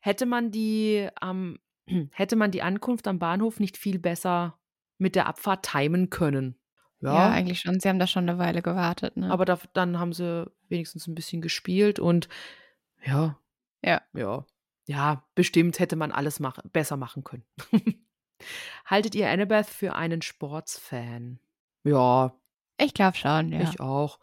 hätte 0.00 0.26
man 0.26 0.50
die 0.50 1.08
am 1.20 1.58
hätte 2.12 2.36
man 2.36 2.50
die 2.50 2.62
Ankunft 2.62 3.06
am 3.06 3.18
Bahnhof 3.18 3.60
nicht 3.60 3.76
viel 3.76 3.98
besser 3.98 4.58
mit 4.98 5.14
der 5.14 5.26
Abfahrt 5.26 5.64
timen 5.70 6.10
können. 6.10 6.58
ja. 7.14 7.30
eigentlich 7.30 7.60
schon. 7.60 7.78
Sie 7.78 7.88
haben 7.88 8.00
da 8.00 8.08
schon 8.08 8.28
eine 8.28 8.38
Weile 8.38 8.62
gewartet, 8.62 9.16
ne? 9.16 9.30
aber 9.30 9.44
da, 9.44 9.58
dann 9.72 9.98
haben 9.98 10.12
sie 10.12 10.50
wenigstens 10.68 11.06
ein 11.06 11.14
bisschen 11.14 11.40
gespielt 11.40 12.00
und 12.00 12.28
ja, 13.04 13.38
Ja. 13.84 14.02
ja, 14.14 14.46
ja, 14.86 15.24
bestimmt 15.34 15.78
hätte 15.78 15.96
man 15.96 16.12
alles 16.12 16.40
mach 16.40 16.62
besser 16.72 16.96
machen 16.96 17.22
können. 17.22 17.44
Haltet 18.86 19.14
ihr 19.14 19.28
Annabeth 19.28 19.66
für 19.66 19.94
einen 19.94 20.22
Sportsfan? 20.22 21.40
Ja, 21.84 22.34
Ich 22.78 22.94
glaube 22.94 23.16
schon, 23.16 23.52
ja. 23.52 23.60
ich 23.60 23.80
auch. 23.80 24.18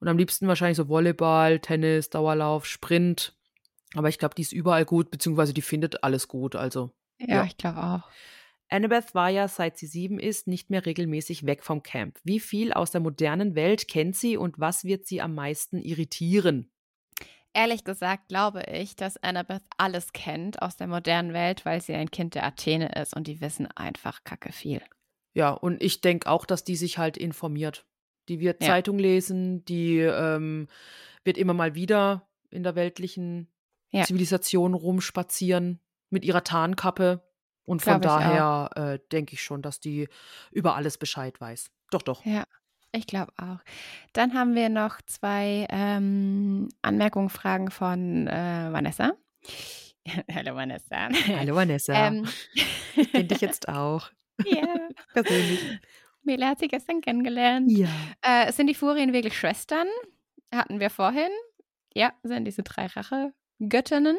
Und 0.00 0.08
am 0.08 0.18
liebsten 0.18 0.48
wahrscheinlich 0.48 0.76
so 0.76 0.88
Volleyball, 0.88 1.60
Tennis, 1.60 2.10
Dauerlauf, 2.10 2.66
Sprint. 2.66 3.36
Aber 3.94 4.08
ich 4.08 4.18
glaube, 4.18 4.34
die 4.34 4.42
ist 4.42 4.52
überall 4.52 4.84
gut, 4.84 5.10
beziehungsweise 5.10 5.54
die 5.54 5.62
findet 5.62 6.02
alles 6.02 6.28
gut. 6.28 6.56
Also 6.56 6.92
ja, 7.18 7.36
ja. 7.36 7.44
ich 7.44 7.56
glaube 7.56 7.82
auch. 7.82 8.10
Annabeth 8.70 9.14
war 9.14 9.30
ja, 9.30 9.48
seit 9.48 9.78
sie 9.78 9.86
sieben 9.86 10.18
ist, 10.18 10.46
nicht 10.46 10.68
mehr 10.68 10.84
regelmäßig 10.84 11.46
weg 11.46 11.62
vom 11.62 11.82
Camp. 11.82 12.18
Wie 12.22 12.38
viel 12.38 12.72
aus 12.72 12.90
der 12.90 13.00
modernen 13.00 13.54
Welt 13.54 13.88
kennt 13.88 14.14
sie 14.14 14.36
und 14.36 14.58
was 14.58 14.84
wird 14.84 15.06
sie 15.06 15.22
am 15.22 15.34
meisten 15.34 15.80
irritieren? 15.80 16.70
Ehrlich 17.54 17.84
gesagt 17.84 18.28
glaube 18.28 18.62
ich, 18.62 18.94
dass 18.96 19.16
Annabeth 19.22 19.62
alles 19.76 20.12
kennt 20.12 20.62
aus 20.62 20.76
der 20.76 20.86
modernen 20.86 21.32
Welt, 21.32 21.64
weil 21.64 21.80
sie 21.80 21.94
ein 21.94 22.10
Kind 22.10 22.34
der 22.34 22.44
Athene 22.44 22.90
ist 23.00 23.14
und 23.16 23.26
die 23.26 23.40
wissen 23.40 23.66
einfach 23.74 24.22
kacke 24.24 24.52
viel. 24.52 24.82
Ja, 25.34 25.50
und 25.50 25.82
ich 25.82 26.00
denke 26.00 26.28
auch, 26.28 26.46
dass 26.46 26.64
die 26.64 26.76
sich 26.76 26.98
halt 26.98 27.16
informiert. 27.16 27.86
Die 28.28 28.40
wird 28.40 28.62
Ja. 28.62 28.68
Zeitung 28.68 28.98
lesen, 28.98 29.64
die 29.64 29.98
ähm, 29.98 30.68
wird 31.24 31.38
immer 31.38 31.54
mal 31.54 31.74
wieder 31.74 32.28
in 32.50 32.62
der 32.62 32.74
weltlichen 32.74 33.48
Ja. 33.90 34.04
Zivilisation 34.04 34.74
rumspazieren 34.74 35.80
mit 36.10 36.24
ihrer 36.24 36.44
Tarnkappe. 36.44 37.22
Und 37.64 37.82
von 37.82 38.00
daher 38.00 38.70
äh, 38.76 38.98
denke 39.12 39.34
ich 39.34 39.42
schon, 39.42 39.60
dass 39.62 39.78
die 39.80 40.08
über 40.50 40.74
alles 40.76 40.96
Bescheid 40.98 41.38
weiß. 41.40 41.70
Doch, 41.90 42.02
doch. 42.02 42.24
Ja, 42.24 42.44
ich 42.98 43.06
glaube 43.06 43.32
auch. 43.36 43.58
Dann 44.12 44.34
haben 44.34 44.54
wir 44.54 44.68
noch 44.68 45.00
zwei 45.06 45.66
ähm, 45.70 46.68
Anmerkungen, 46.82 47.30
Fragen 47.30 47.70
von 47.70 48.26
äh, 48.26 48.72
Vanessa. 48.72 49.12
Hallo 50.34 50.54
Vanessa. 50.54 51.08
Hallo 51.28 51.54
Vanessa. 51.54 52.08
Ähm, 52.08 52.28
ich 52.94 53.40
jetzt 53.40 53.68
auch. 53.68 54.10
ja, 54.44 54.74
Persönlich. 55.12 55.80
Mela 56.22 56.48
hat 56.48 56.58
sie 56.58 56.68
gestern 56.68 57.00
kennengelernt. 57.00 57.70
Ja. 57.70 57.88
Äh, 58.22 58.52
sind 58.52 58.66
die 58.66 58.74
Furien 58.74 59.12
wirklich 59.12 59.38
Schwestern? 59.38 59.86
Hatten 60.52 60.80
wir 60.80 60.90
vorhin. 60.90 61.30
Ja, 61.94 62.12
sind 62.22 62.44
diese 62.44 62.62
drei 62.62 62.86
Rachegöttinnen. 62.86 64.16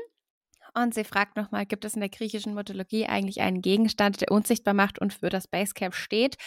Und 0.74 0.94
sie 0.94 1.04
fragt 1.04 1.36
nochmal, 1.36 1.66
gibt 1.66 1.86
es 1.86 1.96
in 1.96 2.02
der 2.02 2.10
griechischen 2.10 2.54
Mythologie 2.54 3.06
eigentlich 3.08 3.42
einen 3.42 3.62
Gegenstand, 3.62 4.22
der 4.22 4.32
unsichtbar 4.32 4.74
macht 4.74 5.00
und 5.00 5.14
für 5.14 5.30
das 5.30 5.48
Basecamp 5.48 5.96
steht? 5.96 6.38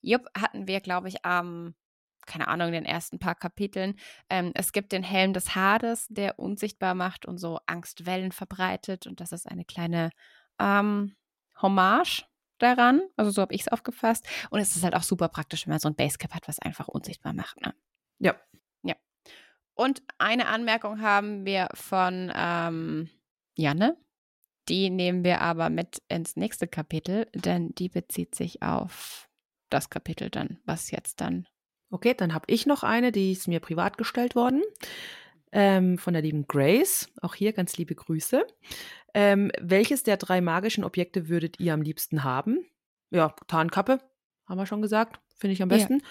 Jupp, 0.00 0.26
hatten 0.36 0.68
wir, 0.68 0.80
glaube 0.80 1.08
ich, 1.08 1.24
am, 1.24 1.74
keine 2.26 2.48
Ahnung, 2.48 2.68
in 2.68 2.74
den 2.74 2.84
ersten 2.84 3.18
paar 3.18 3.34
Kapiteln. 3.34 3.96
Ähm, 4.28 4.52
es 4.54 4.72
gibt 4.72 4.92
den 4.92 5.02
Helm 5.02 5.32
des 5.32 5.54
Hades, 5.54 6.06
der 6.08 6.38
unsichtbar 6.38 6.94
macht 6.94 7.26
und 7.26 7.38
so 7.38 7.58
Angstwellen 7.66 8.32
verbreitet. 8.32 9.06
Und 9.06 9.20
das 9.20 9.32
ist 9.32 9.48
eine 9.48 9.64
kleine 9.64 10.10
ähm, 10.58 11.14
Hommage 11.60 12.24
daran. 12.58 13.02
Also 13.16 13.30
so 13.30 13.42
habe 13.42 13.54
ich 13.54 13.62
es 13.62 13.68
aufgefasst. 13.68 14.26
Und 14.50 14.60
es 14.60 14.76
ist 14.76 14.84
halt 14.84 14.94
auch 14.94 15.02
super 15.02 15.28
praktisch, 15.28 15.66
wenn 15.66 15.72
man 15.72 15.80
so 15.80 15.88
ein 15.88 15.96
Basecap 15.96 16.34
hat, 16.34 16.48
was 16.48 16.58
einfach 16.58 16.88
unsichtbar 16.88 17.32
macht. 17.32 17.60
Ne? 17.60 17.74
Ja. 18.18 18.36
Ja. 18.82 18.94
Und 19.74 20.02
eine 20.18 20.46
Anmerkung 20.46 21.00
haben 21.00 21.44
wir 21.44 21.68
von 21.74 22.32
ähm, 22.34 23.10
Janne. 23.54 23.96
Die 24.68 24.90
nehmen 24.90 25.24
wir 25.24 25.40
aber 25.40 25.70
mit 25.70 26.02
ins 26.08 26.36
nächste 26.36 26.68
Kapitel, 26.68 27.26
denn 27.34 27.74
die 27.74 27.88
bezieht 27.88 28.34
sich 28.34 28.62
auf 28.62 29.28
das 29.70 29.90
Kapitel 29.90 30.30
dann, 30.30 30.60
was 30.64 30.90
jetzt 30.90 31.20
dann. 31.20 31.48
Okay, 31.92 32.14
dann 32.16 32.32
habe 32.32 32.46
ich 32.48 32.64
noch 32.66 32.82
eine, 32.82 33.12
die 33.12 33.32
ist 33.32 33.46
mir 33.48 33.60
privat 33.60 33.98
gestellt 33.98 34.34
worden. 34.34 34.62
Ähm, 35.52 35.98
von 35.98 36.14
der 36.14 36.22
lieben 36.22 36.46
Grace. 36.48 37.10
Auch 37.20 37.34
hier 37.34 37.52
ganz 37.52 37.76
liebe 37.76 37.94
Grüße. 37.94 38.46
Ähm, 39.12 39.52
welches 39.60 40.02
der 40.02 40.16
drei 40.16 40.40
magischen 40.40 40.84
Objekte 40.84 41.28
würdet 41.28 41.60
ihr 41.60 41.74
am 41.74 41.82
liebsten 41.82 42.24
haben? 42.24 42.64
Ja, 43.10 43.34
Tarnkappe, 43.46 43.98
haben 44.46 44.58
wir 44.58 44.64
schon 44.64 44.80
gesagt. 44.80 45.20
Finde 45.36 45.52
ich 45.52 45.62
am 45.62 45.68
Ja. 45.68 45.76
besten. 45.76 46.02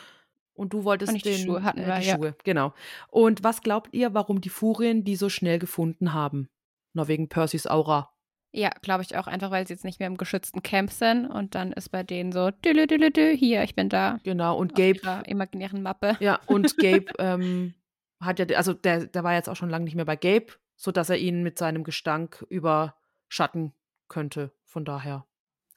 Und 0.53 0.74
du 0.74 0.84
wolltest 0.84 1.10
Und 1.10 1.14
nicht 1.16 1.26
die 1.26 1.32
den, 1.32 1.45
Schuhe 1.48 1.64
hatten 1.64 1.80
äh, 1.80 1.88
wir, 1.88 1.99
die 1.99 2.08
ja. 2.08 2.16
Schuhe, 2.16 2.36
genau. 2.44 2.74
Und 3.10 3.44
was 3.44 3.62
glaubt 3.62 3.90
ihr, 3.94 4.14
warum 4.14 4.40
die 4.41 4.49
Furien 4.49 5.03
die 5.03 5.16
so 5.16 5.30
schnell 5.30 5.58
gefunden 5.58 6.14
haben? 6.14 6.48
Nur 6.94 7.08
wegen 7.08 7.28
Percys 7.28 7.66
Aura. 7.66 8.10
Ja, 8.53 8.69
glaube 8.82 9.03
ich 9.03 9.15
auch 9.15 9.28
einfach, 9.28 9.49
weil 9.49 9.65
sie 9.65 9.73
jetzt 9.73 9.86
nicht 9.86 9.99
mehr 9.99 10.07
im 10.07 10.18
geschützten 10.18 10.61
Camp 10.61 10.91
sind 10.91 11.26
und 11.26 11.56
dann 11.56 11.72
ist 11.72 11.90
bei 11.90 12.03
denen 12.03 12.34
so, 12.34 12.52
dü, 12.52 12.86
dü, 12.86 13.11
dü, 13.11 13.38
hier, 13.38 13.64
ich 13.64 13.76
bin 13.76 13.88
da. 13.88 14.19
Genau. 14.23 14.57
Und 14.57 14.73
auf 14.73 14.78
Gabe 14.78 14.99
ihrer 14.99 15.28
imaginären 15.28 15.82
Mappe. 15.82 16.18
Ja, 16.19 16.40
und 16.48 16.76
Gabe 16.78 17.06
ähm, 17.18 17.76
hat 18.19 18.40
ja, 18.40 18.45
also 18.57 18.73
der, 18.73 19.06
der 19.06 19.23
war 19.23 19.34
jetzt 19.34 19.48
auch 19.48 19.56
schon 19.56 19.69
lange 19.69 19.86
nicht 19.86 19.95
mehr 19.95 20.06
bei 20.06 20.18
Gabe, 20.18 20.48
sodass 20.76 21.10
er 21.10 21.18
ihn 21.18 21.44
mit 21.44 21.57
seinem 21.57 21.86
Gestank 21.86 22.45
überschatten 22.49 23.73
könnte. 24.10 24.52
Von 24.65 24.84
daher. 24.84 25.26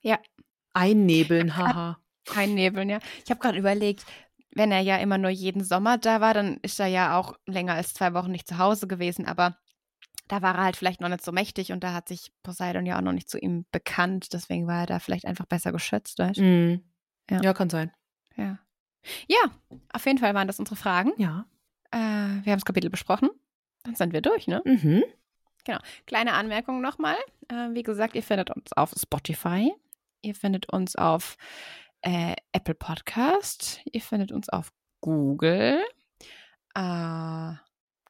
Ja. 0.01 0.19
Einnebeln, 0.73 1.57
haha. 1.57 1.99
Einnebeln, 2.35 2.91
ja. 2.91 2.99
Ich 3.25 3.31
habe 3.31 3.41
gerade 3.41 3.59
überlegt, 3.59 4.05
wenn 4.51 4.73
er 4.73 4.81
ja 4.81 4.97
immer 4.97 5.19
nur 5.19 5.31
jeden 5.31 5.63
Sommer 5.63 5.99
da 5.99 6.21
war, 6.21 6.35
dann 6.35 6.59
ist 6.63 6.81
er 6.81 6.87
ja 6.87 7.19
auch 7.19 7.37
länger 7.47 7.75
als 7.75 7.95
zwei 7.95 8.15
Wochen 8.15 8.33
nicht 8.33 8.49
zu 8.49 8.59
Hause 8.59 8.87
gewesen, 8.87 9.27
aber 9.27 9.59
da 10.29 10.43
war 10.43 10.55
er 10.55 10.65
halt 10.65 10.77
vielleicht 10.77 11.01
noch 11.01 11.09
nicht 11.09 11.25
so 11.25 11.33
mächtig 11.33 11.73
und 11.73 11.85
da 11.85 11.93
hat 11.93 12.09
sich 12.09 12.33
Poseidon 12.43 12.87
ja 12.87 12.97
auch 12.97 13.03
noch 13.03 13.13
nicht 13.13 13.29
zu 13.29 13.39
ihm 13.39 13.67
bekannt, 13.73 14.33
deswegen 14.33 14.67
war 14.67 14.81
er 14.81 14.87
da 14.87 14.99
vielleicht 14.99 15.27
einfach 15.27 15.47
besser 15.47 15.73
geschützt, 15.73 16.19
weißt 16.19 16.39
du? 16.39 16.43
Mhm. 16.43 16.85
Ja. 17.31 17.43
Ja. 17.43 17.53
kann 17.55 17.71
sein. 17.71 17.93
Ja. 18.37 18.59
Ja, 19.27 19.39
auf 19.93 20.07
jeden 20.07 20.19
Fall 20.19 20.35
waren 20.35 20.47
das 20.47 20.59
unsere 20.59 20.77
Fragen. 20.77 21.13
Ja. 21.19 21.47
Äh, 21.91 21.99
wir 21.99 22.53
haben 22.53 22.59
das 22.59 22.65
Kapitel 22.65 22.91
besprochen. 22.91 23.29
Dann 23.83 23.95
sind 23.95 24.13
wir 24.13 24.23
durch, 24.23 24.47
ne? 24.47 24.63
Mhm. 24.65 25.05
Kleine 26.07 26.35
Anmerkung 26.35 26.81
nochmal. 26.81 27.17
Äh, 27.49 27.71
wie 27.73 27.83
gesagt, 27.83 28.15
ihr 28.15 28.23
findet 28.23 28.51
uns 28.51 28.73
auf 28.73 28.93
Spotify. 28.97 29.73
Ihr 30.23 30.35
findet 30.35 30.71
uns 30.71 30.97
auf 30.97 31.37
äh, 32.03 32.35
Apple 32.53 32.75
Podcast. 32.75 33.81
Ihr 33.91 34.01
findet 34.01 34.33
uns 34.33 34.49
auf 34.49 34.73
Google. 35.01 35.83
Äh, 36.75 37.53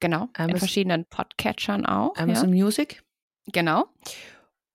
genau. 0.05 0.29
in 0.39 0.45
Amaz- 0.45 0.59
verschiedenen 0.59 1.05
Podcatchern 1.07 1.87
auch. 1.87 2.17
Amazon 2.17 2.51
Music. 2.51 3.03
Ja, 3.47 3.63
genau. 3.63 3.85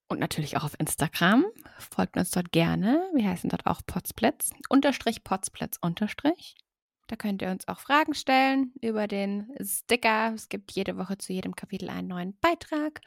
Und 0.08 0.20
natürlich 0.20 0.58
auch 0.58 0.64
auf 0.64 0.80
Instagram. 0.80 1.46
Folgt 1.78 2.18
uns 2.18 2.32
dort 2.32 2.52
gerne. 2.52 3.10
Wir 3.14 3.30
heißen 3.30 3.50
dort 3.50 3.66
auch 3.66 3.82
Potsplitz. 3.86 4.52
Unterstrich 4.70 5.24
Potsplitz 5.24 5.78
Unterstrich. 5.82 6.56
Da 7.08 7.16
könnt 7.16 7.42
ihr 7.42 7.50
uns 7.50 7.68
auch 7.68 7.80
Fragen 7.80 8.14
stellen 8.14 8.72
über 8.82 9.08
den 9.08 9.52
Sticker. 9.64 10.32
Es 10.36 10.48
gibt 10.48 10.72
jede 10.72 10.96
Woche 10.98 11.18
zu 11.18 11.34
jedem 11.34 11.56
Kapitel 11.56 11.90
einen 11.90 12.08
neuen 12.08 12.38
Beitrag. 12.40 13.02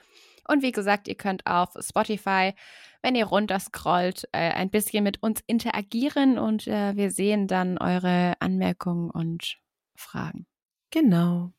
Und 0.49 0.63
wie 0.63 0.73
gesagt, 0.73 1.07
ihr 1.07 1.15
könnt 1.15 1.47
auf 1.47 1.75
Spotify, 1.79 2.53
wenn 3.01 3.15
ihr 3.15 3.27
runterscrollt, 3.27 4.29
äh, 4.33 4.51
ein 4.53 4.71
bisschen 4.71 5.05
mit 5.05 5.23
uns 5.23 5.41
interagieren 5.47 6.37
und 6.37 6.67
äh, 6.67 6.97
wir 6.97 7.13
sehen 7.13 7.47
dann 7.47 7.79
eure 7.79 8.35
Anmerkungen 8.41 9.11
und 9.11 9.59
Fragen. 9.95 10.47
Genau. 10.91 11.53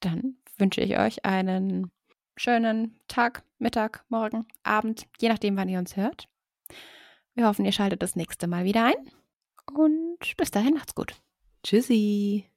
Dann 0.00 0.36
wünsche 0.58 0.80
ich 0.80 0.98
euch 0.98 1.24
einen 1.24 1.90
schönen 2.36 2.98
Tag, 3.08 3.42
Mittag, 3.58 4.04
Morgen, 4.08 4.46
Abend, 4.62 5.06
je 5.20 5.28
nachdem, 5.28 5.56
wann 5.56 5.68
ihr 5.68 5.78
uns 5.78 5.96
hört. 5.96 6.28
Wir 7.34 7.46
hoffen, 7.46 7.64
ihr 7.64 7.72
schaltet 7.72 8.02
das 8.02 8.16
nächste 8.16 8.46
Mal 8.46 8.64
wieder 8.64 8.84
ein. 8.84 9.10
Und 9.72 10.36
bis 10.36 10.50
dahin 10.50 10.74
macht's 10.74 10.94
gut. 10.94 11.14
Tschüssi. 11.62 12.49